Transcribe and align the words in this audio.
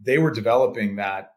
they 0.00 0.18
were 0.18 0.30
developing 0.30 0.96
that 0.96 1.32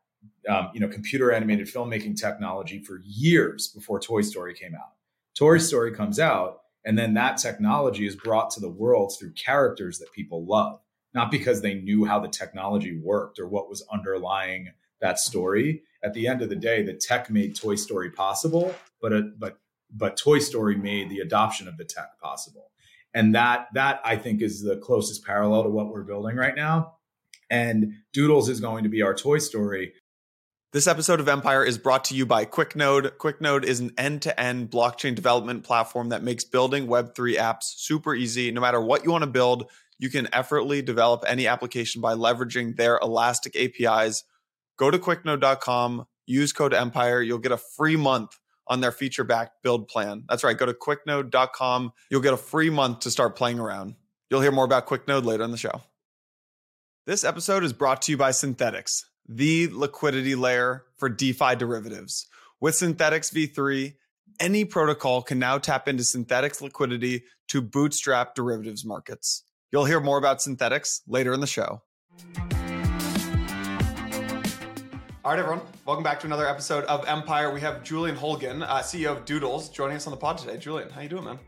um, 0.48 0.70
you 0.74 0.80
know 0.80 0.88
computer 0.88 1.32
animated 1.32 1.68
filmmaking 1.68 2.20
technology 2.20 2.84
for 2.84 3.02
years 3.04 3.70
before 3.70 4.00
Toy 4.00 4.22
Story 4.22 4.54
came 4.54 4.76
out. 4.76 4.94
Toy 5.36 5.58
Story 5.58 5.94
comes 5.94 6.20
out, 6.20 6.62
and 6.86 6.98
then 6.98 7.14
that 7.16 7.38
technology 7.38 8.06
is 8.06 8.16
brought 8.16 8.52
to 8.52 8.60
the 8.60 8.70
world 8.70 9.14
through 9.18 9.34
characters 9.34 10.00
that 10.00 10.12
people 10.14 10.46
love, 10.46 10.80
not 11.14 11.32
because 11.32 11.62
they 11.62 11.76
knew 11.76 12.06
how 12.06 12.20
the 12.20 12.28
technology 12.28 12.98
worked 12.98 13.40
or 13.40 13.48
what 13.48 13.70
was 13.70 13.86
underlying 13.92 14.70
that 15.00 15.20
story. 15.20 15.84
At 16.04 16.14
the 16.14 16.28
end 16.28 16.42
of 16.42 16.50
the 16.50 16.56
day, 16.56 16.84
the 16.84 16.94
tech 16.94 17.30
made 17.30 17.56
Toy 17.56 17.76
Story 17.76 18.12
possible, 18.12 18.74
but 19.02 19.14
a, 19.14 19.32
but 19.38 19.60
but 19.94 20.18
Toy 20.18 20.40
Story 20.40 20.76
made 20.76 21.10
the 21.10 21.20
adoption 21.20 21.68
of 21.68 21.78
the 21.78 21.86
tech 21.86 22.20
possible. 22.22 22.72
And 23.14 23.36
that 23.36 23.68
that 23.74 24.00
I 24.06 24.16
think 24.16 24.42
is 24.42 24.62
the 24.62 24.78
closest 24.78 25.26
parallel 25.26 25.64
to 25.64 25.70
what 25.70 25.90
we're 25.90 26.04
building 26.04 26.38
right 26.38 26.56
now. 26.56 26.96
And 27.52 27.96
Doodles 28.14 28.50
is 28.50 28.62
going 28.62 28.84
to 28.84 28.90
be 28.90 29.04
our 29.04 29.14
Toy 29.14 29.38
Story. 29.38 29.94
This 30.72 30.88
episode 30.88 31.20
of 31.20 31.28
Empire 31.28 31.66
is 31.66 31.78
brought 31.78 32.06
to 32.06 32.16
you 32.16 32.26
by 32.26 32.46
QuickNode. 32.46 33.18
QuickNode 33.18 33.66
is 33.66 33.82
an 33.82 33.92
end 33.98 34.22
to 34.22 34.40
end 34.40 34.72
blockchain 34.72 35.16
development 35.16 35.66
platform 35.66 36.10
that 36.10 36.24
makes 36.24 36.46
building 36.46 36.88
Web3 36.88 37.36
apps 37.36 37.64
super 37.64 38.16
easy. 38.16 38.52
No 38.52 38.62
matter 38.62 38.80
what 38.80 39.04
you 39.04 39.12
want 39.12 39.24
to 39.24 39.30
build, 39.30 39.70
you 40.00 40.10
can 40.10 40.34
effortlessly 40.34 40.82
develop 40.82 41.26
any 41.28 41.46
application 41.46 42.02
by 42.02 42.14
leveraging 42.14 42.78
their 42.78 42.98
elastic 43.00 43.54
APIs. 43.58 44.24
Go 44.78 44.90
to 44.90 44.98
quicknode.com, 44.98 46.06
use 46.26 46.54
code 46.54 46.74
Empire. 46.74 47.22
You'll 47.22 47.38
get 47.40 47.52
a 47.52 47.58
free 47.58 47.98
month 47.98 48.40
on 48.66 48.80
their 48.80 48.94
feature 48.94 49.26
backed 49.26 49.62
build 49.62 49.90
plan. 49.90 50.24
That's 50.30 50.46
right. 50.46 50.58
Go 50.58 50.66
to 50.66 50.74
quicknode.com. 50.74 51.92
You'll 52.10 52.22
get 52.22 52.34
a 52.34 52.38
free 52.38 52.70
month 52.70 53.02
to 53.02 53.12
start 53.12 53.36
playing 53.36 53.60
around. 53.60 53.96
You'll 54.30 54.40
hear 54.40 54.54
more 54.54 54.64
about 54.64 54.88
QuickNode 54.88 55.26
later 55.26 55.44
in 55.44 55.52
the 55.52 55.58
show. 55.58 55.82
This 57.08 57.24
episode 57.24 57.64
is 57.64 57.74
brought 57.74 58.04
to 58.04 58.12
you 58.12 58.18
by 58.18 58.30
Synthetix, 58.30 59.06
the 59.28 59.70
liquidity 59.72 60.36
layer 60.36 60.86
for 60.98 61.10
DeFi 61.10 61.56
derivatives. 61.56 62.28
With 62.60 62.76
Synthetix 62.76 63.34
v3, 63.34 63.96
any 64.40 64.66
protocol 64.66 65.24
can 65.24 65.40
now 65.40 65.58
tap 65.58 65.88
into 65.88 66.04
Synthetix 66.04 66.62
liquidity 66.62 67.24
to 67.48 67.60
bootstrap 67.60 68.36
derivatives 68.36 68.86
markets. 68.86 69.46
You'll 69.72 69.86
hear 69.86 70.00
more 70.00 70.20
about 70.20 70.42
Synthetix 70.42 71.02
later 71.08 71.34
in 71.34 71.40
the 71.40 71.48
show. 71.48 71.82
All 75.26 75.32
right, 75.32 75.40
everyone. 75.40 75.62
Welcome 75.88 76.04
back 76.04 76.20
to 76.20 76.28
another 76.28 76.48
episode 76.48 76.84
of 76.84 77.04
Empire. 77.08 77.52
We 77.52 77.62
have 77.62 77.84
Julian 77.84 78.16
Holguin, 78.16 78.62
uh, 78.62 78.84
CEO 78.84 79.18
of 79.18 79.26
Doodles, 79.26 79.70
joining 79.70 79.98
us 79.98 80.06
on 80.06 80.12
the 80.12 80.18
pod 80.18 80.38
today. 80.38 80.58
Julian, 80.58 80.92
how 80.92 81.02
you 81.02 81.10
doing, 81.10 81.24
man? 81.24 81.40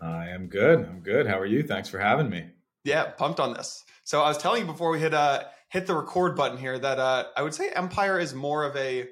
I 0.00 0.28
am 0.28 0.46
good. 0.46 0.86
I'm 0.88 1.00
good. 1.00 1.26
How 1.26 1.40
are 1.40 1.46
you? 1.46 1.64
Thanks 1.64 1.88
for 1.88 1.98
having 1.98 2.30
me. 2.30 2.44
Yeah, 2.84 3.06
pumped 3.10 3.40
on 3.40 3.54
this. 3.54 3.84
So 4.04 4.20
I 4.22 4.28
was 4.28 4.38
telling 4.38 4.62
you 4.62 4.66
before 4.66 4.90
we 4.90 4.98
hit 4.98 5.14
uh, 5.14 5.44
hit 5.68 5.86
the 5.86 5.94
record 5.94 6.36
button 6.36 6.58
here 6.58 6.78
that 6.78 6.98
uh, 6.98 7.24
I 7.36 7.42
would 7.42 7.54
say 7.54 7.70
Empire 7.70 8.18
is 8.18 8.34
more 8.34 8.64
of 8.64 8.76
a 8.76 9.08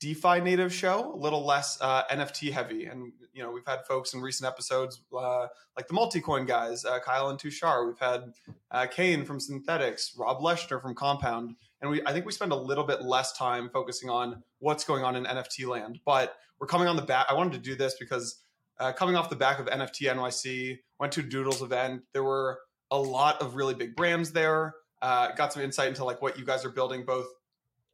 DeFi 0.00 0.40
native 0.40 0.74
show, 0.74 1.12
a 1.14 1.16
little 1.16 1.46
less 1.46 1.78
uh, 1.80 2.04
NFT 2.10 2.50
heavy. 2.52 2.86
And 2.86 3.12
you 3.32 3.42
know, 3.42 3.50
we've 3.50 3.66
had 3.66 3.86
folks 3.86 4.14
in 4.14 4.20
recent 4.20 4.48
episodes 4.48 5.00
uh, 5.16 5.46
like 5.76 5.86
the 5.86 5.94
Multicoin 5.94 6.46
guys, 6.46 6.84
uh, 6.84 6.98
Kyle 6.98 7.28
and 7.28 7.38
Tushar. 7.38 7.86
We've 7.86 7.98
had 7.98 8.32
uh, 8.70 8.86
Kain 8.86 9.24
from 9.24 9.38
Synthetix, 9.38 10.18
Rob 10.18 10.40
Leshner 10.40 10.82
from 10.82 10.94
Compound 10.94 11.54
and 11.82 11.90
we 11.90 12.00
I 12.06 12.12
think 12.12 12.24
we 12.24 12.32
spend 12.32 12.52
a 12.52 12.56
little 12.56 12.84
bit 12.84 13.02
less 13.02 13.32
time 13.32 13.68
focusing 13.68 14.08
on 14.08 14.42
what's 14.60 14.84
going 14.84 15.04
on 15.04 15.16
in 15.16 15.24
NFT 15.24 15.66
land. 15.66 15.98
But 16.06 16.34
we're 16.58 16.68
coming 16.68 16.88
on 16.88 16.96
the 16.96 17.02
back. 17.02 17.26
I 17.28 17.34
wanted 17.34 17.52
to 17.54 17.58
do 17.58 17.74
this 17.74 17.96
because 17.98 18.40
uh, 18.78 18.92
coming 18.92 19.16
off 19.16 19.28
the 19.28 19.36
back 19.36 19.58
of 19.58 19.66
NFT 19.66 20.08
NYC, 20.08 20.78
went 20.98 21.12
to 21.14 21.22
Doodles 21.22 21.60
event. 21.60 22.02
There 22.12 22.22
were 22.22 22.60
a 22.92 22.96
lot 22.96 23.42
of 23.42 23.56
really 23.56 23.74
big 23.74 23.96
brands 23.96 24.30
there. 24.30 24.74
Uh, 25.00 25.32
got 25.32 25.52
some 25.52 25.62
insight 25.62 25.88
into 25.88 26.04
like 26.04 26.22
what 26.22 26.38
you 26.38 26.44
guys 26.44 26.64
are 26.64 26.70
building, 26.70 27.04
both 27.04 27.26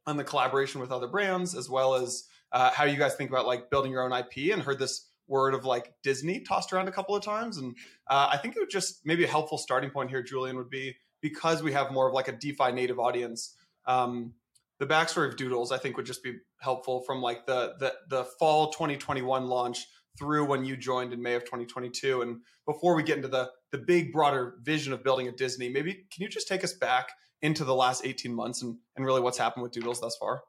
on 0.05 0.15
the 0.15 0.23
collaboration 0.23 0.79
with 0.79 0.91
other 0.91 1.07
brands 1.07 1.55
as 1.55 1.67
well 1.67 1.95
as 1.95 2.25
uh, 2.51 2.69
how 2.69 2.83
you 2.83 2.97
guys 2.97 3.15
think 3.15 3.31
about 3.31 3.47
like 3.47 3.71
building 3.71 3.91
your 3.91 4.03
own 4.03 4.13
IP. 4.13 4.53
And 4.53 4.61
heard 4.61 4.77
this 4.77 5.07
word 5.27 5.55
of 5.55 5.65
like 5.65 5.93
Disney 6.03 6.41
tossed 6.41 6.71
around 6.71 6.87
a 6.87 6.91
couple 6.91 7.15
of 7.15 7.23
times. 7.23 7.57
And 7.57 7.75
uh, 8.07 8.29
I 8.31 8.37
think 8.37 8.55
it 8.55 8.59
would 8.59 8.69
just 8.69 9.01
maybe 9.05 9.23
a 9.23 9.27
helpful 9.27 9.57
starting 9.57 9.89
point 9.89 10.11
here, 10.11 10.21
Julian, 10.21 10.57
would 10.57 10.69
be 10.69 10.95
because 11.21 11.63
we 11.63 11.73
have 11.73 11.91
more 11.91 12.07
of 12.07 12.13
like 12.13 12.27
a 12.27 12.31
DeFi 12.31 12.71
native 12.71 12.99
audience 12.99 13.55
um, 13.89 14.33
the 14.79 14.85
backstory 14.85 15.27
of 15.27 15.35
Doodles, 15.35 15.71
I 15.71 15.77
think, 15.77 15.97
would 15.97 16.05
just 16.05 16.23
be 16.23 16.35
helpful 16.61 17.01
from 17.01 17.21
like 17.21 17.45
the 17.45 17.73
the 17.79 17.93
the 18.07 18.23
fall 18.39 18.71
2021 18.71 19.47
launch 19.47 19.85
through 20.17 20.45
when 20.45 20.63
you 20.63 20.77
joined 20.77 21.11
in 21.11 21.21
May 21.21 21.35
of 21.35 21.43
2022. 21.43 22.21
And 22.21 22.41
before 22.65 22.95
we 22.95 23.03
get 23.03 23.17
into 23.17 23.27
the 23.27 23.49
the 23.71 23.77
big 23.77 24.11
broader 24.11 24.55
vision 24.61 24.93
of 24.93 25.03
building 25.03 25.27
a 25.27 25.31
Disney, 25.31 25.69
maybe 25.69 25.93
can 25.93 26.23
you 26.23 26.29
just 26.29 26.47
take 26.47 26.63
us 26.63 26.73
back 26.73 27.09
into 27.41 27.63
the 27.63 27.75
last 27.75 28.05
18 28.05 28.33
months 28.33 28.61
and 28.61 28.77
and 28.95 29.05
really 29.05 29.21
what's 29.21 29.37
happened 29.37 29.63
with 29.63 29.71
Doodles 29.71 30.01
thus 30.01 30.17
far? 30.17 30.41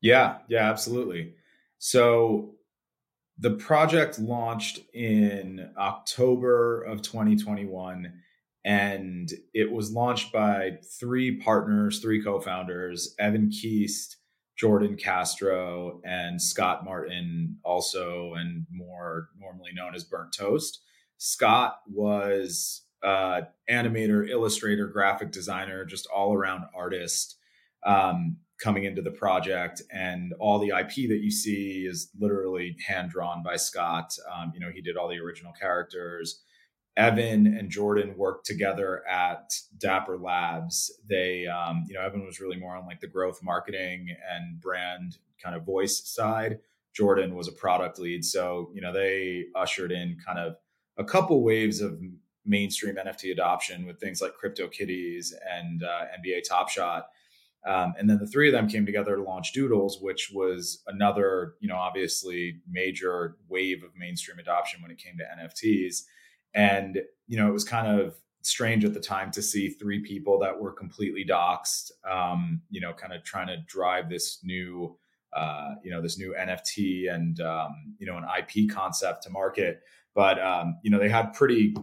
Yeah, 0.00 0.38
yeah, 0.48 0.70
absolutely. 0.70 1.34
So 1.78 2.54
the 3.38 3.52
project 3.52 4.18
launched 4.18 4.80
in 4.94 5.70
October 5.76 6.82
of 6.82 7.02
2021 7.02 8.12
and 8.64 9.32
it 9.54 9.70
was 9.70 9.92
launched 9.92 10.32
by 10.32 10.78
three 11.00 11.36
partners, 11.36 12.00
three 12.00 12.22
co-founders, 12.22 13.14
Evan 13.18 13.50
Keast, 13.50 14.16
Jordan 14.58 14.96
Castro, 14.96 16.00
and 16.04 16.42
Scott 16.42 16.84
Martin, 16.84 17.58
also 17.64 18.34
and 18.34 18.66
more 18.70 19.28
normally 19.38 19.70
known 19.72 19.94
as 19.94 20.04
Burnt 20.04 20.32
Toast. 20.32 20.82
Scott 21.18 21.80
was 21.88 22.82
uh, 23.02 23.42
animator, 23.70 24.28
illustrator, 24.28 24.86
graphic 24.86 25.30
designer, 25.30 25.84
just 25.84 26.06
all 26.06 26.32
around 26.34 26.64
artist 26.74 27.36
um, 27.84 28.38
coming 28.60 28.84
into 28.84 29.02
the 29.02 29.10
project. 29.10 29.82
And 29.92 30.32
all 30.40 30.58
the 30.58 30.68
IP 30.68 31.08
that 31.08 31.20
you 31.20 31.30
see 31.30 31.86
is 31.88 32.10
literally 32.18 32.76
hand 32.86 33.10
drawn 33.10 33.42
by 33.42 33.56
Scott. 33.56 34.12
Um, 34.32 34.52
you 34.54 34.60
know, 34.60 34.70
he 34.72 34.80
did 34.80 34.96
all 34.96 35.08
the 35.08 35.18
original 35.18 35.52
characters. 35.52 36.42
Evan 36.96 37.46
and 37.46 37.70
Jordan 37.70 38.16
worked 38.16 38.44
together 38.44 39.06
at 39.08 39.52
Dapper 39.78 40.18
Labs. 40.18 40.90
They, 41.08 41.46
um, 41.46 41.84
you 41.86 41.94
know, 41.94 42.02
Evan 42.02 42.24
was 42.24 42.40
really 42.40 42.56
more 42.58 42.74
on 42.74 42.86
like 42.86 43.00
the 43.00 43.06
growth 43.06 43.38
marketing 43.40 44.08
and 44.28 44.60
brand 44.60 45.18
kind 45.42 45.54
of 45.54 45.64
voice 45.64 46.02
side. 46.04 46.58
Jordan 46.92 47.36
was 47.36 47.46
a 47.46 47.52
product 47.52 48.00
lead. 48.00 48.24
So, 48.24 48.72
you 48.74 48.80
know, 48.80 48.92
they 48.92 49.44
ushered 49.54 49.92
in 49.92 50.16
kind 50.26 50.40
of 50.40 50.56
a 50.98 51.04
couple 51.04 51.42
waves 51.42 51.80
of 51.80 52.00
mainstream 52.44 52.96
NFT 52.96 53.30
adoption 53.30 53.86
with 53.86 54.00
things 54.00 54.20
like 54.20 54.32
CryptoKitties 54.42 55.32
and 55.50 55.82
uh, 55.84 56.04
NBA 56.18 56.42
Top 56.48 56.68
Shot. 56.68 57.06
Um, 57.66 57.94
and 57.98 58.08
then 58.08 58.18
the 58.18 58.26
three 58.26 58.48
of 58.48 58.52
them 58.52 58.68
came 58.68 58.86
together 58.86 59.16
to 59.16 59.22
launch 59.22 59.52
Doodles, 59.52 60.00
which 60.00 60.30
was 60.32 60.82
another, 60.86 61.54
you 61.60 61.68
know, 61.68 61.76
obviously 61.76 62.60
major 62.70 63.36
wave 63.48 63.82
of 63.82 63.90
mainstream 63.96 64.38
adoption 64.38 64.80
when 64.80 64.90
it 64.90 64.98
came 64.98 65.18
to 65.18 65.24
NFTs. 65.24 66.02
And, 66.54 67.02
you 67.26 67.36
know, 67.36 67.48
it 67.48 67.52
was 67.52 67.64
kind 67.64 68.00
of 68.00 68.14
strange 68.42 68.84
at 68.84 68.94
the 68.94 69.00
time 69.00 69.30
to 69.32 69.42
see 69.42 69.68
three 69.68 70.00
people 70.00 70.38
that 70.38 70.58
were 70.58 70.72
completely 70.72 71.24
doxxed, 71.28 71.90
um, 72.08 72.62
you 72.70 72.80
know, 72.80 72.92
kind 72.92 73.12
of 73.12 73.22
trying 73.24 73.48
to 73.48 73.58
drive 73.66 74.08
this 74.08 74.38
new, 74.42 74.96
uh, 75.36 75.74
you 75.82 75.90
know, 75.90 76.00
this 76.00 76.18
new 76.18 76.34
NFT 76.38 77.12
and, 77.12 77.40
um, 77.40 77.96
you 77.98 78.06
know, 78.06 78.16
an 78.16 78.24
IP 78.24 78.70
concept 78.70 79.24
to 79.24 79.30
market. 79.30 79.82
But, 80.18 80.42
um, 80.42 80.80
you 80.82 80.90
know, 80.90 80.98
they 80.98 81.08
had 81.08 81.32
pretty 81.32 81.76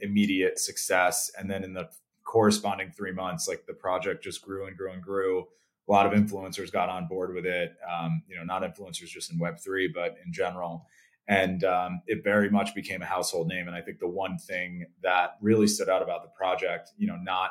immediate 0.00 0.60
success. 0.60 1.28
And 1.36 1.50
then 1.50 1.64
in 1.64 1.72
the 1.72 1.88
corresponding 2.22 2.92
three 2.92 3.10
months, 3.10 3.48
like 3.48 3.66
the 3.66 3.74
project 3.74 4.22
just 4.22 4.42
grew 4.42 4.66
and 4.68 4.76
grew 4.76 4.92
and 4.92 5.02
grew. 5.02 5.48
A 5.88 5.90
lot 5.90 6.06
of 6.06 6.12
influencers 6.12 6.70
got 6.70 6.88
on 6.88 7.08
board 7.08 7.34
with 7.34 7.46
it. 7.46 7.72
Um, 7.92 8.22
you 8.28 8.36
know, 8.36 8.44
not 8.44 8.62
influencers 8.62 9.08
just 9.08 9.32
in 9.32 9.40
Web3, 9.40 9.88
but 9.92 10.14
in 10.24 10.32
general 10.32 10.86
and 11.26 11.62
um, 11.64 12.02
it 12.06 12.24
very 12.24 12.50
much 12.50 12.74
became 12.74 13.02
a 13.02 13.06
household 13.06 13.46
name. 13.48 13.68
And 13.68 13.76
I 13.76 13.80
think 13.80 14.00
the 14.00 14.08
one 14.08 14.38
thing 14.38 14.86
that 15.02 15.36
really 15.40 15.68
stood 15.68 15.88
out 15.88 16.02
about 16.02 16.22
the 16.22 16.30
project, 16.30 16.90
you 16.96 17.06
know, 17.06 17.16
not 17.16 17.50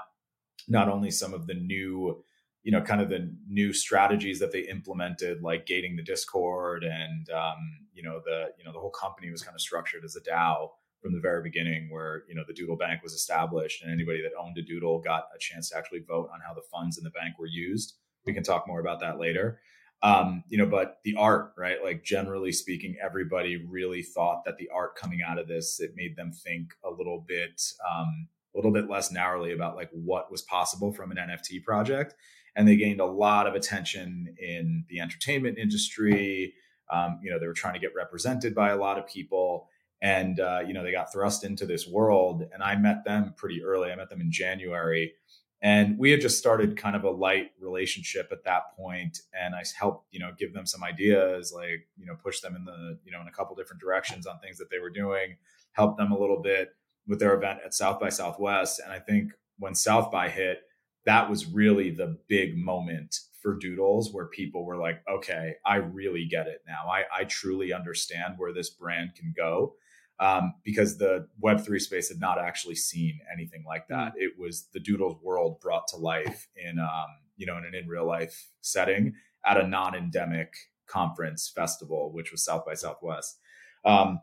not 0.68 0.90
only 0.90 1.12
some 1.12 1.34
of 1.34 1.48
the 1.48 1.54
new, 1.54 2.24
you 2.64 2.72
know, 2.72 2.82
kind 2.82 3.02
of 3.02 3.10
the 3.10 3.34
new 3.48 3.72
strategies 3.72 4.40
that 4.40 4.52
they 4.52 4.62
implemented, 4.62 5.42
like 5.42 5.66
gating 5.66 5.96
the 5.96 6.04
Discord, 6.04 6.84
and 6.84 7.30
um, 7.30 7.58
you 8.00 8.08
know, 8.08 8.22
the 8.24 8.48
you 8.58 8.64
know 8.64 8.72
the 8.72 8.80
whole 8.80 8.92
company 8.92 9.30
was 9.30 9.44
kind 9.44 9.56
of 9.56 9.62
structured 9.62 10.04
as 10.06 10.16
a 10.16 10.22
DAO 10.22 10.70
from 11.02 11.14
the 11.14 11.20
very 11.20 11.44
beginning, 11.44 11.90
where 11.92 12.24
you 12.30 12.36
know 12.36 12.44
the 12.48 12.54
Doodle 12.54 12.78
Bank 12.78 13.04
was 13.04 13.14
established, 13.14 13.84
and 13.84 13.92
anybody 13.92 14.22
that 14.22 14.32
owned 14.40 14.58
a 14.58 14.62
Doodle 14.62 15.02
got 15.02 15.24
a 15.36 15.40
chance 15.40 15.70
to 15.70 15.78
actually 15.78 16.02
vote 16.08 16.30
on 16.34 16.40
how 16.48 16.54
the 16.54 16.64
funds 16.72 16.98
in 16.98 17.04
the 17.04 17.10
bank 17.12 17.38
were 17.38 17.48
used. 17.48 17.96
We 18.26 18.34
can 18.34 18.44
talk 18.44 18.68
more 18.68 18.80
about 18.80 19.00
that 19.02 19.20
later 19.20 19.60
um, 20.02 20.44
you 20.48 20.58
know, 20.58 20.66
but 20.66 21.00
the 21.04 21.16
art, 21.16 21.54
right? 21.58 21.78
Like 21.84 22.04
generally 22.04 22.52
speaking, 22.52 22.96
everybody 23.04 23.66
really 23.70 24.02
thought 24.02 24.44
that 24.46 24.58
the 24.58 24.70
art 24.74 24.96
coming 24.96 25.20
out 25.28 25.38
of 25.38 25.48
this 25.48 25.80
it 25.80 25.92
made 25.96 26.16
them 26.16 26.32
think 26.32 26.74
a 26.86 26.90
little 26.90 27.24
bit, 27.28 27.62
um, 27.90 28.28
a 28.54 28.58
little 28.58 28.72
bit 28.72 28.90
less 28.90 29.12
narrowly 29.12 29.52
about 29.52 29.76
like 29.76 29.90
what 29.92 30.32
was 30.32 30.42
possible 30.44 30.94
from 30.94 31.12
an 31.12 31.18
NFT 31.18 31.64
project, 31.64 32.16
and 32.56 32.68
they 32.68 32.78
gained 32.78 33.02
a 33.02 33.06
lot 33.06 33.46
of 33.46 33.56
attention 33.56 34.36
in 34.40 34.86
the 34.90 35.02
entertainment 35.02 35.58
industry. 35.58 36.54
Um, 36.90 37.20
you 37.24 37.30
know, 37.32 37.40
they 37.40 37.48
were 37.48 37.54
trying 37.54 37.74
to 37.74 37.80
get 37.80 37.94
represented 37.96 38.56
by 38.56 38.70
a 38.70 38.78
lot 38.78 38.98
of 38.98 39.08
people, 39.08 39.70
and 40.02 40.40
uh, 40.40 40.62
you 40.66 40.74
know, 40.74 40.84
they 40.84 40.92
got 40.92 41.12
thrust 41.12 41.44
into 41.44 41.66
this 41.66 41.88
world. 41.88 42.44
And 42.54 42.64
I 42.64 42.76
met 42.76 43.04
them 43.06 43.34
pretty 43.38 43.64
early. 43.64 43.92
I 43.92 43.96
met 43.96 44.10
them 44.10 44.22
in 44.22 44.32
January 44.32 45.14
and 45.62 45.98
we 45.98 46.12
had 46.12 46.22
just 46.22 46.38
started 46.38 46.78
kind 46.78 46.96
of 46.96 47.04
a 47.04 47.10
light 47.10 47.52
relationship 47.60 48.30
at 48.32 48.44
that 48.44 48.76
point 48.76 49.20
and 49.34 49.56
i 49.56 49.64
helped 49.78 50.06
you 50.12 50.20
know 50.20 50.32
give 50.38 50.54
them 50.54 50.66
some 50.66 50.84
ideas 50.84 51.52
like 51.54 51.88
you 51.98 52.06
know 52.06 52.16
push 52.24 52.40
them 52.40 52.56
in 52.56 52.66
the 52.66 52.98
you 53.04 53.12
know 53.12 53.22
in 53.22 53.28
a 53.28 53.32
couple 53.32 53.56
different 53.56 53.82
directions 53.82 54.26
on 54.26 54.40
things 54.40 54.58
that 54.58 54.70
they 54.70 54.80
were 54.80 54.90
doing 54.90 55.36
help 55.74 55.98
them 55.98 56.12
a 56.12 56.18
little 56.18 56.42
bit 56.42 56.70
with 57.08 57.20
their 57.20 57.36
event 57.36 57.60
at 57.66 57.74
south 57.74 58.00
by 58.00 58.10
southwest 58.10 58.80
and 58.84 58.92
i 58.92 59.00
think 59.00 59.32
when 59.58 59.76
south 59.76 60.12
by 60.12 60.30
hit 60.30 60.62
that 61.06 61.30
was 61.30 61.46
really 61.46 61.90
the 61.90 62.18
big 62.28 62.58
moment 62.58 63.20
for 63.42 63.56
doodles 63.56 64.14
where 64.14 64.28
people 64.28 64.66
were 64.66 64.78
like 64.78 65.02
okay 65.10 65.56
i 65.66 65.76
really 65.76 66.26
get 66.26 66.48
it 66.48 66.62
now 66.68 66.90
i, 66.90 67.04
I 67.14 67.24
truly 67.26 67.74
understand 67.74 68.36
where 68.38 68.54
this 68.54 68.70
brand 68.70 69.16
can 69.16 69.34
go 69.36 69.76
um, 70.20 70.56
because 70.64 70.98
the 70.98 71.28
Web3 71.42 71.80
space 71.80 72.10
had 72.10 72.20
not 72.20 72.40
actually 72.40 72.76
seen 72.76 73.20
anything 73.34 73.64
like 73.66 73.88
hmm. 73.88 73.94
that. 73.94 74.14
It 74.18 74.34
was 74.38 74.68
the 74.74 74.80
Doodles 74.80 75.18
world 75.24 75.60
brought 75.62 75.88
to 75.90 75.96
life 75.96 76.48
in, 76.56 76.78
um, 76.80 77.08
you 77.38 77.46
know, 77.46 77.58
in 77.58 77.66
an 77.66 77.74
in 77.74 77.88
real 77.88 78.06
life 78.06 78.50
setting 78.62 79.14
at 79.46 79.58
a 79.58 79.68
non 79.68 79.96
endemic 79.96 80.54
conference 80.88 81.52
festival, 81.54 82.12
which 82.12 82.32
was 82.32 82.44
South 82.44 82.66
by 82.66 82.74
Southwest. 82.74 83.38
Um, 83.86 84.20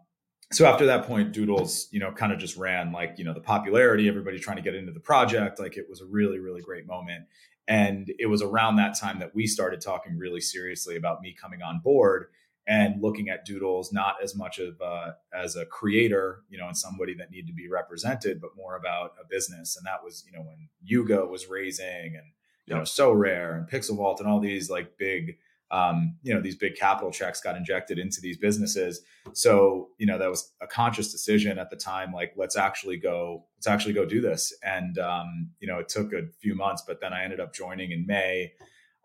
so 0.53 0.67
after 0.67 0.87
that 0.87 1.07
point, 1.07 1.33
Doodles, 1.33 1.89
you 1.91 1.99
know, 1.99 2.13
kind 2.13 2.33
of 2.33 2.39
just 2.39 2.57
ran 2.57 2.93
like, 2.93 3.15
you 3.19 3.25
know, 3.25 3.35
the 3.35 3.41
popularity, 3.41 4.07
everybody 4.07 4.39
trying 4.39 4.59
to 4.59 4.63
get 4.63 4.75
into 4.75 4.93
the 4.93 5.01
project. 5.01 5.59
Like 5.59 5.77
it 5.77 5.87
was 5.89 6.03
a 6.03 6.07
really, 6.07 6.39
really 6.39 6.61
great 6.61 6.87
moment. 6.87 7.25
And 7.69 8.13
it 8.19 8.27
was 8.27 8.43
around 8.43 8.77
that 8.77 8.99
time 8.99 9.19
that 9.19 9.35
we 9.35 9.47
started 9.47 9.81
talking 9.81 10.17
really 10.17 10.41
seriously 10.41 10.97
about 10.97 11.21
me 11.21 11.35
coming 11.39 11.63
on 11.63 11.81
board 11.81 12.27
and 12.69 13.01
looking 13.01 13.29
at 13.29 13.45
doodles 13.45 13.93
not 13.93 14.17
as 14.23 14.35
much 14.35 14.59
of 14.59 14.81
uh, 14.81 15.13
as 15.33 15.57
a 15.57 15.67
creator 15.67 16.43
you 16.49 16.59
know 16.59 16.67
and 16.67 16.77
somebody 16.77 17.15
that 17.15 17.31
needed 17.31 17.47
to 17.47 17.53
be 17.53 17.69
represented 17.69 18.41
but 18.41 18.57
more 18.57 18.77
about 18.77 19.13
a 19.21 19.27
business. 19.29 19.77
And 19.77 19.87
that 19.87 20.03
was 20.05 20.25
you 20.27 20.37
know 20.37 20.45
when 20.45 20.69
yuga 20.83 21.25
was 21.27 21.49
raising 21.49 22.17
and 22.17 22.33
you 22.67 22.75
know 22.75 22.83
Sorare 22.83 23.57
and 23.57 23.69
pixel 23.69 23.97
vault 23.97 24.21
and 24.21 24.29
all 24.29 24.41
these 24.41 24.71
like 24.71 24.99
big 24.99 25.39
um, 25.71 26.17
you 26.23 26.33
know 26.33 26.41
these 26.41 26.57
big 26.57 26.77
capital 26.77 27.11
checks 27.11 27.41
got 27.41 27.57
injected 27.57 27.99
into 27.99 28.21
these 28.21 28.37
businesses 28.37 29.01
so 29.33 29.89
you 29.99 30.07
know 30.07 30.19
that 30.19 30.31
was 30.31 30.53
a 30.61 30.67
conscious 30.67 31.11
decision 31.11 31.59
at 31.59 31.71
the 31.71 31.77
time 31.77 32.13
like 32.13 32.33
let's 32.37 32.57
actually 32.57 32.97
go 32.97 33.45
let's 33.57 33.67
actually 33.67 33.95
go 33.95 34.05
do 34.05 34.21
this 34.21 34.53
and 34.63 34.99
um, 34.99 35.51
you 35.61 35.67
know 35.67 35.79
it 35.79 35.89
took 35.89 36.13
a 36.13 36.23
few 36.41 36.55
months 36.55 36.83
but 36.87 37.01
then 37.01 37.13
i 37.13 37.23
ended 37.25 37.41
up 37.41 37.53
joining 37.55 37.91
in 37.91 38.07
may 38.07 38.53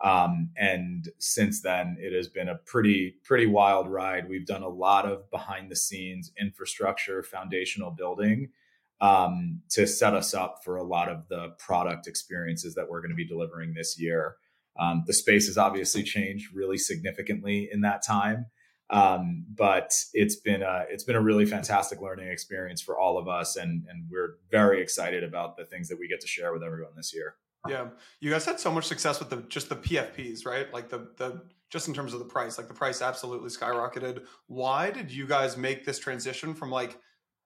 um, 0.03 0.49
and 0.57 1.09
since 1.19 1.61
then, 1.61 1.95
it 1.99 2.11
has 2.13 2.27
been 2.27 2.49
a 2.49 2.55
pretty 2.55 3.17
pretty 3.23 3.45
wild 3.45 3.87
ride. 3.87 4.27
We've 4.27 4.47
done 4.47 4.63
a 4.63 4.67
lot 4.67 5.05
of 5.05 5.29
behind 5.29 5.69
the 5.69 5.75
scenes 5.75 6.31
infrastructure, 6.39 7.21
foundational 7.21 7.91
building 7.91 8.49
um, 8.99 9.61
to 9.69 9.85
set 9.85 10.13
us 10.13 10.33
up 10.33 10.63
for 10.63 10.77
a 10.77 10.83
lot 10.83 11.09
of 11.09 11.27
the 11.27 11.49
product 11.59 12.07
experiences 12.07 12.75
that 12.75 12.89
we're 12.89 13.01
going 13.01 13.11
to 13.11 13.15
be 13.15 13.27
delivering 13.27 13.73
this 13.73 13.99
year. 13.99 14.37
Um, 14.81 15.03
the 15.05 15.13
space 15.13 15.45
has 15.45 15.57
obviously 15.57 16.01
changed 16.01 16.55
really 16.55 16.77
significantly 16.77 17.69
in 17.71 17.81
that 17.81 18.03
time, 18.05 18.47
um, 18.89 19.45
but 19.55 19.93
it's 20.13 20.37
been 20.37 20.63
a 20.63 20.85
it's 20.89 21.03
been 21.03 21.15
a 21.15 21.21
really 21.21 21.45
fantastic 21.45 22.01
learning 22.01 22.29
experience 22.29 22.81
for 22.81 22.99
all 22.99 23.19
of 23.19 23.27
us, 23.27 23.55
and 23.55 23.85
and 23.87 24.07
we're 24.09 24.37
very 24.49 24.81
excited 24.81 25.23
about 25.23 25.55
the 25.55 25.65
things 25.65 25.87
that 25.89 25.99
we 25.99 26.07
get 26.07 26.19
to 26.21 26.27
share 26.27 26.51
with 26.51 26.63
everyone 26.63 26.93
this 26.97 27.13
year. 27.13 27.35
Yeah, 27.69 27.89
you 28.19 28.31
guys 28.31 28.43
had 28.43 28.59
so 28.59 28.71
much 28.71 28.85
success 28.85 29.19
with 29.19 29.29
the 29.29 29.37
just 29.49 29.69
the 29.69 29.75
PFPs, 29.75 30.47
right? 30.47 30.73
Like 30.73 30.89
the 30.89 31.09
the 31.17 31.43
just 31.69 31.87
in 31.87 31.93
terms 31.93 32.13
of 32.13 32.19
the 32.19 32.25
price, 32.25 32.57
like 32.57 32.67
the 32.67 32.73
price 32.73 33.03
absolutely 33.03 33.49
skyrocketed. 33.49 34.25
Why 34.47 34.89
did 34.89 35.11
you 35.11 35.27
guys 35.27 35.57
make 35.57 35.85
this 35.85 35.99
transition 35.99 36.55
from 36.55 36.71
like? 36.71 36.97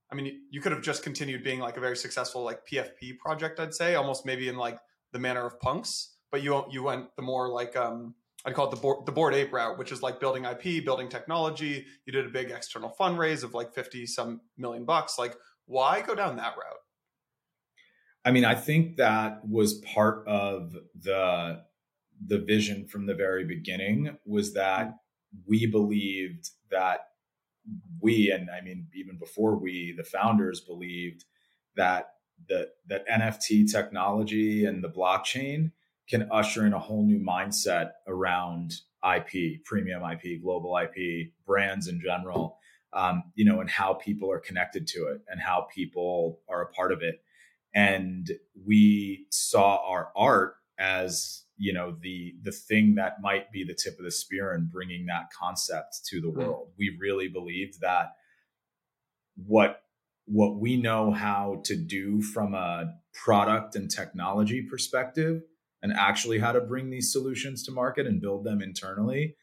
I 0.09 0.15
mean, 0.15 0.41
you 0.51 0.61
could 0.61 0.71
have 0.71 0.83
just 0.83 1.03
continued 1.03 1.43
being 1.43 1.59
like 1.59 1.75
a 1.75 1.81
very 1.81 1.97
successful 1.97 2.43
like 2.43 2.65
PFP 2.65 3.17
project, 3.19 3.59
I'd 3.59 3.73
say, 3.73 3.95
almost 3.95 4.25
maybe 4.25 4.47
in 4.47 4.55
like 4.55 4.79
the 5.11 5.19
manner 5.19 5.45
of 5.45 5.59
punks, 5.59 6.14
but 6.31 6.41
you 6.41 6.65
you 6.69 6.83
went 6.83 7.15
the 7.15 7.21
more 7.21 7.49
like 7.49 7.75
um 7.75 8.15
I'd 8.45 8.53
call 8.53 8.67
it 8.67 8.75
the 8.75 8.81
board, 8.81 9.07
the 9.07 9.11
board 9.11 9.33
ape 9.33 9.51
route, 9.51 9.79
which 9.79 9.91
is 9.91 10.03
like 10.03 10.19
building 10.19 10.45
IP, 10.45 10.85
building 10.85 11.09
technology. 11.09 11.83
You 12.05 12.13
did 12.13 12.27
a 12.27 12.29
big 12.29 12.51
external 12.51 12.95
fundraise 12.99 13.43
of 13.43 13.55
like 13.55 13.73
50 13.73 14.05
some 14.05 14.41
million 14.55 14.85
bucks. 14.85 15.17
Like, 15.17 15.35
why 15.65 16.01
go 16.01 16.13
down 16.13 16.35
that 16.35 16.55
route? 16.55 16.77
I 18.23 18.31
mean, 18.31 18.45
I 18.45 18.53
think 18.53 18.97
that 18.97 19.41
was 19.47 19.75
part 19.79 20.27
of 20.27 20.75
the 20.99 21.63
the 22.25 22.39
vision 22.39 22.87
from 22.87 23.07
the 23.07 23.15
very 23.15 23.45
beginning 23.45 24.17
was 24.25 24.53
that 24.53 24.93
we 25.45 25.65
believed 25.65 26.49
that 26.71 26.99
we 27.99 28.31
and 28.31 28.49
I 28.49 28.61
mean 28.61 28.87
even 28.93 29.17
before 29.17 29.57
we 29.57 29.93
the 29.97 30.03
founders 30.03 30.61
believed 30.61 31.25
that 31.75 32.11
the 32.47 32.69
that 32.87 33.07
NFT 33.07 33.69
technology 33.69 34.65
and 34.65 34.83
the 34.83 34.89
blockchain 34.89 35.71
can 36.07 36.27
usher 36.31 36.65
in 36.65 36.73
a 36.73 36.79
whole 36.79 37.03
new 37.03 37.19
mindset 37.19 37.91
around 38.07 38.73
IP, 39.03 39.63
premium 39.63 40.03
IP, 40.03 40.41
global 40.41 40.77
IP, 40.77 41.31
brands 41.45 41.87
in 41.87 41.99
general, 41.99 42.57
um, 42.93 43.23
you 43.35 43.45
know, 43.45 43.59
and 43.61 43.69
how 43.69 43.93
people 43.93 44.31
are 44.31 44.39
connected 44.39 44.87
to 44.87 45.07
it 45.07 45.21
and 45.27 45.41
how 45.41 45.67
people 45.73 46.39
are 46.47 46.61
a 46.61 46.67
part 46.67 46.91
of 46.91 47.01
it 47.01 47.21
and 47.75 48.31
we 48.65 49.27
saw 49.29 49.85
our 49.85 50.09
art 50.15 50.55
as 50.79 51.43
you 51.57 51.73
know 51.73 51.95
the 52.01 52.33
the 52.41 52.51
thing 52.51 52.95
that 52.95 53.21
might 53.21 53.51
be 53.51 53.63
the 53.63 53.73
tip 53.73 53.99
of 53.99 54.05
the 54.05 54.11
spear 54.11 54.53
in 54.53 54.67
bringing 54.71 55.05
that 55.05 55.25
concept 55.37 55.99
to 56.05 56.19
the 56.21 56.27
mm-hmm. 56.27 56.39
world 56.39 56.69
we 56.77 56.97
really 56.99 57.27
believed 57.27 57.81
that 57.81 58.13
what 59.45 59.81
what 60.25 60.57
we 60.57 60.75
know 60.75 61.11
how 61.11 61.61
to 61.65 61.75
do 61.75 62.21
from 62.21 62.55
a 62.55 62.91
product 63.13 63.75
and 63.75 63.91
technology 63.91 64.61
perspective 64.61 65.43
and 65.85 65.93
actually 65.93 66.39
how 66.39 66.51
to 66.51 66.59
bring 66.59 66.89
these 66.89 67.11
solutions 67.11 67.63
to 67.63 67.71
market 67.71 68.07
and 68.07 68.19
build 68.19 68.43
them 68.43 68.59
internally 68.59 69.35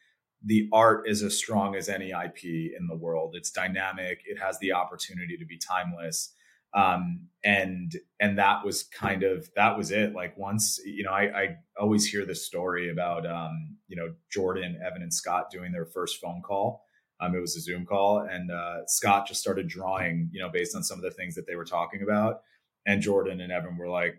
the 0.45 0.67
art 0.73 1.07
is 1.07 1.23
as 1.23 1.37
strong 1.37 1.75
as 1.75 1.87
any 1.87 2.09
ip 2.09 2.43
in 2.43 2.87
the 2.87 2.95
world. 2.95 3.35
It's 3.35 3.51
dynamic. 3.51 4.21
It 4.25 4.37
has 4.39 4.59
the 4.59 4.73
opportunity 4.73 5.37
to 5.37 5.45
be 5.45 5.57
timeless. 5.57 6.33
Um, 6.75 7.27
and 7.43 7.93
and 8.19 8.37
that 8.39 8.65
was 8.65 8.83
kind 8.83 9.23
of 9.23 9.47
that 9.55 9.77
was 9.77 9.91
it. 9.91 10.13
Like 10.13 10.35
once 10.37 10.79
you 10.85 11.03
know 11.03 11.11
i, 11.11 11.23
I 11.23 11.47
always 11.79 12.05
hear 12.05 12.25
this 12.25 12.45
story 12.45 12.89
about 12.89 13.25
um, 13.25 13.77
you 13.87 13.95
know 13.95 14.13
jordan 14.31 14.79
evan 14.85 15.03
and 15.03 15.13
scott 15.13 15.51
doing 15.51 15.71
their 15.71 15.85
first 15.85 16.19
phone 16.19 16.41
call. 16.41 16.83
Um, 17.21 17.35
it 17.35 17.39
was 17.39 17.55
a 17.55 17.61
zoom 17.61 17.85
call 17.85 18.27
and 18.29 18.51
uh, 18.51 18.85
scott 18.87 19.27
just 19.27 19.39
started 19.39 19.67
drawing 19.67 20.29
you 20.33 20.41
know 20.41 20.49
based 20.49 20.75
on 20.75 20.83
some 20.83 20.97
of 20.97 21.03
the 21.03 21.11
things 21.11 21.35
that 21.35 21.47
they 21.47 21.55
were 21.55 21.65
talking 21.65 22.01
about. 22.01 22.41
And 22.85 23.01
jordan 23.01 23.39
and 23.39 23.51
evan 23.51 23.77
were 23.77 23.89
like 23.89 24.15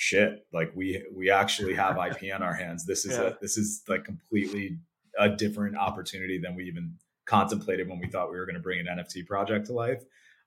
shit 0.00 0.46
like 0.50 0.72
we 0.74 1.04
we 1.14 1.30
actually 1.30 1.74
have 1.74 1.98
ip 1.98 2.22
on 2.34 2.42
our 2.42 2.54
hands 2.54 2.86
this 2.86 3.04
is 3.04 3.18
yeah. 3.18 3.24
a 3.24 3.34
this 3.42 3.58
is 3.58 3.82
like 3.86 4.02
completely 4.02 4.78
a 5.18 5.28
different 5.28 5.76
opportunity 5.76 6.38
than 6.38 6.54
we 6.54 6.64
even 6.64 6.94
contemplated 7.26 7.86
when 7.86 7.98
we 7.98 8.08
thought 8.08 8.30
we 8.30 8.38
were 8.38 8.46
going 8.46 8.54
to 8.54 8.62
bring 8.62 8.80
an 8.80 8.86
nft 8.86 9.26
project 9.26 9.66
to 9.66 9.72
life 9.72 10.02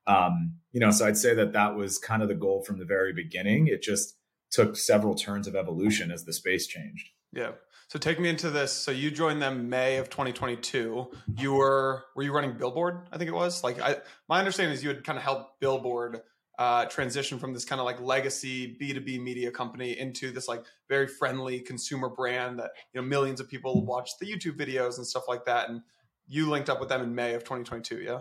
um, 0.05 0.55
you 0.71 0.79
know, 0.79 0.91
so 0.91 1.05
I'd 1.05 1.17
say 1.17 1.33
that 1.35 1.53
that 1.53 1.75
was 1.75 1.97
kind 1.97 2.21
of 2.21 2.27
the 2.27 2.35
goal 2.35 2.63
from 2.63 2.77
the 2.77 2.85
very 2.85 3.13
beginning. 3.13 3.67
It 3.67 3.81
just 3.81 4.17
took 4.51 4.75
several 4.75 5.15
turns 5.15 5.47
of 5.47 5.55
evolution 5.55 6.11
as 6.11 6.25
the 6.25 6.33
space 6.33 6.67
changed. 6.67 7.09
Yeah. 7.31 7.51
So 7.87 7.99
take 7.99 8.19
me 8.19 8.29
into 8.29 8.49
this. 8.49 8.71
So 8.71 8.91
you 8.91 9.11
joined 9.11 9.41
them 9.41 9.69
May 9.69 9.97
of 9.97 10.09
2022. 10.09 11.07
You 11.37 11.53
were 11.53 12.05
were 12.15 12.23
you 12.23 12.33
running 12.33 12.57
Billboard? 12.57 13.07
I 13.11 13.17
think 13.17 13.29
it 13.29 13.33
was. 13.33 13.63
Like 13.63 13.79
I, 13.79 13.97
my 14.27 14.39
understanding 14.39 14.73
is 14.73 14.83
you 14.83 14.89
had 14.89 15.03
kind 15.03 15.17
of 15.17 15.23
helped 15.23 15.59
Billboard 15.59 16.21
uh, 16.63 16.85
transition 16.85 17.37
from 17.37 17.51
this 17.53 17.65
kind 17.65 17.81
of 17.81 17.85
like 17.85 17.99
legacy 17.99 18.77
B2B 18.79 19.21
media 19.21 19.51
company 19.51 19.99
into 19.99 20.31
this 20.31 20.47
like 20.47 20.63
very 20.87 21.07
friendly 21.07 21.59
consumer 21.59 22.07
brand 22.07 22.57
that 22.59 22.71
you 22.93 23.01
know 23.01 23.05
millions 23.05 23.41
of 23.41 23.49
people 23.49 23.85
watch 23.85 24.11
the 24.17 24.25
YouTube 24.25 24.57
videos 24.57 24.95
and 24.95 25.05
stuff 25.05 25.23
like 25.27 25.43
that. 25.43 25.67
And 25.67 25.81
you 26.25 26.49
linked 26.49 26.69
up 26.69 26.79
with 26.79 26.87
them 26.87 27.01
in 27.01 27.13
May 27.13 27.33
of 27.33 27.43
2022. 27.43 27.97
Yeah. 27.97 28.19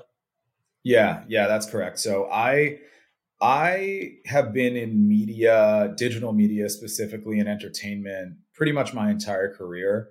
Yeah, 0.83 1.23
yeah, 1.29 1.47
that's 1.47 1.71
correct. 1.71 2.01
So 2.01 2.29
I 2.33 2.79
I 3.41 4.15
have 4.27 4.53
been 4.53 4.77
in 4.77 5.09
media, 5.09 5.95
digital 5.97 6.33
media 6.33 6.69
specifically 6.69 7.39
in 7.39 7.47
entertainment 7.47 8.39
pretty 8.55 8.73
much 8.73 8.93
my 8.93 9.09
entire 9.09 9.55
career. 9.55 10.09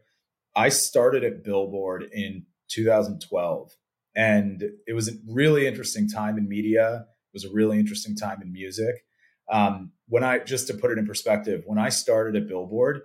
I 0.55 0.69
started 0.69 1.25
at 1.25 1.43
Billboard 1.43 2.07
in 2.13 2.45
2012 2.69 3.75
and 4.15 4.63
it 4.87 4.93
was 4.93 5.09
a 5.09 5.17
really 5.27 5.67
interesting 5.67 6.07
time 6.07 6.37
in 6.37 6.47
media. 6.47 7.07
Was 7.33 7.45
a 7.45 7.51
really 7.51 7.79
interesting 7.79 8.15
time 8.15 8.41
in 8.41 8.51
music. 8.51 9.05
Um, 9.49 9.91
when 10.07 10.23
I 10.23 10.39
just 10.39 10.67
to 10.67 10.73
put 10.73 10.91
it 10.91 10.97
in 10.97 11.05
perspective, 11.05 11.63
when 11.65 11.77
I 11.77 11.89
started 11.89 12.41
at 12.41 12.47
Billboard, 12.47 13.01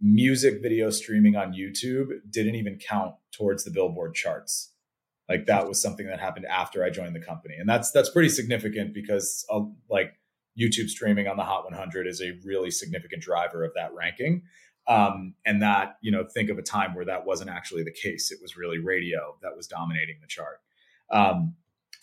music 0.00 0.60
video 0.62 0.90
streaming 0.90 1.36
on 1.36 1.52
YouTube 1.52 2.08
didn't 2.28 2.56
even 2.56 2.78
count 2.78 3.14
towards 3.32 3.64
the 3.64 3.70
Billboard 3.70 4.14
charts 4.14 4.72
like 5.28 5.46
that 5.46 5.68
was 5.68 5.80
something 5.80 6.06
that 6.06 6.20
happened 6.20 6.46
after 6.46 6.84
I 6.84 6.90
joined 6.90 7.14
the 7.14 7.20
company, 7.20 7.54
and 7.58 7.68
that's 7.68 7.90
that's 7.90 8.10
pretty 8.10 8.28
significant 8.28 8.92
because 8.92 9.46
uh, 9.50 9.60
like 9.88 10.12
YouTube 10.60 10.88
streaming 10.88 11.26
on 11.28 11.36
the 11.36 11.44
Hot 11.44 11.64
100 11.64 12.06
is 12.06 12.20
a 12.20 12.38
really 12.44 12.70
significant 12.70 13.22
driver 13.22 13.64
of 13.64 13.72
that 13.74 13.94
ranking. 13.94 14.42
Um, 14.88 15.34
and 15.46 15.62
that 15.62 15.96
you 16.02 16.10
know, 16.10 16.24
think 16.34 16.50
of 16.50 16.58
a 16.58 16.62
time 16.62 16.94
where 16.94 17.04
that 17.04 17.24
wasn't 17.24 17.50
actually 17.50 17.84
the 17.84 17.92
case. 17.92 18.32
It 18.32 18.40
was 18.42 18.56
really 18.56 18.78
radio 18.78 19.36
that 19.42 19.56
was 19.56 19.66
dominating 19.66 20.16
the 20.20 20.26
chart. 20.26 20.60
Um, 21.10 21.54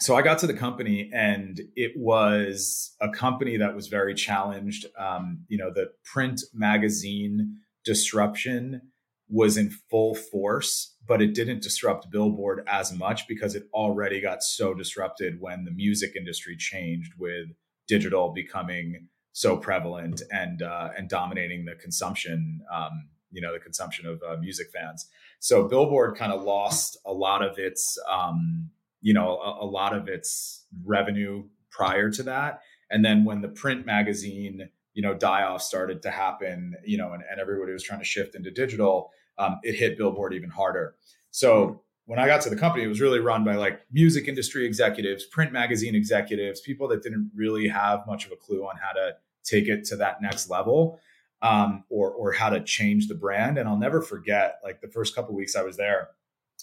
so 0.01 0.15
I 0.15 0.21
got 0.21 0.39
to 0.39 0.47
the 0.47 0.53
company 0.53 1.09
and 1.13 1.59
it 1.75 1.91
was 1.97 2.95
a 3.01 3.09
company 3.09 3.57
that 3.57 3.75
was 3.75 3.87
very 3.87 4.13
challenged. 4.13 4.85
Um, 4.97 5.45
you 5.49 5.57
know, 5.57 5.71
the 5.73 5.91
print 6.05 6.41
magazine 6.53 7.57
disruption 7.83 8.91
was 9.29 9.57
in 9.57 9.69
full 9.69 10.15
force, 10.15 10.95
but 11.05 11.21
it 11.21 11.35
didn't 11.35 11.61
disrupt 11.61 12.09
Billboard 12.09 12.63
as 12.67 12.93
much 12.93 13.27
because 13.27 13.55
it 13.55 13.63
already 13.73 14.21
got 14.21 14.41
so 14.41 14.73
disrupted 14.73 15.39
when 15.39 15.65
the 15.65 15.71
music 15.71 16.15
industry 16.15 16.55
changed 16.57 17.13
with 17.17 17.47
digital 17.87 18.31
becoming 18.31 19.07
so 19.33 19.57
prevalent 19.57 20.21
and 20.31 20.61
uh, 20.61 20.89
and 20.97 21.09
dominating 21.09 21.65
the 21.65 21.75
consumption. 21.75 22.61
Um, 22.73 23.09
you 23.31 23.41
know, 23.41 23.53
the 23.53 23.59
consumption 23.59 24.07
of 24.07 24.21
uh, 24.27 24.37
music 24.37 24.67
fans. 24.73 25.07
So 25.39 25.67
Billboard 25.67 26.17
kind 26.17 26.33
of 26.33 26.41
lost 26.41 26.97
a 27.05 27.13
lot 27.13 27.43
of 27.43 27.59
its, 27.59 27.95
um, 28.09 28.71
you 29.01 29.13
know, 29.13 29.37
a, 29.37 29.63
a 29.63 29.67
lot 29.67 29.95
of 29.95 30.07
its 30.07 30.65
revenue 30.85 31.43
prior 31.71 32.09
to 32.11 32.23
that, 32.23 32.61
and 32.89 33.03
then 33.03 33.25
when 33.25 33.41
the 33.41 33.49
print 33.49 33.85
magazine 33.85 34.69
you 34.93 35.03
know 35.03 35.13
die 35.13 35.43
off 35.43 35.61
started 35.61 36.01
to 36.01 36.11
happen 36.11 36.75
you 36.83 36.97
know 36.97 37.13
and, 37.13 37.23
and 37.29 37.39
everybody 37.39 37.71
was 37.71 37.83
trying 37.83 37.99
to 37.99 38.05
shift 38.05 38.35
into 38.35 38.51
digital 38.51 39.11
um, 39.37 39.59
it 39.63 39.75
hit 39.75 39.97
billboard 39.97 40.33
even 40.33 40.49
harder. 40.49 40.95
So 41.31 41.83
when 42.05 42.19
i 42.19 42.25
got 42.25 42.41
to 42.41 42.49
the 42.49 42.55
company 42.55 42.83
it 42.83 42.87
was 42.87 42.99
really 42.99 43.19
run 43.19 43.43
by 43.43 43.55
like 43.55 43.81
music 43.91 44.27
industry 44.27 44.65
executives 44.65 45.25
print 45.25 45.53
magazine 45.53 45.93
executives 45.93 46.59
people 46.59 46.87
that 46.87 47.03
didn't 47.03 47.31
really 47.35 47.67
have 47.67 48.05
much 48.07 48.25
of 48.25 48.31
a 48.31 48.35
clue 48.35 48.63
on 48.63 48.75
how 48.77 48.91
to 48.91 49.13
take 49.43 49.67
it 49.67 49.85
to 49.85 49.95
that 49.95 50.21
next 50.21 50.49
level 50.49 50.99
um, 51.43 51.83
or 51.89 52.11
or 52.11 52.33
how 52.33 52.49
to 52.49 52.61
change 52.61 53.07
the 53.07 53.15
brand. 53.15 53.57
And 53.57 53.69
i'll 53.69 53.77
never 53.77 54.01
forget 54.01 54.59
like 54.63 54.81
the 54.81 54.89
first 54.89 55.15
couple 55.15 55.35
weeks 55.35 55.55
i 55.55 55.61
was 55.61 55.77
there 55.77 56.09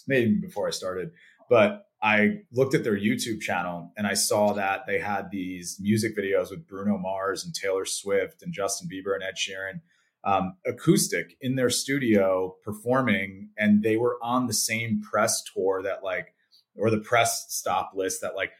maybe 0.05 0.35
before 0.35 0.67
i 0.67 0.71
started 0.71 1.11
but 1.49 1.86
I 2.07 2.37
looked 2.53 2.73
at 2.73 2.85
their 2.85 2.97
YouTube 2.97 3.41
channel 3.41 3.91
and 3.97 4.07
I 4.07 4.13
saw 4.13 4.53
that 4.53 4.85
they 4.87 4.97
had 4.97 5.29
these 5.29 5.77
music 5.81 6.17
videos 6.17 6.49
with 6.49 6.65
Bruno 6.65 6.97
Mars 6.97 7.43
and 7.43 7.53
Taylor 7.53 7.83
Swift 7.83 8.41
and 8.41 8.53
Justin 8.53 8.87
Bieber 8.87 9.13
and 9.13 9.21
Ed 9.21 9.35
Sheeran 9.35 9.81
um, 10.23 10.55
acoustic 10.65 11.35
in 11.41 11.55
their 11.55 11.69
studio 11.69 12.55
performing. 12.63 13.49
And 13.57 13.83
they 13.83 13.97
were 13.97 14.17
on 14.21 14.47
the 14.47 14.53
same 14.53 15.01
press 15.01 15.43
tour 15.43 15.81
that, 15.83 16.01
like, 16.01 16.33
or 16.77 16.89
the 16.89 16.99
press 16.99 17.47
stop 17.49 17.91
list 17.93 18.21
that, 18.21 18.37
like, 18.37 18.53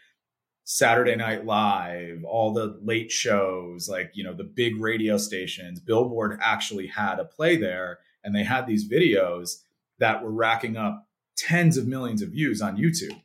Saturday 0.66 1.16
Night 1.16 1.46
Live, 1.46 2.26
all 2.26 2.52
the 2.52 2.78
late 2.84 3.14
shows, 3.14 3.88
like, 3.88 4.12
you 4.14 4.26
know, 4.26 4.34
the 4.34 4.44
big 4.44 4.76
radio 4.76 5.18
stations, 5.18 5.80
Billboard 5.80 6.38
actually 6.44 6.88
had 6.88 7.18
a 7.18 7.24
play 7.24 7.56
there. 7.56 8.00
And 8.26 8.36
they 8.36 8.44
had 8.44 8.68
these 8.68 8.90
videos 8.90 9.62
that 10.00 10.22
were 10.22 10.34
racking 10.34 10.76
up 10.76 11.08
tens 11.38 11.78
of 11.78 11.88
millions 11.88 12.22
of 12.22 12.32
views 12.32 12.62
on 12.62 12.76
YouTube 12.76 13.22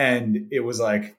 and 0.00 0.48
it 0.50 0.60
was 0.60 0.80
like 0.80 1.18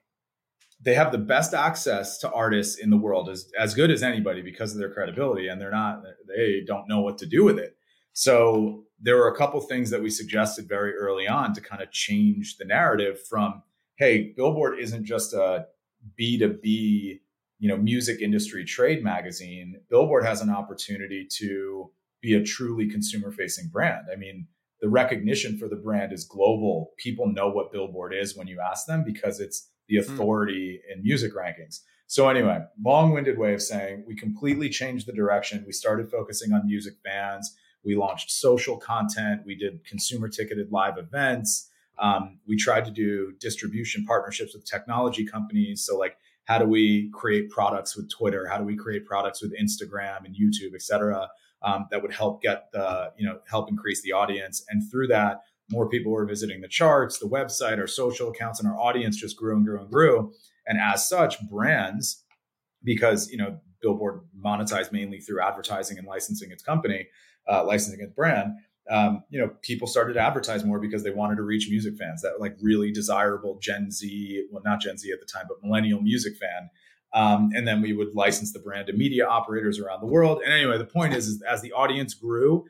they 0.84 0.94
have 0.94 1.12
the 1.12 1.18
best 1.18 1.54
access 1.54 2.18
to 2.18 2.32
artists 2.32 2.80
in 2.80 2.90
the 2.90 2.96
world 2.96 3.28
as 3.28 3.48
as 3.56 3.74
good 3.74 3.92
as 3.92 4.02
anybody 4.02 4.42
because 4.42 4.72
of 4.72 4.78
their 4.78 4.92
credibility 4.92 5.46
and 5.46 5.60
they're 5.60 5.70
not 5.70 6.02
they 6.26 6.62
don't 6.66 6.88
know 6.88 7.00
what 7.00 7.16
to 7.18 7.26
do 7.26 7.44
with 7.44 7.58
it. 7.58 7.76
So 8.12 8.82
there 9.00 9.16
were 9.16 9.28
a 9.28 9.36
couple 9.36 9.60
things 9.60 9.88
that 9.90 10.02
we 10.02 10.10
suggested 10.10 10.68
very 10.68 10.94
early 10.96 11.28
on 11.28 11.54
to 11.54 11.60
kind 11.60 11.80
of 11.80 11.92
change 11.92 12.56
the 12.56 12.64
narrative 12.64 13.24
from 13.30 13.62
hey 13.96 14.32
billboard 14.36 14.80
isn't 14.80 15.04
just 15.04 15.32
a 15.32 15.66
b2b 16.20 17.20
you 17.60 17.68
know 17.68 17.76
music 17.76 18.20
industry 18.20 18.64
trade 18.64 19.04
magazine. 19.04 19.80
Billboard 19.90 20.24
has 20.24 20.40
an 20.40 20.50
opportunity 20.50 21.24
to 21.38 21.92
be 22.20 22.34
a 22.34 22.42
truly 22.42 22.88
consumer 22.88 23.30
facing 23.30 23.68
brand. 23.68 24.06
I 24.12 24.16
mean 24.16 24.48
the 24.82 24.88
recognition 24.88 25.56
for 25.56 25.68
the 25.68 25.76
brand 25.76 26.12
is 26.12 26.24
global. 26.24 26.90
People 26.98 27.32
know 27.32 27.48
what 27.48 27.72
Billboard 27.72 28.12
is 28.12 28.36
when 28.36 28.48
you 28.48 28.60
ask 28.60 28.86
them 28.86 29.04
because 29.04 29.40
it's 29.40 29.70
the 29.88 29.96
hmm. 29.96 30.12
authority 30.12 30.80
mm. 30.80 30.96
in 30.96 31.02
music 31.02 31.32
rankings. 31.34 31.80
So 32.08 32.28
anyway, 32.28 32.58
long-winded 32.84 33.38
way 33.38 33.54
of 33.54 33.62
saying 33.62 34.04
we 34.06 34.14
completely 34.14 34.68
changed 34.68 35.06
the 35.06 35.12
direction. 35.12 35.64
We 35.66 35.72
started 35.72 36.10
focusing 36.10 36.52
on 36.52 36.66
music 36.66 36.94
fans. 37.02 37.56
We 37.84 37.96
launched 37.96 38.30
social 38.30 38.76
content. 38.76 39.42
We 39.46 39.54
did 39.54 39.84
consumer 39.86 40.28
ticketed 40.28 40.70
live 40.70 40.98
events. 40.98 41.70
Um, 41.98 42.40
we 42.46 42.56
tried 42.56 42.84
to 42.84 42.90
do 42.90 43.32
distribution 43.40 44.04
partnerships 44.04 44.52
with 44.52 44.66
technology 44.66 45.24
companies. 45.24 45.86
So 45.86 45.96
like, 45.96 46.16
how 46.44 46.58
do 46.58 46.66
we 46.66 47.08
create 47.14 47.50
products 47.50 47.96
with 47.96 48.10
Twitter? 48.10 48.46
How 48.46 48.58
do 48.58 48.64
we 48.64 48.76
create 48.76 49.06
products 49.06 49.40
with 49.40 49.52
Instagram 49.58 50.26
and 50.26 50.34
YouTube, 50.34 50.74
et 50.74 50.82
cetera? 50.82 51.28
Um, 51.64 51.86
that 51.90 52.02
would 52.02 52.12
help 52.12 52.42
get 52.42 52.70
the 52.72 53.12
you 53.16 53.26
know 53.26 53.38
help 53.48 53.68
increase 53.68 54.02
the 54.02 54.12
audience. 54.12 54.64
And 54.68 54.82
through 54.90 55.08
that 55.08 55.40
more 55.70 55.88
people 55.88 56.12
were 56.12 56.26
visiting 56.26 56.60
the 56.60 56.68
charts 56.68 57.18
the 57.18 57.26
website 57.26 57.78
our 57.78 57.86
social 57.86 58.28
accounts 58.30 58.60
and 58.60 58.68
our 58.68 58.78
audience 58.78 59.16
just 59.16 59.36
grew 59.36 59.56
and 59.56 59.64
grew 59.64 59.80
and 59.80 59.90
grew. 59.90 60.32
And 60.66 60.78
as 60.80 61.08
such 61.08 61.40
brands 61.48 62.24
because 62.84 63.30
you 63.30 63.36
know 63.36 63.58
billboard 63.80 64.20
monetized 64.38 64.92
mainly 64.92 65.20
through 65.20 65.40
advertising 65.40 65.98
and 65.98 66.06
licensing 66.06 66.50
its 66.50 66.62
company 66.62 67.08
uh, 67.50 67.64
licensing 67.64 68.00
its 68.00 68.12
brand 68.12 68.52
um, 68.90 69.22
you 69.30 69.40
know 69.40 69.50
people 69.62 69.86
started 69.86 70.14
to 70.14 70.20
advertise 70.20 70.64
more 70.64 70.78
because 70.78 71.02
they 71.02 71.10
wanted 71.10 71.36
to 71.36 71.42
reach 71.42 71.68
music 71.68 71.96
fans 71.96 72.22
that 72.22 72.40
like 72.40 72.56
really 72.60 72.92
desirable 72.92 73.58
gen 73.60 73.90
z 73.90 74.46
well 74.50 74.62
not 74.64 74.80
gen 74.80 74.98
z 74.98 75.10
at 75.12 75.20
the 75.20 75.26
time 75.26 75.44
but 75.48 75.62
millennial 75.62 76.00
music 76.00 76.34
fan 76.36 76.70
um, 77.14 77.50
and 77.54 77.66
then 77.66 77.82
we 77.82 77.92
would 77.92 78.14
license 78.14 78.52
the 78.52 78.58
brand 78.58 78.86
to 78.86 78.92
media 78.92 79.26
operators 79.26 79.78
around 79.78 80.00
the 80.00 80.06
world. 80.06 80.40
And 80.44 80.52
anyway, 80.52 80.78
the 80.78 80.84
point 80.84 81.14
is, 81.14 81.26
is 81.26 81.42
as 81.42 81.60
the 81.60 81.72
audience 81.72 82.14
grew, 82.14 82.64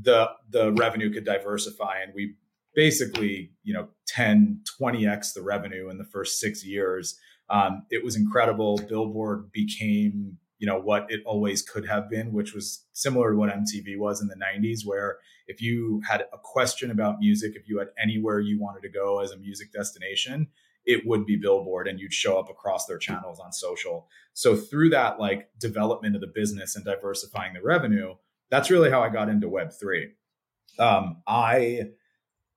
the 0.00 0.30
the 0.48 0.72
revenue 0.72 1.12
could 1.12 1.24
diversify, 1.24 2.00
and 2.02 2.12
we 2.14 2.34
basically, 2.74 3.52
you 3.62 3.74
know, 3.74 3.88
10, 4.08 4.62
20x 4.80 5.34
the 5.34 5.42
revenue 5.42 5.90
in 5.90 5.98
the 5.98 6.04
first 6.04 6.40
six 6.40 6.64
years. 6.64 7.18
Um, 7.50 7.84
it 7.90 8.02
was 8.02 8.16
incredible. 8.16 8.78
Billboard 8.88 9.52
became, 9.52 10.38
you 10.58 10.66
know, 10.66 10.80
what 10.80 11.06
it 11.10 11.20
always 11.26 11.62
could 11.62 11.86
have 11.86 12.08
been, 12.08 12.32
which 12.32 12.54
was 12.54 12.86
similar 12.92 13.32
to 13.32 13.36
what 13.36 13.50
MTV 13.50 13.98
was 13.98 14.22
in 14.22 14.28
the 14.28 14.36
90s, 14.36 14.86
where 14.86 15.18
if 15.46 15.60
you 15.60 16.00
had 16.08 16.22
a 16.32 16.38
question 16.42 16.90
about 16.90 17.18
music, 17.18 17.52
if 17.56 17.68
you 17.68 17.78
had 17.78 17.88
anywhere 18.02 18.40
you 18.40 18.58
wanted 18.58 18.80
to 18.82 18.88
go 18.88 19.20
as 19.20 19.32
a 19.32 19.36
music 19.36 19.72
destination, 19.72 20.48
it 20.84 21.06
would 21.06 21.26
be 21.26 21.36
billboard 21.36 21.88
and 21.88 22.00
you'd 22.00 22.12
show 22.12 22.38
up 22.38 22.50
across 22.50 22.86
their 22.86 22.98
channels 22.98 23.38
on 23.38 23.52
social. 23.52 24.08
So 24.34 24.56
through 24.56 24.90
that 24.90 25.20
like 25.20 25.48
development 25.58 26.14
of 26.14 26.20
the 26.20 26.32
business 26.34 26.76
and 26.76 26.84
diversifying 26.84 27.54
the 27.54 27.62
revenue, 27.62 28.14
that's 28.50 28.70
really 28.70 28.90
how 28.90 29.02
I 29.02 29.08
got 29.08 29.28
into 29.28 29.48
web3. 29.48 30.06
Um, 30.78 31.22
I 31.26 31.90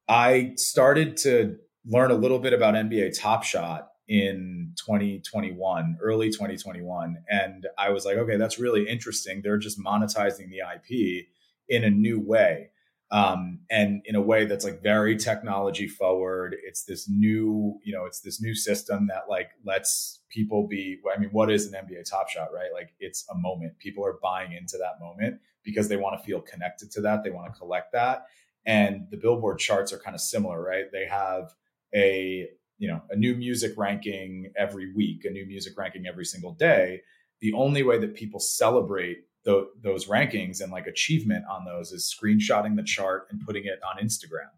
I 0.08 0.54
started 0.56 1.18
to 1.18 1.58
learn 1.86 2.12
a 2.12 2.16
little 2.16 2.40
bit 2.40 2.54
about 2.54 2.76
NBA 2.76 3.20
Top 3.20 3.44
Shot 3.44 3.90
in 4.08 4.74
2021, 4.78 5.98
early 6.02 6.30
2021 6.30 7.18
and 7.30 7.68
I 7.78 7.90
was 7.90 8.06
like, 8.06 8.18
okay, 8.18 8.38
that's 8.38 8.60
really 8.60 8.88
interesting. 8.88 9.42
They're 9.44 9.58
just 9.58 9.80
monetizing 9.80 10.50
the 10.50 10.60
IP 10.60 11.28
in 11.68 11.84
a 11.84 11.90
new 11.90 12.20
way 12.20 12.70
um, 13.12 13.60
and 13.70 14.02
in 14.06 14.16
a 14.16 14.22
way 14.22 14.46
that's 14.46 14.66
like 14.66 14.82
very 14.82 15.16
technology 15.16 15.88
forward. 15.88 16.56
It's 16.64 16.84
this 16.84 17.08
new, 17.08 17.80
you 17.84 17.94
know, 17.94 18.06
it's 18.06 18.20
this 18.20 18.42
new 18.42 18.56
system 18.56 19.08
that 19.08 19.30
like 19.30 19.52
lets 19.64 20.22
people 20.30 20.68
be. 20.68 21.00
I 21.16 21.20
mean, 21.20 21.30
what 21.30 21.52
is 21.52 21.72
an 21.72 21.74
NBA 21.74 22.10
Top 22.10 22.30
Shot, 22.30 22.50
right? 22.54 22.74
Like 22.74 22.94
it's 23.00 23.26
a 23.30 23.38
moment. 23.38 23.78
People 23.78 24.06
are 24.06 24.18
buying 24.24 24.54
into 24.54 24.78
that 24.78 25.00
moment 25.00 25.40
because 25.64 25.88
they 25.88 25.98
want 25.98 26.20
to 26.20 26.26
feel 26.26 26.42
connected 26.42 26.92
to 26.92 27.02
that. 27.02 27.24
They 27.24 27.30
want 27.30 27.54
to 27.54 27.60
collect 27.60 27.94
that. 27.94 28.26
And 28.66 29.08
the 29.12 29.18
Billboard 29.18 29.60
charts 29.60 29.94
are 29.94 30.00
kind 30.00 30.16
of 30.16 30.22
similar, 30.22 30.62
right? 30.62 30.86
They 30.92 31.06
have 31.06 31.54
a 31.94 32.50
you 32.78 32.88
know 32.88 33.02
a 33.12 33.16
new 33.16 33.36
music 33.36 33.74
ranking 33.78 34.52
every 34.58 34.94
week, 34.94 35.26
a 35.26 35.30
new 35.30 35.46
music 35.46 35.78
ranking 35.78 36.08
every 36.08 36.26
single 36.26 36.54
day. 36.54 37.02
The 37.42 37.54
only 37.54 37.84
way 37.84 38.00
that 38.00 38.16
people 38.16 38.40
celebrate 38.40 39.26
the, 39.46 39.70
those 39.82 40.08
rankings 40.08 40.62
and 40.62 40.72
like 40.72 40.88
achievement 40.88 41.46
on 41.50 41.66
those 41.66 41.92
is 41.92 42.14
screenshotting 42.14 42.76
the 42.76 42.84
chart 42.84 43.28
and 43.30 43.40
putting 43.46 43.66
it 43.66 43.80
on 43.88 44.04
Instagram. 44.04 44.50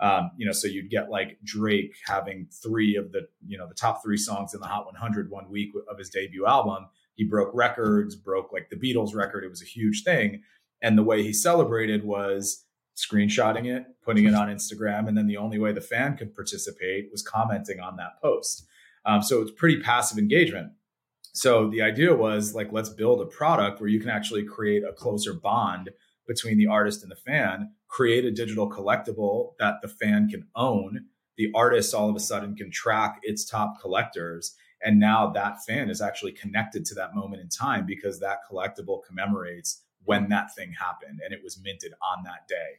Um, 0.00 0.30
you 0.36 0.46
know, 0.46 0.52
so 0.52 0.68
you'd 0.68 0.90
get 0.90 1.10
like 1.10 1.38
Drake 1.42 1.96
having 2.06 2.46
three 2.62 2.94
of 2.94 3.10
the, 3.10 3.26
you 3.44 3.58
know, 3.58 3.66
the 3.66 3.74
top 3.74 4.00
three 4.02 4.16
songs 4.16 4.54
in 4.54 4.60
the 4.60 4.66
Hot 4.66 4.86
100 4.86 5.28
one 5.28 5.50
week 5.50 5.72
of 5.90 5.98
his 5.98 6.08
debut 6.08 6.46
album. 6.46 6.86
He 7.14 7.24
broke 7.24 7.50
records, 7.52 8.14
broke 8.14 8.52
like 8.52 8.70
the 8.70 8.76
Beatles 8.76 9.14
record. 9.14 9.42
It 9.42 9.50
was 9.50 9.60
a 9.60 9.66
huge 9.66 10.04
thing. 10.04 10.42
And 10.80 10.96
the 10.96 11.02
way 11.02 11.24
he 11.24 11.32
celebrated 11.32 12.04
was 12.04 12.64
screenshotting 12.96 13.66
it, 13.66 13.86
putting 14.04 14.24
it 14.24 14.34
on 14.34 14.48
Instagram. 14.48 15.08
And 15.08 15.18
then 15.18 15.26
the 15.26 15.36
only 15.36 15.58
way 15.58 15.72
the 15.72 15.80
fan 15.80 16.16
could 16.16 16.32
participate 16.32 17.08
was 17.10 17.22
commenting 17.22 17.80
on 17.80 17.96
that 17.96 18.20
post. 18.22 18.66
Um, 19.04 19.22
so 19.22 19.42
it's 19.42 19.50
pretty 19.50 19.80
passive 19.80 20.18
engagement. 20.18 20.72
So 21.32 21.68
the 21.68 21.82
idea 21.82 22.14
was 22.14 22.54
like, 22.54 22.72
let's 22.72 22.88
build 22.88 23.20
a 23.20 23.26
product 23.26 23.80
where 23.80 23.90
you 23.90 24.00
can 24.00 24.10
actually 24.10 24.44
create 24.44 24.82
a 24.84 24.92
closer 24.92 25.32
bond 25.32 25.90
between 26.26 26.58
the 26.58 26.66
artist 26.66 27.02
and 27.02 27.10
the 27.10 27.16
fan, 27.16 27.72
create 27.88 28.24
a 28.24 28.30
digital 28.30 28.70
collectible 28.70 29.52
that 29.58 29.76
the 29.82 29.88
fan 29.88 30.28
can 30.28 30.46
own. 30.54 31.06
The 31.36 31.50
artist 31.54 31.94
all 31.94 32.10
of 32.10 32.16
a 32.16 32.20
sudden 32.20 32.54
can 32.54 32.70
track 32.70 33.20
its 33.22 33.44
top 33.44 33.80
collectors. 33.80 34.54
And 34.82 34.98
now 34.98 35.30
that 35.30 35.64
fan 35.64 35.90
is 35.90 36.00
actually 36.00 36.32
connected 36.32 36.84
to 36.86 36.94
that 36.96 37.14
moment 37.14 37.40
in 37.42 37.48
time 37.48 37.86
because 37.86 38.20
that 38.20 38.38
collectible 38.50 39.00
commemorates 39.06 39.82
when 40.04 40.28
that 40.28 40.54
thing 40.54 40.72
happened 40.72 41.20
and 41.24 41.32
it 41.32 41.40
was 41.42 41.60
minted 41.62 41.92
on 42.02 42.24
that 42.24 42.46
day. 42.48 42.78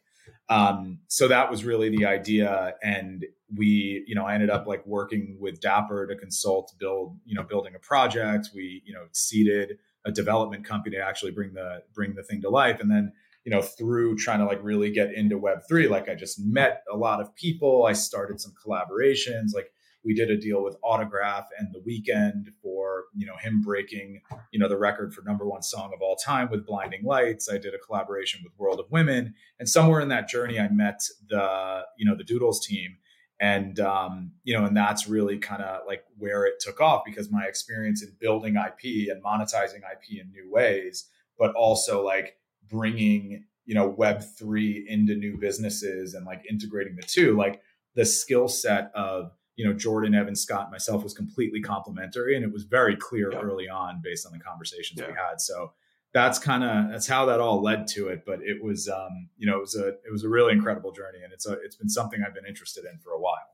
Um, 0.49 0.99
so 1.07 1.27
that 1.27 1.49
was 1.49 1.63
really 1.63 1.89
the 1.89 2.05
idea. 2.05 2.75
And 2.83 3.25
we, 3.55 4.03
you 4.07 4.15
know, 4.15 4.25
I 4.25 4.33
ended 4.33 4.49
up 4.49 4.67
like 4.67 4.85
working 4.85 5.37
with 5.39 5.59
Dapper 5.59 6.07
to 6.07 6.15
consult, 6.15 6.73
build, 6.79 7.17
you 7.25 7.35
know, 7.35 7.43
building 7.43 7.73
a 7.75 7.79
project. 7.79 8.49
We, 8.53 8.81
you 8.85 8.93
know, 8.93 9.05
seeded 9.11 9.77
a 10.05 10.11
development 10.11 10.65
company 10.65 10.95
to 10.95 11.01
actually 11.01 11.31
bring 11.31 11.53
the 11.53 11.83
bring 11.93 12.15
the 12.15 12.23
thing 12.23 12.41
to 12.41 12.49
life. 12.49 12.79
And 12.79 12.89
then, 12.89 13.11
you 13.43 13.51
know, 13.51 13.61
through 13.61 14.17
trying 14.17 14.39
to 14.39 14.45
like 14.45 14.63
really 14.63 14.91
get 14.91 15.13
into 15.13 15.37
Web 15.37 15.59
three, 15.67 15.87
like 15.87 16.09
I 16.09 16.15
just 16.15 16.39
met 16.39 16.83
a 16.91 16.97
lot 16.97 17.21
of 17.21 17.35
people. 17.35 17.85
I 17.85 17.93
started 17.93 18.39
some 18.39 18.53
collaborations, 18.65 19.53
like 19.53 19.71
we 20.03 20.13
did 20.13 20.29
a 20.29 20.37
deal 20.37 20.63
with 20.63 20.77
Autograph 20.83 21.47
and 21.57 21.73
The 21.73 21.79
Weeknd 21.79 22.53
for 22.61 23.05
you 23.15 23.25
know 23.25 23.35
him 23.37 23.61
breaking 23.61 24.21
you 24.51 24.59
know 24.59 24.67
the 24.67 24.77
record 24.77 25.13
for 25.13 25.21
number 25.23 25.45
one 25.45 25.61
song 25.61 25.91
of 25.93 26.01
all 26.01 26.15
time 26.15 26.49
with 26.49 26.65
Blinding 26.65 27.03
Lights. 27.03 27.49
I 27.51 27.57
did 27.57 27.73
a 27.73 27.79
collaboration 27.79 28.41
with 28.43 28.57
World 28.57 28.79
of 28.79 28.89
Women, 28.91 29.33
and 29.59 29.67
somewhere 29.67 29.99
in 29.99 30.09
that 30.09 30.29
journey, 30.29 30.59
I 30.59 30.69
met 30.69 31.01
the 31.27 31.83
you 31.97 32.05
know 32.05 32.15
the 32.15 32.23
Doodles 32.23 32.65
team, 32.65 32.97
and 33.39 33.79
um, 33.79 34.31
you 34.43 34.57
know, 34.57 34.65
and 34.65 34.75
that's 34.75 35.07
really 35.07 35.37
kind 35.37 35.61
of 35.61 35.81
like 35.87 36.03
where 36.17 36.45
it 36.45 36.55
took 36.59 36.79
off 36.79 37.03
because 37.05 37.31
my 37.31 37.45
experience 37.45 38.01
in 38.03 38.13
building 38.19 38.55
IP 38.55 39.09
and 39.09 39.23
monetizing 39.23 39.77
IP 39.79 40.21
in 40.21 40.31
new 40.31 40.49
ways, 40.51 41.07
but 41.37 41.53
also 41.55 42.05
like 42.05 42.37
bringing 42.69 43.45
you 43.65 43.75
know 43.75 43.87
Web 43.87 44.23
three 44.37 44.85
into 44.87 45.15
new 45.15 45.37
businesses 45.37 46.13
and 46.13 46.25
like 46.25 46.43
integrating 46.49 46.95
the 46.95 47.03
two, 47.03 47.35
like 47.35 47.61
the 47.95 48.05
skill 48.05 48.47
set 48.47 48.91
of 48.95 49.31
you 49.59 49.65
know, 49.65 49.73
Jordan, 49.73 50.15
Evan, 50.15 50.37
Scott, 50.37 50.71
myself 50.71 51.03
was 51.03 51.13
completely 51.13 51.59
complimentary. 51.59 52.37
And 52.37 52.45
it 52.45 52.51
was 52.51 52.63
very 52.63 52.95
clear 52.95 53.29
yeah. 53.29 53.39
early 53.39 53.67
on 53.67 53.99
based 54.01 54.25
on 54.25 54.31
the 54.31 54.39
conversations 54.39 55.01
yeah. 55.01 55.07
we 55.07 55.13
had. 55.13 55.41
So 55.41 55.73
that's 56.13 56.39
kind 56.39 56.63
of, 56.63 56.89
that's 56.89 57.07
how 57.07 57.25
that 57.25 57.41
all 57.41 57.61
led 57.61 57.85
to 57.87 58.07
it. 58.07 58.23
But 58.25 58.39
it 58.41 58.63
was, 58.63 58.87
um, 58.87 59.27
you 59.37 59.45
know, 59.45 59.57
it 59.57 59.59
was 59.59 59.75
a, 59.75 59.89
it 59.89 60.13
was 60.13 60.23
a 60.23 60.29
really 60.29 60.53
incredible 60.53 60.93
journey 60.93 61.19
and 61.25 61.33
it's 61.33 61.45
a, 61.45 61.59
it's 61.61 61.75
been 61.75 61.89
something 61.89 62.23
I've 62.25 62.33
been 62.33 62.45
interested 62.45 62.85
in 62.85 62.99
for 62.99 63.11
a 63.11 63.19
while. 63.19 63.49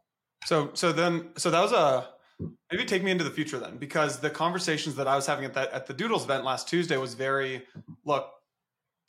So, 0.45 0.69
so 0.75 0.91
then, 0.91 1.29
so 1.37 1.49
that 1.49 1.59
was 1.59 1.71
a, 1.71 2.07
maybe 2.71 2.85
take 2.85 3.01
me 3.01 3.09
into 3.09 3.23
the 3.23 3.31
future 3.31 3.57
then, 3.57 3.77
because 3.77 4.19
the 4.19 4.29
conversations 4.29 4.93
that 4.97 5.07
I 5.07 5.15
was 5.15 5.25
having 5.25 5.43
at 5.43 5.55
that, 5.55 5.71
at 5.71 5.87
the 5.87 5.93
Doodles 5.95 6.25
event 6.25 6.45
last 6.45 6.69
Tuesday 6.69 6.97
was 6.97 7.15
very, 7.15 7.63
look, 8.05 8.29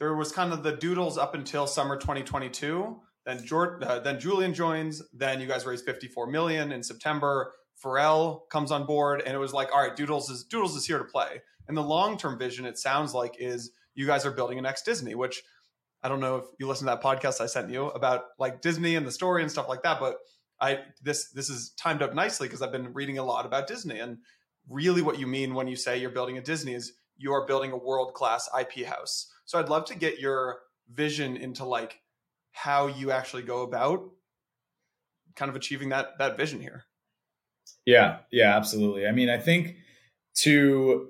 there 0.00 0.14
was 0.14 0.32
kind 0.32 0.54
of 0.54 0.62
the 0.62 0.72
Doodles 0.72 1.18
up 1.18 1.34
until 1.34 1.66
summer 1.66 1.98
2022 1.98 3.02
then 3.26 3.44
Jordan, 3.44 3.86
uh, 3.86 3.98
then 3.98 4.20
Julian 4.20 4.54
joins. 4.54 5.02
Then 5.12 5.40
you 5.40 5.48
guys 5.48 5.66
raise 5.66 5.82
54 5.82 6.28
million 6.28 6.72
in 6.72 6.82
September. 6.82 7.52
Pharrell 7.82 8.48
comes 8.48 8.70
on 8.70 8.86
board, 8.86 9.22
and 9.26 9.34
it 9.34 9.38
was 9.38 9.52
like, 9.52 9.70
all 9.72 9.82
right, 9.82 9.94
Doodles 9.94 10.30
is 10.30 10.44
Doodles 10.44 10.76
is 10.76 10.86
here 10.86 10.98
to 10.98 11.04
play. 11.04 11.42
And 11.68 11.76
the 11.76 11.82
long 11.82 12.16
term 12.16 12.38
vision, 12.38 12.64
it 12.64 12.78
sounds 12.78 13.12
like, 13.12 13.34
is 13.38 13.72
you 13.94 14.06
guys 14.06 14.24
are 14.24 14.30
building 14.30 14.58
a 14.58 14.62
next 14.62 14.84
Disney, 14.84 15.14
which 15.14 15.42
I 16.02 16.08
don't 16.08 16.20
know 16.20 16.36
if 16.36 16.44
you 16.58 16.68
listen 16.68 16.86
to 16.86 16.92
that 16.92 17.02
podcast 17.02 17.40
I 17.40 17.46
sent 17.46 17.68
you 17.70 17.86
about 17.86 18.22
like 18.38 18.62
Disney 18.62 18.94
and 18.94 19.06
the 19.06 19.12
story 19.12 19.42
and 19.42 19.50
stuff 19.50 19.68
like 19.68 19.82
that, 19.82 19.98
but 19.98 20.18
I 20.60 20.80
this 21.02 21.30
this 21.32 21.50
is 21.50 21.70
timed 21.70 22.02
up 22.02 22.14
nicely 22.14 22.46
because 22.46 22.62
I've 22.62 22.72
been 22.72 22.92
reading 22.94 23.18
a 23.18 23.24
lot 23.24 23.44
about 23.44 23.66
Disney 23.66 23.98
and 23.98 24.18
really 24.68 25.02
what 25.02 25.18
you 25.18 25.26
mean 25.26 25.54
when 25.54 25.66
you 25.66 25.76
say 25.76 25.98
you're 25.98 26.10
building 26.10 26.38
a 26.38 26.40
Disney 26.40 26.74
is 26.74 26.92
you 27.18 27.32
are 27.32 27.46
building 27.46 27.72
a 27.72 27.76
world 27.76 28.14
class 28.14 28.48
IP 28.58 28.86
house. 28.86 29.30
So 29.44 29.58
I'd 29.58 29.68
love 29.68 29.84
to 29.86 29.94
get 29.96 30.20
your 30.20 30.58
vision 30.92 31.36
into 31.36 31.64
like 31.64 32.00
how 32.56 32.86
you 32.86 33.10
actually 33.10 33.42
go 33.42 33.62
about 33.62 34.02
kind 35.36 35.50
of 35.50 35.56
achieving 35.56 35.90
that 35.90 36.18
that 36.18 36.36
vision 36.38 36.60
here. 36.60 36.84
Yeah, 37.84 38.18
yeah, 38.32 38.56
absolutely. 38.56 39.06
I 39.06 39.12
mean, 39.12 39.28
I 39.28 39.38
think 39.38 39.76
to 40.38 41.08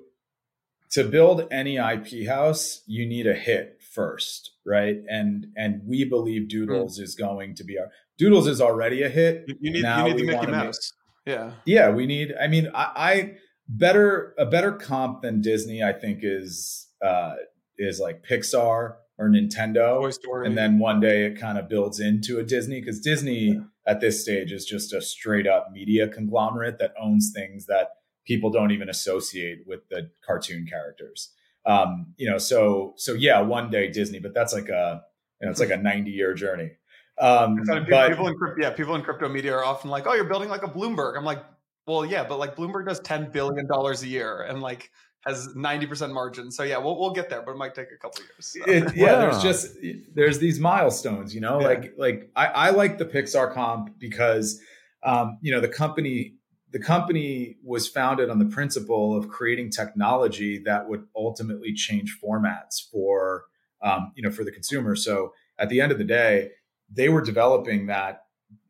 to 0.91 1.03
build 1.05 1.47
any 1.49 1.77
IP 1.77 2.27
house, 2.27 2.83
you 2.85 3.07
need 3.07 3.27
a 3.27 3.33
hit 3.33 3.81
first, 3.93 4.51
right? 4.65 4.97
And 5.09 5.47
and 5.55 5.81
we 5.85 6.03
believe 6.03 6.49
Doodles 6.49 6.99
mm. 6.99 7.03
is 7.03 7.15
going 7.15 7.55
to 7.55 7.63
be 7.63 7.79
our 7.79 7.87
Doodles 8.17 8.47
is 8.47 8.59
already 8.59 9.03
a 9.03 9.09
hit. 9.09 9.45
You 9.61 9.71
need 9.71 9.83
now 9.83 10.05
you 10.05 10.15
need 10.15 10.19
the 10.19 10.25
Mickey 10.25 10.47
Mouse. 10.47 10.93
Make, 11.25 11.35
yeah. 11.35 11.51
Yeah, 11.65 11.89
we 11.91 12.05
need 12.05 12.33
I 12.39 12.47
mean, 12.47 12.69
I, 12.75 12.91
I 12.95 13.33
better 13.69 14.35
a 14.37 14.45
better 14.45 14.73
comp 14.73 15.21
than 15.21 15.41
Disney, 15.41 15.81
I 15.81 15.93
think, 15.93 16.19
is 16.23 16.87
uh 17.01 17.35
is 17.77 18.01
like 18.01 18.25
Pixar 18.29 18.95
or 19.17 19.29
Nintendo. 19.29 20.13
And 20.45 20.57
then 20.57 20.79
one 20.79 20.99
day 20.99 21.25
it 21.25 21.39
kind 21.39 21.57
of 21.57 21.67
builds 21.67 21.99
into 21.99 22.39
a 22.39 22.43
Disney 22.43 22.79
because 22.79 22.99
Disney 22.99 23.53
yeah. 23.53 23.61
at 23.87 23.99
this 23.99 24.21
stage 24.21 24.51
is 24.51 24.65
just 24.65 24.93
a 24.93 25.01
straight 25.01 25.47
up 25.47 25.69
media 25.71 26.07
conglomerate 26.07 26.79
that 26.79 26.93
owns 26.99 27.31
things 27.33 27.65
that 27.65 27.89
people 28.25 28.49
don't 28.49 28.71
even 28.71 28.89
associate 28.89 29.59
with 29.65 29.87
the 29.89 30.11
cartoon 30.25 30.67
characters. 30.69 31.31
Um, 31.65 32.13
you 32.17 32.29
know, 32.29 32.37
so 32.37 32.93
so 32.97 33.13
yeah, 33.13 33.41
one 33.41 33.69
day 33.69 33.89
Disney, 33.89 34.19
but 34.19 34.33
that's 34.33 34.53
like 34.53 34.69
a 34.69 35.03
you 35.41 35.45
know, 35.45 35.51
it's 35.51 35.59
like 35.59 35.71
a 35.71 35.77
90 35.81 36.11
year 36.11 36.33
journey. 36.33 36.71
Um, 37.19 37.63
but, 37.65 38.09
people 38.09 38.27
in 38.27 38.35
crypto, 38.35 38.61
yeah, 38.61 38.69
people 38.69 38.93
in 38.95 39.01
crypto 39.01 39.27
media 39.27 39.55
are 39.55 39.65
often 39.65 39.89
like, 39.89 40.05
"Oh, 40.05 40.13
you're 40.13 40.25
building 40.25 40.49
like 40.49 40.61
a 40.61 40.67
Bloomberg." 40.67 41.17
I'm 41.17 41.25
like, 41.25 41.43
"Well, 41.87 42.05
yeah, 42.05 42.23
but 42.23 42.37
like 42.37 42.55
Bloomberg 42.55 42.87
does 42.87 42.99
10 42.99 43.31
billion 43.31 43.65
dollars 43.65 44.03
a 44.03 44.07
year, 44.07 44.43
and 44.43 44.61
like 44.61 44.91
has 45.27 45.49
90% 45.55 46.13
margin. 46.13 46.51
So 46.51 46.63
yeah, 46.63 46.77
we'll, 46.77 46.97
we'll 46.97 47.11
get 47.11 47.29
there, 47.29 47.41
but 47.41 47.51
it 47.51 47.57
might 47.57 47.75
take 47.75 47.91
a 47.91 47.97
couple 47.97 48.23
years. 48.23 48.47
So. 48.47 48.59
It, 48.65 48.95
yeah, 48.95 49.13
wow. 49.13 49.19
there's 49.19 49.43
just, 49.43 49.77
there's 50.13 50.39
these 50.39 50.59
milestones, 50.59 51.35
you 51.35 51.41
know, 51.41 51.59
yeah. 51.59 51.67
like, 51.67 51.93
like 51.97 52.31
I, 52.35 52.45
I 52.45 52.69
like 52.69 52.97
the 52.97 53.05
Pixar 53.05 53.53
comp 53.53 53.99
because, 53.99 54.61
um, 55.03 55.37
you 55.41 55.51
know, 55.51 55.59
the 55.59 55.67
company, 55.67 56.35
the 56.71 56.79
company 56.79 57.57
was 57.63 57.87
founded 57.87 58.29
on 58.29 58.39
the 58.39 58.45
principle 58.45 59.17
of 59.17 59.29
creating 59.29 59.71
technology 59.71 60.59
that 60.65 60.87
would 60.87 61.05
ultimately 61.15 61.73
change 61.73 62.17
formats 62.23 62.89
for, 62.91 63.45
um, 63.81 64.11
you 64.15 64.23
know, 64.23 64.31
for 64.31 64.43
the 64.43 64.51
consumer. 64.51 64.95
So 64.95 65.33
at 65.59 65.69
the 65.69 65.81
end 65.81 65.91
of 65.91 65.97
the 65.97 66.03
day, 66.03 66.51
they 66.89 67.09
were 67.09 67.21
developing 67.21 67.87
that, 67.87 68.23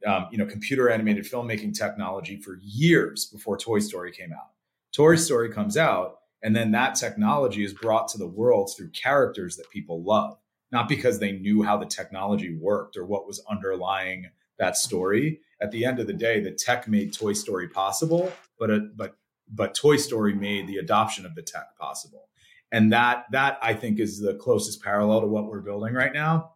um, 0.06 0.28
you 0.32 0.38
know, 0.38 0.46
computer 0.46 0.89
animated 0.89 1.26
filmmaking 1.26 1.78
technology 1.78 2.39
for 2.41 2.60
years 2.62 3.26
before 3.26 3.58
Toy 3.58 3.80
Story 3.80 4.12
came 4.12 4.32
out. 4.32 4.50
Toy 4.91 5.15
Story 5.15 5.52
comes 5.52 5.78
out 5.78 6.17
and 6.43 6.56
then 6.56 6.71
that 6.71 6.95
technology 6.95 7.63
is 7.63 7.73
brought 7.73 8.08
to 8.10 8.17
the 8.17 8.28
world 8.28 8.71
through 8.76 8.89
characters 8.91 9.56
that 9.58 9.69
people 9.69 10.04
love, 10.04 10.38
not 10.71 10.88
because 10.88 11.19
they 11.19 11.32
knew 11.32 11.63
how 11.63 11.78
the 11.78 11.86
technology 11.86 12.56
worked 12.56 12.97
or 12.97 13.06
what 13.06 13.28
was 13.28 13.43
underlying 13.50 14.28
that 14.60 14.78
story. 14.78 15.41
At 15.62 15.71
the 15.71 15.86
end 15.86 16.00
of 16.00 16.08
the 16.08 16.13
day, 16.13 16.39
the 16.39 16.52
tech 16.52 16.88
made 16.88 17.13
Toy 17.13 17.34
Story 17.34 17.67
possible, 17.67 18.32
but 18.60 18.69
a, 18.69 18.88
but 18.95 19.17
but 19.50 19.73
Toy 19.73 19.97
Story 19.97 20.34
made 20.34 20.67
the 20.67 20.78
adoption 20.78 21.26
of 21.26 21.36
the 21.36 21.41
tech 21.41 21.76
possible. 21.80 22.30
And 22.71 22.91
that 22.91 23.26
that 23.32 23.58
I 23.62 23.73
think 23.73 24.00
is 24.00 24.19
the 24.19 24.36
closest 24.36 24.84
parallel 24.84 25.21
to 25.21 25.28
what 25.28 25.47
we're 25.47 25.62
building 25.62 25.93
right 25.93 26.13
now. 26.13 26.52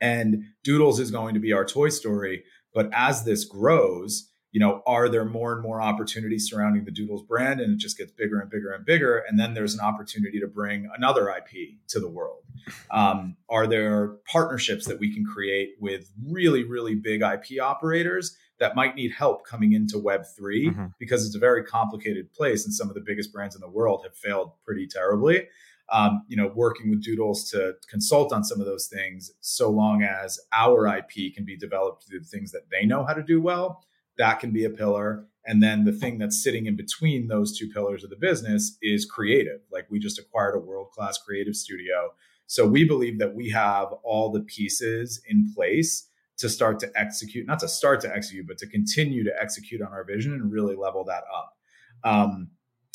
And 0.00 0.44
Doodles 0.64 0.98
is 0.98 1.10
going 1.10 1.34
to 1.34 1.40
be 1.40 1.52
our 1.52 1.64
Toy 1.64 1.90
Story, 1.90 2.44
but 2.72 2.88
as 2.92 3.24
this 3.24 3.44
grows, 3.44 4.29
you 4.52 4.58
know, 4.58 4.82
are 4.86 5.08
there 5.08 5.24
more 5.24 5.52
and 5.52 5.62
more 5.62 5.80
opportunities 5.80 6.48
surrounding 6.48 6.84
the 6.84 6.90
Doodles 6.90 7.22
brand 7.22 7.60
and 7.60 7.72
it 7.72 7.78
just 7.78 7.96
gets 7.96 8.10
bigger 8.10 8.40
and 8.40 8.50
bigger 8.50 8.72
and 8.72 8.84
bigger? 8.84 9.18
And 9.28 9.38
then 9.38 9.54
there's 9.54 9.74
an 9.74 9.80
opportunity 9.80 10.40
to 10.40 10.48
bring 10.48 10.88
another 10.96 11.28
IP 11.30 11.78
to 11.88 12.00
the 12.00 12.08
world. 12.08 12.42
Um, 12.90 13.36
are 13.48 13.66
there 13.66 14.16
partnerships 14.26 14.86
that 14.86 14.98
we 14.98 15.14
can 15.14 15.24
create 15.24 15.74
with 15.80 16.10
really, 16.26 16.64
really 16.64 16.96
big 16.96 17.22
IP 17.22 17.62
operators 17.62 18.36
that 18.58 18.74
might 18.74 18.96
need 18.96 19.12
help 19.12 19.46
coming 19.46 19.72
into 19.72 19.96
Web3 19.96 20.40
mm-hmm. 20.40 20.86
because 20.98 21.24
it's 21.24 21.36
a 21.36 21.40
very 21.40 21.64
complicated 21.64 22.32
place 22.32 22.64
and 22.64 22.74
some 22.74 22.88
of 22.88 22.94
the 22.94 23.00
biggest 23.00 23.32
brands 23.32 23.54
in 23.54 23.60
the 23.60 23.68
world 23.68 24.02
have 24.04 24.16
failed 24.16 24.52
pretty 24.64 24.86
terribly? 24.86 25.46
Um, 25.92 26.24
you 26.28 26.36
know, 26.36 26.52
working 26.54 26.90
with 26.90 27.02
Doodles 27.02 27.50
to 27.50 27.74
consult 27.88 28.32
on 28.32 28.44
some 28.44 28.60
of 28.60 28.66
those 28.66 28.86
things, 28.86 29.32
so 29.40 29.70
long 29.70 30.04
as 30.04 30.38
our 30.52 30.86
IP 30.86 31.34
can 31.34 31.44
be 31.44 31.56
developed 31.56 32.06
through 32.06 32.20
the 32.20 32.26
things 32.26 32.52
that 32.52 32.70
they 32.70 32.86
know 32.86 33.04
how 33.04 33.12
to 33.12 33.24
do 33.24 33.40
well 33.40 33.82
that 34.20 34.38
can 34.38 34.52
be 34.52 34.64
a 34.64 34.70
pillar. 34.70 35.24
And 35.46 35.62
then 35.62 35.84
the 35.84 35.92
thing 35.92 36.18
that's 36.18 36.42
sitting 36.42 36.66
in 36.66 36.76
between 36.76 37.28
those 37.28 37.58
two 37.58 37.68
pillars 37.68 38.04
of 38.04 38.10
the 38.10 38.16
business 38.16 38.76
is 38.82 39.06
creative. 39.06 39.60
Like 39.72 39.86
we 39.90 39.98
just 39.98 40.18
acquired 40.18 40.54
a 40.54 40.60
world 40.60 40.90
class 40.92 41.16
creative 41.18 41.56
studio. 41.56 42.12
So 42.46 42.66
we 42.66 42.84
believe 42.84 43.18
that 43.18 43.34
we 43.34 43.48
have 43.50 43.88
all 44.04 44.30
the 44.30 44.42
pieces 44.42 45.22
in 45.26 45.50
place 45.54 46.08
to 46.36 46.48
start 46.50 46.78
to 46.80 46.90
execute, 46.94 47.46
not 47.46 47.60
to 47.60 47.68
start 47.68 48.00
to 48.02 48.14
execute, 48.14 48.46
but 48.46 48.58
to 48.58 48.66
continue 48.66 49.24
to 49.24 49.32
execute 49.40 49.80
on 49.80 49.88
our 49.88 50.04
vision 50.04 50.34
and 50.34 50.52
really 50.52 50.76
level 50.76 51.04
that 51.04 51.24
up. 51.34 51.56
Um, 52.04 52.50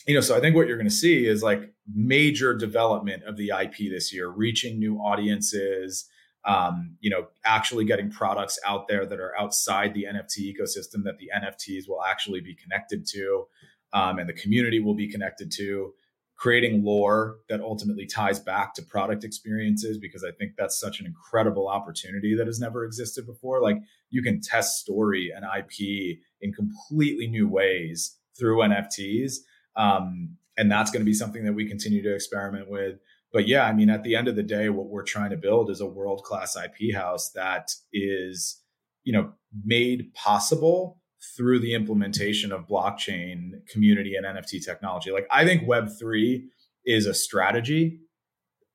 you 0.08 0.14
know, 0.14 0.22
so 0.22 0.38
I 0.38 0.40
think 0.40 0.56
what 0.56 0.68
you're 0.68 0.78
going 0.78 0.90
to 0.90 0.94
see 0.94 1.26
is 1.26 1.42
like 1.42 1.74
major 1.92 2.54
development 2.54 3.24
of 3.24 3.38
the 3.38 3.52
IP 3.60 3.90
this 3.90 4.14
year, 4.14 4.30
reaching 4.30 4.78
new 4.78 4.98
audiences, 4.98 6.08
um, 6.46 6.96
you 7.00 7.10
know, 7.10 7.28
actually 7.44 7.86
getting 7.86 8.12
products 8.12 8.60
out 8.66 8.88
there 8.88 9.06
that 9.06 9.20
are 9.20 9.34
outside 9.40 9.94
the 9.94 10.06
NFT 10.06 10.54
ecosystem 10.54 11.04
that 11.04 11.18
the 11.18 11.30
NFTs 11.36 11.88
will 11.88 12.04
actually 12.04 12.42
be 12.42 12.56
connected 12.56 13.06
to, 13.08 13.48
um, 13.94 14.20
and 14.20 14.30
the 14.30 14.34
community 14.34 14.80
will 14.80 14.96
be 14.96 15.10
connected 15.10 15.52
to. 15.54 15.94
Creating 16.38 16.84
lore 16.84 17.38
that 17.48 17.62
ultimately 17.62 18.06
ties 18.06 18.42
back 18.42 18.74
to 18.74 18.82
product 18.82 19.24
experiences 19.24 19.98
because 19.98 20.22
I 20.22 20.32
think 20.38 20.52
that's 20.58 20.78
such 20.78 21.00
an 21.00 21.06
incredible 21.06 21.70
opportunity 21.70 22.36
that 22.36 22.46
has 22.46 22.60
never 22.60 22.84
existed 22.84 23.26
before. 23.26 23.62
Like 23.62 23.78
you 24.10 24.22
can 24.22 24.42
test 24.42 24.82
story 24.82 25.32
and 25.34 25.46
IP 25.46 26.20
in 26.42 26.52
completely 26.52 27.28
new 27.28 27.48
ways 27.48 28.18
through 28.38 28.58
NFTs. 28.58 29.36
Um, 29.78 30.36
and 30.58 30.70
that's 30.70 30.92
going 30.92 31.02
to 31.02 31.06
be 31.06 31.14
something 31.14 31.46
that 31.46 31.54
we 31.54 31.68
continue 31.68 32.04
to 32.04 32.14
experiment 32.14 32.70
with 32.70 33.00
but 33.36 33.50
yeah, 33.50 33.66
I 33.66 33.74
mean, 33.74 33.90
at 33.90 34.04
the 34.04 34.16
end 34.16 34.30
of 34.30 34.38
the 34.38 34.44
day, 34.44 34.70
what 34.70 34.88
we're 34.88 35.04
trying 35.04 35.32
to 35.32 35.36
build 35.36 35.70
is 35.70 35.82
a 35.82 35.86
world 35.86 36.24
class 36.24 36.56
IP 36.56 36.96
house 36.96 37.32
that 37.32 37.70
is, 37.92 38.62
you 39.04 39.12
know, 39.12 39.34
made 39.66 40.14
possible 40.14 41.02
through 41.36 41.60
the 41.60 41.74
implementation 41.74 42.54
of 42.54 42.66
blockchain 42.66 43.68
community 43.68 44.16
and 44.16 44.26
NFT 44.26 44.64
technology. 44.64 45.12
Like, 45.12 45.28
I 45.30 45.44
think 45.44 45.68
Web3 45.68 46.46
is 46.86 47.08
a 47.08 47.14
strategy 47.14 48.00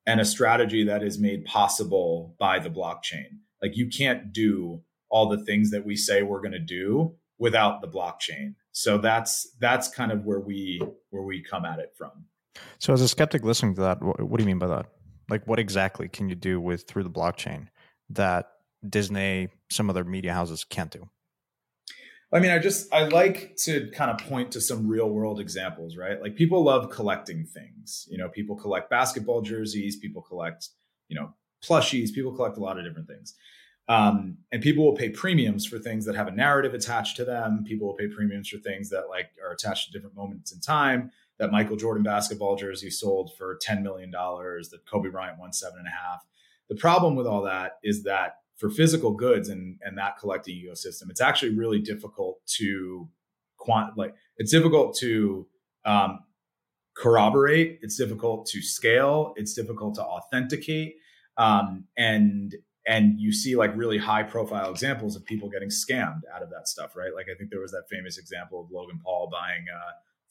and 0.06 0.20
a 0.20 0.26
strategy 0.26 0.84
that 0.84 1.02
is 1.02 1.18
made 1.18 1.46
possible 1.46 2.36
by 2.38 2.58
the 2.58 2.68
blockchain. 2.68 3.38
Like, 3.62 3.78
you 3.78 3.88
can't 3.88 4.30
do 4.30 4.82
all 5.08 5.30
the 5.30 5.42
things 5.42 5.70
that 5.70 5.86
we 5.86 5.96
say 5.96 6.22
we're 6.22 6.42
going 6.42 6.52
to 6.52 6.58
do 6.58 7.14
without 7.38 7.80
the 7.80 7.88
blockchain. 7.88 8.56
So 8.72 8.98
that's 8.98 9.56
that's 9.58 9.88
kind 9.88 10.12
of 10.12 10.26
where 10.26 10.40
we 10.40 10.82
where 11.08 11.22
we 11.22 11.42
come 11.42 11.64
at 11.64 11.78
it 11.78 11.94
from. 11.96 12.26
So, 12.78 12.92
as 12.92 13.00
a 13.00 13.08
skeptic 13.08 13.44
listening 13.44 13.74
to 13.76 13.82
that, 13.82 14.02
what, 14.02 14.20
what 14.20 14.38
do 14.38 14.42
you 14.42 14.46
mean 14.46 14.58
by 14.58 14.68
that? 14.68 14.86
Like, 15.28 15.46
what 15.46 15.58
exactly 15.58 16.08
can 16.08 16.28
you 16.28 16.34
do 16.34 16.60
with 16.60 16.86
through 16.86 17.04
the 17.04 17.10
blockchain 17.10 17.68
that 18.10 18.46
Disney, 18.88 19.48
some 19.70 19.90
other 19.90 20.04
media 20.04 20.32
houses 20.32 20.64
can't 20.64 20.90
do? 20.90 21.08
I 22.32 22.38
mean, 22.38 22.50
I 22.52 22.58
just 22.58 22.92
I 22.92 23.04
like 23.04 23.56
to 23.64 23.90
kind 23.92 24.10
of 24.10 24.18
point 24.28 24.52
to 24.52 24.60
some 24.60 24.86
real 24.86 25.10
world 25.10 25.40
examples, 25.40 25.96
right? 25.96 26.20
Like 26.20 26.36
people 26.36 26.62
love 26.62 26.90
collecting 26.90 27.44
things. 27.44 28.06
You 28.08 28.18
know, 28.18 28.28
people 28.28 28.56
collect 28.56 28.88
basketball 28.88 29.42
jerseys, 29.42 29.96
people 29.96 30.22
collect, 30.22 30.68
you 31.08 31.18
know, 31.18 31.34
plushies, 31.64 32.12
people 32.12 32.32
collect 32.32 32.56
a 32.56 32.60
lot 32.60 32.78
of 32.78 32.84
different 32.84 33.08
things. 33.08 33.34
Um, 33.88 34.38
and 34.52 34.62
people 34.62 34.84
will 34.84 34.94
pay 34.94 35.08
premiums 35.08 35.66
for 35.66 35.80
things 35.80 36.04
that 36.04 36.14
have 36.14 36.28
a 36.28 36.30
narrative 36.30 36.74
attached 36.74 37.16
to 37.16 37.24
them. 37.24 37.64
People 37.66 37.88
will 37.88 37.96
pay 37.96 38.06
premiums 38.06 38.48
for 38.48 38.58
things 38.58 38.90
that 38.90 39.08
like 39.08 39.30
are 39.44 39.52
attached 39.52 39.86
to 39.86 39.92
different 39.92 40.14
moments 40.14 40.52
in 40.52 40.60
time. 40.60 41.10
That 41.40 41.50
Michael 41.50 41.76
Jordan 41.76 42.04
basketball 42.04 42.54
jersey 42.54 42.90
sold 42.90 43.32
for 43.36 43.58
$10 43.66 43.82
million, 43.82 44.10
that 44.12 44.80
Kobe 44.88 45.08
Bryant 45.08 45.40
won 45.40 45.52
seven 45.52 45.80
and 45.80 45.88
a 45.88 45.90
half. 45.90 46.24
The 46.68 46.76
problem 46.76 47.16
with 47.16 47.26
all 47.26 47.42
that 47.42 47.78
is 47.82 48.04
that 48.04 48.34
for 48.56 48.70
physical 48.70 49.10
goods 49.10 49.48
and 49.48 49.78
and 49.82 49.98
that 49.98 50.18
collecting 50.18 50.54
ecosystem, 50.54 51.10
it's 51.10 51.20
actually 51.20 51.56
really 51.56 51.80
difficult 51.80 52.38
to 52.58 53.08
quant 53.56 53.96
like 53.96 54.14
it's 54.36 54.52
difficult 54.52 54.96
to 54.98 55.46
um, 55.84 56.20
corroborate. 56.96 57.78
It's 57.82 57.96
difficult 57.96 58.46
to 58.48 58.62
scale. 58.62 59.32
It's 59.36 59.54
difficult 59.54 59.94
to 59.96 60.02
authenticate. 60.02 60.96
Um, 61.36 61.84
and 61.96 62.54
and 62.86 63.18
you 63.18 63.32
see 63.32 63.56
like 63.56 63.76
really 63.76 63.98
high 63.98 64.22
profile 64.22 64.70
examples 64.70 65.16
of 65.16 65.24
people 65.24 65.48
getting 65.48 65.68
scammed 65.68 66.22
out 66.34 66.42
of 66.42 66.50
that 66.50 66.68
stuff, 66.68 66.96
right? 66.96 67.14
Like 67.14 67.26
I 67.32 67.36
think 67.36 67.50
there 67.50 67.60
was 67.60 67.72
that 67.72 67.84
famous 67.90 68.18
example 68.18 68.60
of 68.60 68.70
Logan 68.70 69.00
Paul 69.04 69.28
buying 69.30 69.64
a 69.68 69.80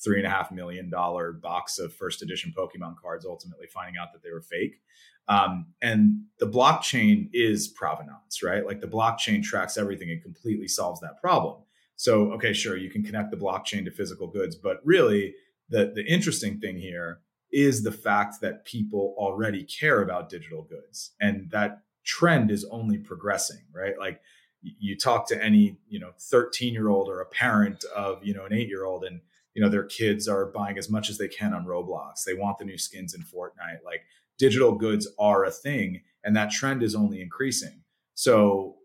three 0.03 0.17
and 0.17 0.25
a 0.25 0.29
half 0.29 0.51
million 0.51 0.89
dollar 0.89 1.33
box 1.33 1.77
of 1.77 1.93
first 1.93 2.21
edition 2.21 2.53
Pokemon 2.57 2.95
cards, 3.01 3.25
ultimately 3.25 3.67
finding 3.67 3.99
out 3.99 4.13
that 4.13 4.23
they 4.23 4.31
were 4.31 4.41
fake. 4.41 4.81
Um, 5.27 5.67
and 5.81 6.23
the 6.39 6.47
blockchain 6.47 7.29
is 7.33 7.67
provenance, 7.67 8.41
right? 8.41 8.65
Like 8.65 8.81
the 8.81 8.87
blockchain 8.87 9.43
tracks 9.43 9.77
everything 9.77 10.09
and 10.09 10.21
completely 10.23 10.67
solves 10.67 11.01
that 11.01 11.21
problem. 11.21 11.61
So, 11.95 12.31
okay, 12.33 12.53
sure, 12.53 12.77
you 12.77 12.89
can 12.89 13.03
connect 13.03 13.29
the 13.29 13.37
blockchain 13.37 13.85
to 13.85 13.91
physical 13.91 14.27
goods, 14.27 14.55
but 14.55 14.79
really 14.83 15.35
the, 15.69 15.91
the 15.93 16.05
interesting 16.05 16.59
thing 16.59 16.77
here 16.77 17.19
is 17.51 17.83
the 17.83 17.91
fact 17.91 18.41
that 18.41 18.65
people 18.65 19.13
already 19.17 19.63
care 19.63 20.01
about 20.01 20.29
digital 20.29 20.63
goods 20.63 21.11
and 21.19 21.49
that 21.51 21.81
trend 22.05 22.49
is 22.51 22.65
only 22.71 22.97
progressing, 22.97 23.61
right? 23.73 23.99
Like 23.99 24.21
you 24.61 24.97
talk 24.97 25.27
to 25.27 25.43
any, 25.43 25.77
you 25.87 25.99
know, 25.99 26.11
13 26.19 26.73
year 26.73 26.89
old 26.89 27.07
or 27.07 27.21
a 27.21 27.25
parent 27.25 27.83
of, 27.95 28.23
you 28.23 28.33
know, 28.33 28.45
an 28.45 28.53
eight 28.53 28.67
year 28.67 28.85
old 28.85 29.03
and, 29.03 29.21
you 29.59 29.65
know, 29.65 29.69
their 29.69 29.83
kids 29.83 30.29
are 30.29 30.45
buying 30.45 30.77
as 30.77 30.89
much 30.89 31.09
as 31.09 31.17
they 31.17 31.27
can 31.27 31.53
on 31.53 31.65
Roblox. 31.65 32.23
They 32.25 32.33
want 32.33 32.59
the 32.59 32.63
new 32.63 32.77
skins 32.77 33.13
in 33.13 33.23
Fortnite. 33.23 33.83
Like 33.83 34.03
digital 34.37 34.71
goods 34.71 35.05
are 35.19 35.43
a 35.43 35.51
thing 35.51 35.99
and 36.23 36.33
that 36.37 36.49
trend 36.49 36.81
is 36.81 36.95
only 36.95 37.21
increasing. 37.21 37.81
So 38.13 38.77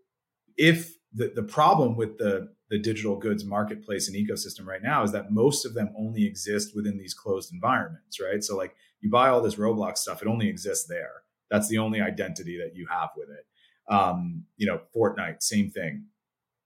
if 0.57 0.97
the, 1.13 1.31
the 1.33 1.43
problem 1.43 1.95
with 1.95 2.17
the, 2.17 2.49
the 2.69 2.77
digital 2.77 3.15
goods 3.15 3.45
marketplace 3.45 4.09
and 4.09 4.17
ecosystem 4.17 4.65
right 4.65 4.83
now 4.83 5.01
is 5.03 5.13
that 5.13 5.31
most 5.31 5.65
of 5.65 5.75
them 5.75 5.93
only 5.97 6.25
exist 6.25 6.75
within 6.75 6.97
these 6.97 7.13
closed 7.13 7.53
environments, 7.53 8.19
right? 8.19 8.43
So 8.43 8.57
like 8.57 8.75
you 8.99 9.09
buy 9.09 9.29
all 9.29 9.41
this 9.41 9.55
Roblox 9.55 9.99
stuff, 9.99 10.21
it 10.21 10.27
only 10.27 10.49
exists 10.49 10.87
there. 10.89 11.23
That's 11.49 11.69
the 11.69 11.77
only 11.77 12.01
identity 12.01 12.57
that 12.57 12.75
you 12.75 12.85
have 12.91 13.11
with 13.15 13.29
it. 13.29 13.45
Um, 13.89 14.43
you 14.57 14.67
know, 14.67 14.81
Fortnite, 14.93 15.41
same 15.41 15.71
thing. 15.71 16.07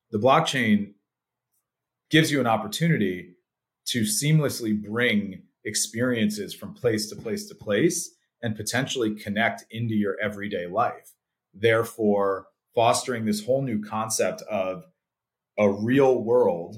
The 0.09 0.17
blockchain 0.17 0.93
gives 2.09 2.31
you 2.31 2.39
an 2.39 2.47
opportunity 2.47 3.35
to 3.89 4.01
seamlessly 4.01 4.79
bring 4.81 5.43
experiences 5.65 6.53
from 6.53 6.73
place 6.73 7.09
to 7.09 7.15
place 7.15 7.47
to 7.47 7.55
place 7.55 8.15
and 8.41 8.55
potentially 8.55 9.15
connect 9.15 9.65
into 9.71 9.95
your 9.95 10.15
everyday 10.21 10.67
life. 10.67 11.13
Therefore, 11.53 12.47
fostering 12.75 13.25
this 13.25 13.45
whole 13.45 13.61
new 13.61 13.81
concept 13.81 14.41
of 14.43 14.83
a 15.57 15.69
real 15.69 16.23
world 16.23 16.77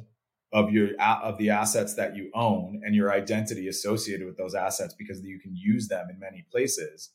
of 0.53 0.71
your 0.71 0.89
of 0.99 1.37
the 1.37 1.49
assets 1.49 1.95
that 1.95 2.15
you 2.15 2.29
own 2.33 2.81
and 2.83 2.95
your 2.95 3.11
identity 3.11 3.67
associated 3.67 4.25
with 4.25 4.37
those 4.37 4.55
assets 4.55 4.93
because 4.97 5.21
you 5.21 5.39
can 5.39 5.55
use 5.55 5.87
them 5.87 6.07
in 6.09 6.19
many 6.19 6.45
places 6.51 7.11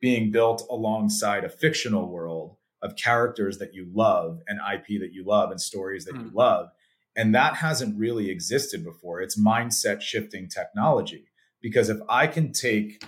being 0.00 0.30
built 0.30 0.66
alongside 0.70 1.44
a 1.44 1.48
fictional 1.48 2.10
world 2.10 2.56
of 2.82 2.96
characters 2.96 3.56
that 3.58 3.72
you 3.72 3.88
love 3.94 4.40
and 4.48 4.60
IP 4.72 5.00
that 5.00 5.12
you 5.12 5.24
love 5.24 5.50
and 5.50 5.60
stories 5.60 6.04
that 6.04 6.14
mm. 6.14 6.24
you 6.24 6.30
hmm. 6.30 6.36
love 6.36 6.68
and 7.16 7.34
that 7.34 7.56
hasn't 7.56 7.98
really 7.98 8.30
existed 8.30 8.84
before 8.84 9.20
it's 9.20 9.40
mindset 9.40 10.00
shifting 10.00 10.48
technology 10.48 11.26
because 11.60 11.88
if 11.88 11.98
i 12.08 12.26
can 12.26 12.52
take 12.52 13.02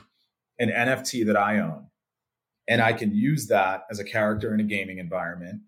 an 0.58 0.70
NFT 0.70 1.26
that 1.26 1.36
I 1.36 1.58
own, 1.58 1.86
and 2.68 2.80
I 2.80 2.92
can 2.92 3.14
use 3.14 3.46
that 3.48 3.82
as 3.90 3.98
a 3.98 4.04
character 4.04 4.52
in 4.52 4.60
a 4.60 4.64
gaming 4.64 4.98
environment. 4.98 5.62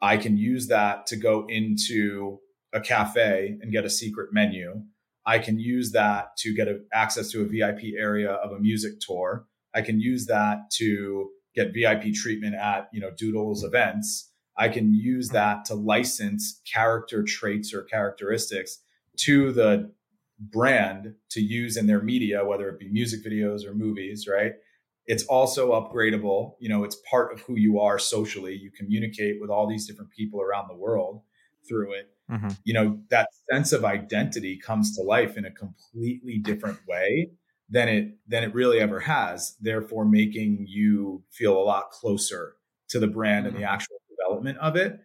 I 0.00 0.16
can 0.16 0.36
use 0.36 0.66
that 0.68 1.06
to 1.06 1.16
go 1.16 1.46
into 1.48 2.40
a 2.72 2.80
cafe 2.80 3.58
and 3.60 3.70
get 3.70 3.84
a 3.84 3.90
secret 3.90 4.30
menu. 4.32 4.82
I 5.24 5.38
can 5.38 5.60
use 5.60 5.92
that 5.92 6.36
to 6.38 6.52
get 6.52 6.66
a, 6.66 6.80
access 6.92 7.30
to 7.30 7.42
a 7.42 7.44
VIP 7.44 7.94
area 7.96 8.32
of 8.32 8.50
a 8.50 8.58
music 8.58 8.94
tour. 9.00 9.46
I 9.72 9.82
can 9.82 10.00
use 10.00 10.26
that 10.26 10.70
to 10.78 11.30
get 11.54 11.72
VIP 11.72 12.14
treatment 12.14 12.54
at 12.54 12.88
you 12.92 13.00
know 13.00 13.10
Doodles 13.16 13.62
events. 13.62 14.31
I 14.56 14.68
can 14.68 14.92
use 14.92 15.30
that 15.30 15.64
to 15.66 15.74
license 15.74 16.60
character 16.70 17.22
traits 17.22 17.72
or 17.72 17.82
characteristics 17.82 18.78
to 19.18 19.52
the 19.52 19.92
brand 20.38 21.14
to 21.30 21.40
use 21.40 21.76
in 21.76 21.86
their 21.86 22.02
media, 22.02 22.44
whether 22.44 22.68
it 22.68 22.78
be 22.78 22.88
music 22.88 23.24
videos 23.24 23.64
or 23.64 23.74
movies, 23.74 24.26
right? 24.30 24.52
It's 25.06 25.24
also 25.24 25.72
upgradable. 25.72 26.54
You 26.60 26.68
know, 26.68 26.84
it's 26.84 26.96
part 27.08 27.32
of 27.32 27.40
who 27.40 27.56
you 27.56 27.80
are 27.80 27.98
socially. 27.98 28.54
You 28.54 28.70
communicate 28.70 29.40
with 29.40 29.50
all 29.50 29.66
these 29.66 29.86
different 29.86 30.10
people 30.10 30.40
around 30.40 30.68
the 30.68 30.76
world 30.76 31.22
through 31.68 31.94
it. 31.94 32.10
Mm-hmm. 32.30 32.48
You 32.64 32.74
know, 32.74 33.00
that 33.10 33.28
sense 33.50 33.72
of 33.72 33.84
identity 33.84 34.58
comes 34.58 34.96
to 34.96 35.02
life 35.02 35.36
in 35.36 35.44
a 35.44 35.50
completely 35.50 36.38
different 36.38 36.78
way 36.88 37.30
than 37.68 37.88
it 37.88 38.16
than 38.28 38.44
it 38.44 38.54
really 38.54 38.80
ever 38.80 39.00
has, 39.00 39.56
therefore 39.60 40.04
making 40.04 40.66
you 40.68 41.24
feel 41.30 41.58
a 41.58 41.64
lot 41.64 41.90
closer 41.90 42.54
to 42.88 43.00
the 43.00 43.08
brand 43.08 43.46
mm-hmm. 43.46 43.48
and 43.48 43.56
the 43.56 43.66
mm-hmm. 43.66 43.74
actual 43.74 43.96
development 44.32 44.58
of 44.58 44.76
it. 44.76 45.00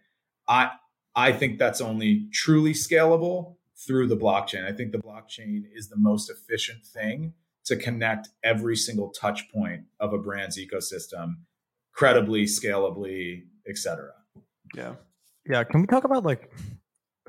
I 0.46 0.70
I 1.14 1.32
think 1.32 1.58
that's 1.58 1.80
only 1.80 2.28
truly 2.32 2.72
scalable 2.72 3.56
through 3.86 4.08
the 4.08 4.16
blockchain. 4.16 4.64
I 4.64 4.72
think 4.72 4.92
the 4.92 4.98
blockchain 4.98 5.64
is 5.74 5.88
the 5.88 5.96
most 5.96 6.30
efficient 6.30 6.84
thing 6.86 7.34
to 7.64 7.76
connect 7.76 8.28
every 8.42 8.76
single 8.76 9.10
touch 9.10 9.50
point 9.52 9.82
of 10.00 10.12
a 10.12 10.18
brand's 10.18 10.58
ecosystem 10.58 11.36
credibly, 11.92 12.44
scalably, 12.44 13.42
etc. 13.68 14.10
Yeah. 14.74 14.94
Yeah. 15.44 15.64
Can 15.64 15.80
we 15.80 15.86
talk 15.86 16.04
about 16.04 16.24
like 16.24 16.52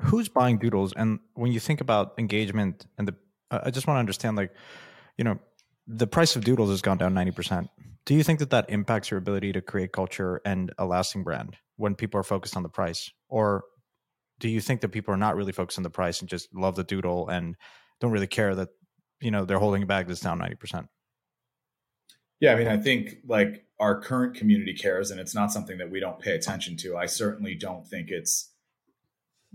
who's 0.00 0.28
buying 0.28 0.58
doodles? 0.58 0.92
And 0.94 1.18
when 1.34 1.50
you 1.50 1.58
think 1.58 1.80
about 1.80 2.14
engagement 2.18 2.86
and 2.96 3.08
the, 3.08 3.14
I 3.50 3.70
just 3.70 3.88
want 3.88 3.96
to 3.96 4.00
understand 4.00 4.36
like, 4.36 4.54
you 5.18 5.24
know, 5.24 5.38
the 5.88 6.06
price 6.06 6.36
of 6.36 6.44
doodles 6.44 6.70
has 6.70 6.82
gone 6.82 6.98
down 6.98 7.14
90%. 7.14 7.68
Do 8.10 8.16
you 8.16 8.24
think 8.24 8.40
that 8.40 8.50
that 8.50 8.68
impacts 8.70 9.12
your 9.12 9.18
ability 9.18 9.52
to 9.52 9.60
create 9.60 9.92
culture 9.92 10.40
and 10.44 10.72
a 10.78 10.84
lasting 10.84 11.22
brand 11.22 11.56
when 11.76 11.94
people 11.94 12.18
are 12.18 12.24
focused 12.24 12.56
on 12.56 12.64
the 12.64 12.68
price? 12.68 13.08
Or 13.28 13.62
do 14.40 14.48
you 14.48 14.60
think 14.60 14.80
that 14.80 14.88
people 14.88 15.14
are 15.14 15.16
not 15.16 15.36
really 15.36 15.52
focused 15.52 15.78
on 15.78 15.84
the 15.84 15.90
price 15.90 16.18
and 16.18 16.28
just 16.28 16.48
love 16.52 16.74
the 16.74 16.82
doodle 16.82 17.28
and 17.28 17.54
don't 18.00 18.10
really 18.10 18.26
care 18.26 18.52
that 18.56 18.70
you 19.20 19.30
know 19.30 19.44
they're 19.44 19.60
holding 19.60 19.84
a 19.84 19.86
bag 19.86 20.08
that's 20.08 20.18
down 20.18 20.40
90% 20.40 20.88
yeah 22.40 22.52
i 22.52 22.56
mean 22.56 22.66
i 22.66 22.76
think 22.76 23.18
like 23.28 23.66
our 23.78 24.00
current 24.00 24.34
community 24.34 24.74
cares 24.74 25.12
and 25.12 25.20
it's 25.20 25.34
not 25.34 25.52
something 25.52 25.78
that 25.78 25.92
we 25.92 26.00
don't 26.00 26.18
pay 26.18 26.32
attention 26.32 26.76
to. 26.78 26.96
I 26.96 27.06
certainly 27.06 27.54
don't 27.54 27.86
think 27.86 28.08
it's 28.10 28.50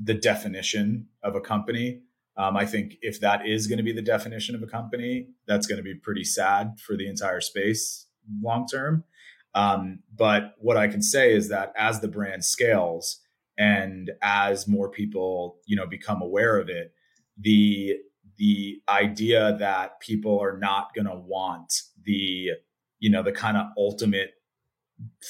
the 0.02 0.14
definition 0.14 1.08
of 1.22 1.36
a 1.36 1.42
company. 1.42 2.04
Um, 2.38 2.56
i 2.56 2.66
think 2.66 2.96
if 3.02 3.20
that 3.20 3.46
is 3.46 3.68
going 3.68 3.80
to 3.80 3.84
be 3.84 3.92
the 3.92 4.02
definition 4.02 4.56
of 4.56 4.64
a 4.64 4.68
company 4.68 5.28
that's 5.46 5.68
going 5.68 5.78
to 5.78 5.84
be 5.84 5.96
pretty 5.96 6.24
sad 6.24 6.80
for 6.80 6.96
the 6.96 7.10
entire 7.10 7.42
space 7.42 8.06
long 8.42 8.66
term 8.68 9.04
um, 9.54 10.00
but 10.16 10.56
what 10.60 10.78
i 10.78 10.88
can 10.88 11.02
say 11.02 11.34
is 11.34 11.50
that 11.50 11.74
as 11.78 12.02
the 12.02 12.08
brand 12.08 12.44
scales 12.44 13.22
and 13.58 14.12
as 14.22 14.68
more 14.68 14.90
people 14.90 15.58
you 15.66 15.76
know 15.76 15.88
become 15.88 16.22
aware 16.22 16.58
of 16.58 16.70
it 16.70 16.94
the 17.38 17.96
the 18.38 18.82
idea 18.90 19.56
that 19.60 20.00
people 20.02 20.40
are 20.40 20.58
not 20.58 20.94
going 20.94 21.08
to 21.08 21.16
want 21.16 21.72
the 22.04 22.52
you 23.00 23.10
know, 23.12 23.22
the 23.22 23.32
kind 23.32 23.56
of 23.56 23.68
ultimate 23.78 24.32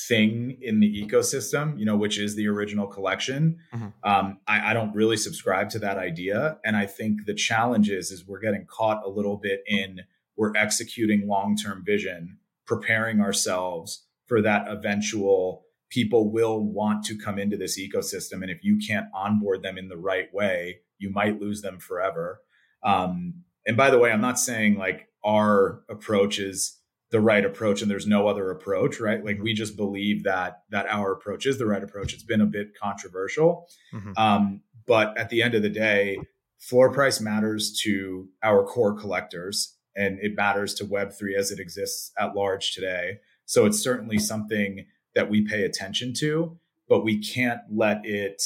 thing 0.08 0.58
in 0.62 0.80
the 0.80 1.06
ecosystem, 1.06 1.78
you 1.78 1.86
know, 1.86 1.98
which 1.98 2.20
is 2.20 2.36
the 2.36 2.48
original 2.48 2.88
collection. 2.88 3.58
Mm-hmm. 3.74 4.10
Um, 4.10 4.38
I, 4.48 4.72
I, 4.72 4.74
don't 4.74 4.94
really 4.94 5.18
subscribe 5.18 5.70
to 5.72 5.80
that 5.80 5.98
idea. 5.98 6.60
And 6.64 6.78
I 6.78 6.86
think 6.86 7.26
the 7.26 7.34
challenge 7.34 7.90
is, 7.90 8.12
is 8.12 8.28
we're 8.28 8.40
getting 8.40 8.66
caught 8.66 9.04
a 9.04 9.10
little 9.10 9.38
bit 9.38 9.62
in 9.68 10.02
we're 10.38 10.56
executing 10.56 11.28
long-term 11.28 11.84
vision, 11.86 12.38
preparing 12.66 13.20
ourselves 13.22 14.06
for 14.26 14.42
that 14.42 14.68
eventual 14.68 15.66
people 15.90 16.32
will 16.32 16.60
want 16.60 17.06
to 17.06 17.18
come 17.18 17.38
into 17.38 17.58
this 17.58 17.80
ecosystem. 17.80 18.42
And 18.42 18.50
if 18.50 18.64
you 18.64 18.80
can't 18.86 19.06
onboard 19.14 19.64
them 19.64 19.78
in 19.78 19.88
the 19.88 19.98
right 19.98 20.34
way, 20.34 20.80
you 20.98 21.12
might 21.12 21.40
lose 21.40 21.62
them 21.62 21.80
forever. 21.80 22.42
Um, 22.84 23.44
and 23.66 23.78
by 23.78 23.90
the 23.90 24.00
way, 24.00 24.12
I'm 24.12 24.22
not 24.22 24.40
saying 24.40 24.78
like 24.78 25.10
our 25.24 25.84
approach 25.90 26.40
is 26.40 26.80
the 27.12 27.22
right 27.22 27.46
approach 27.46 27.82
and 27.82 27.90
there's 27.90 28.08
no 28.08 28.28
other 28.28 28.50
approach 28.52 29.00
right 29.00 29.24
like 29.24 29.40
we 29.42 29.54
just 29.54 29.78
believe 29.78 30.24
that 30.24 30.64
that 30.70 30.86
our 30.88 31.14
approach 31.14 31.46
is 31.46 31.58
the 31.58 31.66
right 31.66 31.84
approach 31.84 32.14
it's 32.14 32.24
been 32.24 32.42
a 32.42 32.46
bit 32.46 32.78
controversial 32.78 33.70
mm-hmm. 33.94 34.12
um, 34.18 34.62
but 34.86 35.18
at 35.18 35.30
the 35.30 35.42
end 35.42 35.54
of 35.54 35.62
the 35.62 35.70
day 35.70 36.18
floor 36.58 36.92
price 36.92 37.22
matters 37.22 37.80
to 37.84 38.28
our 38.44 38.66
core 38.66 38.94
collectors 38.94 39.75
and 39.96 40.20
it 40.20 40.36
matters 40.36 40.74
to 40.74 40.86
web3 40.86 41.36
as 41.38 41.52
it 41.52 41.60
exists 41.60 42.12
at 42.18 42.36
large 42.36 42.74
today 42.74 43.20
so 43.46 43.66
it's 43.66 43.80
certainly 43.80 44.18
something 44.18 44.86
that 45.14 45.30
we 45.30 45.42
pay 45.42 45.64
attention 45.64 46.14
to 46.14 46.58
but 46.88 47.04
we 47.04 47.18
can't 47.18 47.62
let 47.72 48.06
it 48.06 48.42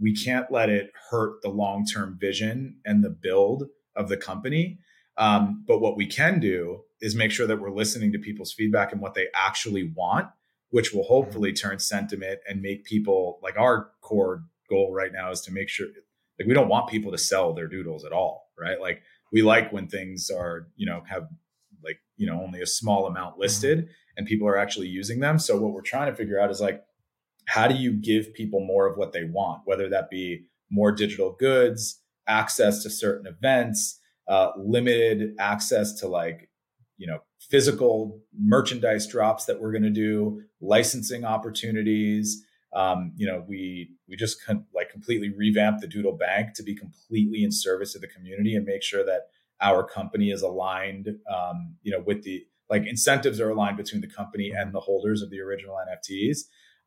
we 0.00 0.14
can't 0.14 0.50
let 0.50 0.68
it 0.68 0.90
hurt 1.10 1.40
the 1.42 1.48
long-term 1.48 2.16
vision 2.20 2.76
and 2.84 3.04
the 3.04 3.10
build 3.10 3.68
of 3.96 4.08
the 4.08 4.16
company 4.16 4.78
um, 5.16 5.64
but 5.66 5.80
what 5.80 5.96
we 5.96 6.06
can 6.06 6.40
do 6.40 6.82
is 7.00 7.14
make 7.14 7.30
sure 7.30 7.46
that 7.46 7.60
we're 7.60 7.70
listening 7.70 8.12
to 8.12 8.18
people's 8.18 8.52
feedback 8.52 8.92
and 8.92 9.00
what 9.00 9.14
they 9.14 9.28
actually 9.34 9.92
want, 9.94 10.28
which 10.70 10.92
will 10.92 11.04
hopefully 11.04 11.52
mm-hmm. 11.52 11.68
turn 11.68 11.78
sentiment 11.78 12.40
and 12.48 12.62
make 12.62 12.84
people 12.84 13.38
like 13.42 13.56
our 13.56 13.90
core 14.00 14.44
goal 14.68 14.92
right 14.92 15.12
now 15.12 15.30
is 15.30 15.40
to 15.42 15.52
make 15.52 15.68
sure 15.68 15.86
like 16.38 16.48
we 16.48 16.54
don't 16.54 16.68
want 16.68 16.88
people 16.88 17.12
to 17.12 17.18
sell 17.18 17.52
their 17.52 17.68
doodles 17.68 18.04
at 18.04 18.12
all, 18.12 18.50
right? 18.58 18.80
Like 18.80 19.02
we 19.34 19.42
like 19.42 19.72
when 19.72 19.88
things 19.88 20.30
are, 20.30 20.68
you 20.76 20.86
know, 20.86 21.02
have 21.08 21.26
like, 21.82 21.98
you 22.16 22.24
know, 22.24 22.40
only 22.40 22.62
a 22.62 22.66
small 22.66 23.06
amount 23.08 23.36
listed 23.36 23.78
mm-hmm. 23.78 23.90
and 24.16 24.28
people 24.28 24.46
are 24.46 24.56
actually 24.56 24.86
using 24.86 25.18
them. 25.18 25.40
So 25.40 25.60
what 25.60 25.72
we're 25.72 25.82
trying 25.82 26.08
to 26.08 26.16
figure 26.16 26.40
out 26.40 26.52
is 26.52 26.60
like, 26.60 26.80
how 27.46 27.66
do 27.66 27.74
you 27.74 27.92
give 27.92 28.32
people 28.32 28.64
more 28.64 28.86
of 28.86 28.96
what 28.96 29.12
they 29.12 29.24
want, 29.24 29.62
whether 29.64 29.90
that 29.90 30.08
be 30.08 30.44
more 30.70 30.92
digital 30.92 31.32
goods, 31.36 32.00
access 32.28 32.84
to 32.84 32.90
certain 32.90 33.26
events, 33.26 33.98
uh, 34.28 34.52
limited 34.56 35.34
access 35.40 35.92
to 36.00 36.06
like 36.06 36.48
you 36.96 37.06
know 37.06 37.18
physical 37.50 38.22
merchandise 38.38 39.06
drops 39.06 39.46
that 39.46 39.60
we're 39.60 39.72
going 39.72 39.82
to 39.82 39.90
do 39.90 40.42
licensing 40.60 41.24
opportunities 41.24 42.42
um, 42.74 43.12
you 43.16 43.26
know 43.26 43.44
we 43.46 43.90
we 44.08 44.16
just 44.16 44.44
con- 44.44 44.66
like 44.74 44.90
completely 44.90 45.30
revamped 45.30 45.80
the 45.80 45.86
doodle 45.86 46.16
bank 46.16 46.54
to 46.54 46.62
be 46.62 46.74
completely 46.74 47.44
in 47.44 47.52
service 47.52 47.94
of 47.94 48.00
the 48.00 48.08
community 48.08 48.54
and 48.54 48.64
make 48.66 48.82
sure 48.82 49.04
that 49.04 49.28
our 49.60 49.84
company 49.84 50.30
is 50.30 50.42
aligned 50.42 51.08
um, 51.32 51.76
you 51.82 51.92
know 51.92 52.02
with 52.04 52.22
the 52.22 52.44
like 52.70 52.86
incentives 52.86 53.40
are 53.40 53.50
aligned 53.50 53.76
between 53.76 54.00
the 54.00 54.08
company 54.08 54.50
and 54.50 54.72
the 54.72 54.80
holders 54.80 55.22
of 55.22 55.30
the 55.30 55.40
original 55.40 55.76
nfts 55.76 56.38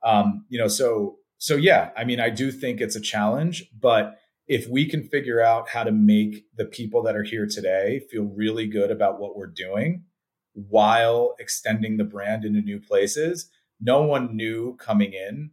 um, 0.04 0.46
you 0.50 0.60
know 0.60 0.68
so 0.68 1.18
so 1.38 1.56
yeah 1.56 1.92
i 1.96 2.04
mean 2.04 2.20
i 2.20 2.30
do 2.30 2.52
think 2.52 2.82
it's 2.82 2.96
a 2.96 3.02
challenge 3.02 3.66
but 3.80 4.18
if 4.48 4.68
we 4.70 4.86
can 4.86 5.04
figure 5.04 5.42
out 5.42 5.70
how 5.70 5.84
to 5.84 5.92
make 5.92 6.46
the 6.56 6.66
people 6.66 7.04
that 7.04 7.16
are 7.16 7.24
here 7.24 7.46
today 7.46 8.02
feel 8.10 8.24
really 8.24 8.66
good 8.66 8.92
about 8.92 9.20
what 9.20 9.36
we're 9.36 9.46
doing 9.46 10.04
while 10.54 11.36
extending 11.40 11.98
the 11.98 12.04
brand 12.04 12.44
into 12.44 12.62
new 12.62 12.80
places, 12.80 13.50
no 13.80 14.02
one 14.02 14.36
new 14.36 14.76
coming 14.78 15.14
in, 15.14 15.52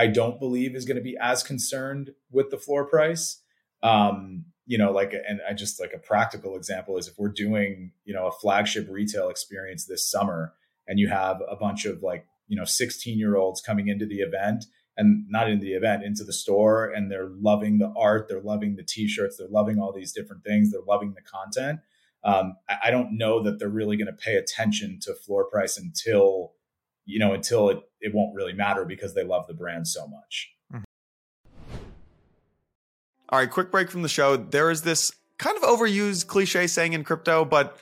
I 0.00 0.06
don't 0.06 0.40
believe 0.40 0.74
is 0.74 0.86
going 0.86 0.96
to 0.96 1.02
be 1.02 1.16
as 1.20 1.42
concerned 1.42 2.12
with 2.30 2.50
the 2.50 2.56
floor 2.56 2.86
price. 2.86 3.42
Um, 3.82 4.46
you 4.66 4.78
know, 4.78 4.92
like, 4.92 5.12
and 5.12 5.40
I 5.46 5.52
just 5.52 5.78
like 5.78 5.92
a 5.94 5.98
practical 5.98 6.56
example 6.56 6.96
is 6.96 7.06
if 7.06 7.18
we're 7.18 7.28
doing, 7.28 7.92
you 8.04 8.14
know, 8.14 8.26
a 8.26 8.32
flagship 8.32 8.86
retail 8.88 9.28
experience 9.28 9.84
this 9.84 10.10
summer 10.10 10.54
and 10.88 10.98
you 10.98 11.08
have 11.08 11.42
a 11.50 11.54
bunch 11.54 11.84
of 11.84 12.02
like, 12.02 12.24
you 12.48 12.56
know, 12.56 12.64
16 12.64 13.18
year 13.18 13.36
olds 13.36 13.60
coming 13.60 13.88
into 13.88 14.06
the 14.06 14.20
event 14.20 14.64
and 14.96 15.26
not 15.28 15.50
in 15.50 15.60
the 15.60 15.72
event 15.72 16.02
into 16.02 16.24
the 16.24 16.32
store 16.32 16.86
and 16.86 17.10
they're 17.10 17.30
loving 17.40 17.78
the 17.78 17.92
art 17.96 18.26
they're 18.28 18.40
loving 18.40 18.76
the 18.76 18.82
t-shirts 18.82 19.36
they're 19.38 19.48
loving 19.48 19.78
all 19.78 19.92
these 19.92 20.12
different 20.12 20.42
things 20.42 20.72
they're 20.72 20.80
loving 20.86 21.14
the 21.14 21.22
content 21.22 21.80
um, 22.22 22.56
I, 22.68 22.90
don't 22.90 23.16
know 23.16 23.42
that 23.44 23.58
they're 23.58 23.70
really 23.70 23.96
going 23.96 24.06
to 24.06 24.12
pay 24.12 24.34
attention 24.34 24.98
to 25.02 25.14
floor 25.14 25.46
price 25.46 25.78
until 25.78 26.52
you 27.10 27.18
know 27.18 27.32
until 27.32 27.68
it, 27.70 27.80
it 28.00 28.14
won't 28.14 28.34
really 28.34 28.52
matter 28.52 28.84
because 28.84 29.14
they 29.14 29.24
love 29.24 29.46
the 29.46 29.54
brand 29.54 29.86
so 29.86 30.06
much 30.06 30.52
mm-hmm. 30.72 31.76
all 33.28 33.38
right 33.38 33.50
quick 33.50 33.70
break 33.70 33.90
from 33.90 34.02
the 34.02 34.08
show 34.08 34.36
there 34.36 34.70
is 34.70 34.82
this 34.82 35.12
kind 35.38 35.56
of 35.56 35.62
overused 35.62 36.26
cliche 36.26 36.66
saying 36.66 36.92
in 36.92 37.04
crypto 37.04 37.44
but 37.44 37.76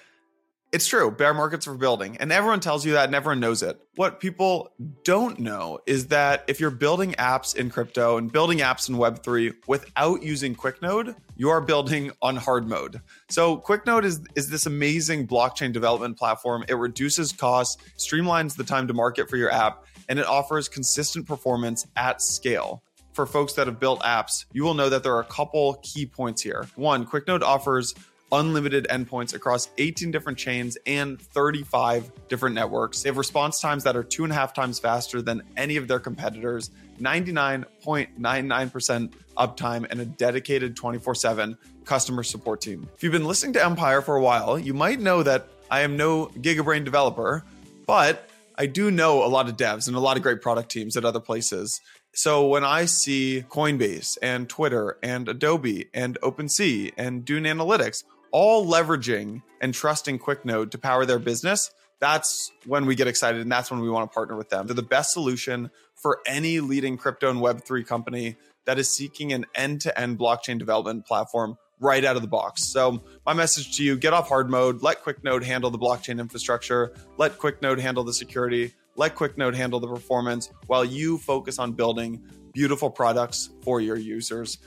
it's 0.71 0.87
true. 0.87 1.11
Bear 1.11 1.33
markets 1.33 1.67
are 1.67 1.75
building, 1.75 2.17
and 2.19 2.31
everyone 2.31 2.61
tells 2.61 2.85
you 2.85 2.93
that, 2.93 3.07
and 3.07 3.15
everyone 3.15 3.41
knows 3.41 3.63
it. 3.63 3.81
What 3.97 4.21
people 4.21 4.73
don't 5.03 5.39
know 5.39 5.79
is 5.87 6.09
that 6.09 6.45
if 6.47 6.61
you're 6.61 6.71
building 6.71 7.13
apps 7.13 7.57
in 7.57 7.71
crypto 7.71 8.19
and 8.19 8.31
building 8.31 8.59
apps 8.59 8.89
in 8.89 8.97
Web3 8.97 9.55
without 9.67 10.23
using 10.23 10.55
QuickNode, 10.55 11.17
you 11.37 11.49
are 11.49 11.61
building 11.61 12.11
on 12.21 12.37
hard 12.37 12.69
mode. 12.69 13.01
So, 13.31 13.59
QuickNode 13.59 14.05
is, 14.05 14.21
is 14.35 14.51
this 14.51 14.67
amazing 14.67 15.27
blockchain 15.27 15.73
development 15.73 16.19
platform. 16.19 16.65
It 16.69 16.75
reduces 16.75 17.33
costs, 17.33 17.83
streamlines 17.97 18.55
the 18.55 18.65
time 18.65 18.87
to 18.89 18.95
market 18.95 19.31
for 19.31 19.37
your 19.37 19.51
app, 19.51 19.85
and 20.09 20.19
it 20.19 20.27
offers 20.27 20.69
consistent 20.69 21.27
performance 21.27 21.87
at 21.97 22.21
scale 22.21 22.83
for 23.19 23.27
folks 23.27 23.55
that 23.55 23.67
have 23.67 23.81
built 23.81 24.01
apps, 24.03 24.45
you 24.53 24.63
will 24.63 24.75
know 24.75 24.89
that 24.89 25.03
there 25.03 25.13
are 25.13 25.21
a 25.21 25.25
couple 25.25 25.75
key 25.83 26.07
points 26.07 26.41
here. 26.41 26.69
One, 26.77 27.05
QuickNode 27.05 27.43
offers 27.43 27.93
unlimited 28.31 28.87
endpoints 28.91 29.35
across 29.35 29.69
18 29.79 30.11
different 30.11 30.38
chains 30.38 30.77
and 30.87 31.21
35 31.21 32.11
different 32.29 32.55
networks. 32.55 33.03
They 33.03 33.09
have 33.09 33.17
response 33.17 33.61
times 33.61 33.85
that 33.85 33.97
are 33.97 34.03
two 34.03 34.25
and 34.25 34.33
a 34.33 34.37
half 34.37 34.55
times 34.55 34.79
faster 34.79 35.23
than 35.23 35.43
any 35.57 35.77
of 35.77 35.88
their 35.88 35.99
competitors, 35.99 36.71
99.99% 37.01 39.12
uptime, 39.37 39.87
and 39.91 40.01
a 40.01 40.05
dedicated 40.05 40.77
24 40.77 41.14
7 41.14 41.57
customer 41.85 42.23
support 42.23 42.61
team. 42.61 42.88
If 42.95 43.03
you've 43.03 43.12
been 43.12 43.25
listening 43.25 43.55
to 43.55 43.64
Empire 43.64 44.03
for 44.03 44.17
a 44.17 44.23
while, 44.23 44.59
you 44.59 44.75
might 44.75 45.01
know 45.01 45.23
that 45.23 45.49
I 45.71 45.81
am 45.81 45.97
no 45.97 46.27
Gigabrain 46.27 46.85
developer, 46.85 47.45
but 47.87 48.29
I 48.57 48.67
do 48.67 48.91
know 48.91 49.25
a 49.25 49.29
lot 49.29 49.49
of 49.49 49.57
devs 49.57 49.87
and 49.87 49.97
a 49.97 50.01
lot 50.01 50.17
of 50.17 50.23
great 50.23 50.43
product 50.43 50.71
teams 50.71 50.97
at 50.97 51.05
other 51.05 51.21
places. 51.21 51.81
So 52.12 52.49
when 52.49 52.64
I 52.64 52.87
see 52.87 53.45
Coinbase 53.49 54.19
and 54.21 54.49
Twitter 54.49 54.99
and 55.03 55.29
Adobe 55.29 55.88
and 55.95 56.19
OpenSea 56.21 56.93
and 56.97 57.25
Dune 57.25 57.45
Analytics 57.45 58.03
all 58.31 58.67
leveraging 58.67 59.43
and 59.61 59.75
trusting 59.75 60.19
QuickNode 60.19 60.71
to 60.71 60.79
power 60.79 61.05
their 61.05 61.19
business, 61.19 61.71
that's 62.01 62.53
when 62.67 62.87
we 62.87 62.95
get 62.95 63.09
excited 63.09 63.41
and 63.41 63.51
that's 63.51 63.71
when 63.71 63.81
we 63.81 63.91
want 63.91 64.11
to 64.11 64.14
partner 64.14 64.37
with 64.37 64.51
them. 64.51 64.67
They're 64.67 64.75
the 64.75 64.83
best 64.83 65.12
solution 65.12 65.71
for 65.95 66.21
any 66.27 66.61
leading 66.61 66.97
crypto 66.97 67.31
and 67.31 67.41
Web3 67.41 67.87
company 67.87 68.37
that 68.67 68.79
is 68.79 68.95
seeking 68.95 69.33
an 69.33 69.47
end 69.55 69.81
to 69.83 69.99
end 69.99 70.19
blockchain 70.19 70.59
development 70.59 71.07
platform 71.07 71.57
right 71.81 72.05
out 72.05 72.17
of 72.17 72.23
the 72.23 72.29
box. 72.29 72.64
So, 72.64 73.03
my 73.25 73.33
message 73.33 73.77
to 73.77 73.85
you 73.85 73.97
get 73.97 74.12
off 74.12 74.29
hard 74.29 74.51
mode, 74.51 74.83
let 74.83 75.03
QuickNode 75.05 75.43
handle 75.45 75.71
the 75.71 75.79
blockchain 75.79 76.21
infrastructure, 76.21 76.93
let 77.17 77.38
QuickNode 77.38 77.79
handle 77.79 78.05
the 78.05 78.12
security, 78.12 78.75
let 78.97 79.14
QuickNode 79.14 79.55
handle 79.55 79.81
the 79.81 79.88
performance 79.88 80.51
while 80.67 80.85
you 80.85 81.19
focus 81.19 81.59
on 81.59 81.73
building 81.73 82.23
beautiful 82.53 82.91
products 82.91 83.51
for 83.62 83.81
your 83.81 83.97
users. 83.97 84.59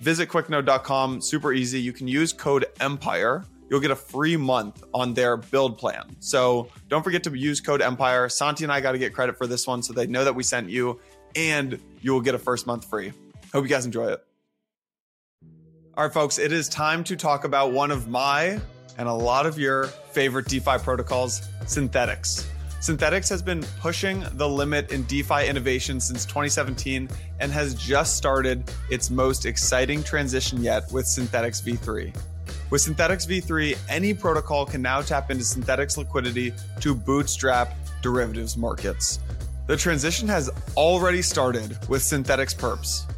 Visit 0.00 0.28
quicknode.com, 0.28 1.20
super 1.20 1.52
easy. 1.52 1.80
You 1.80 1.92
can 1.92 2.08
use 2.08 2.32
code 2.32 2.66
EMPIRE. 2.80 3.44
You'll 3.70 3.80
get 3.80 3.90
a 3.90 3.96
free 3.96 4.36
month 4.36 4.82
on 4.94 5.12
their 5.12 5.36
build 5.36 5.76
plan. 5.76 6.16
So 6.20 6.68
don't 6.88 7.02
forget 7.02 7.22
to 7.24 7.34
use 7.36 7.60
code 7.60 7.82
EMPIRE. 7.82 8.30
Santi 8.30 8.64
and 8.64 8.72
I 8.72 8.80
got 8.80 8.92
to 8.92 8.98
get 8.98 9.12
credit 9.12 9.36
for 9.36 9.46
this 9.46 9.66
one 9.66 9.82
so 9.82 9.92
they 9.92 10.06
know 10.06 10.24
that 10.24 10.34
we 10.34 10.42
sent 10.42 10.70
you, 10.70 11.00
and 11.36 11.78
you 12.00 12.12
will 12.12 12.20
get 12.20 12.34
a 12.34 12.38
first 12.38 12.66
month 12.66 12.88
free. 12.88 13.12
Hope 13.52 13.64
you 13.64 13.68
guys 13.68 13.84
enjoy 13.84 14.08
it. 14.08 14.24
All 15.96 16.04
right, 16.04 16.12
folks, 16.12 16.38
it 16.38 16.52
is 16.52 16.68
time 16.68 17.02
to 17.04 17.16
talk 17.16 17.44
about 17.44 17.72
one 17.72 17.90
of 17.90 18.08
my 18.08 18.60
and 18.98 19.08
a 19.08 19.12
lot 19.12 19.46
of 19.46 19.58
your 19.58 19.84
favorite 20.12 20.46
DeFi 20.46 20.78
protocols, 20.78 21.40
Synthetix. 21.64 22.46
Synthetix 22.80 23.28
has 23.28 23.42
been 23.42 23.64
pushing 23.80 24.24
the 24.34 24.48
limit 24.48 24.92
in 24.92 25.02
DeFi 25.04 25.48
innovation 25.48 25.98
since 25.98 26.24
2017 26.24 27.08
and 27.40 27.50
has 27.50 27.74
just 27.74 28.16
started 28.16 28.70
its 28.88 29.10
most 29.10 29.46
exciting 29.46 30.02
transition 30.04 30.62
yet 30.62 30.84
with 30.92 31.04
Synthetix 31.04 31.60
v3. 31.60 32.16
With 32.70 32.82
Synthetix 32.82 33.26
v3, 33.26 33.76
any 33.88 34.14
protocol 34.14 34.64
can 34.64 34.80
now 34.80 35.00
tap 35.00 35.30
into 35.32 35.42
Synthetix 35.42 35.96
liquidity 35.96 36.52
to 36.80 36.94
bootstrap 36.94 37.74
derivatives 38.00 38.56
markets. 38.56 39.18
The 39.66 39.76
transition 39.76 40.28
has 40.28 40.48
already 40.76 41.20
started 41.20 41.76
with 41.88 42.02
Synthetix 42.02 42.54
perps. 42.54 43.10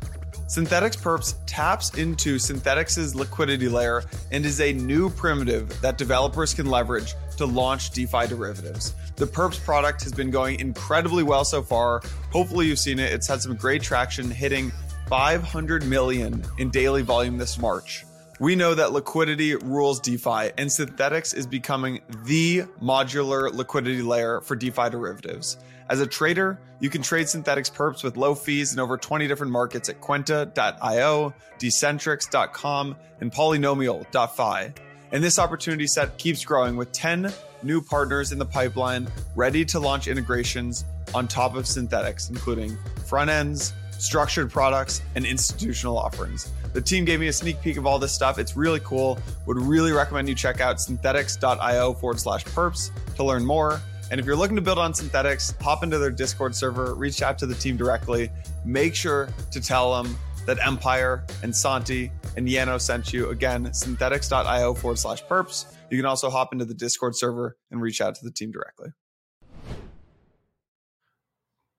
Synthetix 0.51 1.01
Perps 1.01 1.37
taps 1.47 1.97
into 1.97 2.35
Synthetix's 2.35 3.15
liquidity 3.15 3.69
layer 3.69 4.03
and 4.33 4.45
is 4.45 4.61
a 4.61 4.73
new 4.73 5.09
primitive 5.09 5.81
that 5.81 5.97
developers 5.97 6.53
can 6.53 6.67
leverage 6.67 7.15
to 7.37 7.47
launch 7.47 7.93
DeFi 7.93 8.27
derivatives. 8.27 8.95
The 9.15 9.29
Perps 9.29 9.65
product 9.65 10.03
has 10.03 10.13
been 10.13 10.33
going 10.33 10.59
incredibly 10.59 11.23
well 11.23 11.45
so 11.45 11.63
far. 11.63 12.03
Hopefully, 12.33 12.67
you've 12.67 12.81
seen 12.81 12.99
it. 12.99 13.13
It's 13.13 13.29
had 13.29 13.41
some 13.41 13.55
great 13.55 13.81
traction, 13.81 14.29
hitting 14.29 14.73
500 15.07 15.87
million 15.87 16.43
in 16.59 16.71
daily 16.71 17.03
volume 17.03 17.39
this 17.39 17.57
March. 17.57 18.05
We 18.41 18.57
know 18.57 18.75
that 18.75 18.91
liquidity 18.91 19.55
rules 19.55 20.01
DeFi, 20.01 20.51
and 20.59 20.69
Synthetix 20.69 21.33
is 21.33 21.47
becoming 21.47 22.01
the 22.25 22.63
modular 22.83 23.53
liquidity 23.53 24.03
layer 24.03 24.41
for 24.41 24.57
DeFi 24.57 24.91
derivatives. 24.91 25.59
As 25.91 26.01
a 26.01 26.07
trader, 26.07 26.57
you 26.79 26.89
can 26.89 27.03
trade 27.03 27.27
Synthetix 27.27 27.73
perps 27.73 28.05
with 28.05 28.17
low 28.17 28.37
fees 28.37 28.73
in 28.73 28.79
over 28.79 28.97
20 28.97 29.27
different 29.27 29.53
markets 29.53 29.89
at 29.89 30.01
Kwenta.io, 30.01 31.35
Decentrix.com, 31.59 32.97
and 33.21 33.33
Polynomial.fi. 33.33 34.73
And 35.11 35.25
this 35.25 35.41
opportunity 35.41 35.89
set 35.89 36.17
keeps 36.17 36.45
growing 36.45 36.77
with 36.77 36.93
10 36.93 37.33
new 37.65 37.83
partners 37.83 38.31
in 38.31 38.39
the 38.39 38.47
pipeline 38.47 39.09
ready 39.35 39.65
to 39.65 39.81
launch 39.81 40.07
integrations 40.07 40.85
on 41.13 41.27
top 41.27 41.57
of 41.57 41.65
Synthetix, 41.65 42.31
including 42.31 42.79
front 43.05 43.29
ends, 43.29 43.75
structured 43.99 44.49
products, 44.49 45.03
and 45.17 45.27
institutional 45.27 45.99
offerings. 45.99 46.53
The 46.73 46.81
team 46.81 47.05
gave 47.05 47.19
me 47.19 47.27
a 47.27 47.33
sneak 47.33 47.61
peek 47.61 47.77
of 47.77 47.85
all 47.85 47.99
this 47.99 48.13
stuff. 48.13 48.39
It's 48.39 48.57
really 48.57 48.81
cool. 48.81 49.19
Would 49.47 49.59
really 49.59 49.91
recommend 49.91 50.29
you 50.29 50.37
check 50.37 50.61
out 50.61 50.77
synthetix.io 50.77 51.95
forward 51.95 52.21
slash 52.21 52.45
perps 52.45 52.93
to 53.17 53.25
learn 53.25 53.45
more. 53.45 53.81
And 54.11 54.19
if 54.19 54.27
you're 54.27 54.37
looking 54.37 54.57
to 54.57 54.63
build 54.63 54.79
on 54.79 54.93
Synthetix, 54.93 55.61
hop 55.63 55.85
into 55.85 55.99
their 55.99 56.11
Discord 56.11 56.55
server, 56.55 56.95
reach 56.95 57.23
out 57.23 57.39
to 57.39 57.47
the 57.47 57.55
team 57.55 57.77
directly. 57.77 58.29
Make 58.65 58.97
sure 58.97 59.29
to 59.53 59.61
tell 59.61 60.03
them 60.03 60.17
that 60.47 60.59
Empire 60.67 61.25
and 61.45 61.55
Santi 61.55 62.11
and 62.37 62.49
Yano 62.49 62.81
sent 62.81 63.13
you. 63.13 63.29
Again, 63.29 63.67
Synthetix.io 63.67 64.75
forward 64.75 64.99
slash 64.99 65.23
perps. 65.25 65.67
You 65.91 65.97
can 65.97 66.07
also 66.07 66.29
hop 66.29 66.53
into 66.53 66.65
the 66.65 66.75
Discord 66.75 67.15
server 67.15 67.57
and 67.71 67.81
reach 67.81 68.01
out 68.01 68.17
to 68.17 68.25
the 68.25 68.33
team 68.33 68.51
directly. 68.51 68.89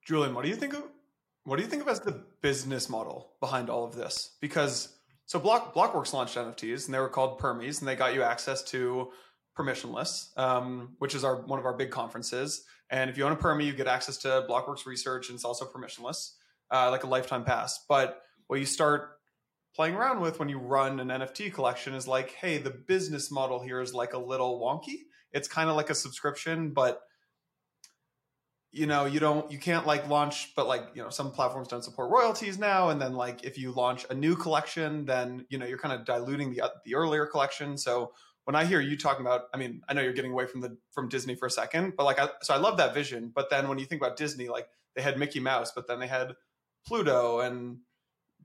Julian, 0.05 0.33
what 0.33 0.43
do 0.43 0.49
you 0.49 0.55
think 0.55 0.73
of 0.73 0.83
what 1.43 1.57
do 1.57 1.63
you 1.63 1.69
think 1.69 1.81
of 1.81 1.87
as 1.87 1.99
the 1.99 2.23
business 2.41 2.87
model 2.87 3.31
behind 3.39 3.69
all 3.69 3.83
of 3.83 3.95
this? 3.95 4.31
Because 4.41 4.89
so 5.25 5.39
Block 5.39 5.73
Blockworks 5.73 6.13
launched 6.13 6.35
NFTs 6.35 6.85
and 6.85 6.93
they 6.93 6.99
were 6.99 7.09
called 7.09 7.39
Permies 7.39 7.79
and 7.79 7.87
they 7.87 7.95
got 7.95 8.13
you 8.13 8.23
access 8.23 8.63
to 8.65 9.09
permissionless, 9.57 10.37
um, 10.37 10.95
which 10.99 11.15
is 11.15 11.23
our 11.23 11.41
one 11.41 11.59
of 11.59 11.65
our 11.65 11.75
big 11.75 11.91
conferences. 11.91 12.63
And 12.89 13.09
if 13.09 13.17
you 13.17 13.25
own 13.25 13.31
a 13.31 13.37
permit, 13.37 13.65
you 13.65 13.73
get 13.73 13.87
access 13.87 14.17
to 14.17 14.45
Blockworks 14.49 14.85
research, 14.85 15.29
and 15.29 15.35
it's 15.35 15.45
also 15.45 15.65
permissionless, 15.65 16.33
uh, 16.71 16.91
like 16.91 17.03
a 17.03 17.07
lifetime 17.07 17.43
pass. 17.43 17.85
But 17.87 18.21
what 18.47 18.59
you 18.59 18.65
start 18.65 19.11
playing 19.75 19.95
around 19.95 20.19
with 20.19 20.39
when 20.39 20.49
you 20.49 20.59
run 20.59 20.99
an 20.99 21.07
NFT 21.07 21.53
collection 21.53 21.93
is 21.93 22.07
like, 22.07 22.31
hey, 22.31 22.57
the 22.57 22.69
business 22.69 23.31
model 23.31 23.61
here 23.61 23.81
is 23.81 23.93
like 23.93 24.13
a 24.13 24.17
little 24.17 24.59
wonky. 24.59 25.03
It's 25.31 25.47
kind 25.47 25.69
of 25.69 25.77
like 25.77 25.89
a 25.89 25.95
subscription, 25.95 26.71
but 26.71 27.01
you 28.71 28.85
know 28.85 29.05
you 29.05 29.19
don't 29.19 29.51
you 29.51 29.57
can't 29.57 29.85
like 29.85 30.07
launch 30.07 30.53
but 30.55 30.65
like 30.65 30.87
you 30.93 31.03
know 31.03 31.09
some 31.09 31.31
platforms 31.31 31.67
don't 31.67 31.83
support 31.83 32.09
royalties 32.09 32.57
now 32.57 32.89
and 32.89 33.01
then 33.01 33.13
like 33.13 33.43
if 33.43 33.57
you 33.57 33.71
launch 33.71 34.05
a 34.09 34.13
new 34.13 34.35
collection 34.35 35.05
then 35.05 35.45
you 35.49 35.57
know 35.57 35.65
you're 35.65 35.77
kind 35.77 35.93
of 35.93 36.05
diluting 36.05 36.51
the 36.51 36.63
the 36.85 36.95
earlier 36.95 37.25
collection 37.25 37.77
so 37.77 38.11
when 38.45 38.55
I 38.55 38.65
hear 38.65 38.81
you 38.81 38.97
talking 38.97 39.25
about, 39.25 39.43
I 39.53 39.57
mean, 39.57 39.81
I 39.87 39.93
know 39.93 40.01
you're 40.01 40.13
getting 40.13 40.31
away 40.31 40.47
from 40.47 40.61
the 40.61 40.77
from 40.91 41.09
Disney 41.09 41.35
for 41.35 41.45
a 41.45 41.51
second, 41.51 41.93
but 41.95 42.05
like, 42.05 42.19
I, 42.19 42.29
so 42.41 42.53
I 42.53 42.57
love 42.57 42.77
that 42.77 42.93
vision. 42.93 43.31
But 43.33 43.49
then 43.49 43.67
when 43.67 43.77
you 43.77 43.85
think 43.85 44.01
about 44.01 44.17
Disney, 44.17 44.47
like 44.47 44.67
they 44.95 45.01
had 45.01 45.17
Mickey 45.17 45.39
Mouse, 45.39 45.71
but 45.71 45.87
then 45.87 45.99
they 45.99 46.07
had 46.07 46.35
Pluto 46.85 47.39
and 47.39 47.79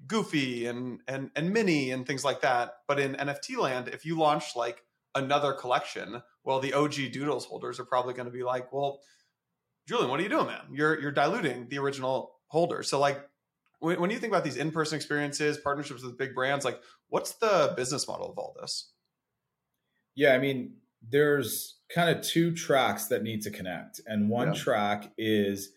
Goofy 0.07 0.67
and 0.67 1.01
and 1.09 1.31
and 1.35 1.53
Minnie 1.53 1.91
and 1.91 2.07
things 2.07 2.25
like 2.25 2.43
that. 2.43 2.75
But 2.87 3.01
in 3.01 3.15
NFT 3.15 3.57
land, 3.57 3.89
if 3.89 4.05
you 4.05 4.19
launch 4.19 4.55
like 4.55 4.85
another 5.15 5.53
collection, 5.53 6.23
well, 6.45 6.61
the 6.61 6.75
OG 6.75 7.13
Doodles 7.13 7.47
holders 7.47 7.81
are 7.81 7.85
probably 7.85 8.15
going 8.15 8.27
to 8.27 8.33
be 8.33 8.43
like, 8.43 8.73
well, 8.73 9.01
Julian, 9.89 10.11
what 10.11 10.21
are 10.21 10.23
you 10.23 10.29
doing, 10.29 10.47
man? 10.47 10.67
You're 10.73 11.01
you're 11.01 11.13
diluting 11.13 11.69
the 11.69 11.79
original 11.79 12.35
holder. 12.49 12.83
So 12.83 13.01
like 13.01 13.27
when, 13.79 14.01
when 14.01 14.11
you 14.11 14.19
think 14.19 14.33
about 14.33 14.45
these 14.45 14.57
in 14.57 14.71
person 14.71 14.97
experiences, 14.97 15.59
partnerships 15.59 16.03
with 16.03 16.19
big 16.19 16.35
brands, 16.35 16.65
like 16.65 16.81
what's 17.09 17.33
the 17.33 17.73
business 17.77 18.07
model 18.07 18.31
of 18.31 18.39
all 18.39 18.55
this? 18.61 18.93
Yeah, 20.17 20.35
I 20.35 20.39
mean, 20.39 20.73
there's 21.09 21.77
kind 21.95 22.11
of 22.11 22.25
two 22.25 22.53
tracks 22.53 23.07
that 23.07 23.23
need 23.23 23.43
to 23.43 23.51
connect. 23.51 24.01
And 24.07 24.29
one 24.29 24.49
yeah. 24.49 24.55
track 24.55 25.13
is 25.17 25.71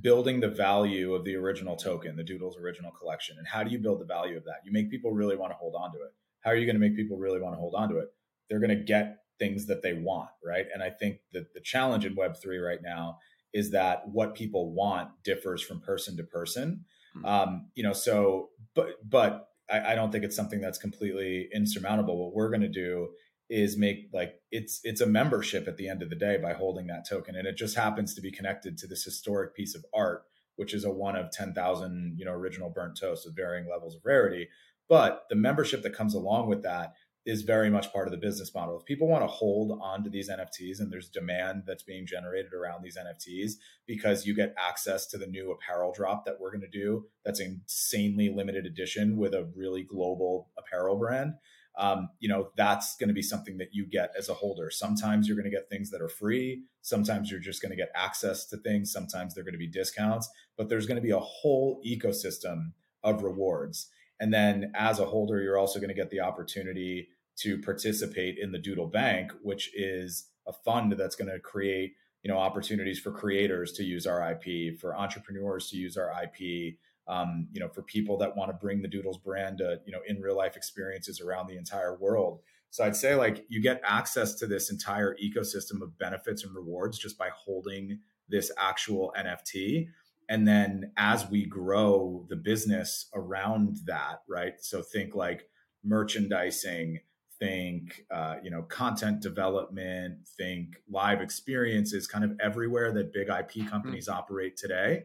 building 0.00 0.40
the 0.40 0.48
value 0.48 1.14
of 1.14 1.24
the 1.24 1.36
original 1.36 1.76
token, 1.76 2.16
the 2.16 2.24
Doodles 2.24 2.56
original 2.58 2.90
collection. 2.90 3.36
And 3.38 3.46
how 3.46 3.62
do 3.62 3.70
you 3.70 3.78
build 3.78 4.00
the 4.00 4.04
value 4.04 4.36
of 4.36 4.44
that? 4.44 4.56
You 4.64 4.72
make 4.72 4.90
people 4.90 5.12
really 5.12 5.36
want 5.36 5.52
to 5.52 5.56
hold 5.56 5.74
on 5.76 5.92
to 5.92 5.98
it. 5.98 6.12
How 6.40 6.50
are 6.50 6.56
you 6.56 6.66
going 6.66 6.76
to 6.76 6.80
make 6.80 6.96
people 6.96 7.16
really 7.16 7.40
want 7.40 7.54
to 7.54 7.58
hold 7.58 7.74
on 7.74 7.88
to 7.90 7.98
it? 7.98 8.08
They're 8.48 8.60
going 8.60 8.76
to 8.76 8.84
get 8.84 9.18
things 9.38 9.66
that 9.66 9.82
they 9.82 9.94
want, 9.94 10.30
right? 10.44 10.66
And 10.72 10.82
I 10.82 10.90
think 10.90 11.18
that 11.32 11.54
the 11.54 11.60
challenge 11.60 12.04
in 12.04 12.16
Web3 12.16 12.64
right 12.64 12.80
now 12.82 13.18
is 13.52 13.70
that 13.70 14.08
what 14.08 14.34
people 14.34 14.72
want 14.72 15.10
differs 15.22 15.62
from 15.62 15.80
person 15.80 16.16
to 16.16 16.24
person. 16.24 16.84
Mm-hmm. 17.16 17.26
Um, 17.26 17.70
you 17.74 17.82
know, 17.82 17.92
so, 17.92 18.50
but, 18.74 18.88
but 19.08 19.48
I, 19.70 19.92
I 19.92 19.94
don't 19.94 20.10
think 20.10 20.24
it's 20.24 20.36
something 20.36 20.60
that's 20.60 20.78
completely 20.78 21.48
insurmountable. 21.54 22.18
What 22.18 22.34
we're 22.34 22.50
going 22.50 22.62
to 22.62 22.68
do 22.68 23.10
is 23.50 23.76
make 23.76 24.08
like 24.12 24.34
it's 24.50 24.80
it's 24.84 25.00
a 25.00 25.06
membership 25.06 25.68
at 25.68 25.76
the 25.76 25.88
end 25.88 26.02
of 26.02 26.10
the 26.10 26.16
day 26.16 26.38
by 26.38 26.54
holding 26.54 26.86
that 26.86 27.06
token 27.08 27.36
and 27.36 27.46
it 27.46 27.56
just 27.56 27.76
happens 27.76 28.14
to 28.14 28.20
be 28.20 28.32
connected 28.32 28.78
to 28.78 28.86
this 28.86 29.04
historic 29.04 29.54
piece 29.54 29.74
of 29.74 29.84
art 29.94 30.22
which 30.56 30.72
is 30.72 30.84
a 30.84 30.90
one 30.90 31.16
of 31.16 31.30
10,000 31.30 32.14
you 32.16 32.24
know 32.24 32.32
original 32.32 32.70
burnt 32.70 32.98
toast 32.98 33.26
with 33.26 33.36
varying 33.36 33.68
levels 33.68 33.94
of 33.94 34.00
rarity 34.04 34.48
but 34.88 35.24
the 35.28 35.36
membership 35.36 35.82
that 35.82 35.94
comes 35.94 36.14
along 36.14 36.48
with 36.48 36.62
that 36.62 36.94
is 37.26 37.42
very 37.42 37.70
much 37.70 37.90
part 37.92 38.06
of 38.06 38.12
the 38.12 38.18
business 38.18 38.54
model. 38.54 38.78
If 38.78 38.84
people 38.84 39.08
want 39.08 39.22
to 39.22 39.28
hold 39.28 39.78
on 39.82 40.04
to 40.04 40.10
these 40.10 40.28
NFTs 40.28 40.78
and 40.78 40.92
there's 40.92 41.08
demand 41.08 41.62
that's 41.66 41.82
being 41.82 42.06
generated 42.06 42.52
around 42.52 42.82
these 42.82 42.98
NFTs 42.98 43.52
because 43.86 44.26
you 44.26 44.34
get 44.34 44.54
access 44.58 45.06
to 45.06 45.18
the 45.18 45.26
new 45.26 45.50
apparel 45.50 45.92
drop 45.92 46.26
that 46.26 46.38
we're 46.38 46.50
going 46.50 46.60
to 46.60 46.68
do 46.68 47.06
that's 47.24 47.40
insanely 47.40 48.28
limited 48.28 48.66
edition 48.66 49.16
with 49.16 49.32
a 49.32 49.50
really 49.56 49.82
global 49.82 50.50
apparel 50.58 50.96
brand, 50.96 51.34
um, 51.76 52.08
you 52.20 52.28
know 52.28 52.50
that's 52.56 52.96
going 52.96 53.08
to 53.08 53.14
be 53.14 53.22
something 53.22 53.58
that 53.58 53.68
you 53.72 53.86
get 53.86 54.12
as 54.16 54.28
a 54.28 54.34
holder. 54.34 54.70
Sometimes 54.70 55.26
you're 55.26 55.36
going 55.36 55.50
to 55.50 55.56
get 55.56 55.68
things 55.68 55.90
that 55.90 56.00
are 56.00 56.08
free. 56.08 56.62
Sometimes 56.82 57.30
you're 57.30 57.40
just 57.40 57.60
going 57.60 57.70
to 57.70 57.76
get 57.76 57.90
access 57.94 58.46
to 58.46 58.56
things. 58.58 58.92
Sometimes 58.92 59.34
they're 59.34 59.44
going 59.44 59.52
to 59.54 59.58
be 59.58 59.66
discounts. 59.66 60.28
But 60.56 60.68
there's 60.68 60.86
going 60.86 60.96
to 60.96 61.02
be 61.02 61.10
a 61.10 61.18
whole 61.18 61.80
ecosystem 61.84 62.72
of 63.02 63.22
rewards. 63.22 63.88
And 64.20 64.32
then 64.32 64.72
as 64.74 65.00
a 65.00 65.06
holder 65.06 65.42
you're 65.42 65.58
also 65.58 65.80
going 65.80 65.88
to 65.88 65.94
get 65.94 66.10
the 66.10 66.20
opportunity 66.20 67.08
to 67.36 67.60
participate 67.60 68.38
in 68.38 68.52
the 68.52 68.58
doodle 68.58 68.86
bank 68.86 69.32
which 69.42 69.70
is 69.74 70.28
a 70.46 70.52
fund 70.52 70.92
that's 70.92 71.16
going 71.16 71.30
to 71.30 71.40
create 71.40 71.94
you 72.22 72.30
know 72.30 72.38
opportunities 72.38 72.98
for 72.98 73.10
creators 73.10 73.72
to 73.72 73.84
use 73.84 74.06
our 74.06 74.32
ip 74.32 74.78
for 74.78 74.96
entrepreneurs 74.96 75.68
to 75.70 75.76
use 75.76 75.96
our 75.96 76.12
ip 76.22 76.76
um, 77.06 77.48
you 77.52 77.60
know, 77.60 77.68
for 77.68 77.82
people 77.82 78.16
that 78.18 78.36
want 78.36 78.50
to 78.50 78.54
bring 78.54 78.80
the 78.80 78.88
Doodles 78.88 79.18
brand 79.18 79.58
to, 79.58 79.80
you 79.84 79.92
know, 79.92 80.00
in 80.06 80.20
real 80.20 80.36
life 80.36 80.56
experiences 80.56 81.20
around 81.20 81.46
the 81.46 81.56
entire 81.56 81.96
world. 81.96 82.40
So 82.70 82.84
I'd 82.84 82.96
say 82.96 83.14
like 83.14 83.44
you 83.48 83.60
get 83.60 83.80
access 83.84 84.34
to 84.36 84.46
this 84.46 84.70
entire 84.70 85.16
ecosystem 85.22 85.82
of 85.82 85.98
benefits 85.98 86.44
and 86.44 86.54
rewards 86.54 86.98
just 86.98 87.18
by 87.18 87.28
holding 87.32 88.00
this 88.28 88.50
actual 88.58 89.14
NFT. 89.16 89.88
And 90.28 90.48
then 90.48 90.92
as 90.96 91.28
we 91.28 91.44
grow 91.44 92.24
the 92.28 92.36
business 92.36 93.06
around 93.14 93.80
that, 93.84 94.22
right? 94.28 94.54
So 94.58 94.82
think 94.82 95.14
like 95.14 95.48
merchandising, 95.84 97.00
think 97.38 98.06
uh, 98.10 98.36
you 98.42 98.50
know 98.50 98.62
content 98.62 99.20
development, 99.20 100.26
think 100.38 100.76
live 100.88 101.20
experiences, 101.20 102.06
kind 102.06 102.24
of 102.24 102.32
everywhere 102.40 102.92
that 102.92 103.12
big 103.12 103.28
IP 103.28 103.50
mm-hmm. 103.50 103.68
companies 103.68 104.08
mm-hmm. 104.08 104.18
operate 104.18 104.56
today 104.56 105.04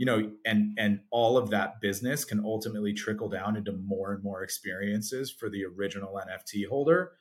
you 0.00 0.06
know 0.06 0.32
and 0.46 0.72
and 0.78 1.00
all 1.10 1.36
of 1.36 1.50
that 1.50 1.78
business 1.78 2.24
can 2.24 2.42
ultimately 2.42 2.94
trickle 2.94 3.28
down 3.28 3.54
into 3.54 3.70
more 3.72 4.14
and 4.14 4.24
more 4.24 4.42
experiences 4.42 5.30
for 5.30 5.50
the 5.50 5.62
original 5.62 6.18
nft 6.26 6.66
holder. 6.68 7.12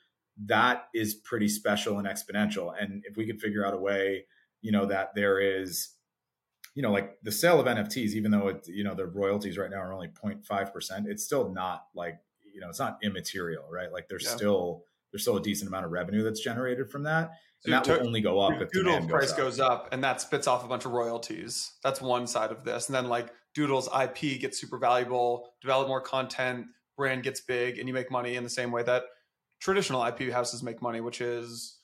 That 0.45 0.87
is 0.93 1.13
pretty 1.13 1.49
special 1.49 1.99
and 1.99 2.07
exponential. 2.07 2.71
And 2.79 3.03
if 3.05 3.17
we 3.17 3.25
could 3.27 3.41
figure 3.41 3.65
out 3.65 3.73
a 3.73 3.77
way 3.77 4.23
you 4.61 4.71
know 4.71 4.85
that 4.85 5.13
there 5.13 5.41
is 5.41 5.89
you 6.73 6.81
know 6.81 6.91
like 6.91 7.17
the 7.21 7.33
sale 7.33 7.59
of 7.59 7.65
nfts 7.65 8.13
even 8.13 8.31
though 8.31 8.47
it 8.47 8.65
you 8.69 8.85
know 8.85 8.95
the 8.95 9.05
royalties 9.05 9.57
right 9.57 9.71
now 9.71 9.81
are 9.81 9.91
only 9.91 10.07
0.5% 10.07 11.05
it's 11.07 11.25
still 11.25 11.51
not 11.51 11.87
like 11.93 12.19
you 12.53 12.61
know 12.61 12.69
it's 12.69 12.79
not 12.79 12.97
immaterial 13.03 13.65
right? 13.69 13.91
Like 13.91 14.07
there's 14.07 14.23
yeah. 14.23 14.37
still 14.37 14.83
there's 15.11 15.21
still 15.21 15.37
a 15.37 15.41
decent 15.41 15.67
amount 15.67 15.85
of 15.85 15.91
revenue 15.91 16.23
that's 16.23 16.39
generated 16.39 16.89
from 16.89 17.03
that 17.03 17.31
and 17.65 17.73
that 17.73 17.87
will 17.87 18.07
only 18.07 18.21
go 18.21 18.39
up 18.39 18.61
if 18.61 18.71
Doodle's 18.71 19.05
price 19.05 19.31
goes 19.31 19.31
up. 19.31 19.37
goes 19.37 19.59
up, 19.59 19.89
and 19.91 20.03
that 20.03 20.21
spits 20.21 20.47
off 20.47 20.63
a 20.63 20.67
bunch 20.67 20.85
of 20.85 20.91
royalties. 20.91 21.73
That's 21.83 22.01
one 22.01 22.27
side 22.27 22.51
of 22.51 22.63
this, 22.63 22.87
and 22.87 22.95
then 22.95 23.09
like 23.09 23.33
Doodle's 23.53 23.89
IP 23.93 24.39
gets 24.39 24.59
super 24.59 24.77
valuable, 24.77 25.53
develop 25.61 25.87
more 25.87 26.01
content, 26.01 26.67
brand 26.95 27.23
gets 27.23 27.41
big, 27.41 27.77
and 27.77 27.87
you 27.87 27.93
make 27.93 28.11
money 28.11 28.35
in 28.35 28.43
the 28.43 28.49
same 28.49 28.71
way 28.71 28.83
that 28.83 29.03
traditional 29.59 30.05
IP 30.05 30.31
houses 30.31 30.63
make 30.63 30.81
money, 30.81 31.01
which 31.01 31.19
is 31.19 31.79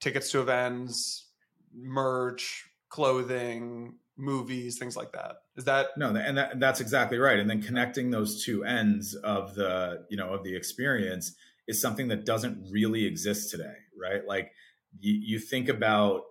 tickets 0.00 0.30
to 0.30 0.40
events, 0.40 1.26
merch, 1.74 2.64
clothing, 2.88 3.96
movies, 4.16 4.78
things 4.78 4.96
like 4.96 5.12
that. 5.12 5.36
Is 5.56 5.64
that 5.64 5.88
no? 5.98 6.14
And 6.14 6.38
that, 6.38 6.58
that's 6.58 6.80
exactly 6.80 7.18
right. 7.18 7.38
And 7.38 7.50
then 7.50 7.60
connecting 7.60 8.10
those 8.10 8.42
two 8.42 8.64
ends 8.64 9.14
of 9.14 9.54
the 9.54 10.06
you 10.08 10.16
know 10.16 10.30
of 10.30 10.42
the 10.42 10.56
experience 10.56 11.34
is 11.66 11.80
something 11.80 12.08
that 12.08 12.24
doesn't 12.24 12.70
really 12.70 13.04
exist 13.04 13.50
today, 13.50 13.74
right? 14.00 14.26
Like 14.26 14.52
you, 15.00 15.12
you 15.12 15.38
think 15.38 15.68
about 15.68 16.22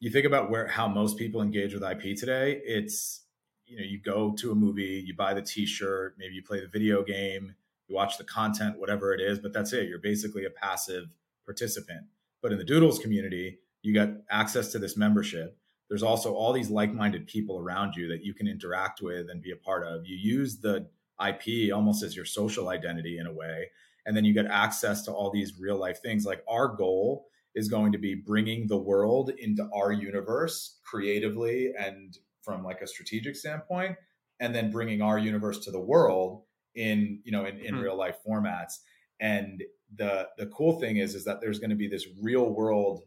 you 0.00 0.10
think 0.10 0.26
about 0.26 0.50
where 0.50 0.66
how 0.66 0.88
most 0.88 1.16
people 1.16 1.42
engage 1.42 1.74
with 1.74 1.82
IP 1.82 2.16
today. 2.16 2.60
It's 2.64 3.24
you 3.66 3.78
know 3.78 3.84
you 3.84 4.00
go 4.00 4.32
to 4.38 4.52
a 4.52 4.54
movie, 4.54 5.02
you 5.06 5.14
buy 5.14 5.34
the 5.34 5.42
T-shirt, 5.42 6.16
maybe 6.18 6.34
you 6.34 6.42
play 6.42 6.60
the 6.60 6.68
video 6.68 7.02
game, 7.02 7.54
you 7.88 7.94
watch 7.94 8.18
the 8.18 8.24
content, 8.24 8.78
whatever 8.78 9.14
it 9.14 9.20
is, 9.20 9.38
but 9.38 9.52
that's 9.52 9.72
it. 9.72 9.88
You're 9.88 9.98
basically 9.98 10.44
a 10.44 10.50
passive 10.50 11.04
participant. 11.44 12.06
But 12.42 12.52
in 12.52 12.58
the 12.58 12.64
Doodles 12.64 12.98
community, 12.98 13.58
you 13.82 13.94
got 13.94 14.10
access 14.30 14.72
to 14.72 14.78
this 14.78 14.96
membership 14.96 15.56
there's 15.92 16.02
also 16.02 16.32
all 16.32 16.54
these 16.54 16.70
like-minded 16.70 17.26
people 17.26 17.58
around 17.58 17.96
you 17.96 18.08
that 18.08 18.24
you 18.24 18.32
can 18.32 18.48
interact 18.48 19.02
with 19.02 19.28
and 19.28 19.42
be 19.42 19.50
a 19.50 19.56
part 19.56 19.86
of 19.86 20.06
you 20.06 20.16
use 20.16 20.56
the 20.56 20.88
ip 21.22 21.70
almost 21.70 22.02
as 22.02 22.16
your 22.16 22.24
social 22.24 22.70
identity 22.70 23.18
in 23.18 23.26
a 23.26 23.32
way 23.32 23.70
and 24.06 24.16
then 24.16 24.24
you 24.24 24.34
get 24.34 24.46
access 24.46 25.02
to 25.04 25.12
all 25.12 25.30
these 25.30 25.58
real 25.58 25.78
life 25.78 26.00
things 26.02 26.24
like 26.24 26.42
our 26.48 26.68
goal 26.68 27.26
is 27.54 27.68
going 27.68 27.92
to 27.92 27.98
be 27.98 28.14
bringing 28.14 28.66
the 28.66 28.76
world 28.76 29.30
into 29.38 29.68
our 29.74 29.92
universe 29.92 30.78
creatively 30.84 31.72
and 31.78 32.18
from 32.42 32.64
like 32.64 32.80
a 32.80 32.86
strategic 32.86 33.36
standpoint 33.36 33.96
and 34.40 34.54
then 34.54 34.70
bringing 34.70 35.02
our 35.02 35.18
universe 35.18 35.58
to 35.64 35.70
the 35.70 35.80
world 35.80 36.42
in 36.74 37.20
you 37.24 37.32
know 37.32 37.44
in, 37.44 37.58
in 37.58 37.74
mm-hmm. 37.74 37.84
real 37.84 37.96
life 37.96 38.16
formats 38.26 38.78
and 39.20 39.62
the 39.96 40.28
the 40.38 40.46
cool 40.46 40.80
thing 40.80 40.96
is 40.96 41.14
is 41.14 41.24
that 41.24 41.40
there's 41.40 41.58
going 41.58 41.70
to 41.70 41.76
be 41.76 41.88
this 41.88 42.06
real 42.20 42.50
world 42.50 43.02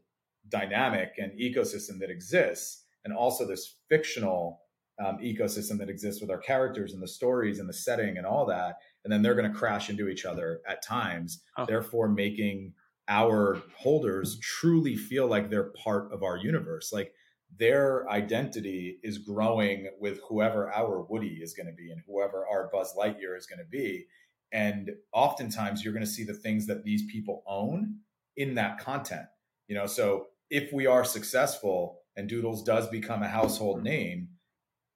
dynamic 0.50 1.14
and 1.18 1.32
ecosystem 1.40 2.00
that 2.00 2.10
exists, 2.10 2.84
and 3.04 3.14
also 3.14 3.46
this 3.46 3.78
fictional 3.90 4.62
um, 5.04 5.18
ecosystem 5.18 5.78
that 5.80 5.90
exists 5.90 6.22
with 6.22 6.30
our 6.30 6.38
characters 6.38 6.94
and 6.94 7.02
the 7.02 7.08
stories 7.08 7.60
and 7.60 7.68
the 7.68 7.74
setting 7.74 8.18
and 8.18 8.26
all 8.26 8.46
that. 8.46 8.78
And 9.04 9.12
then 9.12 9.22
they're 9.22 9.36
going 9.36 9.52
to 9.52 9.58
crash 9.58 9.90
into 9.90 10.08
each 10.08 10.26
other 10.26 10.62
at 10.68 10.82
times, 10.82 11.42
oh. 11.58 11.66
therefore 11.66 12.08
making 12.08 12.74
our 13.08 13.62
holders 13.78 14.40
truly 14.40 14.96
feel 14.96 15.28
like 15.28 15.50
they're 15.50 15.72
part 15.84 16.12
of 16.12 16.24
our 16.24 16.38
universe. 16.38 16.92
Like 16.92 17.14
their 17.58 18.10
identity 18.10 19.00
is 19.04 19.18
growing 19.18 19.90
with 20.00 20.20
whoever 20.28 20.72
our 20.72 21.02
Woody 21.04 21.40
is 21.42 21.54
going 21.54 21.68
to 21.68 21.74
be 21.74 21.92
and 21.92 22.02
whoever 22.08 22.46
our 22.48 22.70
Buzz 22.72 22.96
Lightyear 22.98 23.38
is 23.38 23.46
going 23.46 23.60
to 23.60 23.70
be. 23.70 24.06
And 24.52 24.92
oftentimes 25.14 25.84
you're 25.84 25.94
going 25.94 26.06
to 26.06 26.12
see 26.12 26.24
the 26.24 26.34
things 26.34 26.68
that 26.68 26.84
these 26.84 27.04
people 27.12 27.44
own 27.46 28.00
in 28.38 28.56
that 28.56 28.80
content. 28.80 29.28
You 29.68 29.76
know, 29.76 29.86
so 29.86 30.28
if 30.50 30.72
we 30.72 30.86
are 30.86 31.04
successful 31.04 32.00
and 32.16 32.30
Doodles 32.30 32.64
does 32.64 32.88
become 32.88 33.24
a 33.24 33.28
household 33.28 33.84
name, 33.84 34.30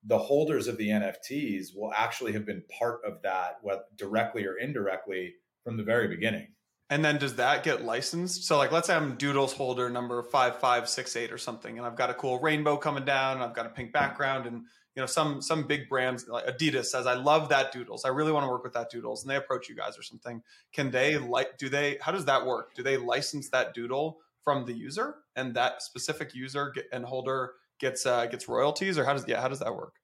the 0.04 0.18
holders 0.18 0.68
of 0.68 0.78
the 0.78 0.90
NFTs 0.90 1.76
will 1.76 1.92
actually 1.94 2.32
have 2.34 2.46
been 2.46 2.64
part 2.78 3.02
of 3.06 3.22
that, 3.24 3.58
directly 3.96 4.46
or 4.46 4.58
indirectly, 4.58 5.36
from 5.64 5.78
the 5.78 5.84
very 5.84 6.08
beginning. 6.08 6.48
And 6.90 7.06
then 7.06 7.20
does 7.20 7.36
that 7.36 7.64
get 7.64 7.84
licensed? 7.84 8.46
So, 8.46 8.58
like, 8.58 8.72
let's 8.72 8.88
say 8.88 8.96
I'm 8.96 9.16
Doodles 9.16 9.54
holder 9.54 9.90
number 9.90 10.24
five 10.24 10.60
five 10.60 10.90
six 10.90 11.16
eight 11.16 11.32
or 11.32 11.38
something, 11.38 11.78
and 11.78 11.86
I've 11.86 11.96
got 11.96 12.10
a 12.10 12.16
cool 12.16 12.40
rainbow 12.40 12.78
coming 12.78 13.06
down, 13.06 13.36
and 13.36 13.44
I've 13.44 13.54
got 13.54 13.68
a 13.68 13.70
pink 13.70 13.94
background, 13.94 14.48
and 14.48 14.64
you 14.96 15.04
know, 15.04 15.06
some 15.06 15.40
some 15.40 15.68
big 15.68 15.88
brands 15.88 16.28
like 16.28 16.48
Adidas 16.48 16.86
says, 16.86 17.06
"I 17.06 17.14
love 17.14 17.50
that 17.50 17.72
Doodles. 17.72 18.06
I 18.06 18.10
really 18.10 18.32
want 18.32 18.46
to 18.46 18.50
work 18.50 18.64
with 18.64 18.74
that 18.74 18.90
Doodles," 18.90 19.22
and 19.24 19.30
they 19.30 19.36
approach 19.36 19.70
you 19.70 19.76
guys 19.76 20.00
or 20.00 20.02
something. 20.02 20.42
Can 20.74 20.90
they 20.90 21.20
like? 21.20 21.60
Do 21.60 21.70
they? 21.70 22.00
How 22.02 22.12
does 22.12 22.26
that 22.26 22.44
work? 22.44 22.74
Do 22.74 22.82
they 22.82 22.98
license 22.98 23.50
that 23.50 23.76
Doodle 23.76 24.18
from 24.44 24.66
the 24.66 24.74
user, 24.74 25.18
and 25.36 25.54
that 25.54 25.84
specific 25.84 26.34
user 26.34 26.74
and 26.92 27.06
holder 27.06 27.54
gets 27.80 28.06
uh, 28.06 28.26
gets 28.26 28.48
royalties, 28.48 28.98
or 28.98 29.06
how 29.06 29.14
does 29.14 29.26
yeah 29.28 29.42
how 29.42 29.48
does 29.48 29.60
that 29.60 29.74
work? 29.76 29.96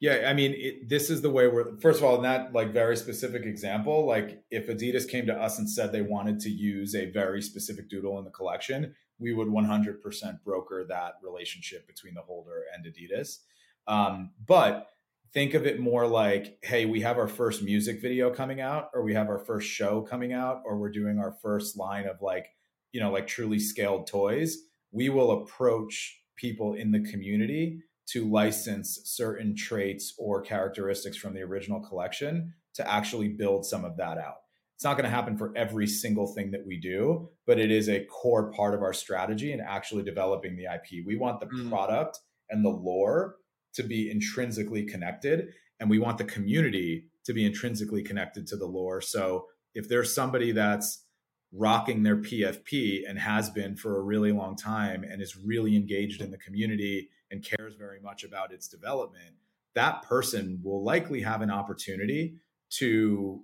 Yeah, 0.00 0.26
I 0.26 0.32
mean, 0.32 0.54
it, 0.56 0.88
this 0.88 1.10
is 1.10 1.20
the 1.20 1.30
way 1.30 1.46
we're. 1.46 1.78
First 1.78 1.98
of 1.98 2.04
all, 2.04 2.16
in 2.16 2.22
that 2.22 2.52
like 2.54 2.72
very 2.72 2.96
specific 2.96 3.44
example, 3.44 4.06
like 4.06 4.42
if 4.50 4.68
Adidas 4.68 5.08
came 5.08 5.26
to 5.26 5.34
us 5.34 5.58
and 5.58 5.68
said 5.68 5.92
they 5.92 6.02
wanted 6.02 6.40
to 6.40 6.50
use 6.50 6.94
a 6.94 7.10
very 7.10 7.42
specific 7.42 7.90
doodle 7.90 8.18
in 8.18 8.24
the 8.24 8.30
collection, 8.30 8.94
we 9.18 9.34
would 9.34 9.48
100% 9.48 10.42
broker 10.42 10.86
that 10.88 11.14
relationship 11.22 11.86
between 11.86 12.14
the 12.14 12.22
holder 12.22 12.62
and 12.74 12.86
Adidas. 12.86 13.40
Um, 13.86 14.30
but 14.46 14.88
think 15.34 15.52
of 15.52 15.66
it 15.66 15.80
more 15.80 16.06
like, 16.06 16.58
hey, 16.62 16.86
we 16.86 17.02
have 17.02 17.18
our 17.18 17.28
first 17.28 17.62
music 17.62 18.00
video 18.00 18.30
coming 18.30 18.62
out, 18.62 18.88
or 18.94 19.02
we 19.02 19.12
have 19.12 19.28
our 19.28 19.38
first 19.38 19.68
show 19.68 20.00
coming 20.00 20.32
out, 20.32 20.62
or 20.64 20.78
we're 20.78 20.90
doing 20.90 21.18
our 21.18 21.36
first 21.42 21.76
line 21.76 22.06
of 22.06 22.22
like 22.22 22.46
you 22.92 23.00
know 23.00 23.12
like 23.12 23.26
truly 23.26 23.58
scaled 23.58 24.06
toys 24.06 24.56
we 24.92 25.08
will 25.08 25.42
approach 25.42 26.19
people 26.40 26.74
in 26.74 26.90
the 26.90 27.00
community 27.10 27.80
to 28.08 28.30
license 28.30 29.00
certain 29.04 29.54
traits 29.54 30.14
or 30.18 30.40
characteristics 30.40 31.16
from 31.16 31.34
the 31.34 31.42
original 31.42 31.80
collection 31.80 32.52
to 32.74 32.90
actually 32.90 33.28
build 33.28 33.64
some 33.64 33.84
of 33.84 33.96
that 33.96 34.18
out. 34.18 34.36
It's 34.74 34.84
not 34.84 34.96
going 34.96 35.04
to 35.04 35.14
happen 35.14 35.36
for 35.36 35.52
every 35.56 35.86
single 35.86 36.26
thing 36.26 36.52
that 36.52 36.66
we 36.66 36.80
do 36.80 37.28
but 37.46 37.58
it 37.58 37.70
is 37.70 37.88
a 37.88 38.04
core 38.06 38.50
part 38.52 38.74
of 38.74 38.82
our 38.82 38.94
strategy 38.94 39.52
in 39.52 39.60
actually 39.60 40.02
developing 40.02 40.56
the 40.56 40.64
ip 40.64 41.06
we 41.06 41.16
want 41.16 41.40
the 41.40 41.46
mm. 41.46 41.68
product 41.68 42.18
and 42.48 42.64
the 42.64 42.70
lore 42.70 43.36
to 43.74 43.82
be 43.82 44.10
intrinsically 44.10 44.84
connected 44.84 45.48
and 45.80 45.88
we 45.88 45.98
want 45.98 46.18
the 46.18 46.24
community 46.24 47.06
to 47.24 47.32
be 47.32 47.44
intrinsically 47.44 48.02
connected 48.02 48.46
to 48.48 48.56
the 48.56 48.66
lore. 48.66 49.00
So 49.00 49.46
if 49.74 49.88
there's 49.88 50.14
somebody 50.14 50.52
that's 50.52 51.06
rocking 51.52 52.02
their 52.02 52.16
PFP 52.16 53.02
and 53.08 53.18
has 53.18 53.50
been 53.50 53.76
for 53.76 53.98
a 53.98 54.02
really 54.02 54.32
long 54.32 54.56
time 54.56 55.02
and 55.02 55.20
is 55.20 55.36
really 55.36 55.74
engaged 55.76 56.20
in 56.20 56.30
the 56.30 56.38
community 56.38 57.10
and 57.30 57.44
cares 57.44 57.74
very 57.74 58.00
much 58.00 58.24
about 58.24 58.52
its 58.52 58.68
development, 58.68 59.34
that 59.74 60.02
person 60.02 60.60
will 60.62 60.84
likely 60.84 61.22
have 61.22 61.42
an 61.42 61.50
opportunity 61.50 62.36
to 62.70 63.42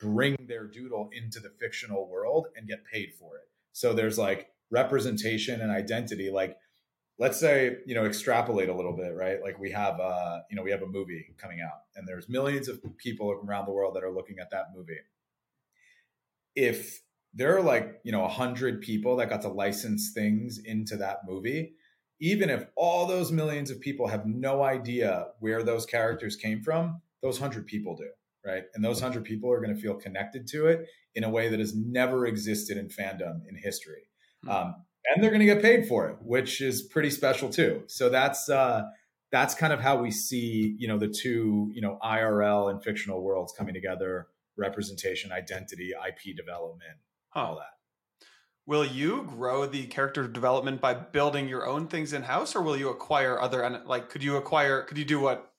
bring 0.00 0.36
their 0.48 0.66
doodle 0.66 1.10
into 1.12 1.40
the 1.40 1.50
fictional 1.60 2.08
world 2.08 2.46
and 2.56 2.66
get 2.66 2.84
paid 2.84 3.12
for 3.18 3.36
it. 3.36 3.48
So 3.72 3.92
there's 3.92 4.18
like 4.18 4.48
representation 4.70 5.60
and 5.60 5.70
identity. 5.70 6.30
Like, 6.30 6.56
let's 7.18 7.38
say, 7.38 7.76
you 7.86 7.94
know, 7.94 8.06
extrapolate 8.06 8.68
a 8.68 8.74
little 8.74 8.96
bit, 8.96 9.14
right? 9.14 9.42
Like 9.42 9.58
we 9.58 9.70
have, 9.72 10.00
uh, 10.00 10.40
you 10.50 10.56
know, 10.56 10.62
we 10.62 10.70
have 10.70 10.82
a 10.82 10.86
movie 10.86 11.34
coming 11.36 11.60
out 11.60 11.82
and 11.94 12.08
there's 12.08 12.28
millions 12.28 12.68
of 12.68 12.80
people 12.96 13.30
around 13.30 13.66
the 13.66 13.72
world 13.72 13.94
that 13.94 14.02
are 14.02 14.10
looking 14.10 14.38
at 14.40 14.50
that 14.50 14.66
movie. 14.74 14.98
If 16.56 17.02
there 17.34 17.56
are 17.56 17.62
like 17.62 18.00
you 18.04 18.12
know 18.12 18.24
a 18.24 18.28
hundred 18.28 18.80
people 18.80 19.16
that 19.16 19.28
got 19.28 19.42
to 19.42 19.48
license 19.48 20.12
things 20.12 20.58
into 20.64 20.96
that 20.96 21.18
movie 21.26 21.74
even 22.22 22.50
if 22.50 22.66
all 22.76 23.06
those 23.06 23.32
millions 23.32 23.70
of 23.70 23.80
people 23.80 24.06
have 24.06 24.26
no 24.26 24.62
idea 24.62 25.28
where 25.38 25.62
those 25.62 25.86
characters 25.86 26.36
came 26.36 26.62
from 26.62 27.00
those 27.22 27.38
hundred 27.38 27.66
people 27.66 27.96
do 27.96 28.08
right 28.44 28.64
and 28.74 28.84
those 28.84 29.00
hundred 29.00 29.24
people 29.24 29.50
are 29.50 29.60
going 29.60 29.74
to 29.74 29.80
feel 29.80 29.94
connected 29.94 30.46
to 30.46 30.66
it 30.66 30.86
in 31.14 31.24
a 31.24 31.30
way 31.30 31.48
that 31.48 31.58
has 31.58 31.74
never 31.74 32.26
existed 32.26 32.76
in 32.76 32.88
fandom 32.88 33.40
in 33.48 33.56
history 33.56 34.08
mm-hmm. 34.44 34.50
um, 34.50 34.74
and 35.06 35.22
they're 35.22 35.30
going 35.30 35.40
to 35.40 35.46
get 35.46 35.62
paid 35.62 35.86
for 35.86 36.08
it 36.08 36.16
which 36.22 36.60
is 36.60 36.82
pretty 36.82 37.10
special 37.10 37.48
too 37.48 37.82
so 37.86 38.08
that's 38.08 38.48
uh, 38.48 38.82
that's 39.32 39.54
kind 39.54 39.72
of 39.72 39.80
how 39.80 39.96
we 39.96 40.10
see 40.10 40.74
you 40.78 40.88
know 40.88 40.98
the 40.98 41.08
two 41.08 41.70
you 41.72 41.80
know 41.80 41.98
irl 42.04 42.70
and 42.70 42.82
fictional 42.82 43.22
worlds 43.22 43.52
coming 43.56 43.74
together 43.74 44.26
representation 44.60 45.32
identity 45.32 45.92
ip 46.06 46.36
development. 46.36 46.98
All 47.34 47.56
that. 47.56 47.66
Will 48.66 48.84
you 48.84 49.24
grow 49.24 49.66
the 49.66 49.86
character 49.86 50.28
development 50.28 50.80
by 50.80 50.94
building 50.94 51.48
your 51.48 51.66
own 51.66 51.88
things 51.88 52.12
in 52.12 52.22
house, 52.22 52.54
or 52.54 52.62
will 52.62 52.76
you 52.76 52.88
acquire 52.90 53.40
other? 53.40 53.62
and 53.62 53.84
Like, 53.86 54.10
could 54.10 54.22
you 54.22 54.36
acquire? 54.36 54.82
Could 54.82 54.98
you 54.98 55.04
do 55.04 55.20
what? 55.20 55.52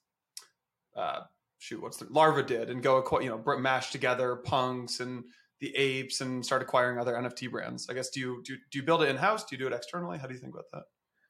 Uh, 0.95 1.21
shoot, 1.57 1.81
what's 1.81 1.97
the 1.97 2.07
Larva 2.09 2.43
did 2.43 2.69
and 2.69 2.81
go, 2.81 3.05
you 3.21 3.29
know, 3.29 3.57
mash 3.57 3.91
together 3.91 4.37
punks 4.37 4.99
and 4.99 5.23
the 5.61 5.73
apes 5.75 6.21
and 6.21 6.43
start 6.43 6.63
acquiring 6.63 6.99
other 6.99 7.13
NFT 7.13 7.49
brands. 7.49 7.87
I 7.89 7.93
guess 7.93 8.09
do 8.09 8.19
you 8.19 8.41
do, 8.43 8.55
do 8.71 8.79
you 8.79 8.83
build 8.83 9.03
it 9.03 9.09
in 9.09 9.15
house? 9.15 9.45
Do 9.45 9.55
you 9.55 9.59
do 9.59 9.67
it 9.67 9.73
externally? 9.73 10.17
How 10.17 10.27
do 10.27 10.33
you 10.33 10.39
think 10.39 10.53
about 10.53 10.65
that? 10.73 10.83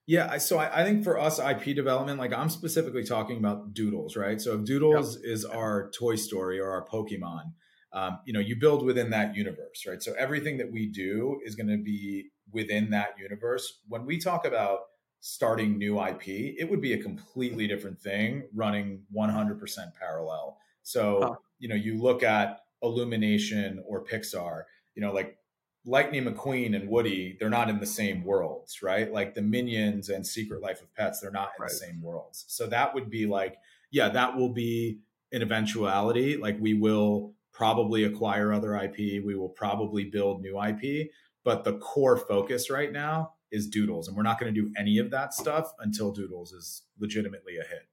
Yeah, 0.08 0.38
so 0.40 0.58
I, 0.58 0.82
I, 0.82 0.84
think 0.84 1.04
for 1.04 1.20
us 1.20 1.38
IP 1.38 1.76
development, 1.76 2.18
like 2.18 2.34
I'm 2.34 2.50
specifically 2.50 3.04
talking 3.04 3.38
about 3.38 3.74
Doodles, 3.74 4.16
right? 4.18 4.42
So 4.42 4.56
if 4.56 4.66
Doodles 4.66 5.18
yep. 5.18 5.26
is 5.26 5.46
our 5.46 5.92
Toy 5.92 6.16
Story 6.16 6.60
or 6.60 6.72
our 6.72 6.86
Pokemon, 6.86 7.54
um, 7.94 8.20
you 8.26 8.34
know 8.34 8.40
you 8.40 8.56
build 8.56 8.84
within 8.86 9.10
that 9.12 9.36
universe 9.36 9.86
right? 9.88 10.02
So 10.02 10.14
everything 10.18 10.58
that 10.58 10.72
we 10.72 10.88
do 10.88 11.40
is 11.46 11.56
going 11.56 11.70
to 11.70 11.78
be 11.78 12.30
within 12.52 12.90
that 12.92 13.16
universe. 13.20 13.80
When 13.88 14.06
we 14.06 14.18
talk 14.18 14.46
about 14.46 14.80
starting 15.20 15.78
new 15.78 16.04
ip 16.04 16.24
it 16.26 16.68
would 16.68 16.82
be 16.82 16.94
a 16.94 16.98
completely 16.98 17.68
different 17.68 18.00
thing 18.00 18.44
running 18.56 19.04
100% 19.16 19.60
parallel. 20.00 20.58
So 20.84 21.20
huh. 21.22 21.36
you 21.60 21.70
know 21.70 21.76
you 21.76 22.02
look 22.02 22.24
at 22.24 22.62
illumination 22.82 23.84
or 23.88 24.04
pixar 24.04 24.64
you 24.96 25.02
know 25.04 25.12
like 25.12 25.38
lightning 25.86 26.24
mcqueen 26.24 26.76
and 26.76 26.90
woody 26.90 27.38
they're 27.40 27.50
not 27.50 27.70
in 27.70 27.80
the 27.80 27.86
same 27.86 28.24
worlds 28.24 28.82
right? 28.82 29.12
Like 29.12 29.36
the 29.36 29.42
minions 29.42 30.10
and 30.10 30.26
secret 30.26 30.62
life 30.62 30.82
of 30.82 30.94
pets 30.96 31.20
they're 31.20 31.30
not 31.30 31.52
in 31.58 31.62
right. 31.64 31.70
the 31.70 31.76
same 31.76 32.02
worlds. 32.02 32.46
So 32.48 32.68
that 32.68 32.96
would 32.96 33.10
be 33.10 33.28
like 33.28 33.58
yeah 33.92 34.10
that 34.10 34.36
will 34.36 34.54
be 34.54 35.02
an 35.32 35.42
eventuality. 35.42 36.38
Like 36.38 36.58
we 36.60 36.74
will 36.74 37.34
probably 37.62 38.06
acquire 38.06 38.52
other 38.52 38.76
IP. 38.76 39.24
We 39.24 39.36
will 39.36 39.50
probably 39.50 40.06
build 40.06 40.42
new 40.42 40.60
IP. 40.60 41.12
But 41.44 41.64
the 41.64 41.78
core 41.78 42.18
focus 42.18 42.72
right 42.72 42.92
now 42.92 43.34
is 43.52 43.68
Doodles, 43.68 44.08
and 44.08 44.18
we're 44.18 44.24
not 44.24 44.40
going 44.40 44.52
to 44.52 44.62
do 44.62 44.74
any 44.76 44.98
of 44.98 45.12
that 45.12 45.32
stuff 45.32 45.72
until 45.78 46.12
Doodles 46.12 46.54
is 46.54 46.82
legitimately 47.00 47.58
a 47.58 47.64
hit. 47.64 47.88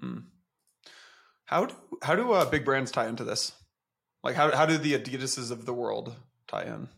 Hmm. 0.00 0.18
How 1.44 1.66
do 1.66 1.74
how 2.02 2.16
do 2.16 2.32
uh, 2.32 2.50
big 2.50 2.64
brands 2.64 2.90
tie 2.90 3.06
into 3.06 3.22
this? 3.22 3.52
Like 4.24 4.34
how 4.34 4.50
how 4.56 4.66
do 4.66 4.76
the 4.76 4.94
Adidas's 4.94 5.52
of 5.52 5.66
the 5.66 5.74
world 5.74 6.16
tie 6.48 6.64
in? 6.64 6.88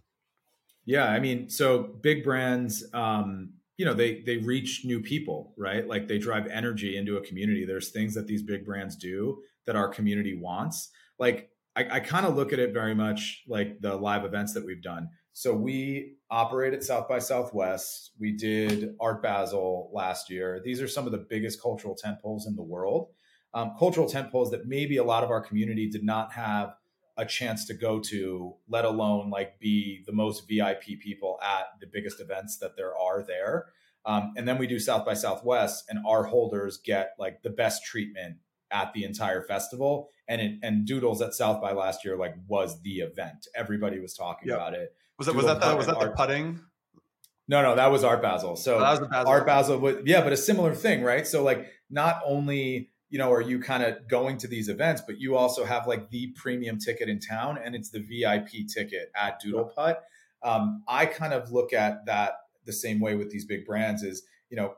Yeah, 0.87 1.05
I 1.05 1.21
mean, 1.21 1.51
so 1.51 1.83
big 1.83 2.25
brands, 2.25 2.87
um, 2.95 3.53
you 3.77 3.85
know, 3.85 3.93
they 3.93 4.23
they 4.23 4.39
reach 4.39 4.87
new 4.87 5.01
people, 5.01 5.53
right? 5.59 5.87
Like 5.87 6.09
they 6.09 6.17
drive 6.17 6.47
energy 6.47 6.97
into 6.97 7.19
a 7.19 7.21
community. 7.21 7.67
There's 7.67 7.91
things 7.91 8.15
that 8.15 8.27
these 8.27 8.43
big 8.43 8.65
brands 8.65 8.97
do 8.97 9.43
that 9.67 9.77
our 9.77 9.89
community 9.89 10.35
wants. 10.35 10.89
Like 11.19 11.51
I, 11.77 11.87
I 11.93 12.01
kind 12.01 12.27
of 12.27 12.37
look 12.37 12.53
at 12.53 12.59
it 12.59 12.73
very 12.73 12.95
much 12.95 13.43
like 13.49 13.81
the 13.81 13.97
live 13.97 14.25
events 14.25 14.55
that 14.55 14.65
we've 14.65 14.83
done. 14.83 15.09
So 15.33 15.53
we 15.53 16.15
operate 16.31 16.75
at 16.75 16.85
South 16.85 17.09
by 17.09 17.19
Southwest. 17.19 18.13
We 18.21 18.37
did 18.37 18.95
Art 19.01 19.23
Basel 19.23 19.91
last 19.93 20.31
year. 20.31 20.61
These 20.65 20.81
are 20.81 20.87
some 20.87 21.07
of 21.07 21.13
the 21.13 21.27
biggest 21.29 21.61
cultural 21.61 21.97
tentpoles 21.97 22.47
in 22.47 22.55
the 22.55 22.63
world. 22.63 23.09
Um, 23.53 23.73
cultural 23.79 24.09
tentpoles 24.09 24.51
that 24.53 24.67
maybe 24.67 24.97
a 24.97 25.05
lot 25.05 25.25
of 25.25 25.31
our 25.31 25.41
community 25.41 25.89
did 25.89 26.05
not 26.05 26.33
have 26.33 26.75
a 27.17 27.25
chance 27.25 27.65
to 27.67 27.75
go 27.75 28.01
to, 28.01 28.55
let 28.69 28.85
alone 28.85 29.31
like 29.31 29.59
be 29.59 30.03
the 30.07 30.13
most 30.13 30.49
VIP 30.49 31.01
people 31.01 31.39
at 31.43 31.67
the 31.81 31.87
biggest 31.87 32.21
events 32.21 32.59
that 32.59 32.77
there 32.77 32.97
are 32.97 33.25
there. 33.25 33.67
Um, 34.07 34.35
and 34.37 34.47
then 34.47 34.59
we 34.59 34.67
do 34.67 34.79
South 34.79 35.07
by 35.07 35.15
Southwest, 35.15 35.85
and 35.89 36.01
our 36.07 36.25
holders 36.25 36.79
get 36.79 37.15
like 37.19 37.43
the 37.43 37.51
best 37.51 37.85
treatment 37.85 38.37
at 38.75 38.93
the 38.93 39.05
entire 39.05 39.41
festival. 39.41 40.11
And 40.29 40.41
it, 40.41 40.59
and 40.63 40.87
Doodles 40.87 41.23
at 41.23 41.33
South 41.33 41.63
by 41.63 41.73
last 41.73 42.05
year 42.05 42.17
like 42.17 42.35
was 42.49 42.83
the 42.83 42.97
event. 42.97 43.47
Everybody 43.55 44.01
was 44.01 44.15
talking 44.15 44.49
yep. 44.49 44.59
about 44.59 44.75
it. 44.75 44.95
Was 45.17 45.27
that 45.29 45.35
was 45.35 45.47
that 45.47 45.61
the, 45.61 45.77
was 45.77 45.87
that 45.87 45.99
the 45.99 46.11
putting? 46.11 46.61
No, 47.47 47.63
no, 47.63 47.77
that 47.77 47.93
was 47.93 48.05
Art 48.05 48.21
Basel. 48.23 48.57
So 48.57 48.77
oh, 48.77 48.81
that 48.81 48.91
was 48.91 49.01
the 49.01 49.07
Basel. 49.07 49.29
Art 49.29 49.47
Basel, 49.47 49.79
was, 49.79 49.97
yeah, 50.05 50.23
but 50.23 50.33
a 50.33 50.37
similar 50.37 50.75
thing, 50.75 51.03
right? 51.03 51.27
So 51.27 51.43
like, 51.43 51.71
not 51.91 52.21
only 52.27 52.91
you 53.11 53.19
know 53.19 53.31
are 53.31 53.43
you 53.43 53.61
kind 53.61 53.83
of 53.85 54.09
going 54.09 54.39
to 54.39 54.49
these 54.49 54.69
events, 54.69 55.03
but 55.07 55.21
you 55.21 55.37
also 55.37 55.65
have 55.65 55.87
like 55.87 56.11
the 56.11 56.33
premium 56.35 56.79
ticket 56.79 57.09
in 57.09 57.21
town, 57.21 57.59
and 57.63 57.75
it's 57.75 57.91
the 57.91 58.01
VIP 58.01 58.67
ticket 58.67 59.13
at 59.15 59.41
Doodle 59.41 59.71
Putt. 59.77 60.03
Um, 60.43 60.83
I 60.89 61.07
kind 61.07 61.33
of 61.33 61.53
look 61.53 61.73
at 61.73 62.07
that 62.07 62.33
the 62.65 62.73
same 62.73 62.99
way 62.99 63.15
with 63.15 63.31
these 63.31 63.45
big 63.45 63.67
brands. 63.67 64.03
Is 64.03 64.23
you 64.51 64.57
know 64.57 64.75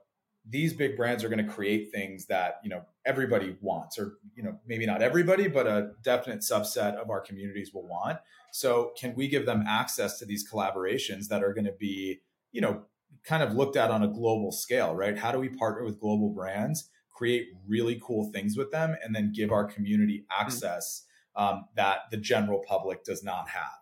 these 0.49 0.72
big 0.72 0.97
brands 0.97 1.24
are 1.24 1.28
going 1.28 1.44
to 1.44 1.53
create 1.53 1.90
things 1.92 2.26
that 2.26 2.61
you 2.62 2.70
know 2.70 2.82
everybody 3.05 3.57
wants 3.61 3.99
or 3.99 4.18
you 4.34 4.42
know 4.42 4.59
maybe 4.66 4.86
not 4.86 5.03
everybody 5.03 5.49
but 5.49 5.66
a 5.66 5.90
definite 6.03 6.40
subset 6.40 6.94
of 6.94 7.11
our 7.11 7.20
communities 7.20 7.72
will 7.74 7.86
want. 7.86 8.18
So 8.53 8.92
can 8.99 9.14
we 9.14 9.28
give 9.28 9.44
them 9.44 9.64
access 9.66 10.18
to 10.20 10.24
these 10.24 10.49
collaborations 10.49 11.28
that 11.28 11.42
are 11.42 11.53
going 11.53 11.64
to 11.64 11.72
be 11.72 12.20
you 12.53 12.61
know 12.61 12.82
kind 13.24 13.42
of 13.42 13.55
looked 13.55 13.76
at 13.76 13.90
on 13.90 14.03
a 14.03 14.09
global 14.09 14.53
scale 14.53 14.94
right? 14.94 15.18
How 15.18 15.32
do 15.32 15.38
we 15.38 15.49
partner 15.49 15.84
with 15.84 16.01
global 16.01 16.30
brands 16.30 16.88
create 17.11 17.49
really 17.66 18.01
cool 18.03 18.30
things 18.30 18.57
with 18.57 18.70
them 18.70 18.94
and 19.03 19.14
then 19.14 19.32
give 19.34 19.51
our 19.51 19.64
community 19.64 20.24
hmm. 20.30 20.42
access 20.42 21.05
um, 21.34 21.64
that 21.74 22.01
the 22.11 22.16
general 22.16 22.62
public 22.66 23.05
does 23.05 23.24
not 23.24 23.49
have? 23.49 23.72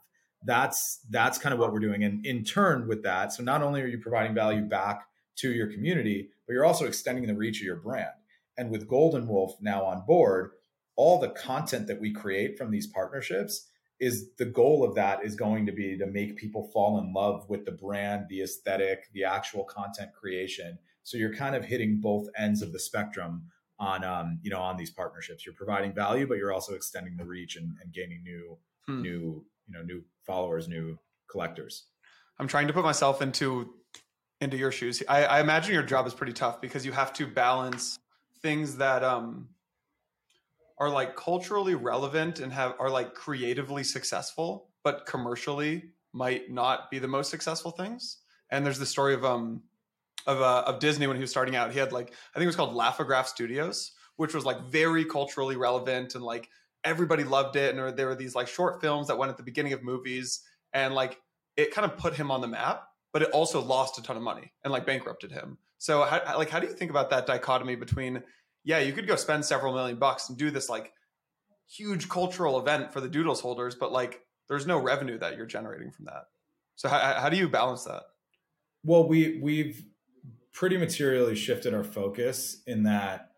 That's 0.46 1.00
that's 1.10 1.36
kind 1.36 1.52
of 1.52 1.58
what 1.58 1.72
we're 1.72 1.80
doing. 1.80 2.04
And 2.04 2.24
in 2.24 2.42
turn 2.42 2.88
with 2.88 3.02
that 3.02 3.34
so 3.34 3.42
not 3.42 3.62
only 3.62 3.82
are 3.82 3.86
you 3.86 3.98
providing 3.98 4.34
value 4.34 4.62
back 4.62 5.06
to 5.36 5.52
your 5.52 5.70
community, 5.70 6.30
but 6.46 6.52
you're 6.52 6.64
also 6.64 6.86
extending 6.86 7.26
the 7.26 7.34
reach 7.34 7.60
of 7.60 7.66
your 7.66 7.76
brand. 7.76 8.12
And 8.56 8.70
with 8.70 8.88
Golden 8.88 9.26
Wolf 9.26 9.56
now 9.60 9.84
on 9.84 10.04
board, 10.06 10.52
all 10.96 11.18
the 11.18 11.30
content 11.30 11.86
that 11.88 12.00
we 12.00 12.12
create 12.12 12.56
from 12.56 12.70
these 12.70 12.86
partnerships 12.86 13.68
is 14.00 14.30
the 14.38 14.44
goal 14.44 14.84
of 14.84 14.94
that 14.94 15.24
is 15.24 15.34
going 15.34 15.66
to 15.66 15.72
be 15.72 15.96
to 15.96 16.06
make 16.06 16.36
people 16.36 16.70
fall 16.72 16.98
in 16.98 17.12
love 17.12 17.48
with 17.48 17.64
the 17.64 17.72
brand, 17.72 18.26
the 18.28 18.42
aesthetic, 18.42 19.04
the 19.12 19.24
actual 19.24 19.64
content 19.64 20.12
creation. 20.12 20.78
So 21.02 21.16
you're 21.16 21.34
kind 21.34 21.54
of 21.54 21.64
hitting 21.64 22.00
both 22.00 22.28
ends 22.36 22.62
of 22.62 22.72
the 22.72 22.78
spectrum 22.78 23.50
on 23.78 24.04
um, 24.04 24.38
you 24.42 24.50
know 24.50 24.60
on 24.60 24.76
these 24.76 24.90
partnerships. 24.90 25.44
You're 25.44 25.54
providing 25.54 25.92
value, 25.92 26.26
but 26.26 26.38
you're 26.38 26.52
also 26.52 26.74
extending 26.74 27.16
the 27.16 27.24
reach 27.24 27.56
and, 27.56 27.76
and 27.82 27.92
gaining 27.92 28.22
new 28.22 28.58
hmm. 28.86 29.02
new 29.02 29.44
you 29.66 29.74
know 29.74 29.82
new 29.82 30.02
followers, 30.24 30.68
new 30.68 30.98
collectors. 31.28 31.84
I'm 32.38 32.48
trying 32.48 32.66
to 32.66 32.72
put 32.72 32.84
myself 32.84 33.22
into 33.22 33.74
into 34.44 34.56
your 34.56 34.70
shoes. 34.70 35.02
I, 35.08 35.24
I 35.24 35.40
imagine 35.40 35.74
your 35.74 35.82
job 35.82 36.06
is 36.06 36.14
pretty 36.14 36.32
tough 36.32 36.60
because 36.60 36.86
you 36.86 36.92
have 36.92 37.12
to 37.14 37.26
balance 37.26 37.98
things 38.42 38.76
that 38.76 39.02
um 39.02 39.48
are 40.78 40.90
like 40.90 41.16
culturally 41.16 41.74
relevant 41.74 42.40
and 42.40 42.52
have 42.52 42.74
are 42.78 42.90
like 42.90 43.14
creatively 43.14 43.82
successful, 43.82 44.68
but 44.82 45.06
commercially 45.06 45.90
might 46.12 46.50
not 46.50 46.90
be 46.90 46.98
the 46.98 47.08
most 47.08 47.30
successful 47.30 47.70
things. 47.70 48.18
And 48.50 48.64
there's 48.64 48.78
the 48.78 48.86
story 48.86 49.14
of 49.14 49.24
um 49.24 49.62
of 50.26 50.40
uh, 50.40 50.64
of 50.66 50.78
Disney 50.78 51.06
when 51.06 51.16
he 51.16 51.20
was 51.20 51.30
starting 51.30 51.56
out. 51.56 51.72
He 51.72 51.78
had 51.78 51.92
like 51.92 52.10
I 52.10 52.38
think 52.38 52.44
it 52.44 52.46
was 52.46 52.56
called 52.56 52.74
Laugh-O-Graph 52.74 53.26
Studios, 53.26 53.92
which 54.16 54.34
was 54.34 54.44
like 54.44 54.60
very 54.62 55.04
culturally 55.04 55.56
relevant 55.56 56.14
and 56.14 56.22
like 56.22 56.48
everybody 56.84 57.24
loved 57.24 57.56
it. 57.56 57.74
And 57.74 57.96
there 57.96 58.06
were 58.06 58.14
these 58.14 58.34
like 58.34 58.48
short 58.48 58.80
films 58.80 59.08
that 59.08 59.18
went 59.18 59.30
at 59.30 59.36
the 59.36 59.42
beginning 59.42 59.72
of 59.72 59.82
movies, 59.82 60.40
and 60.72 60.94
like 60.94 61.18
it 61.56 61.72
kind 61.72 61.90
of 61.90 61.96
put 61.96 62.14
him 62.14 62.30
on 62.30 62.40
the 62.40 62.48
map 62.48 62.84
but 63.14 63.22
it 63.22 63.30
also 63.30 63.62
lost 63.62 63.96
a 63.96 64.02
ton 64.02 64.16
of 64.16 64.22
money 64.22 64.52
and 64.64 64.72
like 64.72 64.84
bankrupted 64.84 65.30
him. 65.30 65.56
So 65.78 66.02
how, 66.02 66.36
like 66.36 66.50
how 66.50 66.58
do 66.58 66.66
you 66.66 66.72
think 66.72 66.90
about 66.90 67.10
that 67.10 67.26
dichotomy 67.26 67.76
between 67.76 68.22
yeah, 68.64 68.80
you 68.80 68.92
could 68.92 69.06
go 69.06 69.14
spend 69.14 69.44
several 69.44 69.72
million 69.72 69.96
bucks 69.96 70.28
and 70.28 70.36
do 70.36 70.50
this 70.50 70.68
like 70.68 70.92
huge 71.68 72.08
cultural 72.08 72.58
event 72.58 72.92
for 72.92 73.00
the 73.00 73.08
doodles 73.08 73.40
holders, 73.40 73.76
but 73.76 73.92
like 73.92 74.22
there's 74.48 74.66
no 74.66 74.78
revenue 74.78 75.16
that 75.18 75.36
you're 75.36 75.46
generating 75.46 75.92
from 75.92 76.06
that. 76.06 76.24
So 76.74 76.88
how, 76.88 76.98
how 76.98 77.28
do 77.28 77.36
you 77.36 77.48
balance 77.48 77.84
that? 77.84 78.02
Well, 78.82 79.06
we 79.06 79.38
we've 79.40 79.84
pretty 80.52 80.76
materially 80.76 81.36
shifted 81.36 81.72
our 81.72 81.84
focus 81.84 82.62
in 82.66 82.82
that 82.82 83.30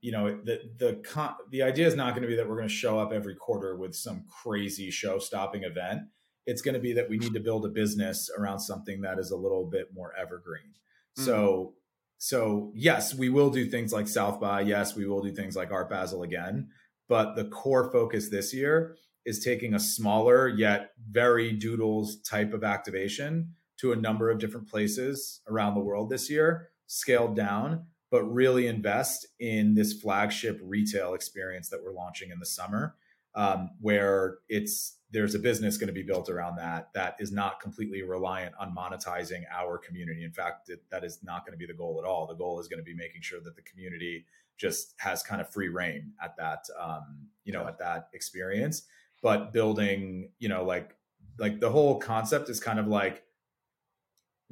you 0.00 0.12
know 0.12 0.38
the 0.42 0.60
the 0.78 1.34
the 1.50 1.62
idea 1.62 1.86
is 1.86 1.94
not 1.94 2.14
going 2.14 2.22
to 2.22 2.28
be 2.28 2.36
that 2.36 2.48
we're 2.48 2.56
going 2.56 2.68
to 2.68 2.74
show 2.74 2.98
up 2.98 3.12
every 3.12 3.34
quarter 3.34 3.76
with 3.76 3.94
some 3.94 4.24
crazy 4.42 4.90
show 4.90 5.18
stopping 5.18 5.64
event 5.64 6.04
it's 6.48 6.62
going 6.62 6.74
to 6.74 6.80
be 6.80 6.94
that 6.94 7.10
we 7.10 7.18
need 7.18 7.34
to 7.34 7.40
build 7.40 7.66
a 7.66 7.68
business 7.68 8.30
around 8.34 8.58
something 8.58 9.02
that 9.02 9.18
is 9.18 9.30
a 9.30 9.36
little 9.36 9.66
bit 9.66 9.88
more 9.94 10.14
evergreen. 10.18 10.72
Mm-hmm. 11.18 11.24
So, 11.26 11.74
so 12.16 12.72
yes, 12.74 13.14
we 13.14 13.28
will 13.28 13.50
do 13.50 13.66
things 13.66 13.92
like 13.92 14.08
South 14.08 14.40
by. 14.40 14.62
Yes, 14.62 14.96
we 14.96 15.06
will 15.06 15.20
do 15.20 15.30
things 15.30 15.54
like 15.54 15.70
Art 15.70 15.90
Basel 15.90 16.22
again. 16.22 16.70
But 17.06 17.36
the 17.36 17.44
core 17.44 17.92
focus 17.92 18.30
this 18.30 18.54
year 18.54 18.96
is 19.26 19.44
taking 19.44 19.74
a 19.74 19.78
smaller 19.78 20.48
yet 20.48 20.92
very 21.10 21.52
doodles 21.52 22.22
type 22.22 22.54
of 22.54 22.64
activation 22.64 23.54
to 23.80 23.92
a 23.92 23.96
number 23.96 24.30
of 24.30 24.38
different 24.38 24.70
places 24.70 25.42
around 25.48 25.74
the 25.74 25.80
world 25.80 26.08
this 26.08 26.30
year, 26.30 26.70
scaled 26.86 27.36
down, 27.36 27.84
but 28.10 28.24
really 28.24 28.66
invest 28.66 29.26
in 29.38 29.74
this 29.74 29.92
flagship 29.92 30.58
retail 30.62 31.12
experience 31.12 31.68
that 31.68 31.84
we're 31.84 31.92
launching 31.92 32.30
in 32.30 32.38
the 32.38 32.46
summer, 32.46 32.96
um, 33.34 33.70
where 33.80 34.38
it's 34.48 34.96
there's 35.10 35.34
a 35.34 35.38
business 35.38 35.78
going 35.78 35.88
to 35.88 35.92
be 35.94 36.02
built 36.02 36.28
around 36.28 36.56
that 36.56 36.90
that 36.92 37.16
is 37.18 37.32
not 37.32 37.60
completely 37.60 38.02
reliant 38.02 38.54
on 38.60 38.74
monetizing 38.74 39.42
our 39.50 39.78
community. 39.78 40.22
In 40.22 40.32
fact, 40.32 40.68
it, 40.68 40.82
that 40.90 41.02
is 41.02 41.20
not 41.22 41.46
going 41.46 41.52
to 41.52 41.58
be 41.58 41.66
the 41.66 41.76
goal 41.76 41.98
at 42.02 42.06
all. 42.06 42.26
The 42.26 42.34
goal 42.34 42.60
is 42.60 42.68
going 42.68 42.80
to 42.80 42.84
be 42.84 42.94
making 42.94 43.22
sure 43.22 43.40
that 43.40 43.56
the 43.56 43.62
community 43.62 44.26
just 44.58 44.94
has 44.98 45.22
kind 45.22 45.40
of 45.40 45.50
free 45.50 45.68
reign 45.68 46.12
at 46.22 46.36
that, 46.36 46.66
um, 46.78 47.28
you 47.44 47.52
know, 47.52 47.66
at 47.66 47.78
that 47.78 48.08
experience. 48.12 48.82
But 49.22 49.52
building, 49.52 50.30
you 50.38 50.48
know, 50.48 50.64
like 50.64 50.94
like 51.38 51.60
the 51.60 51.70
whole 51.70 51.98
concept 51.98 52.48
is 52.50 52.60
kind 52.60 52.78
of 52.78 52.86
like 52.86 53.22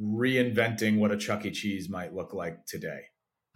reinventing 0.01 0.99
what 0.99 1.12
a 1.12 1.16
Chuck 1.16 1.45
E. 1.45 1.51
Cheese 1.51 1.89
might 1.89 2.14
look 2.14 2.33
like 2.33 2.64
today, 2.66 3.03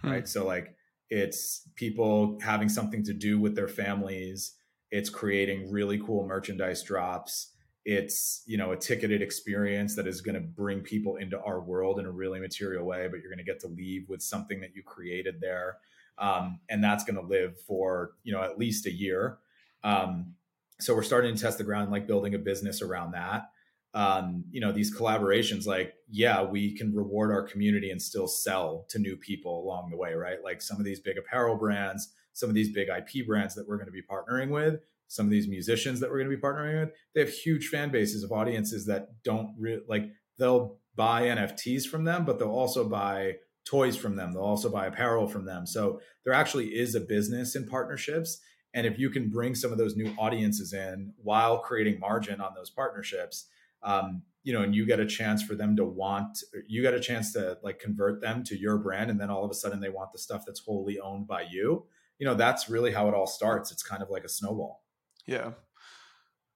hmm. 0.00 0.10
right? 0.10 0.28
So 0.28 0.46
like 0.46 0.74
it's 1.08 1.68
people 1.76 2.38
having 2.42 2.68
something 2.68 3.02
to 3.04 3.12
do 3.12 3.40
with 3.40 3.56
their 3.56 3.68
families 3.68 4.54
it's 4.90 5.10
creating 5.10 5.70
really 5.70 5.98
cool 5.98 6.26
merchandise 6.26 6.82
drops. 6.82 7.52
It's, 7.84 8.42
you 8.46 8.58
know, 8.58 8.72
a 8.72 8.76
ticketed 8.76 9.22
experience 9.22 9.96
that 9.96 10.06
is 10.06 10.20
going 10.20 10.34
to 10.34 10.40
bring 10.40 10.80
people 10.80 11.16
into 11.16 11.40
our 11.40 11.60
world 11.60 11.98
in 11.98 12.06
a 12.06 12.10
really 12.10 12.38
material 12.40 12.84
way, 12.84 13.08
but 13.08 13.20
you're 13.20 13.30
going 13.30 13.38
to 13.38 13.44
get 13.44 13.60
to 13.60 13.68
leave 13.68 14.08
with 14.08 14.22
something 14.22 14.60
that 14.60 14.74
you 14.74 14.82
created 14.82 15.40
there. 15.40 15.78
Um, 16.18 16.60
and 16.68 16.84
that's 16.84 17.04
going 17.04 17.16
to 17.16 17.26
live 17.26 17.58
for, 17.66 18.12
you 18.22 18.32
know, 18.32 18.42
at 18.42 18.58
least 18.58 18.86
a 18.86 18.92
year. 18.92 19.38
Um, 19.82 20.34
so 20.78 20.94
we're 20.94 21.02
starting 21.02 21.34
to 21.34 21.40
test 21.40 21.58
the 21.58 21.64
ground, 21.64 21.90
like 21.90 22.06
building 22.06 22.34
a 22.34 22.38
business 22.38 22.82
around 22.82 23.12
that. 23.12 23.50
Um, 23.92 24.44
you 24.50 24.60
know, 24.60 24.72
these 24.72 24.94
collaborations, 24.94 25.66
like, 25.66 25.94
yeah, 26.08 26.42
we 26.42 26.76
can 26.76 26.94
reward 26.94 27.30
our 27.30 27.42
community 27.42 27.90
and 27.90 28.00
still 28.00 28.28
sell 28.28 28.84
to 28.90 28.98
new 28.98 29.16
people 29.16 29.62
along 29.64 29.90
the 29.90 29.96
way, 29.96 30.12
right? 30.14 30.38
Like 30.44 30.62
some 30.62 30.78
of 30.78 30.84
these 30.84 31.00
big 31.00 31.18
apparel 31.18 31.56
brands, 31.56 32.12
some 32.32 32.48
of 32.48 32.54
these 32.54 32.72
big 32.72 32.88
IP 32.88 33.26
brands 33.26 33.54
that 33.54 33.66
we're 33.68 33.76
going 33.76 33.86
to 33.86 33.92
be 33.92 34.02
partnering 34.02 34.50
with, 34.50 34.80
some 35.08 35.26
of 35.26 35.30
these 35.30 35.48
musicians 35.48 36.00
that 36.00 36.10
we're 36.10 36.18
going 36.18 36.30
to 36.30 36.36
be 36.36 36.42
partnering 36.42 36.80
with, 36.80 36.90
they 37.14 37.20
have 37.20 37.30
huge 37.30 37.68
fan 37.68 37.90
bases 37.90 38.22
of 38.22 38.32
audiences 38.32 38.86
that 38.86 39.08
don't 39.24 39.54
like 39.88 40.10
they'll 40.38 40.78
buy 40.96 41.22
NFTs 41.22 41.84
from 41.84 42.04
them, 42.04 42.24
but 42.24 42.38
they'll 42.38 42.48
also 42.48 42.88
buy 42.88 43.34
toys 43.64 43.96
from 43.96 44.16
them. 44.16 44.32
They'll 44.32 44.42
also 44.42 44.70
buy 44.70 44.86
apparel 44.86 45.28
from 45.28 45.44
them. 45.44 45.66
So 45.66 46.00
there 46.24 46.32
actually 46.32 46.68
is 46.68 46.94
a 46.94 47.00
business 47.00 47.54
in 47.54 47.66
partnerships. 47.66 48.40
And 48.74 48.86
if 48.86 48.98
you 48.98 49.10
can 49.10 49.30
bring 49.30 49.54
some 49.54 49.72
of 49.72 49.78
those 49.78 49.96
new 49.96 50.14
audiences 50.18 50.72
in 50.72 51.12
while 51.22 51.58
creating 51.58 52.00
margin 52.00 52.40
on 52.40 52.54
those 52.54 52.70
partnerships, 52.70 53.46
um, 53.82 54.22
you 54.42 54.52
know, 54.52 54.62
and 54.62 54.74
you 54.74 54.86
get 54.86 55.00
a 55.00 55.06
chance 55.06 55.42
for 55.42 55.54
them 55.54 55.76
to 55.76 55.84
want, 55.84 56.38
you 56.66 56.82
get 56.82 56.94
a 56.94 57.00
chance 57.00 57.32
to 57.34 57.58
like 57.62 57.78
convert 57.78 58.20
them 58.20 58.42
to 58.44 58.58
your 58.58 58.78
brand, 58.78 59.10
and 59.10 59.20
then 59.20 59.30
all 59.30 59.44
of 59.44 59.50
a 59.50 59.54
sudden 59.54 59.80
they 59.80 59.90
want 59.90 60.12
the 60.12 60.18
stuff 60.18 60.44
that's 60.46 60.60
wholly 60.60 60.98
owned 60.98 61.26
by 61.26 61.42
you. 61.42 61.84
You 62.20 62.26
know, 62.26 62.34
that's 62.34 62.68
really 62.68 62.92
how 62.92 63.08
it 63.08 63.14
all 63.14 63.26
starts. 63.26 63.72
It's 63.72 63.82
kind 63.82 64.02
of 64.02 64.10
like 64.10 64.24
a 64.24 64.28
snowball. 64.28 64.84
Yeah. 65.26 65.52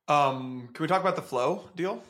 Um, 0.08 0.68
can 0.74 0.82
we 0.82 0.86
talk 0.86 1.00
about 1.00 1.16
the 1.16 1.22
flow 1.22 1.70
deal? 1.74 2.02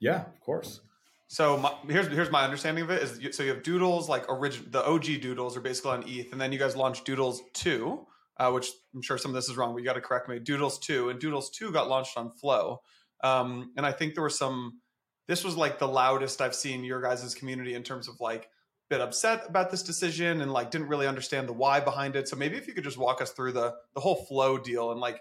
Yeah, 0.00 0.22
of 0.22 0.40
course. 0.40 0.80
So 1.28 1.56
my, 1.56 1.72
here's 1.88 2.08
here's 2.08 2.30
my 2.30 2.44
understanding 2.44 2.84
of 2.84 2.90
it 2.90 3.02
is 3.02 3.18
you, 3.20 3.32
so 3.32 3.42
you 3.42 3.50
have 3.50 3.62
Doodles 3.62 4.08
like 4.08 4.24
original 4.28 4.70
the 4.70 4.84
OG 4.84 5.20
Doodles 5.22 5.56
are 5.56 5.60
basically 5.60 5.92
on 5.92 6.04
ETH, 6.06 6.32
and 6.32 6.40
then 6.40 6.52
you 6.52 6.58
guys 6.58 6.76
launched 6.76 7.04
Doodles 7.04 7.40
two, 7.52 8.06
uh, 8.38 8.50
which 8.50 8.68
I'm 8.94 9.02
sure 9.02 9.16
some 9.16 9.30
of 9.30 9.34
this 9.36 9.48
is 9.48 9.56
wrong, 9.56 9.72
but 9.72 9.78
you 9.78 9.84
got 9.84 9.94
to 9.94 10.00
correct 10.00 10.28
me. 10.28 10.38
Doodles 10.38 10.78
two 10.78 11.08
and 11.08 11.20
Doodles 11.20 11.50
two 11.50 11.72
got 11.72 11.88
launched 11.88 12.16
on 12.16 12.30
Flow, 12.30 12.80
um, 13.24 13.72
and 13.76 13.86
I 13.86 13.92
think 13.92 14.14
there 14.14 14.22
were 14.22 14.30
some. 14.30 14.80
This 15.28 15.44
was 15.44 15.56
like 15.56 15.80
the 15.80 15.88
loudest 15.88 16.40
I've 16.40 16.54
seen 16.54 16.84
your 16.84 17.02
guys' 17.02 17.34
community 17.34 17.74
in 17.74 17.82
terms 17.82 18.08
of 18.08 18.14
like 18.20 18.48
bit 18.88 19.00
upset 19.00 19.44
about 19.48 19.70
this 19.70 19.82
decision 19.82 20.40
and 20.40 20.52
like 20.52 20.70
didn't 20.70 20.88
really 20.88 21.06
understand 21.06 21.48
the 21.48 21.52
why 21.52 21.80
behind 21.80 22.16
it. 22.16 22.28
So 22.28 22.36
maybe 22.36 22.56
if 22.56 22.68
you 22.68 22.74
could 22.74 22.84
just 22.84 22.98
walk 22.98 23.20
us 23.20 23.32
through 23.32 23.52
the 23.52 23.74
the 23.94 24.00
whole 24.00 24.26
Flow 24.26 24.58
deal 24.58 24.92
and 24.92 25.00
like 25.00 25.20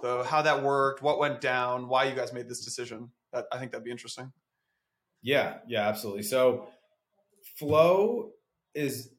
the 0.00 0.24
how 0.24 0.42
that 0.42 0.62
worked, 0.62 1.02
what 1.02 1.18
went 1.18 1.40
down, 1.40 1.88
why 1.88 2.04
you 2.04 2.14
guys 2.14 2.32
made 2.32 2.48
this 2.48 2.64
decision. 2.64 3.10
That 3.32 3.46
I 3.52 3.58
think 3.58 3.72
that'd 3.72 3.84
be 3.84 3.90
interesting. 3.90 4.32
Yeah, 5.22 5.58
yeah, 5.68 5.88
absolutely. 5.88 6.24
So 6.24 6.66
flow 7.56 8.32
is 8.74 9.10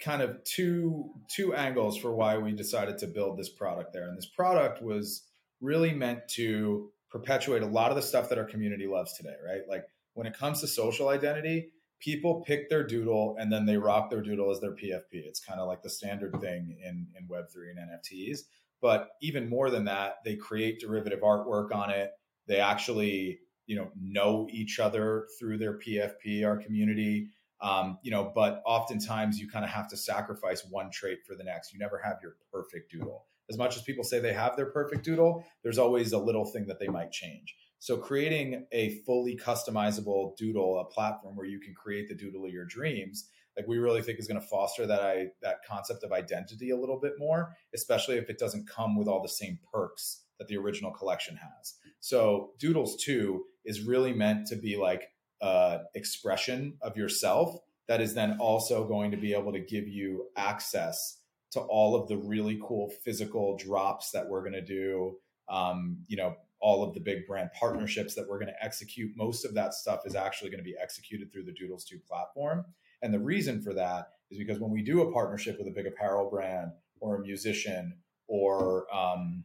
kind 0.00 0.22
of 0.22 0.42
two 0.44 1.10
two 1.28 1.54
angles 1.54 1.96
for 1.96 2.14
why 2.14 2.38
we 2.38 2.52
decided 2.52 2.98
to 2.98 3.06
build 3.06 3.38
this 3.38 3.48
product 3.48 3.92
there. 3.92 4.08
And 4.08 4.16
this 4.16 4.26
product 4.26 4.82
was 4.82 5.24
really 5.60 5.92
meant 5.92 6.28
to 6.28 6.90
perpetuate 7.10 7.62
a 7.62 7.66
lot 7.66 7.90
of 7.90 7.96
the 7.96 8.02
stuff 8.02 8.28
that 8.28 8.38
our 8.38 8.44
community 8.44 8.86
loves 8.86 9.14
today, 9.14 9.34
right? 9.44 9.62
Like 9.68 9.84
when 10.14 10.26
it 10.26 10.36
comes 10.36 10.60
to 10.60 10.66
social 10.66 11.08
identity, 11.08 11.70
people 12.04 12.42
pick 12.46 12.68
their 12.68 12.86
doodle 12.86 13.36
and 13.38 13.50
then 13.50 13.64
they 13.64 13.78
rock 13.78 14.10
their 14.10 14.20
doodle 14.20 14.50
as 14.50 14.60
their 14.60 14.74
PFP. 14.74 15.12
It's 15.12 15.40
kind 15.40 15.58
of 15.58 15.66
like 15.66 15.82
the 15.82 15.88
standard 15.88 16.38
thing 16.40 16.76
in, 16.84 17.06
in 17.18 17.26
Web3 17.28 17.70
and 17.70 17.90
NFTs. 17.90 18.40
But 18.82 19.10
even 19.22 19.48
more 19.48 19.70
than 19.70 19.86
that, 19.86 20.16
they 20.24 20.36
create 20.36 20.80
derivative 20.80 21.20
artwork 21.20 21.74
on 21.74 21.90
it. 21.90 22.10
They 22.46 22.58
actually 22.58 23.40
you 23.66 23.76
know 23.76 23.90
know 23.98 24.46
each 24.50 24.78
other 24.78 25.26
through 25.38 25.58
their 25.58 25.78
PFP, 25.78 26.44
our 26.44 26.58
community. 26.58 27.28
Um, 27.60 27.98
you 28.02 28.10
know, 28.10 28.30
but 28.34 28.62
oftentimes 28.66 29.38
you 29.38 29.48
kind 29.48 29.64
of 29.64 29.70
have 29.70 29.88
to 29.88 29.96
sacrifice 29.96 30.66
one 30.68 30.90
trait 30.90 31.20
for 31.26 31.34
the 31.34 31.44
next. 31.44 31.72
You 31.72 31.78
never 31.78 31.98
have 32.04 32.16
your 32.22 32.36
perfect 32.52 32.90
doodle. 32.92 33.24
As 33.48 33.56
much 33.56 33.76
as 33.76 33.82
people 33.82 34.04
say 34.04 34.20
they 34.20 34.32
have 34.32 34.56
their 34.56 34.70
perfect 34.70 35.04
doodle, 35.04 35.44
there's 35.62 35.78
always 35.78 36.12
a 36.12 36.18
little 36.18 36.44
thing 36.44 36.66
that 36.66 36.78
they 36.78 36.88
might 36.88 37.10
change. 37.12 37.54
So 37.84 37.98
creating 37.98 38.64
a 38.72 39.00
fully 39.04 39.36
customizable 39.36 40.38
doodle, 40.38 40.80
a 40.80 40.86
platform 40.86 41.36
where 41.36 41.44
you 41.44 41.60
can 41.60 41.74
create 41.74 42.08
the 42.08 42.14
doodle 42.14 42.46
of 42.46 42.50
your 42.50 42.64
dreams, 42.64 43.28
like 43.58 43.68
we 43.68 43.76
really 43.76 44.00
think 44.00 44.18
is 44.18 44.26
going 44.26 44.40
to 44.40 44.46
foster 44.46 44.86
that 44.86 45.02
I 45.02 45.26
that 45.42 45.56
concept 45.68 46.02
of 46.02 46.10
identity 46.10 46.70
a 46.70 46.78
little 46.78 46.98
bit 46.98 47.12
more, 47.18 47.54
especially 47.74 48.16
if 48.16 48.30
it 48.30 48.38
doesn't 48.38 48.66
come 48.66 48.96
with 48.96 49.06
all 49.06 49.20
the 49.20 49.28
same 49.28 49.58
perks 49.70 50.22
that 50.38 50.48
the 50.48 50.56
original 50.56 50.92
collection 50.92 51.36
has. 51.36 51.74
So 52.00 52.52
Doodles 52.58 52.96
2 53.04 53.44
is 53.66 53.82
really 53.82 54.14
meant 54.14 54.46
to 54.46 54.56
be 54.56 54.78
like 54.78 55.10
uh, 55.42 55.80
expression 55.94 56.78
of 56.80 56.96
yourself 56.96 57.54
that 57.86 58.00
is 58.00 58.14
then 58.14 58.38
also 58.40 58.88
going 58.88 59.10
to 59.10 59.18
be 59.18 59.34
able 59.34 59.52
to 59.52 59.60
give 59.60 59.86
you 59.86 60.28
access 60.38 61.18
to 61.50 61.60
all 61.60 61.94
of 61.94 62.08
the 62.08 62.16
really 62.16 62.58
cool 62.62 62.88
physical 63.04 63.58
drops 63.58 64.10
that 64.12 64.26
we're 64.26 64.40
going 64.40 64.54
to 64.54 64.64
do. 64.64 65.18
Um, 65.50 65.98
you 66.08 66.16
know, 66.16 66.36
all 66.64 66.82
of 66.82 66.94
the 66.94 67.00
big 67.00 67.26
brand 67.26 67.50
partnerships 67.52 68.14
that 68.14 68.26
we're 68.26 68.38
going 68.38 68.50
to 68.50 68.64
execute. 68.64 69.12
Most 69.16 69.44
of 69.44 69.52
that 69.52 69.74
stuff 69.74 70.00
is 70.06 70.14
actually 70.14 70.48
going 70.48 70.64
to 70.64 70.64
be 70.64 70.74
executed 70.80 71.30
through 71.30 71.44
the 71.44 71.52
Doodles 71.52 71.84
2 71.84 71.98
platform. 72.08 72.64
And 73.02 73.12
the 73.12 73.20
reason 73.20 73.60
for 73.60 73.74
that 73.74 74.08
is 74.30 74.38
because 74.38 74.58
when 74.58 74.70
we 74.70 74.80
do 74.82 75.02
a 75.02 75.12
partnership 75.12 75.58
with 75.58 75.68
a 75.68 75.70
big 75.70 75.86
apparel 75.86 76.30
brand 76.30 76.72
or 77.00 77.16
a 77.16 77.20
musician 77.20 77.98
or 78.28 78.86
um, 78.96 79.44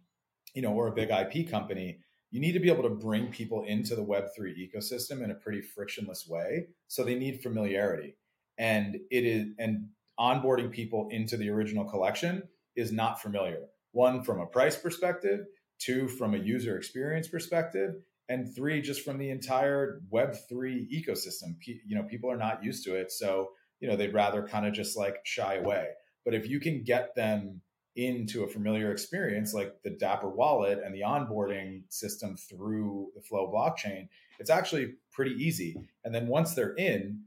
you 0.54 0.62
know 0.62 0.72
or 0.72 0.88
a 0.88 0.94
big 0.94 1.10
IP 1.10 1.50
company, 1.52 2.00
you 2.32 2.40
need 2.40 2.54
to 2.54 2.60
be 2.62 2.72
able 2.72 2.84
to 2.84 2.90
bring 2.90 3.28
people 3.28 3.66
into 3.66 3.98
the 3.98 4.06
Web3 4.06 4.56
ecosystem 4.58 5.22
in 5.22 5.30
a 5.30 5.36
pretty 5.36 5.62
frictionless 5.62 6.26
way. 6.26 6.68
So 6.88 7.04
they 7.04 7.16
need 7.16 7.42
familiarity. 7.42 8.16
And 8.58 8.96
it 9.12 9.26
is, 9.26 9.48
and 9.60 9.90
onboarding 10.18 10.72
people 10.72 11.10
into 11.12 11.36
the 11.36 11.50
original 11.50 11.84
collection 11.84 12.44
is 12.78 12.94
not 12.94 13.22
familiar. 13.22 13.66
One, 13.92 14.24
from 14.24 14.40
a 14.40 14.46
price 14.46 14.78
perspective, 14.78 15.42
two, 15.80 16.08
from 16.08 16.36
a 16.36 16.38
user 16.38 16.78
experience 16.78 17.28
perspective, 17.28 17.96
and 18.28 18.54
three, 18.56 18.82
just 18.82 19.04
from 19.04 19.18
the 19.18 19.32
entire 19.32 20.02
Web3 20.14 20.88
ecosystem. 20.92 21.56
You 21.66 21.96
know, 21.96 22.04
people 22.04 22.32
are 22.32 22.38
not 22.38 22.64
used 22.64 22.86
to 22.86 22.96
it. 22.96 23.12
So, 23.12 23.50
you 23.80 23.88
know, 23.88 23.96
they'd 23.96 24.14
rather 24.14 24.48
kind 24.48 24.68
of 24.68 24.74
just 24.74 24.96
like 24.96 25.18
shy 25.24 25.56
away. 25.56 25.88
But 26.26 26.36
if 26.36 26.48
you 26.48 26.60
can 26.60 26.84
get 26.84 27.16
them 27.16 27.62
into 27.96 28.44
a 28.44 28.48
familiar 28.48 28.92
experience 28.92 29.54
like 29.54 29.82
the 29.84 29.90
Dapper 29.90 30.30
wallet 30.30 30.80
and 30.84 30.94
the 30.94 31.02
onboarding 31.02 31.82
system 31.90 32.38
through 32.38 33.10
the 33.16 33.22
Flow 33.22 33.52
blockchain, 33.52 34.08
it's 34.40 34.50
actually 34.50 34.94
pretty 35.12 35.32
easy. 35.32 35.76
And 36.06 36.14
then 36.14 36.28
once 36.28 36.54
they're 36.54 36.76
in, 36.76 37.24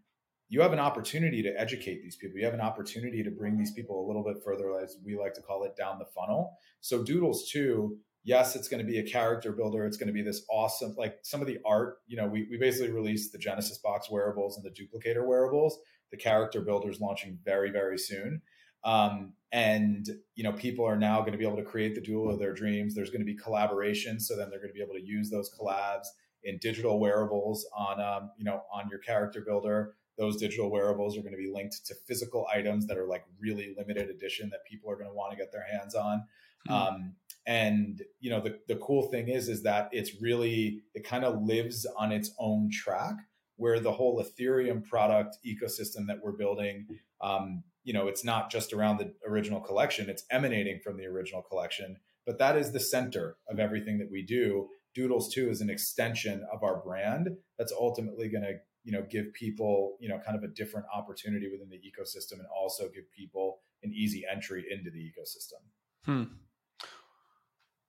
you 0.49 0.61
have 0.61 0.73
an 0.73 0.79
opportunity 0.79 1.43
to 1.43 1.61
educate 1.61 2.03
these 2.03 2.17
people. 2.17 2.39
You 2.39 2.45
have 2.45 2.55
an 2.55 2.61
opportunity 2.61 3.23
to 3.23 3.31
bring 3.31 3.57
these 3.57 3.73
people 3.73 4.05
a 4.05 4.07
little 4.07 4.23
bit 4.23 4.43
further, 4.45 4.79
as 4.79 4.99
we 5.05 5.17
like 5.17 5.35
to 5.35 5.43
call 5.43 5.65
it, 5.65 5.77
down 5.77 5.99
the 5.99 6.05
funnel. 6.05 6.59
So 6.81 7.03
Doodles 7.03 7.51
too, 7.51 7.99
yes, 8.25 8.57
it's 8.57 8.69
going 8.69 8.85
to 8.85 8.91
be 8.91 8.99
a 8.99 9.03
character 9.03 9.53
builder. 9.53 9.85
It's 9.87 9.97
going 9.97 10.09
to 10.09 10.13
be 10.13 10.23
this 10.23 10.45
awesome, 10.51 10.95
like 10.97 11.19
some 11.23 11.41
of 11.41 11.47
the 11.47 11.59
art. 11.65 11.99
You 12.07 12.17
know, 12.17 12.27
we 12.27 12.47
we 12.51 12.59
basically 12.59 12.93
released 12.93 13.33
the 13.33 13.39
Genesis 13.39 13.79
box 13.79 14.11
wearables 14.11 14.57
and 14.57 14.65
the 14.65 14.71
duplicator 14.71 15.27
wearables. 15.27 15.79
The 16.11 16.19
character 16.19 16.61
builders 16.61 17.01
launching 17.01 17.39
very 17.45 17.71
very 17.71 17.99
soon. 17.99 18.43
Um, 18.85 19.35
and 19.53 20.09
you 20.35 20.43
know 20.43 20.53
people 20.53 20.85
are 20.87 20.97
now 20.97 21.21
going 21.21 21.33
to 21.33 21.39
be 21.39 21.47
able 21.47 21.59
to 21.59 21.63
create 21.63 21.95
the 21.95 22.01
doodle 22.01 22.31
of 22.31 22.39
their 22.39 22.55
dreams 22.55 22.95
there's 22.95 23.11
going 23.11 23.21
to 23.21 23.27
be 23.27 23.37
collaboration 23.37 24.19
so 24.19 24.35
then 24.35 24.49
they're 24.51 24.59
going 24.59 24.71
to 24.71 24.75
be 24.75 24.83
able 24.83 24.95
to 24.95 25.05
use 25.05 25.31
those 25.31 25.51
collabs 25.55 26.07
in 26.43 26.59
digital 26.59 26.99
wearables 26.99 27.67
on 27.77 28.01
um, 28.01 28.31
you 28.39 28.45
know 28.45 28.63
on 28.73 28.89
your 28.89 28.99
character 28.99 29.43
builder 29.47 29.95
those 30.19 30.37
digital 30.37 30.71
wearables 30.71 31.17
are 31.17 31.21
going 31.21 31.33
to 31.33 31.39
be 31.39 31.51
linked 31.53 31.87
to 31.87 31.95
physical 32.07 32.47
items 32.53 32.87
that 32.87 32.99
are 32.99 33.07
like 33.07 33.25
really 33.39 33.75
limited 33.77 34.09
edition 34.09 34.49
that 34.51 34.61
people 34.69 34.91
are 34.91 34.97
going 34.97 35.09
to 35.09 35.15
want 35.15 35.31
to 35.31 35.37
get 35.37 35.53
their 35.53 35.67
hands 35.71 35.95
on 35.95 36.25
mm-hmm. 36.69 36.73
um, 36.73 37.15
and 37.47 38.03
you 38.21 38.31
know 38.31 38.41
the, 38.41 38.59
the 38.69 38.77
cool 38.77 39.11
thing 39.11 39.29
is 39.29 39.49
is 39.49 39.63
that 39.63 39.89
it's 39.93 40.21
really 40.21 40.83
it 40.95 41.05
kind 41.05 41.25
of 41.25 41.43
lives 41.43 41.87
on 41.99 42.13
its 42.13 42.33
own 42.39 42.71
track 42.71 43.15
where 43.57 43.81
the 43.81 43.93
whole 43.93 44.23
ethereum 44.23 44.85
product 44.85 45.37
ecosystem 45.47 46.07
that 46.07 46.19
we're 46.23 46.33
building 46.33 46.87
um, 47.21 47.63
you 47.85 47.93
know 47.93 48.07
it's 48.07 48.25
not 48.25 48.51
just 48.51 48.73
around 48.73 48.99
the 48.99 49.13
original 49.27 49.61
collection 49.61 50.09
it's 50.09 50.25
emanating 50.31 50.81
from 50.83 50.97
the 50.97 51.07
original 51.07 51.43
collection. 51.43 51.97
But 52.25 52.39
that 52.39 52.57
is 52.57 52.71
the 52.71 52.79
center 52.79 53.37
of 53.49 53.59
everything 53.59 53.99
that 53.99 54.09
we 54.09 54.23
do. 54.23 54.69
Doodles 54.95 55.35
2 55.35 55.51
is 55.51 55.61
an 55.61 55.69
extension 55.69 56.47
of 56.53 56.63
our 56.63 56.81
brand 56.81 57.31
that's 57.59 57.73
ultimately 57.73 58.29
going 58.29 58.45
to 58.45 58.55
you 58.85 58.93
know 58.93 59.05
give 59.11 59.33
people 59.33 59.97
you 60.01 60.09
know 60.09 60.21
kind 60.25 60.37
of 60.37 60.45
a 60.45 60.55
different 60.55 60.87
opportunity 60.95 61.49
within 61.51 61.69
the 61.69 61.79
ecosystem 61.79 62.35
and 62.35 62.47
also 62.57 62.85
give 62.95 63.11
people 63.11 63.59
an 63.83 63.93
easy 63.93 64.23
entry 64.31 64.65
into 64.71 64.91
the 64.91 65.01
ecosystem. 65.01 65.61
Hmm 66.05 66.35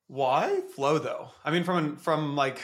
why 0.08 0.62
flow 0.76 1.00
though 1.00 1.30
i 1.44 1.52
mean 1.52 1.64
from 1.64 1.96
from 1.98 2.36
like 2.36 2.62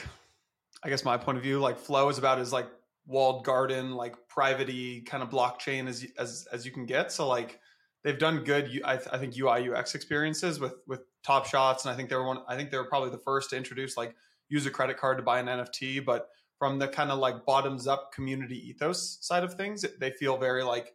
i 0.82 0.88
guess 0.88 1.04
my 1.04 1.16
point 1.16 1.36
of 1.36 1.42
view 1.42 1.58
like 1.58 1.78
flow 1.78 2.08
is 2.08 2.18
about 2.18 2.38
as 2.38 2.52
like 2.52 2.68
walled 3.10 3.44
garden, 3.44 3.94
like 3.94 4.14
privacy 4.28 5.02
kind 5.02 5.22
of 5.22 5.28
blockchain 5.28 5.88
as 5.88 6.06
as 6.16 6.46
as 6.52 6.64
you 6.64 6.72
can 6.72 6.86
get. 6.86 7.12
So 7.12 7.28
like 7.28 7.60
they've 8.02 8.18
done 8.18 8.44
good. 8.44 8.80
I, 8.84 8.94
I 8.94 9.18
think 9.18 9.36
UI 9.38 9.68
UX 9.70 9.94
experiences 9.94 10.60
with 10.60 10.74
with 10.86 11.02
Top 11.22 11.46
Shots, 11.46 11.84
and 11.84 11.92
I 11.92 11.96
think 11.96 12.08
they 12.08 12.16
were 12.16 12.26
one. 12.26 12.38
I 12.48 12.56
think 12.56 12.70
they 12.70 12.78
were 12.78 12.84
probably 12.84 13.10
the 13.10 13.18
first 13.18 13.50
to 13.50 13.56
introduce 13.56 13.96
like 13.96 14.14
use 14.48 14.64
a 14.64 14.70
credit 14.70 14.96
card 14.96 15.18
to 15.18 15.22
buy 15.22 15.40
an 15.40 15.46
NFT. 15.46 16.04
But 16.04 16.28
from 16.58 16.78
the 16.78 16.88
kind 16.88 17.10
of 17.10 17.18
like 17.18 17.44
bottoms 17.44 17.86
up 17.86 18.12
community 18.12 18.70
ethos 18.70 19.18
side 19.20 19.44
of 19.44 19.54
things, 19.54 19.84
they 19.98 20.10
feel 20.10 20.38
very 20.38 20.62
like 20.62 20.94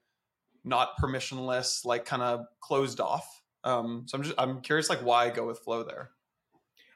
not 0.63 0.97
permissionless, 0.97 1.85
like 1.85 2.05
kind 2.05 2.21
of 2.21 2.45
closed 2.59 2.99
off. 2.99 3.41
Um, 3.63 4.05
so 4.07 4.17
I'm 4.17 4.23
just 4.23 4.35
I'm 4.37 4.61
curious 4.61 4.89
like 4.89 4.99
why 4.99 5.25
I 5.25 5.29
go 5.29 5.45
with 5.45 5.59
Flow 5.59 5.83
there. 5.83 6.11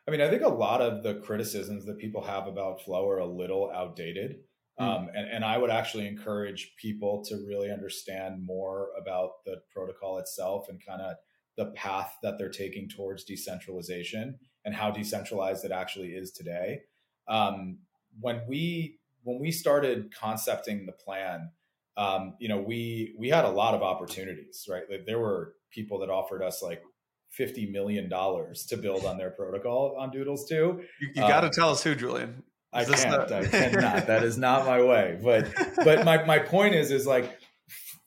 I 0.09 0.11
mean, 0.11 0.21
I 0.21 0.29
think 0.31 0.41
a 0.41 0.49
lot 0.49 0.81
of 0.81 1.03
the 1.03 1.19
criticisms 1.19 1.85
that 1.85 1.99
people 1.99 2.23
have 2.23 2.47
about 2.47 2.81
Flow 2.81 3.07
are 3.07 3.19
a 3.19 3.27
little 3.27 3.69
outdated. 3.71 4.37
Hmm. 4.79 4.83
Um, 4.83 5.09
and, 5.13 5.29
and 5.29 5.45
I 5.45 5.59
would 5.59 5.69
actually 5.69 6.07
encourage 6.07 6.73
people 6.81 7.23
to 7.25 7.35
really 7.47 7.71
understand 7.71 8.43
more 8.43 8.87
about 8.99 9.45
the 9.45 9.57
protocol 9.71 10.17
itself 10.17 10.65
and 10.67 10.83
kind 10.83 11.03
of 11.03 11.17
the 11.57 11.67
path 11.75 12.17
that 12.23 12.39
they're 12.39 12.49
taking 12.49 12.89
towards 12.89 13.23
decentralization 13.23 14.39
and 14.65 14.73
how 14.73 14.89
decentralized 14.89 15.63
it 15.63 15.71
actually 15.71 16.09
is 16.13 16.31
today. 16.31 16.79
Um, 17.27 17.77
when 18.19 18.41
we 18.47 18.97
when 19.21 19.39
we 19.39 19.51
started 19.51 20.11
concepting 20.19 20.87
the 20.87 20.91
plan, 20.91 21.51
um, 21.97 22.33
you 22.39 22.49
know, 22.49 22.59
we 22.59 23.13
we 23.15 23.29
had 23.29 23.45
a 23.45 23.51
lot 23.51 23.75
of 23.75 23.83
opportunities, 23.83 24.65
right? 24.67 24.85
Like 24.89 25.05
there 25.05 25.19
were 25.19 25.53
people 25.69 25.99
that 25.99 26.09
offered 26.09 26.41
us 26.41 26.63
like 26.63 26.81
fifty 27.29 27.69
million 27.69 28.09
dollars 28.09 28.65
to 28.67 28.77
build 28.77 29.05
on 29.05 29.17
their 29.17 29.29
protocol 29.29 29.95
on 29.97 30.11
Doodles 30.11 30.47
too. 30.47 30.81
You, 30.99 31.09
you 31.15 31.21
got 31.21 31.41
to 31.41 31.47
um, 31.47 31.53
tell 31.53 31.69
us 31.69 31.83
who, 31.83 31.95
Julian. 31.95 32.43
I 32.71 32.85
can't. 32.85 33.31
I 33.31 33.45
cannot. 33.45 34.07
that 34.07 34.23
is 34.23 34.37
not 34.37 34.65
my 34.65 34.81
way. 34.81 35.19
But 35.21 35.51
but 35.83 36.05
my 36.05 36.23
my 36.25 36.39
point 36.39 36.75
is 36.75 36.91
is 36.91 37.07
like 37.07 37.25
f- 37.69 37.99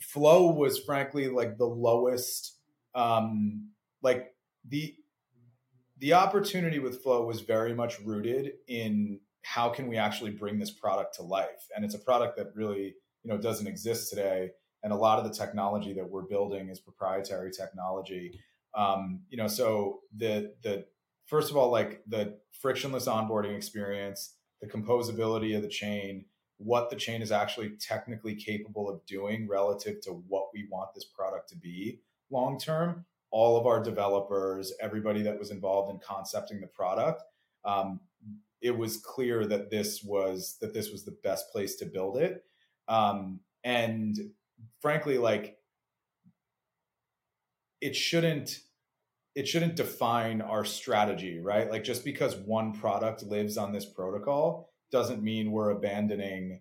flow 0.00 0.52
was 0.52 0.78
frankly 0.78 1.28
like 1.28 1.58
the 1.58 1.66
lowest 1.66 2.58
um 2.94 3.70
like 4.02 4.34
the 4.68 4.94
the 5.98 6.12
opportunity 6.12 6.78
with 6.78 7.02
flow 7.02 7.24
was 7.24 7.40
very 7.40 7.74
much 7.74 8.00
rooted 8.00 8.52
in 8.68 9.20
how 9.42 9.68
can 9.68 9.88
we 9.88 9.96
actually 9.96 10.30
bring 10.30 10.58
this 10.58 10.70
product 10.70 11.14
to 11.14 11.22
life 11.22 11.68
and 11.74 11.84
it's 11.84 11.94
a 11.94 11.98
product 11.98 12.36
that 12.36 12.48
really 12.54 12.94
you 13.22 13.30
know 13.30 13.36
doesn't 13.36 13.66
exist 13.66 14.10
today 14.10 14.50
and 14.82 14.92
a 14.92 14.96
lot 14.96 15.18
of 15.18 15.24
the 15.24 15.36
technology 15.36 15.92
that 15.94 16.08
we're 16.08 16.22
building 16.22 16.68
is 16.68 16.78
proprietary 16.78 17.50
technology 17.50 18.38
um, 18.76 19.20
you 19.28 19.36
know 19.36 19.46
so 19.46 20.00
the 20.16 20.54
the 20.62 20.84
first 21.26 21.50
of 21.50 21.56
all 21.56 21.70
like 21.70 22.02
the 22.06 22.36
frictionless 22.52 23.06
onboarding 23.06 23.56
experience 23.56 24.34
the 24.60 24.68
composability 24.68 25.56
of 25.56 25.62
the 25.62 25.68
chain 25.68 26.24
what 26.58 26.88
the 26.88 26.96
chain 26.96 27.20
is 27.20 27.32
actually 27.32 27.70
technically 27.80 28.34
capable 28.34 28.88
of 28.88 29.04
doing 29.06 29.48
relative 29.48 30.00
to 30.00 30.10
what 30.28 30.46
we 30.54 30.66
want 30.70 30.88
this 30.94 31.04
product 31.04 31.48
to 31.48 31.56
be 31.56 32.00
long 32.30 32.58
term 32.58 33.04
all 33.30 33.56
of 33.56 33.66
our 33.66 33.82
developers 33.82 34.72
everybody 34.80 35.22
that 35.22 35.38
was 35.38 35.50
involved 35.50 35.90
in 35.90 35.98
concepting 35.98 36.60
the 36.60 36.66
product 36.66 37.22
um, 37.64 38.00
it 38.64 38.76
was 38.76 38.96
clear 38.96 39.46
that 39.46 39.70
this 39.70 40.02
was 40.02 40.56
that 40.60 40.72
this 40.72 40.90
was 40.90 41.04
the 41.04 41.16
best 41.22 41.52
place 41.52 41.76
to 41.76 41.84
build 41.84 42.16
it. 42.16 42.42
Um, 42.88 43.40
and 43.62 44.16
frankly 44.80 45.18
like 45.18 45.58
it 47.84 47.94
shouldn't 47.94 48.60
it 49.34 49.48
shouldn't 49.48 49.76
define 49.76 50.40
our 50.40 50.64
strategy 50.64 51.38
right 51.40 51.70
like 51.70 51.84
just 51.84 52.04
because 52.04 52.36
one 52.36 52.72
product 52.72 53.22
lives 53.22 53.56
on 53.56 53.72
this 53.72 53.84
protocol 53.84 54.70
doesn't 54.90 55.22
mean 55.22 55.52
we're 55.52 55.70
abandoning 55.70 56.60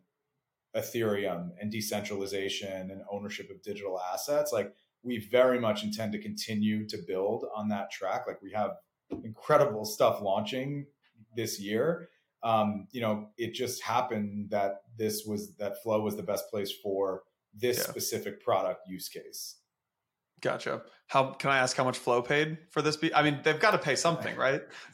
ethereum 0.76 1.49
and 1.61 1.71
decentralization 1.71 2.89
and 2.91 3.01
ownership 3.11 3.49
of 3.49 3.61
digital 3.61 3.99
assets 4.13 4.51
like 4.51 4.74
we 5.03 5.19
very 5.32 5.59
much 5.59 5.84
intend 5.84 6.11
to 6.11 6.19
continue 6.19 6.88
to 6.88 6.97
build 7.07 7.45
on 7.55 7.69
that 7.69 7.91
track 7.91 8.26
like 8.28 8.41
we 8.41 8.51
have 8.51 8.71
incredible 9.24 9.86
stuff 9.86 10.21
launching 10.21 10.86
this 11.36 11.59
year. 11.59 12.09
Um, 12.43 12.88
you 12.91 13.01
know, 13.01 13.30
it 13.38 13.53
just 13.53 13.84
happened 13.84 14.49
that 14.49 14.82
this 14.97 15.24
was 15.26 15.55
that 15.57 15.82
Flow 15.82 16.01
was 16.01 16.15
the 16.15 16.24
best 16.24 16.49
place 16.49 16.71
for 16.71 17.24
this 17.53 17.78
yeah. 17.78 17.84
specific 17.84 18.43
product 18.43 18.88
use 18.88 19.07
case. 19.07 19.57
Gotcha. 20.44 20.82
How 21.08 21.32
can 21.32 21.52
I 21.52 21.60
ask 21.60 21.78
how 21.78 21.86
much 21.86 21.98
Flow 21.98 22.22
paid 22.22 22.58
for 22.70 22.82
this? 22.82 22.98
Be- 22.98 23.16
I 23.16 23.24
mean, 23.24 23.39
they've 23.44 23.60
got 23.60 23.72
to 23.72 23.78
pay 23.78 23.96
something, 23.96 24.36
right? 24.36 24.62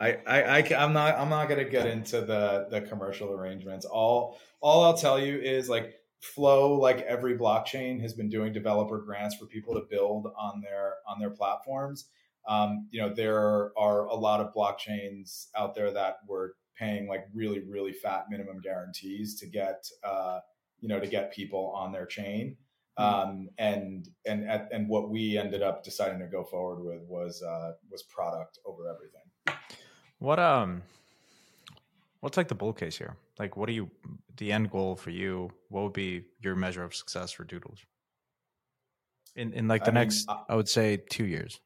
I, 0.00 0.18
I, 0.24 0.42
I, 0.42 0.58
am 0.84 0.92
not, 0.92 1.18
I'm 1.18 1.28
not 1.28 1.48
going 1.48 1.64
to 1.64 1.68
get 1.68 1.86
into 1.88 2.20
the 2.20 2.68
the 2.70 2.80
commercial 2.82 3.32
arrangements. 3.32 3.84
All, 3.86 4.38
all 4.60 4.84
I'll 4.84 4.96
tell 4.96 5.18
you 5.18 5.36
is 5.36 5.68
like 5.68 5.94
Flow, 6.20 6.74
like 6.74 7.00
every 7.00 7.36
blockchain, 7.36 8.00
has 8.02 8.14
been 8.14 8.28
doing 8.28 8.52
developer 8.52 8.98
grants 8.98 9.34
for 9.34 9.46
people 9.46 9.74
to 9.74 9.82
build 9.90 10.28
on 10.38 10.60
their 10.62 10.94
on 11.08 11.18
their 11.18 11.30
platforms. 11.30 12.08
Um, 12.46 12.86
you 12.92 13.02
know, 13.02 13.12
there 13.12 13.72
are 13.76 14.06
a 14.06 14.14
lot 14.14 14.40
of 14.40 14.54
blockchains 14.54 15.48
out 15.56 15.74
there 15.74 15.90
that 15.90 16.18
were 16.28 16.54
paying 16.78 17.08
like 17.08 17.26
really, 17.34 17.60
really 17.68 17.92
fat 17.92 18.26
minimum 18.30 18.60
guarantees 18.62 19.34
to 19.40 19.46
get, 19.46 19.88
uh, 20.04 20.38
you 20.78 20.88
know, 20.88 21.00
to 21.00 21.06
get 21.08 21.32
people 21.32 21.72
on 21.74 21.90
their 21.90 22.06
chain. 22.06 22.56
Mm-hmm. 22.98 23.28
Um, 23.28 23.48
and 23.58 24.08
and 24.24 24.44
and 24.44 24.88
what 24.88 25.10
we 25.10 25.36
ended 25.36 25.62
up 25.62 25.82
deciding 25.82 26.20
to 26.20 26.26
go 26.26 26.44
forward 26.44 26.84
with 26.84 27.02
was 27.08 27.42
uh, 27.42 27.72
was 27.90 28.02
product 28.04 28.58
over 28.64 28.88
everything. 28.88 29.58
What 30.18 30.38
um, 30.38 30.82
what's 32.20 32.36
like 32.36 32.48
the 32.48 32.54
bull 32.54 32.72
case 32.72 32.96
here? 32.96 33.16
Like, 33.38 33.56
what 33.56 33.68
are 33.68 33.72
you 33.72 33.90
the 34.36 34.52
end 34.52 34.70
goal 34.70 34.94
for 34.94 35.10
you? 35.10 35.50
What 35.68 35.82
would 35.82 35.92
be 35.92 36.24
your 36.40 36.54
measure 36.54 36.84
of 36.84 36.94
success 36.94 37.32
for 37.32 37.44
Doodles? 37.44 37.80
In 39.34 39.52
in 39.52 39.66
like 39.66 39.84
the 39.84 39.90
I 39.90 39.94
next, 39.94 40.28
mean, 40.28 40.36
I, 40.48 40.52
I 40.52 40.56
would 40.56 40.68
say 40.68 40.98
two 41.10 41.26
years 41.26 41.60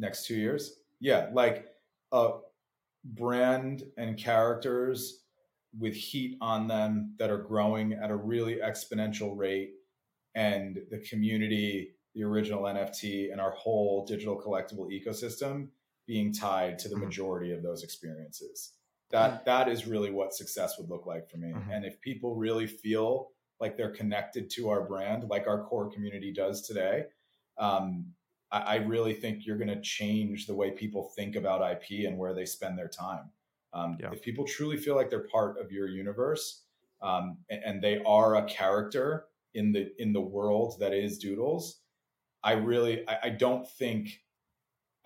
next 0.00 0.26
two 0.26 0.34
years. 0.34 0.80
Yeah, 0.98 1.28
like 1.32 1.66
uh, 2.10 2.32
brand 3.04 3.84
and 3.96 4.18
characters 4.18 5.22
with 5.78 5.94
heat 5.94 6.36
on 6.40 6.66
them 6.66 7.14
that 7.18 7.30
are 7.30 7.38
growing 7.38 7.92
at 7.92 8.10
a 8.10 8.16
really 8.16 8.56
exponential 8.56 9.36
rate, 9.36 9.70
and 10.34 10.78
the 10.90 10.98
community, 10.98 11.94
the 12.14 12.24
original 12.24 12.62
NFT, 12.62 13.32
and 13.32 13.40
our 13.40 13.52
whole 13.52 14.04
digital 14.06 14.40
collectible 14.40 14.88
ecosystem 14.90 15.68
being 16.06 16.32
tied 16.32 16.78
to 16.80 16.88
the 16.88 16.94
mm-hmm. 16.94 17.04
majority 17.04 17.52
of 17.52 17.62
those 17.62 17.82
experiences. 17.82 18.72
That 19.10 19.30
mm-hmm. 19.30 19.42
that 19.46 19.68
is 19.68 19.86
really 19.86 20.10
what 20.10 20.34
success 20.34 20.78
would 20.78 20.88
look 20.88 21.06
like 21.06 21.28
for 21.30 21.36
me. 21.36 21.52
Mm-hmm. 21.52 21.70
And 21.70 21.84
if 21.84 22.00
people 22.00 22.36
really 22.36 22.66
feel 22.66 23.30
like 23.60 23.76
they're 23.76 23.94
connected 23.94 24.50
to 24.50 24.70
our 24.70 24.86
brand, 24.86 25.28
like 25.28 25.46
our 25.46 25.64
core 25.64 25.90
community 25.90 26.32
does 26.32 26.62
today, 26.62 27.04
um, 27.58 28.06
I, 28.50 28.60
I 28.60 28.74
really 28.76 29.12
think 29.12 29.46
you're 29.46 29.58
going 29.58 29.68
to 29.68 29.80
change 29.80 30.46
the 30.46 30.54
way 30.54 30.70
people 30.70 31.12
think 31.16 31.36
about 31.36 31.60
IP 31.70 32.06
and 32.06 32.18
where 32.18 32.34
they 32.34 32.46
spend 32.46 32.78
their 32.78 32.88
time. 32.88 33.30
Um, 33.72 33.98
yeah. 34.00 34.10
If 34.12 34.22
people 34.22 34.44
truly 34.44 34.76
feel 34.76 34.96
like 34.96 35.10
they're 35.10 35.28
part 35.28 35.60
of 35.60 35.70
your 35.70 35.86
universe 35.86 36.64
um, 37.02 37.38
and, 37.48 37.62
and, 37.64 37.82
they 37.82 38.02
are 38.04 38.36
a 38.36 38.44
character 38.44 39.26
in 39.54 39.72
the 39.72 39.90
in 39.98 40.12
the 40.12 40.20
world 40.20 40.76
that 40.80 40.92
is 40.92 41.18
Doodles, 41.18 41.80
I 42.42 42.52
really 42.52 43.08
I, 43.08 43.18
I 43.24 43.28
don't 43.30 43.68
think 43.68 44.20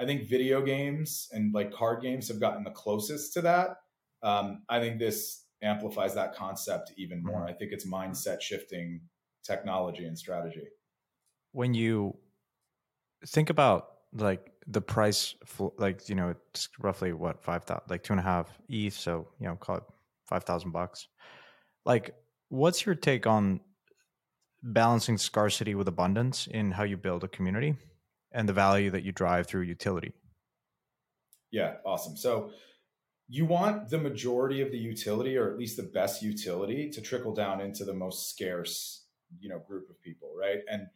I 0.01 0.05
think 0.05 0.29
video 0.29 0.63
games 0.63 1.29
and 1.33 1.55
like 1.55 1.73
card 1.73 2.03
games 2.03 2.29
have 2.29 2.41
gotten 2.41 2.65
the 2.65 2.71
closest 2.71 3.33
to 3.35 3.43
that. 3.43 3.77
Um, 4.23 4.63
I 4.69 4.81
think 4.81 4.99
this 4.99 5.45
amplifies 5.63 6.15
that 6.15 6.35
concept 6.35 6.93
even 6.97 7.23
more. 7.23 7.41
Mm-hmm. 7.41 7.51
I 7.51 7.53
think 7.53 7.73
it's 7.73 7.87
mindset 7.87 8.41
shifting 8.41 9.01
technology 9.45 10.05
and 10.05 10.19
strategy. 10.19 10.67
When 11.53 11.75
you 11.75 12.17
think 13.27 13.51
about 13.51 13.91
like 14.13 14.53
the 14.67 14.81
price 14.81 15.35
for 15.45 15.73
like 15.79 16.09
you 16.09 16.15
know 16.15 16.35
it's 16.51 16.69
roughly 16.81 17.13
what 17.13 17.43
five 17.43 17.65
thousand 17.65 17.85
like 17.89 18.03
two 18.03 18.13
and 18.13 18.21
a 18.21 18.23
half 18.23 18.59
ETH, 18.69 18.95
so 18.95 19.29
you 19.39 19.47
know 19.47 19.57
call 19.57 19.77
it 19.77 19.85
five 20.27 20.45
thousand 20.45 20.71
bucks. 20.71 21.09
Like, 21.85 22.15
what's 22.49 22.87
your 22.87 22.95
take 22.95 23.27
on 23.27 23.61
balancing 24.65 25.19
scarcity 25.19 25.75
with 25.75 25.87
abundance 25.87 26.47
in 26.47 26.73
how 26.73 26.83
you 26.83 26.97
build 26.97 27.23
a 27.23 27.29
community 27.29 27.77
and 28.33 28.49
the 28.49 28.53
value 28.53 28.91
that 28.91 29.05
you 29.05 29.13
drive 29.13 29.47
through 29.47 29.63
utility? 29.63 30.13
Yeah, 31.51 31.75
awesome. 31.85 32.17
So 32.17 32.51
you 33.29 33.45
want 33.45 33.91
the 33.91 33.99
majority 33.99 34.61
of 34.61 34.73
the 34.73 34.79
utility 34.79 35.37
or 35.37 35.51
at 35.51 35.59
least 35.59 35.77
the 35.77 35.83
best 35.85 36.23
utility 36.23 36.91
to 36.91 37.01
trickle 37.01 37.35
down 37.35 37.61
into 37.61 37.85
the 37.85 37.95
most 37.95 38.29
scarce 38.29 39.07
you 39.41 39.49
know 39.49 39.59
group 39.59 39.89
of 39.89 40.01
people 40.01 40.31
right 40.39 40.59
and 40.71 40.87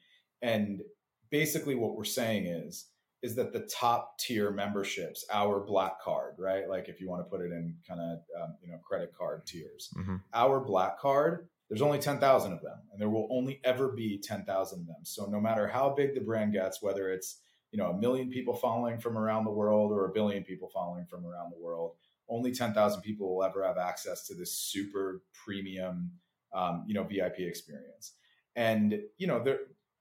and 0.42 0.82
basically 1.30 1.74
what 1.74 1.96
we're 1.96 2.04
saying 2.04 2.46
is 2.46 2.86
is 3.22 3.34
that 3.34 3.52
the 3.52 3.60
top 3.60 4.18
tier 4.18 4.50
memberships, 4.50 5.24
our 5.32 5.60
black 5.60 6.00
card, 6.00 6.34
right? 6.38 6.68
Like 6.68 6.88
if 6.88 7.00
you 7.00 7.08
want 7.08 7.24
to 7.24 7.28
put 7.28 7.40
it 7.40 7.50
in 7.50 7.74
kind 7.86 8.00
of 8.00 8.18
um, 8.40 8.56
you 8.62 8.70
know 8.70 8.78
credit 8.78 9.12
card 9.16 9.44
tiers, 9.46 9.90
mm-hmm. 9.96 10.16
our 10.32 10.60
black 10.60 10.98
card, 10.98 11.48
there's 11.68 11.82
only 11.82 11.98
ten 11.98 12.18
thousand 12.18 12.52
of 12.52 12.62
them, 12.62 12.78
and 12.90 13.00
there 13.00 13.10
will 13.10 13.28
only 13.30 13.60
ever 13.64 13.88
be 13.88 14.18
ten 14.18 14.44
thousand 14.44 14.80
of 14.80 14.86
them. 14.86 15.04
So 15.04 15.26
no 15.26 15.40
matter 15.40 15.66
how 15.66 15.94
big 15.94 16.14
the 16.14 16.20
brand 16.20 16.52
gets, 16.52 16.82
whether 16.82 17.10
it's 17.10 17.40
you 17.72 17.78
know 17.78 17.90
a 17.90 17.98
million 17.98 18.30
people 18.30 18.54
following 18.54 18.98
from 18.98 19.18
around 19.18 19.44
the 19.44 19.50
world 19.50 19.92
or 19.92 20.06
a 20.06 20.12
billion 20.12 20.44
people 20.44 20.70
following 20.72 21.06
from 21.06 21.26
around 21.26 21.50
the 21.50 21.62
world, 21.62 21.96
only 22.28 22.52
ten 22.52 22.72
thousand 22.72 23.02
people 23.02 23.34
will 23.34 23.44
ever 23.44 23.64
have 23.64 23.78
access 23.78 24.26
to 24.26 24.34
this 24.34 24.58
super 24.58 25.22
premium, 25.44 26.12
um, 26.54 26.84
you 26.86 26.94
know, 26.94 27.04
VIP 27.04 27.40
experience. 27.40 28.14
And 28.56 29.00
you 29.18 29.26
know, 29.26 29.42
there 29.42 29.58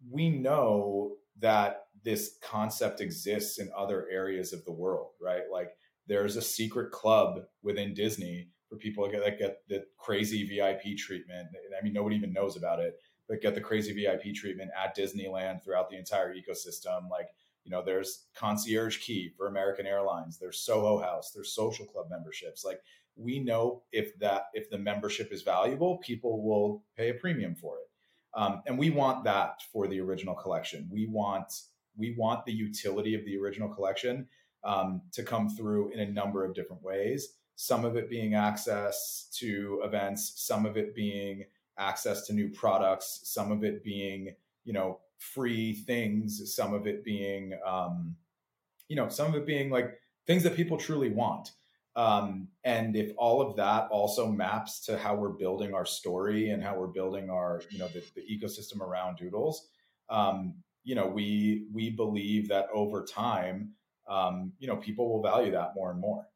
we 0.09 0.29
know 0.29 1.17
that 1.39 1.87
this 2.03 2.37
concept 2.41 3.01
exists 3.01 3.59
in 3.59 3.69
other 3.77 4.07
areas 4.09 4.53
of 4.53 4.63
the 4.65 4.71
world, 4.71 5.11
right? 5.21 5.43
Like 5.51 5.71
there's 6.07 6.37
a 6.37 6.41
secret 6.41 6.91
club 6.91 7.41
within 7.61 7.93
Disney 7.93 8.49
for 8.69 8.75
people 8.75 9.09
that 9.09 9.39
get 9.39 9.67
the 9.69 9.85
crazy 9.97 10.45
VIP 10.45 10.97
treatment. 10.97 11.47
I 11.77 11.83
mean, 11.83 11.93
nobody 11.93 12.15
even 12.15 12.33
knows 12.33 12.57
about 12.57 12.79
it, 12.79 12.99
but 13.27 13.41
get 13.41 13.55
the 13.55 13.61
crazy 13.61 13.93
VIP 13.93 14.33
treatment 14.35 14.71
at 14.77 14.95
Disneyland 14.95 15.63
throughout 15.63 15.89
the 15.89 15.97
entire 15.97 16.33
ecosystem. 16.33 17.09
Like, 17.09 17.29
you 17.63 17.71
know, 17.71 17.83
there's 17.83 18.25
concierge 18.35 18.99
key 18.99 19.31
for 19.35 19.47
American 19.47 19.85
Airlines, 19.85 20.37
there's 20.37 20.59
Soho 20.59 20.99
House, 20.99 21.31
there's 21.31 21.53
social 21.53 21.85
club 21.85 22.07
memberships. 22.09 22.63
Like, 22.65 22.81
we 23.15 23.39
know 23.39 23.83
if 23.91 24.17
that 24.19 24.47
if 24.53 24.69
the 24.69 24.77
membership 24.77 25.31
is 25.31 25.41
valuable, 25.41 25.97
people 25.97 26.43
will 26.43 26.83
pay 26.95 27.09
a 27.09 27.13
premium 27.13 27.55
for 27.55 27.77
it. 27.77 27.89
Um, 28.33 28.61
and 28.67 28.77
we 28.77 28.91
want 28.91 29.23
that 29.23 29.63
for 29.73 29.87
the 29.87 29.99
original 29.99 30.35
collection. 30.35 30.87
We 30.91 31.07
want 31.07 31.51
we 31.97 32.15
want 32.17 32.45
the 32.45 32.53
utility 32.53 33.15
of 33.15 33.25
the 33.25 33.37
original 33.37 33.69
collection 33.69 34.27
um, 34.63 35.01
to 35.13 35.23
come 35.23 35.49
through 35.49 35.91
in 35.91 35.99
a 35.99 36.05
number 36.05 36.45
of 36.45 36.53
different 36.53 36.83
ways. 36.83 37.33
Some 37.57 37.83
of 37.83 37.97
it 37.97 38.09
being 38.09 38.35
access 38.35 39.27
to 39.39 39.81
events, 39.83 40.33
some 40.37 40.65
of 40.65 40.77
it 40.77 40.95
being 40.95 41.43
access 41.77 42.25
to 42.27 42.33
new 42.33 42.49
products, 42.49 43.19
some 43.23 43.51
of 43.51 43.65
it 43.65 43.83
being 43.83 44.33
you 44.63 44.73
know 44.73 44.99
free 45.17 45.73
things, 45.73 46.55
some 46.55 46.73
of 46.73 46.87
it 46.87 47.03
being 47.03 47.57
um, 47.65 48.15
you 48.87 48.95
know 48.95 49.09
some 49.09 49.27
of 49.27 49.35
it 49.35 49.45
being 49.45 49.69
like 49.69 49.99
things 50.25 50.43
that 50.43 50.55
people 50.55 50.77
truly 50.77 51.09
want. 51.09 51.51
Um, 51.97 52.49
and 52.63 52.95
if 52.95 53.11
all 53.17 53.41
of 53.41 53.55
that 53.55 53.87
also 53.89 54.27
maps 54.27 54.81
to 54.81 54.99
how 54.99 55.15
we're 55.15 55.29
building 55.29 55.73
our 55.73 55.85
story 55.85 56.51
and 56.51 56.61
how 56.61 56.75
we're 56.77 56.85
building 56.85 57.31
our, 57.31 57.63
you 57.71 57.79
know, 57.79 57.87
the, 57.87 58.03
the 58.13 58.21
ecosystem 58.21 58.81
around 58.81 59.17
Doodles, 59.17 59.67
um, 60.07 60.53
you 60.83 60.93
know, 60.93 61.07
we 61.07 61.65
we 61.73 61.89
believe 61.89 62.49
that 62.49 62.67
over 62.71 63.03
time, 63.03 63.73
um, 64.07 64.53
you 64.59 64.67
know, 64.67 64.77
people 64.77 65.09
will 65.11 65.23
value 65.23 65.51
that 65.51 65.73
more 65.75 65.89
and 65.89 65.99
more. 65.99 66.27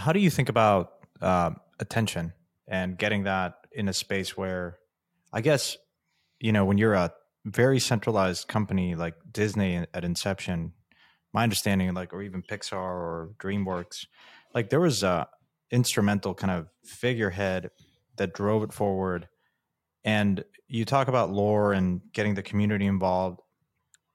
How 0.00 0.14
do 0.14 0.18
you 0.18 0.30
think 0.30 0.48
about 0.48 0.92
uh, 1.20 1.50
attention 1.78 2.32
and 2.66 2.96
getting 2.96 3.24
that 3.24 3.56
in 3.70 3.86
a 3.86 3.92
space 3.92 4.34
where, 4.34 4.78
I 5.30 5.42
guess, 5.42 5.76
you 6.38 6.52
know, 6.52 6.64
when 6.64 6.78
you're 6.78 6.94
a 6.94 7.12
very 7.44 7.78
centralized 7.78 8.48
company 8.48 8.94
like 8.94 9.14
Disney 9.30 9.84
at 9.92 10.02
inception, 10.02 10.72
my 11.34 11.42
understanding, 11.42 11.92
like, 11.92 12.14
or 12.14 12.22
even 12.22 12.42
Pixar 12.42 12.72
or 12.72 13.32
DreamWorks, 13.38 14.06
like 14.54 14.70
there 14.70 14.80
was 14.80 15.02
a 15.02 15.28
instrumental 15.70 16.34
kind 16.34 16.50
of 16.50 16.68
figurehead 16.82 17.70
that 18.16 18.32
drove 18.32 18.62
it 18.62 18.72
forward. 18.72 19.28
And 20.02 20.42
you 20.66 20.86
talk 20.86 21.08
about 21.08 21.30
lore 21.30 21.74
and 21.74 22.00
getting 22.14 22.34
the 22.34 22.42
community 22.42 22.86
involved. 22.86 23.40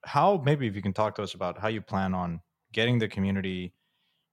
How 0.03 0.41
maybe 0.43 0.65
if 0.65 0.75
you 0.75 0.81
can 0.81 0.93
talk 0.93 1.13
to 1.17 1.21
us 1.21 1.35
about 1.35 1.59
how 1.59 1.67
you 1.67 1.81
plan 1.81 2.15
on 2.15 2.41
getting 2.73 2.97
the 2.97 3.07
community, 3.07 3.73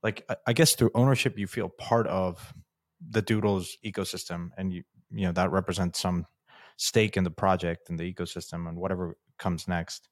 like 0.03 0.29
I 0.47 0.53
guess 0.53 0.75
through 0.75 0.91
ownership, 0.95 1.39
you 1.39 1.47
feel 1.47 1.69
part 1.69 2.07
of 2.07 2.53
the 3.07 3.23
Doodles 3.23 3.77
ecosystem, 3.85 4.51
and 4.57 4.73
you 4.73 4.83
you 5.11 5.27
know 5.27 5.33
that 5.33 5.51
represents 5.51 6.01
some 6.01 6.27
stake 6.77 7.17
in 7.17 7.25
the 7.25 7.31
project 7.31 7.91
and 7.91 7.99
the 7.99 8.13
ecosystem 8.13 8.69
and 8.69 8.77
whatever 8.77 9.17
comes 9.39 9.69
next. 9.69 10.09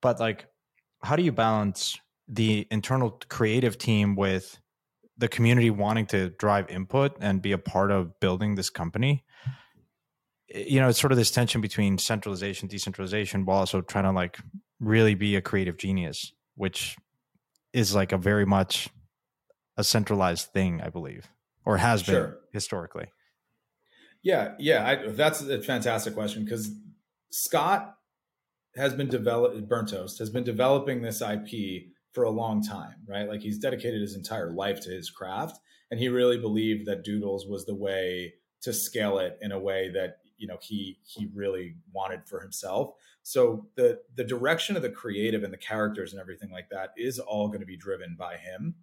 But 0.00 0.20
like 0.20 0.46
how 1.02 1.16
do 1.16 1.22
you 1.22 1.32
balance 1.32 1.98
the 2.28 2.66
internal 2.70 3.20
creative 3.28 3.78
team 3.78 4.16
with 4.16 4.58
the 5.18 5.28
community 5.28 5.70
wanting 5.70 6.06
to 6.06 6.30
drive 6.30 6.68
input 6.68 7.16
and 7.20 7.40
be 7.40 7.52
a 7.52 7.58
part 7.58 7.90
of 7.90 8.18
building 8.20 8.54
this 8.54 8.70
company 8.70 9.24
you 10.48 10.80
know 10.80 10.88
it's 10.88 11.00
sort 11.00 11.12
of 11.12 11.18
this 11.18 11.30
tension 11.30 11.60
between 11.60 11.98
centralization 11.98 12.68
decentralization 12.68 13.44
while 13.44 13.58
also 13.58 13.80
trying 13.80 14.04
to 14.04 14.12
like 14.12 14.38
really 14.80 15.14
be 15.14 15.36
a 15.36 15.40
creative 15.40 15.76
genius 15.76 16.32
which 16.54 16.96
is 17.72 17.94
like 17.94 18.12
a 18.12 18.18
very 18.18 18.46
much 18.46 18.88
a 19.76 19.84
centralized 19.84 20.52
thing 20.52 20.80
i 20.80 20.88
believe 20.88 21.28
or 21.64 21.78
has 21.78 22.04
been 22.04 22.14
sure. 22.14 22.38
historically. 22.52 23.06
Yeah 24.22 24.54
yeah 24.58 24.86
I, 24.86 25.08
that's 25.08 25.42
a 25.42 25.60
fantastic 25.60 26.14
question 26.14 26.44
because 26.44 26.70
scott 27.30 27.96
has 28.76 28.94
been 28.94 29.08
developed 29.08 29.68
burnt 29.68 29.88
toast 29.88 30.18
has 30.18 30.30
been 30.30 30.44
developing 30.44 31.02
this 31.02 31.22
ip 31.22 31.50
for 32.12 32.24
a 32.24 32.30
long 32.30 32.62
time 32.62 32.96
right? 33.08 33.28
Like 33.28 33.40
he's 33.40 33.58
dedicated 33.58 34.00
his 34.00 34.16
entire 34.16 34.52
life 34.52 34.80
to 34.82 34.90
his 34.90 35.10
craft 35.10 35.58
and 35.90 36.00
he 36.00 36.08
really 36.08 36.38
believed 36.38 36.86
that 36.86 37.04
doodles 37.04 37.46
was 37.46 37.66
the 37.66 37.74
way 37.74 38.34
to 38.62 38.72
scale 38.72 39.18
it 39.18 39.38
in 39.40 39.52
a 39.52 39.58
way 39.58 39.90
that 39.94 40.18
you 40.36 40.46
know 40.46 40.58
he 40.60 40.98
he 41.04 41.28
really 41.34 41.76
wanted 41.92 42.26
for 42.26 42.40
himself. 42.40 42.90
So 43.22 43.66
the 43.76 44.00
the 44.14 44.24
direction 44.24 44.76
of 44.76 44.82
the 44.82 44.90
creative 44.90 45.42
and 45.42 45.52
the 45.52 45.58
characters 45.58 46.12
and 46.12 46.20
everything 46.20 46.50
like 46.50 46.68
that 46.70 46.90
is 46.96 47.18
all 47.18 47.48
going 47.48 47.60
to 47.60 47.66
be 47.66 47.76
driven 47.76 48.16
by 48.18 48.36
him 48.36 48.74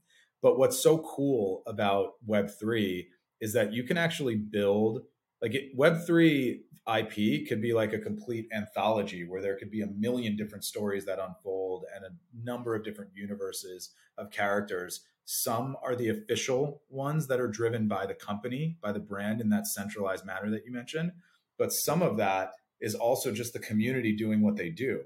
but 0.44 0.60
what's 0.60 0.82
so 0.82 1.00
cool 1.00 1.64
about 1.66 2.12
web3 2.28 3.08
is 3.42 3.54
that 3.54 3.74
you 3.74 3.84
can 3.84 3.98
actually 3.98 4.36
build 4.36 5.02
like 5.42 5.56
it, 5.56 5.76
web3 5.76 6.60
ip 6.98 7.48
could 7.48 7.62
be 7.62 7.74
like 7.74 7.94
a 7.94 8.00
complete 8.00 8.48
anthology 8.54 9.24
where 9.24 9.42
there 9.42 9.58
could 9.58 9.72
be 9.72 9.82
a 9.82 9.88
million 9.88 10.36
different 10.36 10.64
stories 10.64 11.06
that 11.06 11.18
unfold 11.18 11.86
and 11.96 12.06
a 12.06 12.46
number 12.46 12.76
of 12.76 12.84
different 12.84 13.10
universes 13.16 13.90
of 14.18 14.30
characters. 14.30 15.02
Some 15.26 15.76
are 15.82 15.96
the 15.96 16.10
official 16.10 16.84
ones 16.90 17.28
that 17.28 17.40
are 17.40 17.48
driven 17.48 17.88
by 17.88 18.06
the 18.06 18.14
company 18.14 18.78
by 18.84 18.92
the 18.92 19.00
brand 19.00 19.42
in 19.42 19.50
that 19.50 19.66
centralized 19.66 20.26
manner 20.26 20.52
that 20.52 20.66
you 20.66 20.72
mentioned 20.72 21.14
but 21.58 21.72
some 21.72 22.02
of 22.02 22.18
that 22.18 22.52
is 22.82 22.96
also 22.96 23.32
just 23.32 23.54
the 23.54 23.60
community 23.60 24.16
doing 24.16 24.42
what 24.42 24.58
they 24.58 24.70
do. 24.70 25.02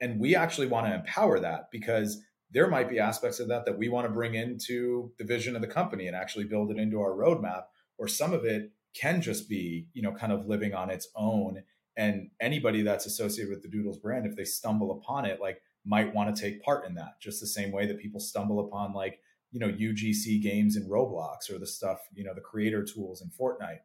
And 0.00 0.18
we 0.18 0.34
actually 0.34 0.66
want 0.66 0.86
to 0.86 0.94
empower 0.94 1.38
that 1.40 1.70
because 1.70 2.20
there 2.52 2.68
might 2.68 2.88
be 2.88 2.98
aspects 2.98 3.40
of 3.40 3.48
that 3.48 3.64
that 3.64 3.78
we 3.78 3.88
want 3.88 4.06
to 4.06 4.12
bring 4.12 4.34
into 4.34 5.12
the 5.18 5.24
vision 5.24 5.54
of 5.54 5.62
the 5.62 5.68
company 5.68 6.06
and 6.06 6.16
actually 6.16 6.44
build 6.44 6.70
it 6.70 6.78
into 6.78 7.00
our 7.00 7.12
roadmap 7.12 7.64
or 7.98 8.08
some 8.08 8.32
of 8.32 8.44
it 8.44 8.72
can 8.94 9.22
just 9.22 9.48
be, 9.48 9.86
you 9.92 10.02
know, 10.02 10.12
kind 10.12 10.32
of 10.32 10.46
living 10.46 10.74
on 10.74 10.90
its 10.90 11.08
own. 11.14 11.62
And 11.96 12.30
anybody 12.40 12.82
that's 12.82 13.06
associated 13.06 13.50
with 13.50 13.62
the 13.62 13.68
Doodles 13.68 13.98
brand, 13.98 14.26
if 14.26 14.36
they 14.36 14.44
stumble 14.44 14.90
upon 14.92 15.26
it, 15.26 15.40
like 15.40 15.62
might 15.84 16.14
want 16.14 16.34
to 16.34 16.40
take 16.40 16.62
part 16.62 16.86
in 16.86 16.94
that, 16.94 17.20
just 17.20 17.40
the 17.40 17.46
same 17.46 17.72
way 17.72 17.86
that 17.86 17.98
people 17.98 18.20
stumble 18.20 18.60
upon 18.60 18.92
like, 18.92 19.20
you 19.52 19.60
know, 19.60 19.68
UGC 19.68 20.42
games 20.42 20.76
in 20.76 20.88
Roblox 20.88 21.50
or 21.50 21.58
the 21.58 21.66
stuff, 21.66 22.00
you 22.14 22.24
know, 22.24 22.34
the 22.34 22.40
creator 22.40 22.84
tools 22.84 23.22
in 23.22 23.30
Fortnite. 23.30 23.80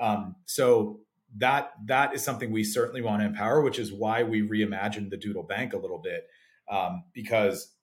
Um, 0.00 0.36
so 0.46 1.00
that 1.36 1.72
that 1.86 2.14
is 2.14 2.22
something 2.22 2.50
we 2.50 2.64
certainly 2.64 3.02
want 3.02 3.20
to 3.22 3.26
empower, 3.26 3.62
which 3.62 3.78
is 3.78 3.92
why 3.92 4.22
we 4.22 4.42
reimagined 4.42 5.10
the 5.10 5.16
Doodle 5.16 5.42
Bank 5.42 5.72
a 5.72 5.78
little 5.78 5.98
bit, 5.98 6.26
um, 6.70 7.04
because 7.12 7.74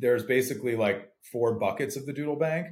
there's 0.00 0.24
basically 0.24 0.76
like 0.76 1.10
four 1.22 1.54
buckets 1.54 1.96
of 1.96 2.06
the 2.06 2.12
Doodle 2.12 2.36
Bank 2.36 2.68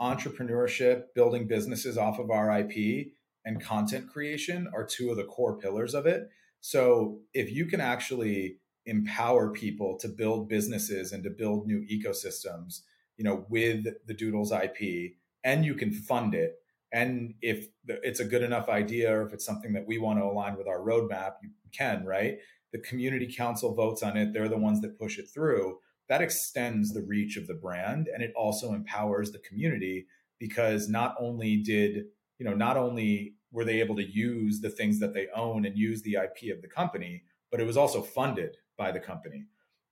entrepreneurship, 0.00 1.06
building 1.14 1.48
businesses 1.48 1.98
off 1.98 2.18
of 2.18 2.30
our 2.30 2.60
IP, 2.60 3.08
and 3.44 3.62
content 3.62 4.08
creation 4.08 4.68
are 4.74 4.84
two 4.84 5.10
of 5.10 5.16
the 5.16 5.24
core 5.24 5.58
pillars 5.58 5.94
of 5.94 6.06
it. 6.06 6.28
So 6.60 7.20
if 7.34 7.50
you 7.50 7.66
can 7.66 7.80
actually 7.80 8.58
empower 8.86 9.50
people 9.50 9.98
to 9.98 10.08
build 10.08 10.48
businesses 10.48 11.12
and 11.12 11.22
to 11.24 11.30
build 11.30 11.66
new 11.66 11.84
ecosystems, 11.90 12.82
you 13.16 13.24
know, 13.24 13.44
with 13.48 13.86
the 14.06 14.14
Doodles 14.14 14.52
IP, 14.52 15.12
and 15.44 15.64
you 15.64 15.74
can 15.74 15.92
fund 15.92 16.34
it, 16.34 16.56
and 16.92 17.34
if 17.42 17.68
it's 17.86 18.20
a 18.20 18.24
good 18.24 18.42
enough 18.42 18.68
idea 18.68 19.14
or 19.14 19.26
if 19.26 19.32
it's 19.32 19.44
something 19.44 19.72
that 19.74 19.86
we 19.86 19.98
want 19.98 20.18
to 20.18 20.24
align 20.24 20.56
with 20.56 20.66
our 20.66 20.80
roadmap, 20.80 21.34
you 21.42 21.50
can, 21.72 22.04
right? 22.04 22.38
The 22.72 22.78
community 22.78 23.32
council 23.32 23.74
votes 23.74 24.02
on 24.02 24.16
it; 24.16 24.32
they're 24.32 24.48
the 24.48 24.56
ones 24.56 24.80
that 24.82 24.98
push 24.98 25.18
it 25.18 25.28
through 25.32 25.78
that 26.08 26.22
extends 26.22 26.92
the 26.92 27.02
reach 27.02 27.36
of 27.36 27.46
the 27.46 27.54
brand 27.54 28.08
and 28.12 28.22
it 28.22 28.32
also 28.34 28.72
empowers 28.72 29.30
the 29.30 29.38
community 29.38 30.06
because 30.38 30.88
not 30.88 31.14
only 31.18 31.56
did 31.56 32.04
you 32.38 32.44
know 32.44 32.54
not 32.54 32.76
only 32.76 33.34
were 33.50 33.64
they 33.64 33.80
able 33.80 33.96
to 33.96 34.04
use 34.04 34.60
the 34.60 34.70
things 34.70 35.00
that 35.00 35.14
they 35.14 35.28
own 35.34 35.64
and 35.64 35.76
use 35.76 36.02
the 36.02 36.14
ip 36.14 36.54
of 36.54 36.62
the 36.62 36.68
company 36.68 37.22
but 37.50 37.60
it 37.60 37.66
was 37.66 37.76
also 37.76 38.02
funded 38.02 38.58
by 38.76 38.92
the 38.92 39.00
company. 39.00 39.46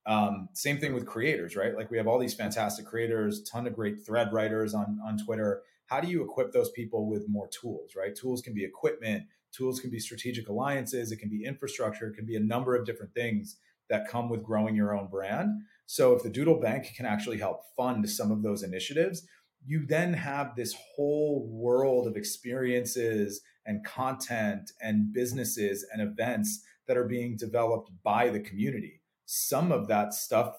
Um, 0.05 0.51
same 0.53 0.79
thing 0.79 0.95
with 0.95 1.07
creators 1.07 1.57
right? 1.57 1.75
Like 1.75 1.91
we 1.91 1.97
have 1.97 2.07
all 2.07 2.19
these 2.19 2.35
fantastic 2.35 2.87
creators 2.87 3.43
ton 3.43 3.67
of 3.67 3.75
great 3.75 4.05
thread 4.05 4.33
writers 4.33 4.75
on 4.75 5.01
on 5.05 5.19
twitter. 5.19 5.62
How 5.87 6.01
do 6.01 6.09
you 6.09 6.25
equip 6.25 6.53
those 6.53 6.71
people 6.71 7.09
with 7.09 7.29
more 7.29 7.49
tools 7.49 7.93
right? 7.97 8.14
Tools 8.14 8.41
can 8.41 8.55
be 8.55 8.64
equipment 8.64 9.25
tools 9.53 9.81
can 9.81 9.91
be 9.91 9.99
strategic 9.99 10.49
alliances 10.49 11.12
it 11.12 11.17
can 11.17 11.29
be 11.29 11.45
infrastructure 11.45 12.09
it 12.09 12.14
can 12.14 12.27
be 12.27 12.37
a 12.37 12.41
number 12.41 12.75
of 12.75 12.85
different 12.85 13.14
things 13.14 13.57
that 13.89 14.09
come 14.09 14.29
with 14.29 14.43
growing 14.43 14.75
your 14.75 14.97
own 14.97 15.07
brand 15.09 15.62
so 15.87 16.14
if 16.14 16.22
the 16.22 16.30
Doodle 16.30 16.61
Bank 16.61 16.93
can 16.97 17.07
actually 17.07 17.39
help 17.39 17.62
fund 17.76 18.09
some 18.11 18.32
of 18.32 18.43
those 18.43 18.62
initiatives, 18.62 19.26
you 19.64 19.87
then 19.87 20.12
have 20.12 20.55
this 20.55 20.74
whole 20.95 21.49
world 21.49 22.07
of 22.07 22.16
experiences 22.16 23.41
and 23.64 23.84
content 23.84 24.72
and 24.80 25.12
businesses 25.12 25.87
and 25.93 26.03
events 26.03 26.62
that 26.87 26.97
are 26.97 27.07
being 27.07 27.37
developed 27.37 27.91
by 28.05 28.28
the 28.28 28.41
community. 28.41 29.01
Some 29.26 29.72
of 29.72 29.89
that 29.89 30.14
stuff, 30.14 30.57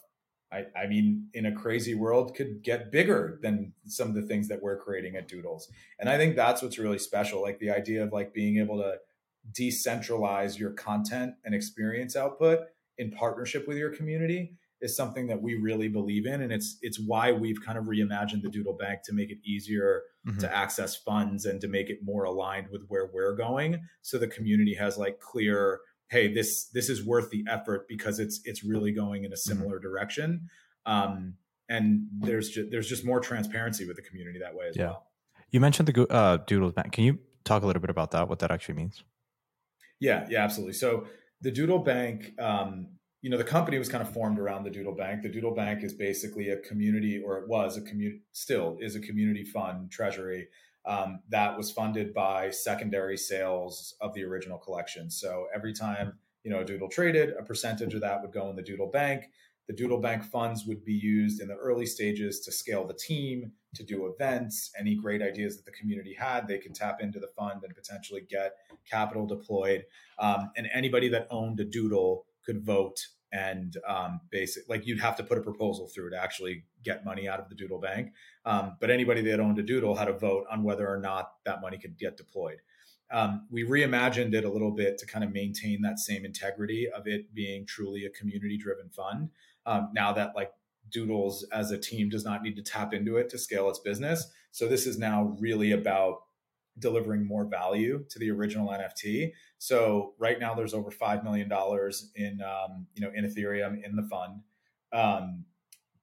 I, 0.51 0.65
I, 0.75 0.87
mean, 0.87 1.27
in 1.33 1.45
a 1.45 1.55
crazy 1.55 1.93
world, 1.93 2.35
could 2.35 2.63
get 2.63 2.91
bigger 2.91 3.39
than 3.41 3.73
some 3.85 4.09
of 4.09 4.15
the 4.15 4.23
things 4.23 4.47
that 4.49 4.61
we're 4.61 4.79
creating 4.79 5.15
at 5.15 5.27
Doodles. 5.27 5.69
And 5.99 6.09
I 6.09 6.17
think 6.17 6.35
that's 6.35 6.61
what's 6.61 6.77
really 6.77 6.99
special, 6.99 7.41
like 7.41 7.59
the 7.59 7.71
idea 7.71 8.03
of 8.03 8.11
like 8.11 8.33
being 8.33 8.57
able 8.57 8.77
to 8.79 8.97
decentralize 9.53 10.59
your 10.59 10.71
content 10.71 11.35
and 11.45 11.55
experience 11.55 12.17
output 12.17 12.59
in 12.97 13.11
partnership 13.11 13.67
with 13.67 13.77
your 13.77 13.95
community 13.95 14.57
is 14.81 14.95
something 14.95 15.27
that 15.27 15.41
we 15.41 15.55
really 15.55 15.87
believe 15.87 16.25
in 16.25 16.41
and 16.41 16.51
it's 16.51 16.77
it's 16.81 16.99
why 16.99 17.31
we've 17.31 17.63
kind 17.65 17.77
of 17.77 17.85
reimagined 17.85 18.41
the 18.43 18.49
doodle 18.49 18.77
bank 18.77 19.01
to 19.03 19.13
make 19.13 19.31
it 19.31 19.37
easier 19.43 20.03
mm-hmm. 20.27 20.39
to 20.39 20.55
access 20.55 20.95
funds 20.95 21.45
and 21.45 21.59
to 21.61 21.67
make 21.67 21.89
it 21.89 21.99
more 22.03 22.23
aligned 22.25 22.67
with 22.71 22.83
where 22.87 23.09
we're 23.13 23.35
going 23.35 23.81
so 24.01 24.17
the 24.17 24.27
community 24.27 24.75
has 24.75 24.97
like 24.97 25.19
clear 25.19 25.79
hey 26.09 26.31
this 26.31 26.65
this 26.73 26.89
is 26.89 27.03
worth 27.03 27.29
the 27.31 27.43
effort 27.49 27.87
because 27.87 28.19
it's 28.19 28.39
it's 28.43 28.63
really 28.63 28.91
going 28.91 29.23
in 29.23 29.31
a 29.31 29.35
mm-hmm. 29.35 29.49
similar 29.49 29.77
mm-hmm. 29.77 29.87
direction 29.87 30.47
um, 30.85 31.33
and 31.69 32.07
there's 32.19 32.49
just 32.49 32.71
there's 32.71 32.87
just 32.87 33.05
more 33.05 33.19
transparency 33.19 33.85
with 33.85 33.95
the 33.95 34.01
community 34.03 34.39
that 34.39 34.53
way 34.55 34.67
as 34.69 34.77
yeah. 34.77 34.85
well 34.85 35.07
you 35.49 35.59
mentioned 35.59 35.87
the 35.87 36.07
uh, 36.13 36.37
doodles 36.45 36.73
bank 36.73 36.91
can 36.91 37.03
you 37.03 37.17
talk 37.43 37.63
a 37.63 37.65
little 37.65 37.81
bit 37.81 37.89
about 37.89 38.11
that 38.11 38.29
what 38.29 38.39
that 38.39 38.51
actually 38.51 38.75
means 38.75 39.03
yeah 39.99 40.25
yeah 40.29 40.43
absolutely 40.43 40.73
so 40.73 41.07
the 41.41 41.51
doodle 41.51 41.79
bank 41.79 42.33
um, 42.39 42.87
you 43.21 43.29
know, 43.29 43.37
the 43.37 43.43
company 43.43 43.79
was 43.79 43.89
kind 43.89 44.01
of 44.01 44.13
formed 44.13 44.37
around 44.37 44.63
the 44.63 44.69
Doodle 44.69 44.95
Bank. 44.95 45.23
The 45.23 45.29
Doodle 45.29 45.55
Bank 45.55 45.83
is 45.83 45.93
basically 45.93 46.49
a 46.49 46.57
community, 46.57 47.21
or 47.23 47.39
it 47.39 47.47
was 47.47 47.75
a 47.77 47.81
community, 47.81 48.21
still 48.31 48.77
is 48.79 48.95
a 48.95 48.99
community 48.99 49.43
fund 49.43 49.91
treasury 49.91 50.47
um, 50.85 51.19
that 51.29 51.57
was 51.57 51.71
funded 51.71 52.13
by 52.13 52.49
secondary 52.49 53.17
sales 53.17 53.95
of 54.01 54.13
the 54.13 54.23
original 54.23 54.57
collection. 54.57 55.09
So 55.09 55.47
every 55.53 55.73
time 55.73 56.13
you 56.43 56.51
know 56.51 56.61
a 56.61 56.65
Doodle 56.65 56.89
traded, 56.89 57.33
a 57.37 57.43
percentage 57.43 57.93
of 57.93 58.01
that 58.01 58.21
would 58.21 58.31
go 58.31 58.49
in 58.49 58.55
the 58.55 58.61
Doodle 58.61 58.91
Bank. 58.91 59.25
the 59.67 59.73
Doodle 59.73 59.99
Bank 59.99 60.23
funds 60.23 60.65
would 60.65 60.85
be 60.85 60.93
used 60.93 61.41
in 61.41 61.49
the 61.49 61.55
early 61.55 61.85
stages 61.85 62.39
to 62.41 62.53
scale 62.53 62.87
the 62.87 62.93
team, 62.93 63.51
to 63.75 63.83
do 63.83 64.05
events, 64.05 64.71
any 64.79 64.95
great 64.95 65.21
ideas 65.21 65.57
that 65.57 65.65
the 65.65 65.71
community 65.71 66.13
had, 66.13 66.47
they 66.47 66.57
could 66.57 66.73
tap 66.73 67.01
into 67.01 67.19
the 67.19 67.27
fund 67.37 67.63
and 67.63 67.75
potentially 67.75 68.21
get 68.29 68.53
capital 68.89 69.27
deployed. 69.27 69.83
Um, 70.19 70.51
and 70.55 70.69
anybody 70.73 71.09
that 71.09 71.27
owned 71.29 71.59
a 71.59 71.65
Doodle 71.65 72.25
could 72.47 72.65
vote 72.65 73.07
and 73.33 73.75
um, 73.85 74.21
basic 74.31 74.67
like 74.69 74.87
you'd 74.87 75.01
have 75.01 75.17
to 75.17 75.23
put 75.23 75.37
a 75.37 75.41
proposal 75.41 75.89
through 75.93 76.09
to 76.09 76.17
actually 76.17 76.63
get 76.81 77.03
money 77.03 77.27
out 77.27 77.41
of 77.41 77.49
the 77.49 77.55
Doodle 77.55 77.79
Bank. 77.79 78.13
Um, 78.45 78.77
but 78.79 78.89
anybody 78.89 79.21
that 79.23 79.41
owned 79.41 79.59
a 79.59 79.63
Doodle 79.63 79.95
had 79.95 80.07
a 80.07 80.13
vote 80.13 80.45
on 80.49 80.63
whether 80.63 80.87
or 80.87 80.97
not 80.97 81.33
that 81.45 81.61
money 81.61 81.77
could 81.77 81.97
get 81.99 82.15
deployed. 82.15 82.59
Um, 83.11 83.47
we 83.51 83.63
reimagined 83.63 84.33
it 84.33 84.45
a 84.45 84.49
little 84.49 84.71
bit 84.71 84.97
to 84.99 85.05
kind 85.05 85.23
of 85.25 85.31
maintain 85.31 85.81
that 85.81 85.99
same 85.99 86.25
integrity 86.25 86.87
of 86.89 87.05
it 87.05 87.33
being 87.33 87.65
truly 87.65 88.05
a 88.05 88.09
community 88.09 88.57
driven 88.57 88.89
fund. 88.89 89.29
Um, 89.65 89.89
now 89.93 90.13
that 90.13 90.33
like 90.35 90.51
Doodles 90.89 91.45
as 91.51 91.71
a 91.71 91.77
team 91.77 92.09
does 92.09 92.23
not 92.23 92.43
need 92.43 92.55
to 92.55 92.61
tap 92.61 92.93
into 92.93 93.17
it 93.17 93.29
to 93.29 93.37
scale 93.37 93.69
its 93.69 93.79
business. 93.79 94.31
So 94.51 94.67
this 94.67 94.87
is 94.87 94.97
now 94.97 95.35
really 95.39 95.73
about 95.73 96.23
delivering 96.79 97.25
more 97.25 97.45
value 97.45 98.05
to 98.09 98.19
the 98.19 98.29
original 98.29 98.69
NFT. 98.69 99.31
So 99.57 100.13
right 100.19 100.39
now 100.39 100.53
there's 100.53 100.73
over 100.73 100.91
five 100.91 101.23
million 101.23 101.49
dollars 101.49 102.11
in 102.15 102.39
um, 102.41 102.87
you 102.93 103.01
know 103.01 103.11
in 103.13 103.25
Ethereum 103.25 103.83
in 103.83 103.95
the 103.95 104.03
fund. 104.03 104.41
Um, 104.93 105.45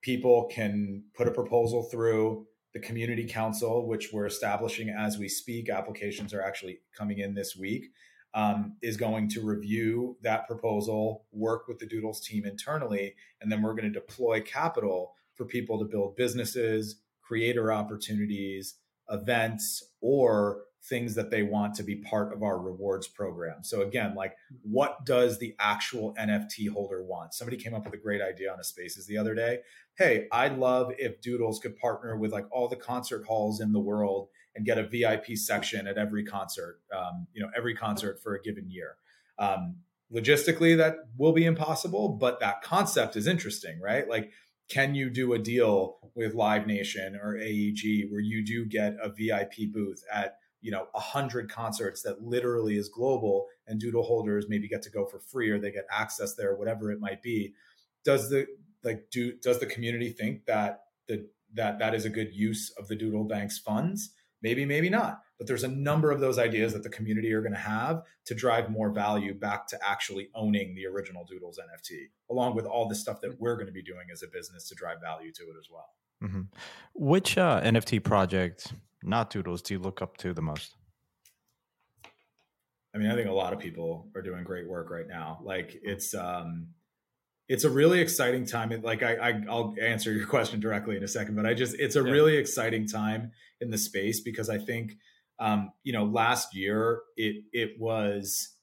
people 0.02 0.48
can 0.52 1.04
put 1.14 1.28
a 1.28 1.30
proposal 1.30 1.84
through 1.84 2.46
the 2.74 2.80
community 2.80 3.24
council, 3.24 3.86
which 3.86 4.12
we're 4.12 4.26
establishing 4.26 4.90
as 4.90 5.16
we 5.16 5.28
speak. 5.28 5.68
Applications 5.68 6.34
are 6.34 6.42
actually 6.42 6.80
coming 6.96 7.18
in 7.18 7.34
this 7.34 7.56
week. 7.56 7.86
Um, 8.34 8.76
is 8.82 8.96
going 8.96 9.28
to 9.28 9.42
review 9.42 10.16
that 10.22 10.48
proposal, 10.48 11.24
work 11.30 11.68
with 11.68 11.78
the 11.78 11.86
Doodles 11.86 12.20
team 12.20 12.44
internally, 12.44 13.14
and 13.40 13.50
then 13.50 13.62
we're 13.62 13.74
going 13.74 13.92
to 13.92 14.00
deploy 14.00 14.40
capital 14.40 15.14
for 15.36 15.44
people 15.44 15.78
to 15.78 15.84
build 15.84 16.16
businesses, 16.16 16.96
creator 17.22 17.72
opportunities, 17.72 18.74
events, 19.10 19.82
or 20.00 20.62
things 20.84 21.14
that 21.14 21.30
they 21.30 21.42
want 21.42 21.74
to 21.74 21.82
be 21.82 21.96
part 21.96 22.32
of 22.32 22.42
our 22.42 22.58
rewards 22.58 23.08
program. 23.08 23.62
So 23.62 23.80
again, 23.80 24.14
like 24.14 24.36
what 24.62 25.06
does 25.06 25.38
the 25.38 25.54
actual 25.58 26.14
NFT 26.18 26.68
holder 26.68 27.02
want? 27.02 27.32
Somebody 27.32 27.56
came 27.56 27.74
up 27.74 27.86
with 27.86 27.94
a 27.94 27.98
great 27.98 28.20
idea 28.20 28.52
on 28.52 28.60
a 28.60 28.64
spaces 28.64 29.06
the 29.06 29.16
other 29.16 29.34
day. 29.34 29.60
Hey, 29.96 30.26
I'd 30.30 30.58
love 30.58 30.92
if 30.98 31.22
Doodles 31.22 31.58
could 31.60 31.76
partner 31.76 32.18
with 32.18 32.32
like 32.32 32.46
all 32.50 32.68
the 32.68 32.76
concert 32.76 33.24
halls 33.26 33.60
in 33.60 33.72
the 33.72 33.80
world 33.80 34.28
and 34.54 34.66
get 34.66 34.78
a 34.78 34.86
VIP 34.86 35.36
section 35.36 35.86
at 35.86 35.96
every 35.96 36.24
concert, 36.24 36.80
um, 36.94 37.26
you 37.32 37.42
know, 37.42 37.48
every 37.56 37.74
concert 37.74 38.20
for 38.22 38.34
a 38.34 38.42
given 38.42 38.70
year. 38.70 38.96
Um, 39.38 39.76
logistically, 40.12 40.76
that 40.76 40.96
will 41.16 41.32
be 41.32 41.46
impossible, 41.46 42.10
but 42.10 42.40
that 42.40 42.62
concept 42.62 43.16
is 43.16 43.26
interesting, 43.26 43.80
right? 43.80 44.08
Like, 44.08 44.30
can 44.68 44.94
you 44.94 45.10
do 45.10 45.32
a 45.34 45.38
deal 45.38 45.98
with 46.14 46.34
Live 46.34 46.66
Nation 46.66 47.18
or 47.22 47.36
AEG 47.36 48.10
where 48.10 48.20
you 48.20 48.44
do 48.44 48.64
get 48.64 48.96
a 49.02 49.08
VIP 49.08 49.72
booth 49.72 50.02
at 50.12 50.38
you 50.60 50.70
know 50.70 50.86
a 50.94 51.00
hundred 51.00 51.50
concerts 51.50 52.02
that 52.02 52.22
literally 52.22 52.76
is 52.76 52.88
global 52.88 53.46
and 53.66 53.80
doodle 53.80 54.02
holders 54.02 54.46
maybe 54.48 54.68
get 54.68 54.82
to 54.82 54.90
go 54.90 55.04
for 55.04 55.18
free 55.18 55.50
or 55.50 55.58
they 55.58 55.70
get 55.70 55.86
access 55.90 56.34
there 56.34 56.54
whatever 56.54 56.90
it 56.90 57.00
might 57.00 57.22
be? 57.22 57.54
Does 58.04 58.30
the 58.30 58.46
like 58.82 59.10
do 59.10 59.32
does 59.42 59.60
the 59.60 59.66
community 59.66 60.10
think 60.10 60.46
that 60.46 60.84
the 61.08 61.28
that 61.54 61.78
that 61.78 61.94
is 61.94 62.04
a 62.04 62.10
good 62.10 62.34
use 62.34 62.72
of 62.78 62.88
the 62.88 62.96
doodle 62.96 63.24
bank's 63.24 63.58
funds? 63.58 64.10
Maybe 64.42 64.64
maybe 64.64 64.90
not 64.90 65.23
but 65.38 65.46
there's 65.46 65.64
a 65.64 65.68
number 65.68 66.10
of 66.10 66.20
those 66.20 66.38
ideas 66.38 66.72
that 66.72 66.82
the 66.82 66.88
community 66.88 67.32
are 67.32 67.40
going 67.40 67.52
to 67.52 67.58
have 67.58 68.02
to 68.24 68.34
drive 68.34 68.70
more 68.70 68.90
value 68.90 69.34
back 69.34 69.66
to 69.66 69.78
actually 69.86 70.28
owning 70.34 70.74
the 70.74 70.86
original 70.86 71.24
doodles 71.24 71.58
nft 71.58 72.08
along 72.30 72.54
with 72.54 72.66
all 72.66 72.88
the 72.88 72.94
stuff 72.94 73.20
that 73.20 73.40
we're 73.40 73.54
going 73.54 73.66
to 73.66 73.72
be 73.72 73.82
doing 73.82 74.06
as 74.12 74.22
a 74.22 74.28
business 74.28 74.68
to 74.68 74.74
drive 74.74 74.98
value 75.00 75.32
to 75.32 75.42
it 75.42 75.56
as 75.58 75.68
well 75.70 75.90
mm-hmm. 76.22 76.42
which 76.94 77.36
uh, 77.38 77.60
nft 77.62 78.02
project 78.04 78.72
not 79.04 79.30
Doodles 79.30 79.62
do 79.62 79.74
you 79.74 79.80
look 79.80 80.02
up 80.02 80.16
to 80.18 80.32
the 80.32 80.42
most? 80.42 80.74
I 82.94 82.98
mean, 82.98 83.10
I 83.10 83.14
think 83.14 83.28
a 83.28 83.32
lot 83.32 83.52
of 83.52 83.58
people 83.58 84.08
are 84.14 84.22
doing 84.22 84.44
great 84.44 84.68
work 84.68 84.90
right 84.90 85.06
now. 85.06 85.40
Like 85.42 85.76
it's 85.82 86.14
um 86.14 86.68
it's 87.48 87.64
a 87.64 87.70
really 87.70 88.00
exciting 88.00 88.46
time. 88.46 88.70
Like 88.82 89.02
I, 89.02 89.14
I 89.16 89.32
will 89.46 89.74
answer 89.80 90.12
your 90.12 90.26
question 90.26 90.60
directly 90.60 90.96
in 90.96 91.04
a 91.04 91.08
second, 91.08 91.36
but 91.36 91.44
I 91.44 91.54
just 91.54 91.76
it's 91.78 91.96
a 91.96 92.02
yeah. 92.02 92.10
really 92.10 92.36
exciting 92.36 92.88
time 92.88 93.32
in 93.60 93.70
the 93.70 93.78
space 93.78 94.20
because 94.20 94.48
I 94.48 94.58
think 94.58 94.96
um, 95.38 95.72
you 95.82 95.92
know, 95.92 96.04
last 96.04 96.54
year 96.54 97.02
it 97.16 97.44
it 97.52 97.72
was 97.78 98.56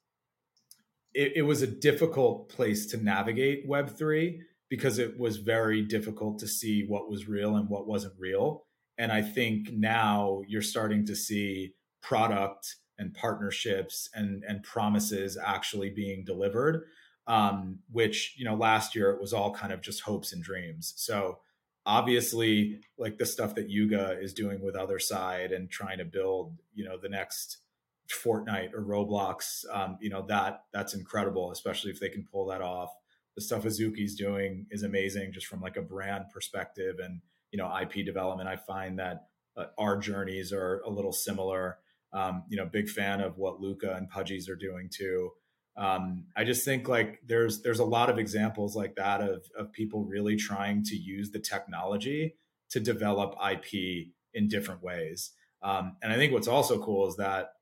it, 1.14 1.34
it 1.36 1.42
was 1.42 1.62
a 1.62 1.68
difficult 1.68 2.50
place 2.50 2.86
to 2.88 2.98
navigate 2.98 3.68
Web 3.68 3.90
three 3.90 4.42
because 4.70 5.00
it 5.00 5.20
was 5.20 5.38
very 5.38 5.82
difficult 5.82 6.40
to 6.40 6.48
see 6.48 6.86
what 6.88 7.10
was 7.10 7.28
real 7.28 7.56
and 7.56 7.70
what 7.70 7.88
wasn't 7.88 8.14
real. 8.18 8.66
And 8.98 9.12
I 9.12 9.22
think 9.22 9.72
now 9.74 10.42
you're 10.48 10.62
starting 10.62 11.06
to 11.08 11.16
see 11.16 11.74
product 12.02 12.76
and 12.98 13.14
partnerships 13.14 14.10
and, 14.14 14.44
and 14.48 14.64
promises 14.64 15.38
actually 15.44 15.90
being 15.90 16.24
delivered, 16.24 16.84
um, 17.28 17.80
which, 17.92 18.36
you 18.38 18.46
know, 18.46 18.56
last 18.56 18.96
year 18.96 19.10
it 19.10 19.20
was 19.20 19.34
all 19.34 19.54
kind 19.54 19.74
of 19.74 19.82
just 19.82 20.02
hopes 20.02 20.32
and 20.32 20.44
dreams. 20.44 20.94
So 20.96 21.40
obviously, 21.86 22.82
like 22.98 23.18
the 23.18 23.26
stuff 23.26 23.56
that 23.56 23.70
Yuga 23.70 24.18
is 24.20 24.34
doing 24.34 24.62
with 24.62 24.76
Otherside 24.76 25.56
and 25.56 25.70
trying 25.70 25.98
to 25.98 26.06
build, 26.06 26.58
you 26.74 26.86
know, 26.86 26.98
the 26.98 27.10
next 27.10 27.58
Fortnite 28.12 28.74
or 28.74 28.84
Roblox, 28.84 29.64
um, 29.72 29.98
you 30.02 30.10
know, 30.10 30.26
that 30.28 30.64
that's 30.74 30.94
incredible, 30.94 31.52
especially 31.52 31.92
if 31.92 32.00
they 32.00 32.10
can 32.10 32.28
pull 32.32 32.48
that 32.48 32.62
off. 32.62 32.90
The 33.36 33.42
stuff 33.42 33.64
Azuki's 33.64 34.16
doing 34.16 34.68
is 34.72 34.84
amazing 34.84 35.32
just 35.32 35.48
from 35.48 35.62
like 35.62 35.78
a 35.78 35.82
brand 35.82 36.26
perspective 36.34 36.98
and 37.02 37.22
you 37.52 37.58
know 37.58 37.72
IP 37.80 38.06
development. 38.06 38.50
I 38.50 38.58
find 38.58 39.00
that 39.00 39.28
uh, 39.56 39.66
our 39.78 39.98
journeys 39.98 40.52
are 40.52 40.82
a 40.86 40.90
little 40.90 41.14
similar. 41.14 41.78
Um, 42.14 42.44
you 42.50 42.58
know, 42.58 42.66
big 42.66 42.90
fan 42.90 43.22
of 43.22 43.38
what 43.38 43.62
Luca 43.62 43.94
and 43.96 44.12
Pudgies 44.12 44.50
are 44.50 44.56
doing 44.56 44.90
too. 44.92 45.32
Um, 45.78 46.26
I 46.36 46.44
just 46.44 46.66
think 46.66 46.88
like 46.88 47.22
there's 47.26 47.62
there's 47.62 47.80
a 47.80 47.86
lot 47.86 48.10
of 48.10 48.20
examples 48.20 48.76
like 48.76 48.96
that 48.96 49.22
of 49.22 49.46
of 49.58 49.72
people 49.72 50.04
really 50.04 50.36
trying 50.36 50.84
to 50.86 50.96
use 50.96 51.32
the 51.32 51.40
technology 51.40 52.36
to 52.70 52.80
develop 52.80 53.36
IP 53.52 54.08
in 54.34 54.48
different 54.48 54.84
ways. 54.84 55.32
Um, 55.62 55.98
and 56.02 56.12
I 56.12 56.16
think 56.16 56.34
what's 56.34 56.48
also 56.48 56.82
cool 56.82 57.08
is 57.08 57.16
that 57.18 57.54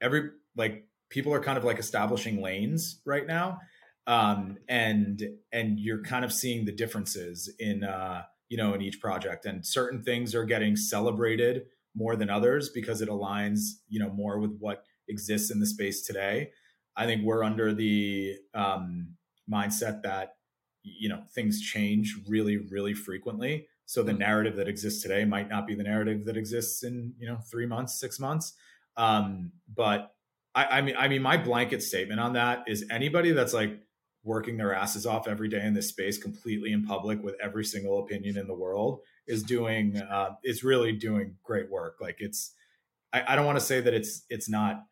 every 0.00 0.30
like 0.56 0.86
people 1.08 1.32
are 1.32 1.40
kind 1.40 1.58
of 1.58 1.64
like 1.64 1.78
establishing 1.78 2.40
lanes 2.40 3.00
right 3.04 3.26
now, 3.26 3.60
um, 4.06 4.58
and 4.68 5.22
and 5.52 5.80
you're 5.80 6.02
kind 6.02 6.24
of 6.24 6.32
seeing 6.32 6.64
the 6.64 6.72
differences 6.72 7.52
in 7.58 7.82
uh, 7.84 8.22
you 8.48 8.56
know, 8.56 8.74
in 8.74 8.82
each 8.82 9.00
project. 9.00 9.44
And 9.44 9.66
certain 9.66 10.02
things 10.02 10.34
are 10.34 10.44
getting 10.44 10.76
celebrated 10.76 11.66
more 11.94 12.16
than 12.16 12.30
others 12.30 12.68
because 12.68 13.00
it 13.00 13.08
aligns, 13.08 13.60
you 13.88 13.98
know, 13.98 14.10
more 14.10 14.38
with 14.38 14.56
what 14.58 14.84
exists 15.08 15.50
in 15.50 15.60
the 15.60 15.66
space 15.66 16.02
today. 16.02 16.50
I 16.96 17.06
think 17.06 17.24
we're 17.24 17.44
under 17.44 17.74
the 17.74 18.36
um, 18.54 19.16
mindset 19.50 20.02
that 20.02 20.36
you 20.82 21.08
know 21.08 21.22
things 21.34 21.60
change 21.60 22.16
really, 22.28 22.56
really 22.56 22.94
frequently. 22.94 23.68
So 23.86 24.02
the 24.02 24.12
narrative 24.12 24.56
that 24.56 24.68
exists 24.68 25.02
today 25.02 25.24
might 25.24 25.48
not 25.48 25.66
be 25.66 25.74
the 25.74 25.84
narrative 25.84 26.24
that 26.24 26.36
exists 26.36 26.82
in 26.82 27.14
you 27.18 27.26
know 27.26 27.38
three 27.50 27.66
months, 27.66 27.98
six 28.00 28.18
months. 28.18 28.54
Um, 28.96 29.52
but 29.72 30.12
I, 30.54 30.78
I 30.78 30.80
mean, 30.80 30.96
I 30.98 31.08
mean, 31.08 31.22
my 31.22 31.36
blanket 31.36 31.82
statement 31.82 32.20
on 32.20 32.32
that 32.32 32.64
is 32.66 32.86
anybody 32.90 33.32
that's 33.32 33.52
like 33.52 33.80
working 34.24 34.56
their 34.56 34.74
asses 34.74 35.06
off 35.06 35.28
every 35.28 35.48
day 35.48 35.64
in 35.64 35.72
this 35.72 35.88
space 35.88 36.18
completely 36.18 36.72
in 36.72 36.84
public 36.84 37.22
with 37.22 37.36
every 37.40 37.64
single 37.64 38.00
opinion 38.00 38.36
in 38.36 38.48
the 38.48 38.54
world 38.54 39.00
is 39.26 39.42
doing 39.42 39.96
uh, 39.98 40.30
is 40.42 40.64
really 40.64 40.92
doing 40.92 41.36
great 41.44 41.70
work 41.70 41.98
like 42.00 42.16
it's 42.18 42.52
I, 43.12 43.22
I 43.28 43.36
don't 43.36 43.46
want 43.46 43.58
to 43.58 43.64
say 43.64 43.80
that 43.80 43.94
it's 43.94 44.22
it's 44.28 44.48
not 44.48 44.82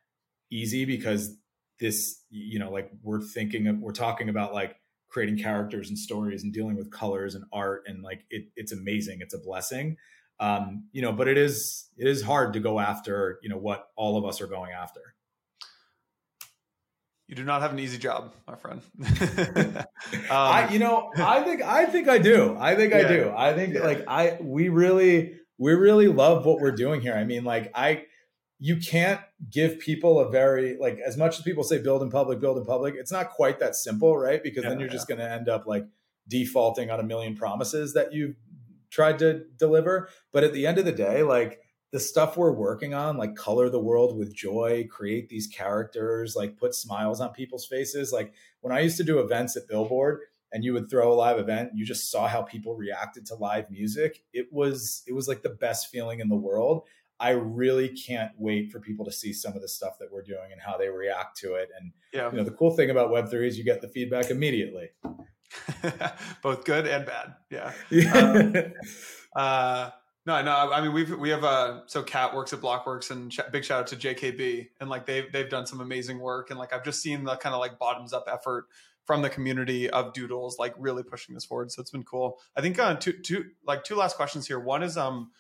easy 0.51 0.85
because 0.85 1.37
this 1.85 2.23
you 2.31 2.59
know 2.59 2.71
like 2.71 2.91
we're 3.03 3.21
thinking 3.21 3.67
of, 3.69 3.79
we're 3.79 3.93
talking 3.93 4.31
about 4.31 4.55
like 4.55 4.77
creating 5.09 5.39
characters 5.39 5.91
and 5.91 5.99
stories 5.99 6.43
and 6.43 6.53
dealing 6.53 6.77
with 6.77 6.91
colors 6.91 7.35
and 7.35 7.45
art 7.53 7.83
and 7.87 8.03
like 8.03 8.25
it, 8.31 8.47
it's 8.57 8.73
amazing 8.73 9.19
it's 9.21 9.35
a 9.35 9.39
blessing 9.39 9.97
um 10.41 10.85
you 10.93 11.03
know 11.03 11.13
but 11.13 11.29
it 11.29 11.37
is 11.37 11.91
it 11.99 12.09
is 12.09 12.23
hard 12.23 12.55
to 12.55 12.61
go 12.61 12.81
after 12.81 13.39
you 13.43 13.51
know 13.51 13.59
what 13.59 13.89
all 13.97 14.17
of 14.17 14.25
us 14.25 14.41
are 14.41 14.47
going 14.47 14.73
after 14.73 15.15
you 17.29 17.35
do 17.35 17.45
not 17.45 17.63
have 17.63 17.73
an 17.73 17.79
easy 17.79 17.97
job, 17.97 18.35
my 18.47 18.55
friend. 18.55 18.83
um, 19.01 19.87
I, 20.31 20.69
you 20.71 20.79
know, 20.79 21.11
I 21.17 21.41
think 21.41 21.63
I 21.63 21.87
think 21.87 22.07
I 22.07 22.19
do. 22.19 22.55
I 22.61 22.77
think 22.77 22.93
yeah, 22.93 22.99
I 22.99 23.09
do. 23.09 23.33
I 23.35 23.55
think 23.55 23.75
yeah. 23.75 23.81
like 23.81 24.05
I 24.07 24.37
we 24.43 24.69
really 24.69 25.37
we 25.57 25.73
really 25.73 26.09
love 26.09 26.45
what 26.45 26.61
we're 26.61 26.77
doing 26.77 27.01
here. 27.01 27.15
I 27.15 27.25
mean, 27.25 27.43
like 27.43 27.71
I 27.75 28.05
you 28.59 28.77
can't 28.77 29.21
give 29.51 29.79
people 29.79 30.21
a 30.21 30.31
very 30.31 30.77
like 30.79 30.99
as 31.05 31.17
much 31.17 31.39
as 31.39 31.43
people 31.43 31.65
say 31.65 31.79
build 31.79 32.03
in 32.03 32.11
public, 32.11 32.41
build 32.41 32.59
in 32.59 32.65
public. 32.65 32.95
It's 32.97 33.13
not 33.13 33.31
quite 33.31 33.59
that 33.61 33.75
simple, 33.77 34.17
right? 34.17 34.43
Because 34.43 34.65
yeah, 34.65 34.71
then 34.71 34.81
you're 34.81 34.89
just 34.89 35.09
going 35.09 35.19
to 35.19 35.31
end 35.31 35.49
up 35.49 35.67
like 35.67 35.87
defaulting 36.29 36.91
on 36.91 37.01
a 37.01 37.05
million 37.05 37.35
promises 37.35 37.95
that 37.95 38.13
you 38.13 38.35
tried 38.91 39.19
to 39.19 39.45
deliver. 39.59 40.09
But 40.33 40.45
at 40.45 40.53
the 40.53 40.67
end 40.67 40.79
of 40.79 40.85
the 40.85 40.93
day, 40.93 41.23
like 41.23 41.61
the 41.93 42.01
stuff 42.01 42.37
we're 42.37 42.53
working 42.53 42.95
on, 42.95 43.17
like 43.17 43.35
color 43.37 43.69
the 43.69 43.81
world 43.81 44.17
with 44.17 44.35
joy, 44.35 44.87
create 44.91 45.29
these 45.29 45.47
characters, 45.47 46.35
like 46.35 46.57
put 46.57 46.75
smiles 46.75 47.21
on 47.21 47.31
people's 47.33 47.67
faces. 47.67 48.13
Like 48.13 48.33
when 48.61 48.73
I 48.73 48.81
used 48.81 48.97
to 48.97 49.05
do 49.05 49.21
events 49.21 49.57
at 49.57 49.69
Billboard 49.69 50.21
and 50.53 50.65
you 50.65 50.73
would 50.73 50.89
throw 50.89 51.13
a 51.13 51.15
live 51.15 51.39
event, 51.39 51.71
you 51.75 51.85
just 51.85 52.11
saw 52.11 52.27
how 52.27 52.43
people 52.43 52.77
reacted 52.77 53.27
to 53.27 53.35
live 53.35 53.71
music. 53.71 54.23
It 54.33 54.47
was 54.53 55.03
it 55.07 55.13
was 55.13 55.29
like 55.29 55.43
the 55.43 55.51
best 55.51 55.89
feeling 55.89 56.21
in 56.21 56.29
the 56.29 56.37
world. 56.37 56.83
I 57.21 57.31
really 57.31 57.89
can't 57.89 58.33
wait 58.37 58.73
for 58.73 58.81
people 58.81 59.05
to 59.05 59.13
see 59.13 59.33
some 59.33 59.55
of 59.55 59.63
the 59.63 59.69
stuff 59.69 59.99
that 60.01 60.13
we're 60.13 60.23
doing 60.23 60.53
and 60.53 60.61
how 60.61 60.77
they 60.77 60.89
react 60.89 61.39
to 61.39 61.55
it. 61.55 61.71
And 61.79 61.93
yeah. 62.13 62.31
you 62.31 62.39
know, 62.39 62.45
the 62.45 62.51
cool 62.51 62.73
thing 62.73 62.91
about 62.91 63.11
Web3 63.11 63.47
is 63.47 63.59
you 63.59 63.65
get 63.65 63.81
the 63.81 63.89
feedback 63.89 64.31
immediately. 64.31 64.91
Both 66.43 66.65
good 66.65 66.87
and 66.87 67.07
bad. 67.07 67.35
Yeah. 67.51 67.73
um, 68.15 68.73
uh, 69.37 69.91
no, 70.27 70.43
no. 70.43 70.73
I 70.73 70.81
mean, 70.81 70.93
we've 70.93 71.17
we 71.19 71.29
have 71.31 71.45
a 71.45 71.47
uh, 71.47 71.81
so 71.87 72.03
Cat 72.03 72.35
works 72.35 72.53
at 72.55 72.61
Blockworks, 72.61 73.11
and 73.11 73.33
sh- 73.33 73.41
big 73.53 73.63
shout 73.63 73.81
out 73.81 73.87
to 73.89 73.97
JKB, 73.97 74.69
and 74.81 74.89
like 74.89 75.05
they've 75.05 75.31
they've 75.31 75.51
done 75.51 75.67
some 75.67 75.81
amazing 75.81 76.19
work, 76.19 76.49
and 76.49 76.59
like 76.59 76.73
I've 76.73 76.83
just 76.83 77.03
seen 77.03 77.25
the 77.25 77.37
kind 77.37 77.55
of 77.55 77.61
like 77.61 77.79
bottoms 77.79 78.15
up 78.15 78.25
effort 78.33 78.67
from 79.05 79.21
the 79.21 79.29
community 79.29 79.91
of 79.91 80.15
doodles, 80.15 80.59
like 80.59 80.75
really 80.79 81.03
pushing 81.03 81.35
this 81.35 81.45
forward. 81.45 81.71
So 81.71 81.83
it's 81.83 81.91
been 81.91 82.05
cool. 82.05 82.39
I 82.57 82.63
think 82.63 82.79
uh, 82.79 82.95
two 82.95 83.13
two 83.13 83.45
like 83.67 83.85
two 83.85 83.97
last 83.97 84.17
questions 84.17 84.47
here. 84.47 84.59
One 84.59 84.83
is 84.83 84.97
um 84.97 85.31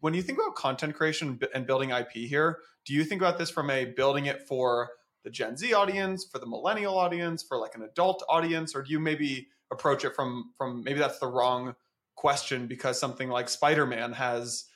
when 0.00 0.14
you 0.14 0.22
think 0.22 0.38
about 0.38 0.54
content 0.54 0.94
creation 0.94 1.38
and 1.54 1.66
building 1.66 1.90
IP 1.90 2.12
here, 2.12 2.58
do 2.84 2.94
you 2.94 3.04
think 3.04 3.20
about 3.20 3.38
this 3.38 3.50
from 3.50 3.70
a 3.70 3.84
building 3.84 4.26
it 4.26 4.46
for 4.46 4.90
the 5.24 5.30
Gen 5.30 5.56
Z 5.56 5.72
audience, 5.72 6.24
for 6.24 6.38
the 6.38 6.46
millennial 6.46 6.98
audience, 6.98 7.42
for 7.42 7.58
like 7.58 7.74
an 7.74 7.82
adult 7.82 8.22
audience, 8.28 8.74
or 8.74 8.82
do 8.82 8.92
you 8.92 9.00
maybe 9.00 9.48
approach 9.72 10.04
it 10.04 10.14
from 10.14 10.52
from 10.56 10.84
maybe 10.84 10.98
that's 10.98 11.18
the 11.18 11.26
wrong 11.26 11.74
question 12.14 12.66
because 12.66 12.98
something 12.98 13.28
like 13.28 13.48
Spider-Man 13.48 14.12
has 14.12 14.66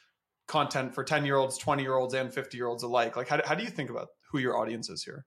content 0.48 0.94
for 0.94 1.04
10 1.04 1.24
year 1.24 1.36
olds, 1.36 1.56
20 1.58 1.82
year 1.82 1.94
olds, 1.94 2.14
and 2.14 2.32
50 2.32 2.56
year 2.56 2.66
olds 2.66 2.82
alike. 2.82 3.16
Like, 3.16 3.28
how, 3.28 3.40
how 3.44 3.54
do 3.54 3.62
you 3.62 3.70
think 3.70 3.90
about 3.90 4.08
who 4.30 4.38
your 4.38 4.58
audience 4.58 4.88
is 4.88 5.04
here? 5.04 5.26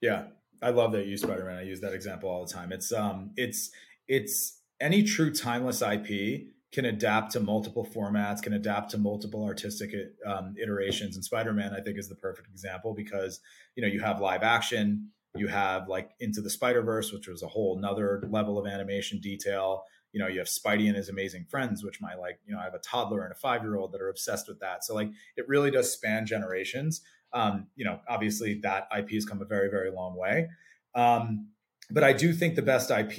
Yeah, 0.00 0.24
I 0.62 0.70
love 0.70 0.92
that 0.92 1.04
you 1.04 1.12
use 1.12 1.22
Spider-Man. 1.22 1.58
I 1.58 1.62
use 1.62 1.80
that 1.80 1.92
example 1.92 2.28
all 2.28 2.44
the 2.44 2.52
time. 2.52 2.72
It's, 2.72 2.90
um, 2.92 3.32
it's, 3.36 3.70
it's 4.08 4.58
any 4.80 5.02
true 5.02 5.32
timeless 5.32 5.82
IP 5.82 6.46
can 6.72 6.84
adapt 6.84 7.32
to 7.32 7.40
multiple 7.40 7.84
formats, 7.84 8.42
can 8.42 8.52
adapt 8.52 8.90
to 8.92 8.98
multiple 8.98 9.44
artistic 9.44 9.92
um, 10.24 10.54
iterations. 10.60 11.16
And 11.16 11.24
Spider-Man, 11.24 11.74
I 11.74 11.80
think, 11.80 11.98
is 11.98 12.08
the 12.08 12.14
perfect 12.14 12.48
example 12.48 12.94
because, 12.94 13.40
you 13.74 13.82
know, 13.82 13.88
you 13.88 14.00
have 14.00 14.20
live 14.20 14.42
action, 14.42 15.10
you 15.36 15.48
have 15.48 15.88
like 15.88 16.10
Into 16.20 16.40
the 16.40 16.50
Spider 16.50 16.82
Verse, 16.82 17.12
which 17.12 17.28
was 17.28 17.42
a 17.42 17.48
whole 17.48 17.78
another 17.78 18.22
level 18.30 18.58
of 18.58 18.66
animation 18.66 19.20
detail. 19.20 19.84
You 20.12 20.20
know 20.20 20.26
you 20.26 20.40
have 20.40 20.48
spidey 20.48 20.88
and 20.88 20.96
his 20.96 21.08
amazing 21.08 21.46
friends 21.48 21.84
which 21.84 22.00
my 22.00 22.16
like 22.16 22.40
you 22.44 22.52
know 22.52 22.60
i 22.60 22.64
have 22.64 22.74
a 22.74 22.80
toddler 22.80 23.22
and 23.22 23.30
a 23.30 23.36
five 23.36 23.62
year 23.62 23.76
old 23.76 23.92
that 23.92 24.00
are 24.00 24.08
obsessed 24.08 24.48
with 24.48 24.58
that. 24.58 24.84
So 24.84 24.92
like 24.92 25.08
it 25.36 25.46
really 25.48 25.70
does 25.70 25.92
span 25.92 26.26
generations. 26.26 27.02
Um, 27.32 27.68
you 27.76 27.84
know 27.84 28.00
obviously 28.08 28.58
that 28.62 28.88
ip 28.96 29.08
has 29.12 29.24
come 29.24 29.40
a 29.40 29.44
very 29.44 29.70
very 29.70 29.92
long 29.92 30.16
way. 30.16 30.48
Um, 30.96 31.50
but 31.90 32.04
i 32.04 32.12
do 32.12 32.32
think 32.32 32.54
the 32.54 32.62
best 32.62 32.90
ip 32.90 33.12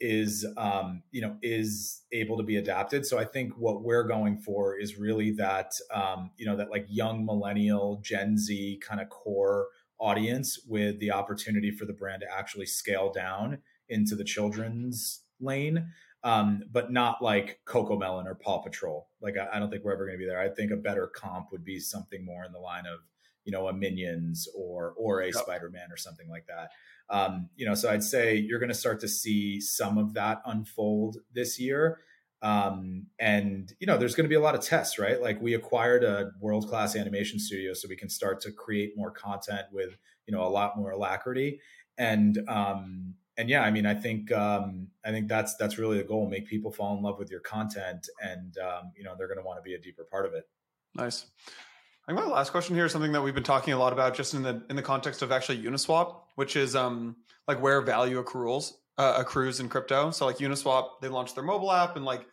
is 0.00 0.46
um, 0.56 1.02
you 1.10 1.20
know 1.20 1.36
is 1.42 2.02
able 2.12 2.36
to 2.36 2.42
be 2.42 2.56
adapted 2.56 3.04
so 3.04 3.18
i 3.18 3.24
think 3.24 3.52
what 3.56 3.82
we're 3.82 4.04
going 4.04 4.38
for 4.38 4.78
is 4.78 4.96
really 4.96 5.30
that 5.30 5.72
um, 5.92 6.30
you 6.36 6.46
know 6.46 6.56
that 6.56 6.70
like 6.70 6.86
young 6.88 7.24
millennial 7.24 8.00
gen 8.02 8.36
z 8.36 8.80
kind 8.82 9.00
of 9.00 9.08
core 9.08 9.68
audience 9.98 10.58
with 10.68 10.98
the 11.00 11.10
opportunity 11.10 11.70
for 11.70 11.84
the 11.84 11.92
brand 11.92 12.20
to 12.20 12.36
actually 12.36 12.66
scale 12.66 13.12
down 13.12 13.58
into 13.88 14.14
the 14.14 14.24
children's 14.24 15.22
lane 15.40 15.86
um, 16.24 16.62
but 16.72 16.90
not 16.90 17.22
like 17.22 17.60
CoComelon 17.68 18.24
or 18.24 18.34
Paw 18.34 18.62
Patrol. 18.62 19.08
Like 19.20 19.34
I, 19.36 19.56
I 19.56 19.58
don't 19.58 19.70
think 19.70 19.84
we're 19.84 19.92
ever 19.92 20.06
going 20.06 20.18
to 20.18 20.22
be 20.22 20.26
there. 20.26 20.40
I 20.40 20.48
think 20.48 20.72
a 20.72 20.76
better 20.76 21.06
comp 21.06 21.52
would 21.52 21.64
be 21.64 21.78
something 21.78 22.24
more 22.24 22.44
in 22.44 22.52
the 22.52 22.58
line 22.58 22.86
of 22.86 23.00
you 23.44 23.52
know 23.52 23.68
a 23.68 23.72
Minions 23.72 24.48
or 24.56 24.94
or 24.96 25.20
a 25.20 25.26
yep. 25.26 25.34
Spider 25.34 25.70
Man 25.70 25.88
or 25.90 25.96
something 25.96 26.28
like 26.28 26.46
that. 26.46 26.70
Um, 27.10 27.50
you 27.56 27.66
know, 27.66 27.74
so 27.74 27.90
I'd 27.90 28.02
say 28.02 28.36
you're 28.36 28.58
going 28.58 28.70
to 28.70 28.74
start 28.74 29.00
to 29.00 29.08
see 29.08 29.60
some 29.60 29.98
of 29.98 30.14
that 30.14 30.40
unfold 30.46 31.18
this 31.32 31.60
year. 31.60 31.98
Um, 32.40 33.06
and 33.18 33.72
you 33.78 33.86
know, 33.86 33.96
there's 33.96 34.14
going 34.14 34.24
to 34.24 34.28
be 34.28 34.34
a 34.34 34.40
lot 34.40 34.54
of 34.54 34.60
tests, 34.60 34.98
right? 34.98 35.20
Like 35.20 35.40
we 35.40 35.54
acquired 35.54 36.04
a 36.04 36.32
world 36.40 36.68
class 36.68 36.96
animation 36.96 37.38
studio, 37.38 37.72
so 37.72 37.88
we 37.88 37.96
can 37.96 38.10
start 38.10 38.40
to 38.42 38.52
create 38.52 38.92
more 38.96 39.10
content 39.10 39.66
with 39.72 39.96
you 40.26 40.34
know 40.34 40.42
a 40.42 40.48
lot 40.48 40.76
more 40.76 40.90
alacrity. 40.90 41.60
And 41.96 42.38
um, 42.48 43.14
and 43.36 43.48
yeah, 43.48 43.62
I 43.62 43.70
mean, 43.70 43.86
I 43.86 43.94
think 43.94 44.30
um, 44.30 44.88
I 45.04 45.10
think 45.10 45.28
that's 45.28 45.56
that's 45.56 45.78
really 45.78 45.98
the 45.98 46.04
goal: 46.04 46.28
make 46.28 46.46
people 46.46 46.70
fall 46.70 46.96
in 46.96 47.02
love 47.02 47.18
with 47.18 47.30
your 47.30 47.40
content, 47.40 48.08
and 48.22 48.56
um, 48.58 48.92
you 48.96 49.04
know 49.04 49.14
they're 49.16 49.28
going 49.28 49.40
to 49.40 49.44
want 49.44 49.58
to 49.58 49.62
be 49.62 49.74
a 49.74 49.78
deeper 49.78 50.04
part 50.04 50.26
of 50.26 50.34
it. 50.34 50.44
Nice. 50.94 51.26
I 52.06 52.12
think 52.12 52.26
my 52.26 52.30
last 52.30 52.50
question 52.50 52.74
here 52.74 52.84
is 52.84 52.92
something 52.92 53.12
that 53.12 53.22
we've 53.22 53.34
been 53.34 53.42
talking 53.42 53.72
a 53.72 53.78
lot 53.78 53.94
about, 53.94 54.14
just 54.14 54.34
in 54.34 54.42
the 54.42 54.62
in 54.68 54.76
the 54.76 54.82
context 54.82 55.22
of 55.22 55.32
actually 55.32 55.62
Uniswap, 55.62 56.16
which 56.34 56.54
is 56.54 56.76
um, 56.76 57.16
like 57.48 57.62
where 57.62 57.80
value 57.80 58.22
accruals 58.22 58.72
uh, 58.98 59.14
accrues 59.18 59.58
in 59.58 59.70
crypto. 59.70 60.10
So 60.10 60.26
like 60.26 60.36
Uniswap, 60.36 61.00
they 61.00 61.08
launched 61.08 61.34
their 61.34 61.44
mobile 61.44 61.72
app, 61.72 61.96
and 61.96 62.04
like 62.04 62.26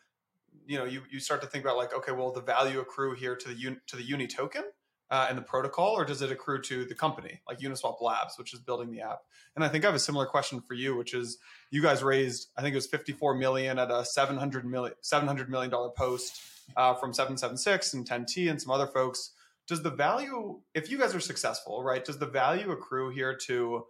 you 0.65 0.77
know 0.77 0.83
you 0.83 1.03
you 1.09 1.21
start 1.21 1.41
to 1.41 1.47
think 1.47 1.63
about 1.63 1.77
like 1.77 1.93
okay, 1.93 2.11
well 2.11 2.33
the 2.33 2.41
value 2.41 2.81
accrue 2.81 3.15
here 3.15 3.35
to 3.35 3.47
the 3.47 3.77
to 3.87 3.95
the 3.95 4.03
Uni 4.03 4.27
token 4.27 4.63
uh, 5.09 5.27
and 5.29 5.37
the 5.37 5.41
protocol, 5.41 5.97
or 5.97 6.03
does 6.03 6.21
it 6.21 6.33
accrue 6.33 6.61
to 6.63 6.83
the 6.83 6.95
company 6.95 7.39
like 7.47 7.59
Uniswap 7.59 8.01
Labs, 8.01 8.37
which 8.37 8.53
is 8.53 8.59
building 8.59 8.91
the 8.91 8.99
app? 8.99 9.19
And 9.55 9.63
I 9.63 9.69
think 9.69 9.85
I 9.85 9.87
have 9.87 9.95
a 9.95 9.99
similar 9.99 10.25
question 10.25 10.59
for 10.59 10.73
you, 10.73 10.97
which 10.97 11.13
is 11.13 11.37
you 11.69 11.81
guys 11.81 12.03
raised, 12.03 12.49
I 12.57 12.61
think 12.61 12.73
it 12.73 12.77
was 12.77 12.87
54 12.87 13.35
million 13.35 13.79
at 13.79 13.89
a 13.89 14.03
700 14.03 14.65
million, 14.65 14.95
700 15.01 15.49
million 15.49 15.69
dollar 15.69 15.91
post 15.91 16.41
uh, 16.75 16.93
from 16.93 17.13
776 17.13 17.93
and 17.93 18.05
10T 18.05 18.49
and 18.49 18.61
some 18.61 18.71
other 18.71 18.87
folks. 18.87 19.31
Does 19.71 19.81
the 19.81 19.89
value, 19.89 20.59
if 20.73 20.91
you 20.91 20.97
guys 20.97 21.15
are 21.15 21.21
successful, 21.21 21.81
right? 21.81 22.03
Does 22.03 22.17
the 22.17 22.25
value 22.25 22.71
accrue 22.71 23.09
here 23.09 23.37
to 23.45 23.85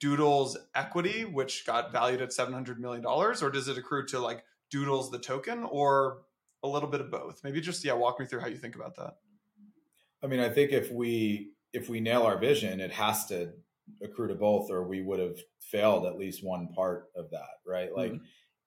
Doodle's 0.00 0.58
equity, 0.74 1.24
which 1.24 1.64
got 1.64 1.92
valued 1.92 2.20
at 2.20 2.32
700 2.32 2.80
million 2.80 3.04
dollars, 3.04 3.40
or 3.40 3.48
does 3.48 3.68
it 3.68 3.78
accrue 3.78 4.04
to 4.06 4.18
like 4.18 4.42
Doodle's 4.68 5.12
the 5.12 5.20
token, 5.20 5.62
or 5.62 6.22
a 6.64 6.68
little 6.68 6.88
bit 6.88 7.00
of 7.00 7.08
both? 7.08 7.44
Maybe 7.44 7.60
just 7.60 7.84
yeah, 7.84 7.92
walk 7.92 8.18
me 8.18 8.26
through 8.26 8.40
how 8.40 8.48
you 8.48 8.56
think 8.56 8.74
about 8.74 8.96
that. 8.96 9.18
I 10.24 10.26
mean, 10.26 10.40
I 10.40 10.48
think 10.48 10.72
if 10.72 10.90
we 10.90 11.52
if 11.72 11.88
we 11.88 12.00
nail 12.00 12.24
our 12.24 12.36
vision, 12.36 12.80
it 12.80 12.90
has 12.90 13.24
to 13.26 13.52
accrue 14.02 14.26
to 14.26 14.34
both, 14.34 14.72
or 14.72 14.82
we 14.82 15.02
would 15.02 15.20
have 15.20 15.38
failed 15.60 16.04
at 16.04 16.18
least 16.18 16.44
one 16.44 16.66
part 16.74 17.10
of 17.14 17.30
that, 17.30 17.60
right? 17.64 17.94
Like, 17.94 18.10
mm-hmm. 18.10 18.24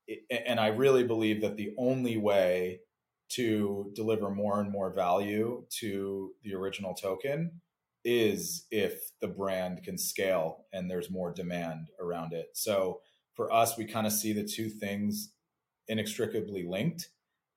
it, 0.07 0.43
and 0.47 0.57
I 0.57 0.67
really 0.67 1.03
believe 1.03 1.41
that 1.41 1.57
the 1.57 1.73
only 1.77 2.15
way 2.15 2.79
to 3.30 3.91
deliver 3.95 4.30
more 4.30 4.59
and 4.59 4.71
more 4.71 4.93
value 4.93 5.65
to 5.80 6.32
the 6.43 6.53
original 6.53 6.93
token 6.93 7.61
is 8.03 8.67
if 8.69 9.11
the 9.19 9.28
brand 9.28 9.84
can 9.84 9.97
scale 9.97 10.65
and 10.71 10.89
there's 10.89 11.09
more 11.09 11.34
demand 11.34 11.89
around 11.99 12.34
it. 12.34 12.49
So 12.53 13.01
for 13.34 13.51
us, 13.51 13.78
we 13.78 13.86
kind 13.86 14.05
of 14.05 14.13
see 14.13 14.32
the 14.32 14.43
two 14.43 14.69
things 14.69 15.32
inextricably 15.88 16.63
linked. 16.63 17.09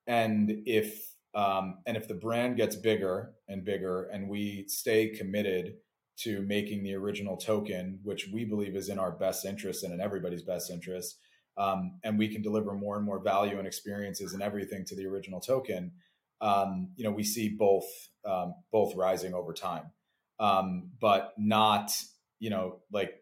And 0.06 0.62
if 0.64 1.12
um, 1.34 1.78
and 1.86 1.96
if 1.96 2.08
the 2.08 2.14
brand 2.14 2.56
gets 2.56 2.74
bigger 2.74 3.34
and 3.46 3.64
bigger, 3.64 4.04
and 4.04 4.28
we 4.28 4.64
stay 4.66 5.08
committed 5.08 5.74
to 6.20 6.42
making 6.42 6.82
the 6.82 6.94
original 6.94 7.36
token, 7.36 8.00
which 8.02 8.28
we 8.32 8.44
believe 8.44 8.74
is 8.74 8.88
in 8.88 8.98
our 8.98 9.12
best 9.12 9.44
interest 9.44 9.84
and 9.84 9.92
in 9.92 10.00
everybody's 10.00 10.42
best 10.42 10.70
interest, 10.70 11.18
um, 11.58 11.98
and 12.04 12.18
we 12.18 12.28
can 12.28 12.42
deliver 12.42 12.72
more 12.72 12.96
and 12.96 13.04
more 13.04 13.18
value 13.18 13.58
and 13.58 13.66
experiences 13.66 14.32
and 14.32 14.42
everything 14.42 14.84
to 14.86 14.94
the 14.94 15.06
original 15.06 15.40
token, 15.40 15.92
um, 16.40 16.90
you 16.96 17.04
know, 17.04 17.10
we 17.10 17.24
see 17.24 17.48
both 17.48 17.86
um, 18.24 18.54
both 18.72 18.94
rising 18.94 19.34
over 19.34 19.52
time, 19.52 19.90
um, 20.38 20.90
but 21.00 21.34
not 21.36 21.92
you 22.38 22.50
know 22.50 22.80
like 22.92 23.14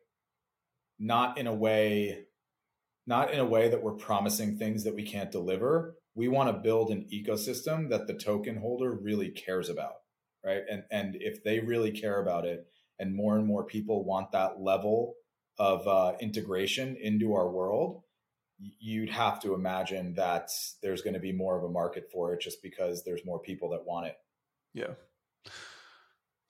not 0.98 1.38
in 1.38 1.46
a 1.46 1.54
way 1.54 2.24
not 3.06 3.32
in 3.32 3.38
a 3.38 3.44
way 3.44 3.68
that 3.68 3.82
we're 3.82 3.92
promising 3.92 4.58
things 4.58 4.84
that 4.84 4.94
we 4.94 5.02
can't 5.02 5.30
deliver. 5.30 5.96
We 6.14 6.28
want 6.28 6.48
to 6.48 6.60
build 6.60 6.90
an 6.90 7.06
ecosystem 7.12 7.90
that 7.90 8.06
the 8.06 8.14
token 8.14 8.56
holder 8.56 8.92
really 8.92 9.30
cares 9.30 9.68
about 9.68 9.96
right? 10.46 10.62
And 10.70 10.84
and 10.90 11.16
if 11.20 11.42
they 11.42 11.58
really 11.58 11.90
care 11.90 12.22
about 12.22 12.46
it 12.46 12.66
and 12.98 13.14
more 13.14 13.36
and 13.36 13.46
more 13.46 13.64
people 13.64 14.04
want 14.04 14.32
that 14.32 14.60
level 14.60 15.14
of 15.58 15.86
uh, 15.86 16.16
integration 16.20 16.96
into 16.96 17.34
our 17.34 17.50
world 17.50 18.02
you'd 18.58 19.10
have 19.10 19.40
to 19.42 19.54
imagine 19.54 20.14
that 20.14 20.50
there's 20.82 21.02
going 21.02 21.14
to 21.14 21.20
be 21.20 21.32
more 21.32 21.56
of 21.58 21.64
a 21.64 21.68
market 21.68 22.10
for 22.10 22.32
it 22.32 22.40
just 22.40 22.62
because 22.62 23.04
there's 23.04 23.24
more 23.24 23.38
people 23.38 23.70
that 23.70 23.84
want 23.84 24.06
it. 24.06 24.16
Yeah. 24.72 24.94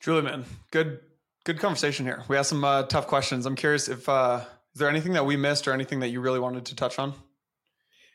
Truly 0.00 0.22
man 0.22 0.44
good 0.70 1.00
good 1.44 1.58
conversation 1.60 2.04
here. 2.04 2.22
We 2.28 2.36
have 2.36 2.46
some 2.46 2.64
uh, 2.64 2.82
tough 2.84 3.06
questions. 3.06 3.46
I'm 3.46 3.56
curious 3.56 3.88
if 3.88 4.08
uh, 4.08 4.40
is 4.74 4.78
there 4.78 4.88
anything 4.88 5.12
that 5.12 5.26
we 5.26 5.36
missed 5.36 5.66
or 5.68 5.72
anything 5.72 6.00
that 6.00 6.08
you 6.08 6.20
really 6.20 6.40
wanted 6.40 6.66
to 6.66 6.76
touch 6.76 6.98
on? 6.98 7.14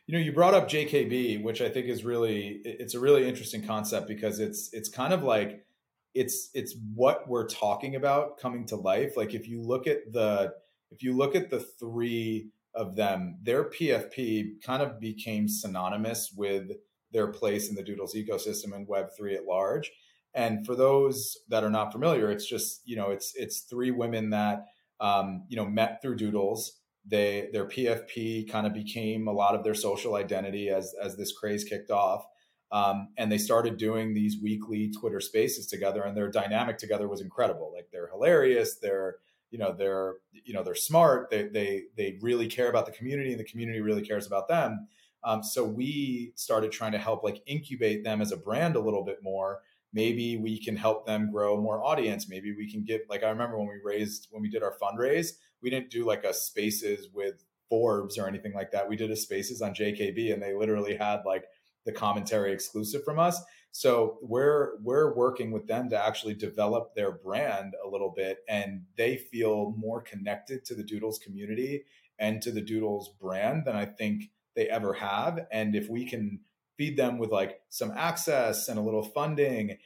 You 0.06 0.18
know, 0.18 0.24
you 0.24 0.34
brought 0.34 0.54
up 0.54 0.70
JKB, 0.70 1.42
which 1.42 1.62
I 1.62 1.70
think 1.70 1.88
is 1.88 2.04
really 2.04 2.62
it's 2.64 2.94
a 2.94 3.00
really 3.00 3.28
interesting 3.28 3.66
concept 3.66 4.08
because 4.08 4.40
it's 4.40 4.70
it's 4.74 4.90
kind 4.90 5.14
of 5.14 5.24
like 5.24 5.66
it's 6.14 6.50
it's 6.54 6.76
what 6.94 7.28
we're 7.28 7.48
talking 7.48 7.96
about 7.96 8.38
coming 8.38 8.66
to 8.68 8.76
life. 8.76 9.16
Like 9.16 9.34
if 9.34 9.48
you 9.48 9.62
look 9.62 9.88
at 9.88 10.12
the 10.12 10.54
if 10.92 11.04
you 11.04 11.16
look 11.16 11.36
at 11.36 11.50
the 11.50 11.60
three 11.60 12.50
of 12.74 12.96
them, 12.96 13.40
their 13.42 13.70
PFP 13.70 14.62
kind 14.64 14.82
of 14.82 15.00
became 15.00 15.48
synonymous 15.48 16.32
with 16.36 16.72
their 17.12 17.28
place 17.28 17.70
in 17.70 17.76
the 17.76 17.84
Doodles 17.84 18.16
ecosystem 18.16 18.74
and 18.74 18.88
Web3 18.88 19.36
at 19.36 19.46
large. 19.46 19.92
And 20.34 20.66
for 20.66 20.76
those 20.76 21.38
that 21.50 21.64
are 21.64 21.70
not 21.70 21.92
familiar, 21.92 22.32
it's 22.32 22.48
just, 22.48 22.82
you 22.86 22.96
know, 22.96 23.12
it's 23.12 23.34
it's 23.36 23.62
three 23.62 23.92
women 23.92 24.30
that 24.30 24.66
um, 25.02 25.46
you 25.50 25.58
know, 25.58 25.66
met 25.66 26.02
through 26.02 26.16
Doodles 26.16 26.82
they 27.06 27.50
their 27.52 27.66
PFP 27.66 28.50
kind 28.50 28.68
of 28.68 28.74
became 28.74 29.28
a 29.28 29.34
lot 29.34 29.56
of 29.56 29.64
their 29.64 29.74
social 29.74 30.16
identity 30.16 30.70
as 30.70 30.94
as 31.02 31.18
this 31.18 31.32
craze 31.32 31.64
kicked 31.64 31.92
off. 31.92 32.24
Um, 32.72 33.10
and 33.18 33.30
they 33.30 33.38
started 33.38 33.78
doing 33.78 34.14
these 34.14 34.38
weekly 34.42 34.92
Twitter 34.98 35.20
Spaces 35.20 35.68
together, 35.68 36.04
and 36.04 36.16
their 36.16 36.30
dynamic 36.30 36.78
together 36.78 37.10
was 37.10 37.20
incredible. 37.20 37.72
Like 37.76 37.88
they're 37.92 38.10
hilarious, 38.10 38.78
they're 38.82 39.16
you 39.52 39.60
know 39.60 39.76
they're 39.78 40.16
you 40.32 40.54
know 40.54 40.64
they're 40.64 40.76
smart, 40.76 41.30
they 41.30 41.44
they 41.44 41.84
they 41.96 42.18
really 42.22 42.48
care 42.48 42.70
about 42.70 42.86
the 42.86 42.92
community, 42.92 43.32
and 43.32 43.40
the 43.40 43.46
community 43.46 43.82
really 43.82 44.02
cares 44.02 44.26
about 44.26 44.48
them. 44.48 44.88
Um, 45.24 45.44
so 45.44 45.64
we 45.64 46.34
started 46.36 46.72
trying 46.72 46.94
to 46.94 46.98
help 46.98 47.24
like 47.24 47.44
incubate 47.46 48.04
them 48.04 48.22
as 48.22 48.32
a 48.32 48.38
brand 48.38 48.76
a 48.76 48.80
little 48.80 49.04
bit 49.04 49.20
more. 49.22 49.60
Maybe 49.94 50.38
we 50.38 50.58
can 50.58 50.76
help 50.76 51.06
them 51.06 51.32
grow 51.32 51.60
more 51.62 51.84
audience. 51.84 52.30
Maybe 52.30 52.56
we 52.56 52.72
can 52.72 52.84
get 52.84 53.10
like 53.10 53.24
I 53.24 53.30
remember 53.30 53.60
when 53.60 53.68
we 53.68 53.80
raised 53.84 54.30
when 54.32 54.42
we 54.42 54.50
did 54.50 54.64
our 54.64 54.74
fundraise, 54.82 55.34
we 55.62 55.70
didn't 55.70 55.92
do 55.92 56.06
like 56.06 56.24
a 56.24 56.34
Spaces 56.34 57.10
with 57.14 57.44
Forbes 57.70 58.18
or 58.18 58.28
anything 58.28 58.54
like 58.54 58.72
that. 58.72 58.88
We 58.88 58.96
did 58.96 59.12
a 59.12 59.16
Spaces 59.16 59.62
on 59.62 59.74
JKB, 59.74 60.34
and 60.34 60.42
they 60.42 60.54
literally 60.54 60.96
had 60.96 61.22
like 61.26 61.46
the 61.86 61.92
commentary 61.92 62.54
exclusive 62.54 63.04
from 63.04 63.20
us. 63.20 63.42
So 63.72 64.18
we're 64.22 64.78
we're 64.82 65.16
working 65.16 65.52
with 65.52 65.68
them 65.68 65.90
to 65.90 65.98
actually 65.98 66.34
develop 66.34 66.94
their 66.94 67.12
brand 67.12 67.74
a 67.84 67.88
little 67.88 68.14
bit 68.16 68.40
and 68.50 68.84
they 68.98 69.16
feel 69.16 69.74
more 69.78 70.02
connected 70.02 70.66
to 70.66 70.76
the 70.76 70.84
Doodles 70.84 71.20
community 71.20 71.86
and 72.20 72.42
to 72.42 72.52
the 72.52 72.62
Doodles 72.62 73.10
brand 73.20 73.64
than 73.66 73.76
I 73.76 73.86
think 73.86 74.30
they 74.56 74.68
ever 74.68 74.94
have. 74.94 75.40
And 75.52 75.76
if 75.76 75.90
we 75.90 76.06
can 76.06 76.42
feed 76.78 76.98
them 76.98 77.18
with 77.18 77.32
like 77.32 77.62
some 77.70 77.92
access 77.92 78.68
and 78.68 78.78
a 78.78 78.82
little 78.82 79.04
funding, 79.04 79.78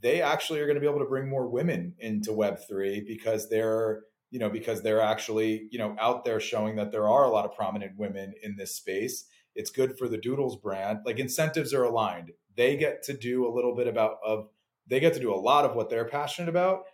they 0.00 0.22
actually 0.22 0.60
are 0.60 0.66
going 0.66 0.76
to 0.76 0.80
be 0.80 0.88
able 0.88 1.00
to 1.00 1.04
bring 1.04 1.28
more 1.28 1.48
women 1.48 1.94
into 1.98 2.30
Web3 2.30 3.06
because 3.06 3.48
they're 3.48 4.02
you 4.30 4.38
know 4.40 4.50
because 4.50 4.82
they're 4.82 5.02
actually 5.02 5.68
you 5.70 5.78
know 5.78 5.94
out 6.00 6.24
there 6.24 6.40
showing 6.40 6.76
that 6.76 6.90
there 6.90 7.08
are 7.08 7.24
a 7.24 7.30
lot 7.30 7.44
of 7.44 7.54
prominent 7.54 7.96
women 7.96 8.34
in 8.42 8.56
this 8.56 8.74
space 8.74 9.26
it's 9.54 9.70
good 9.70 9.98
for 9.98 10.08
the 10.08 10.18
Doodles 10.18 10.56
brand. 10.56 11.00
Like 11.04 11.18
incentives 11.18 11.72
are 11.72 11.84
aligned. 11.84 12.32
They 12.56 12.76
get 12.76 13.02
to 13.04 13.14
do 13.14 13.46
a 13.46 13.52
little 13.52 13.74
bit 13.74 13.88
about 13.88 14.18
of 14.24 14.48
they 14.86 15.00
get 15.00 15.14
to 15.14 15.20
do 15.20 15.32
a 15.32 15.36
lot 15.36 15.64
of 15.64 15.74
what 15.74 15.88
they're 15.88 16.04
passionate 16.04 16.48
about. 16.48 16.84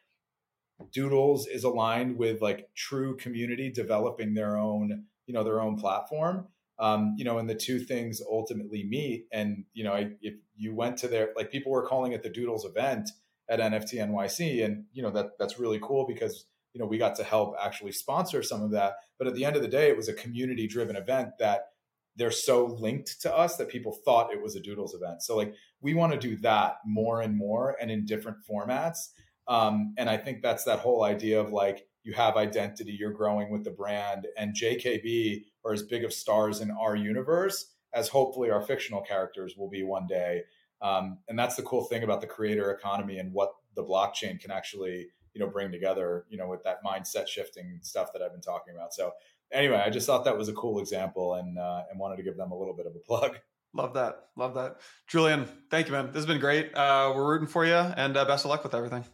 Doodles 0.92 1.46
is 1.46 1.64
aligned 1.64 2.16
with 2.16 2.40
like 2.40 2.68
true 2.74 3.16
community 3.16 3.70
developing 3.70 4.34
their 4.34 4.56
own, 4.56 5.04
you 5.26 5.34
know, 5.34 5.44
their 5.44 5.60
own 5.60 5.76
platform. 5.76 6.48
Um, 6.78 7.14
you 7.18 7.24
know, 7.24 7.36
and 7.36 7.50
the 7.50 7.54
two 7.54 7.78
things 7.78 8.22
ultimately 8.22 8.84
meet. 8.84 9.26
And 9.32 9.64
you 9.74 9.84
know, 9.84 9.94
if 10.22 10.34
you 10.56 10.74
went 10.74 10.96
to 10.98 11.08
their 11.08 11.30
like 11.36 11.50
people 11.50 11.72
were 11.72 11.86
calling 11.86 12.12
it 12.12 12.22
the 12.22 12.30
Doodles 12.30 12.64
event 12.64 13.10
at 13.50 13.60
NFT 13.60 13.94
NYC, 13.94 14.64
and 14.64 14.84
you 14.92 15.02
know 15.02 15.10
that 15.10 15.32
that's 15.38 15.58
really 15.58 15.78
cool 15.82 16.06
because 16.06 16.46
you 16.72 16.80
know 16.80 16.86
we 16.86 16.96
got 16.96 17.16
to 17.16 17.24
help 17.24 17.54
actually 17.62 17.92
sponsor 17.92 18.42
some 18.42 18.62
of 18.62 18.70
that. 18.70 18.94
But 19.18 19.26
at 19.26 19.34
the 19.34 19.44
end 19.44 19.56
of 19.56 19.62
the 19.62 19.68
day, 19.68 19.88
it 19.88 19.96
was 19.96 20.08
a 20.08 20.14
community 20.14 20.66
driven 20.66 20.96
event 20.96 21.30
that 21.38 21.69
they're 22.16 22.30
so 22.30 22.66
linked 22.66 23.20
to 23.22 23.34
us 23.34 23.56
that 23.56 23.68
people 23.68 23.92
thought 24.04 24.32
it 24.32 24.42
was 24.42 24.56
a 24.56 24.60
doodles 24.60 24.94
event. 24.94 25.22
So 25.22 25.36
like 25.36 25.54
we 25.80 25.94
want 25.94 26.12
to 26.12 26.18
do 26.18 26.36
that 26.38 26.76
more 26.84 27.20
and 27.22 27.36
more 27.36 27.76
and 27.80 27.90
in 27.90 28.04
different 28.04 28.38
formats. 28.48 29.08
Um, 29.48 29.94
and 29.98 30.08
i 30.08 30.16
think 30.16 30.42
that's 30.42 30.64
that 30.64 30.78
whole 30.78 31.02
idea 31.02 31.40
of 31.40 31.50
like 31.50 31.86
you 32.04 32.12
have 32.12 32.36
identity 32.36 32.92
you're 32.92 33.10
growing 33.12 33.50
with 33.50 33.64
the 33.64 33.70
brand 33.70 34.28
and 34.36 34.54
jkb 34.54 35.42
are 35.64 35.72
as 35.72 35.82
big 35.82 36.04
of 36.04 36.12
stars 36.12 36.60
in 36.60 36.70
our 36.70 36.94
universe 36.94 37.72
as 37.92 38.08
hopefully 38.08 38.50
our 38.50 38.62
fictional 38.62 39.00
characters 39.00 39.56
will 39.56 39.68
be 39.68 39.82
one 39.82 40.06
day. 40.06 40.42
Um, 40.82 41.18
and 41.28 41.38
that's 41.38 41.56
the 41.56 41.62
cool 41.62 41.84
thing 41.84 42.02
about 42.02 42.20
the 42.20 42.26
creator 42.26 42.70
economy 42.70 43.18
and 43.18 43.32
what 43.32 43.52
the 43.76 43.84
blockchain 43.84 44.40
can 44.40 44.50
actually 44.50 45.08
you 45.34 45.40
know 45.40 45.46
bring 45.46 45.70
together 45.70 46.24
you 46.28 46.36
know 46.36 46.48
with 46.48 46.64
that 46.64 46.82
mindset 46.84 47.28
shifting 47.28 47.78
stuff 47.82 48.12
that 48.12 48.22
i've 48.22 48.32
been 48.32 48.40
talking 48.40 48.74
about. 48.74 48.94
So 48.94 49.12
anyway, 49.52 49.82
I 49.84 49.90
just 49.90 50.06
thought 50.06 50.24
that 50.24 50.36
was 50.36 50.48
a 50.48 50.52
cool 50.52 50.80
example 50.80 51.34
and 51.34 51.58
uh, 51.58 51.82
and 51.90 51.98
wanted 51.98 52.16
to 52.16 52.22
give 52.22 52.36
them 52.36 52.52
a 52.52 52.58
little 52.58 52.74
bit 52.74 52.86
of 52.86 52.94
a 52.94 52.98
plug. 53.06 53.38
Love 53.72 53.94
that. 53.94 54.26
Love 54.36 54.54
that. 54.54 54.78
Julian, 55.06 55.46
thank 55.70 55.86
you, 55.86 55.92
man. 55.92 56.06
This 56.06 56.16
has 56.16 56.26
been 56.26 56.40
great. 56.40 56.74
Uh, 56.74 57.12
we're 57.14 57.26
rooting 57.26 57.46
for 57.46 57.64
you 57.64 57.74
and 57.74 58.16
uh, 58.16 58.24
best 58.24 58.44
of 58.44 58.50
luck 58.50 58.64
with 58.64 58.74
everything. 58.74 59.04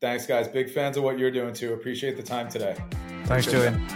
Thanks, 0.00 0.26
guys. 0.26 0.48
Big 0.48 0.70
fans 0.70 0.96
of 0.96 1.04
what 1.04 1.18
you're 1.18 1.30
doing 1.30 1.54
too. 1.54 1.72
Appreciate 1.72 2.16
the 2.16 2.22
time 2.22 2.48
today. 2.48 2.76
Thanks, 3.24 3.46
Julian. 3.46 3.86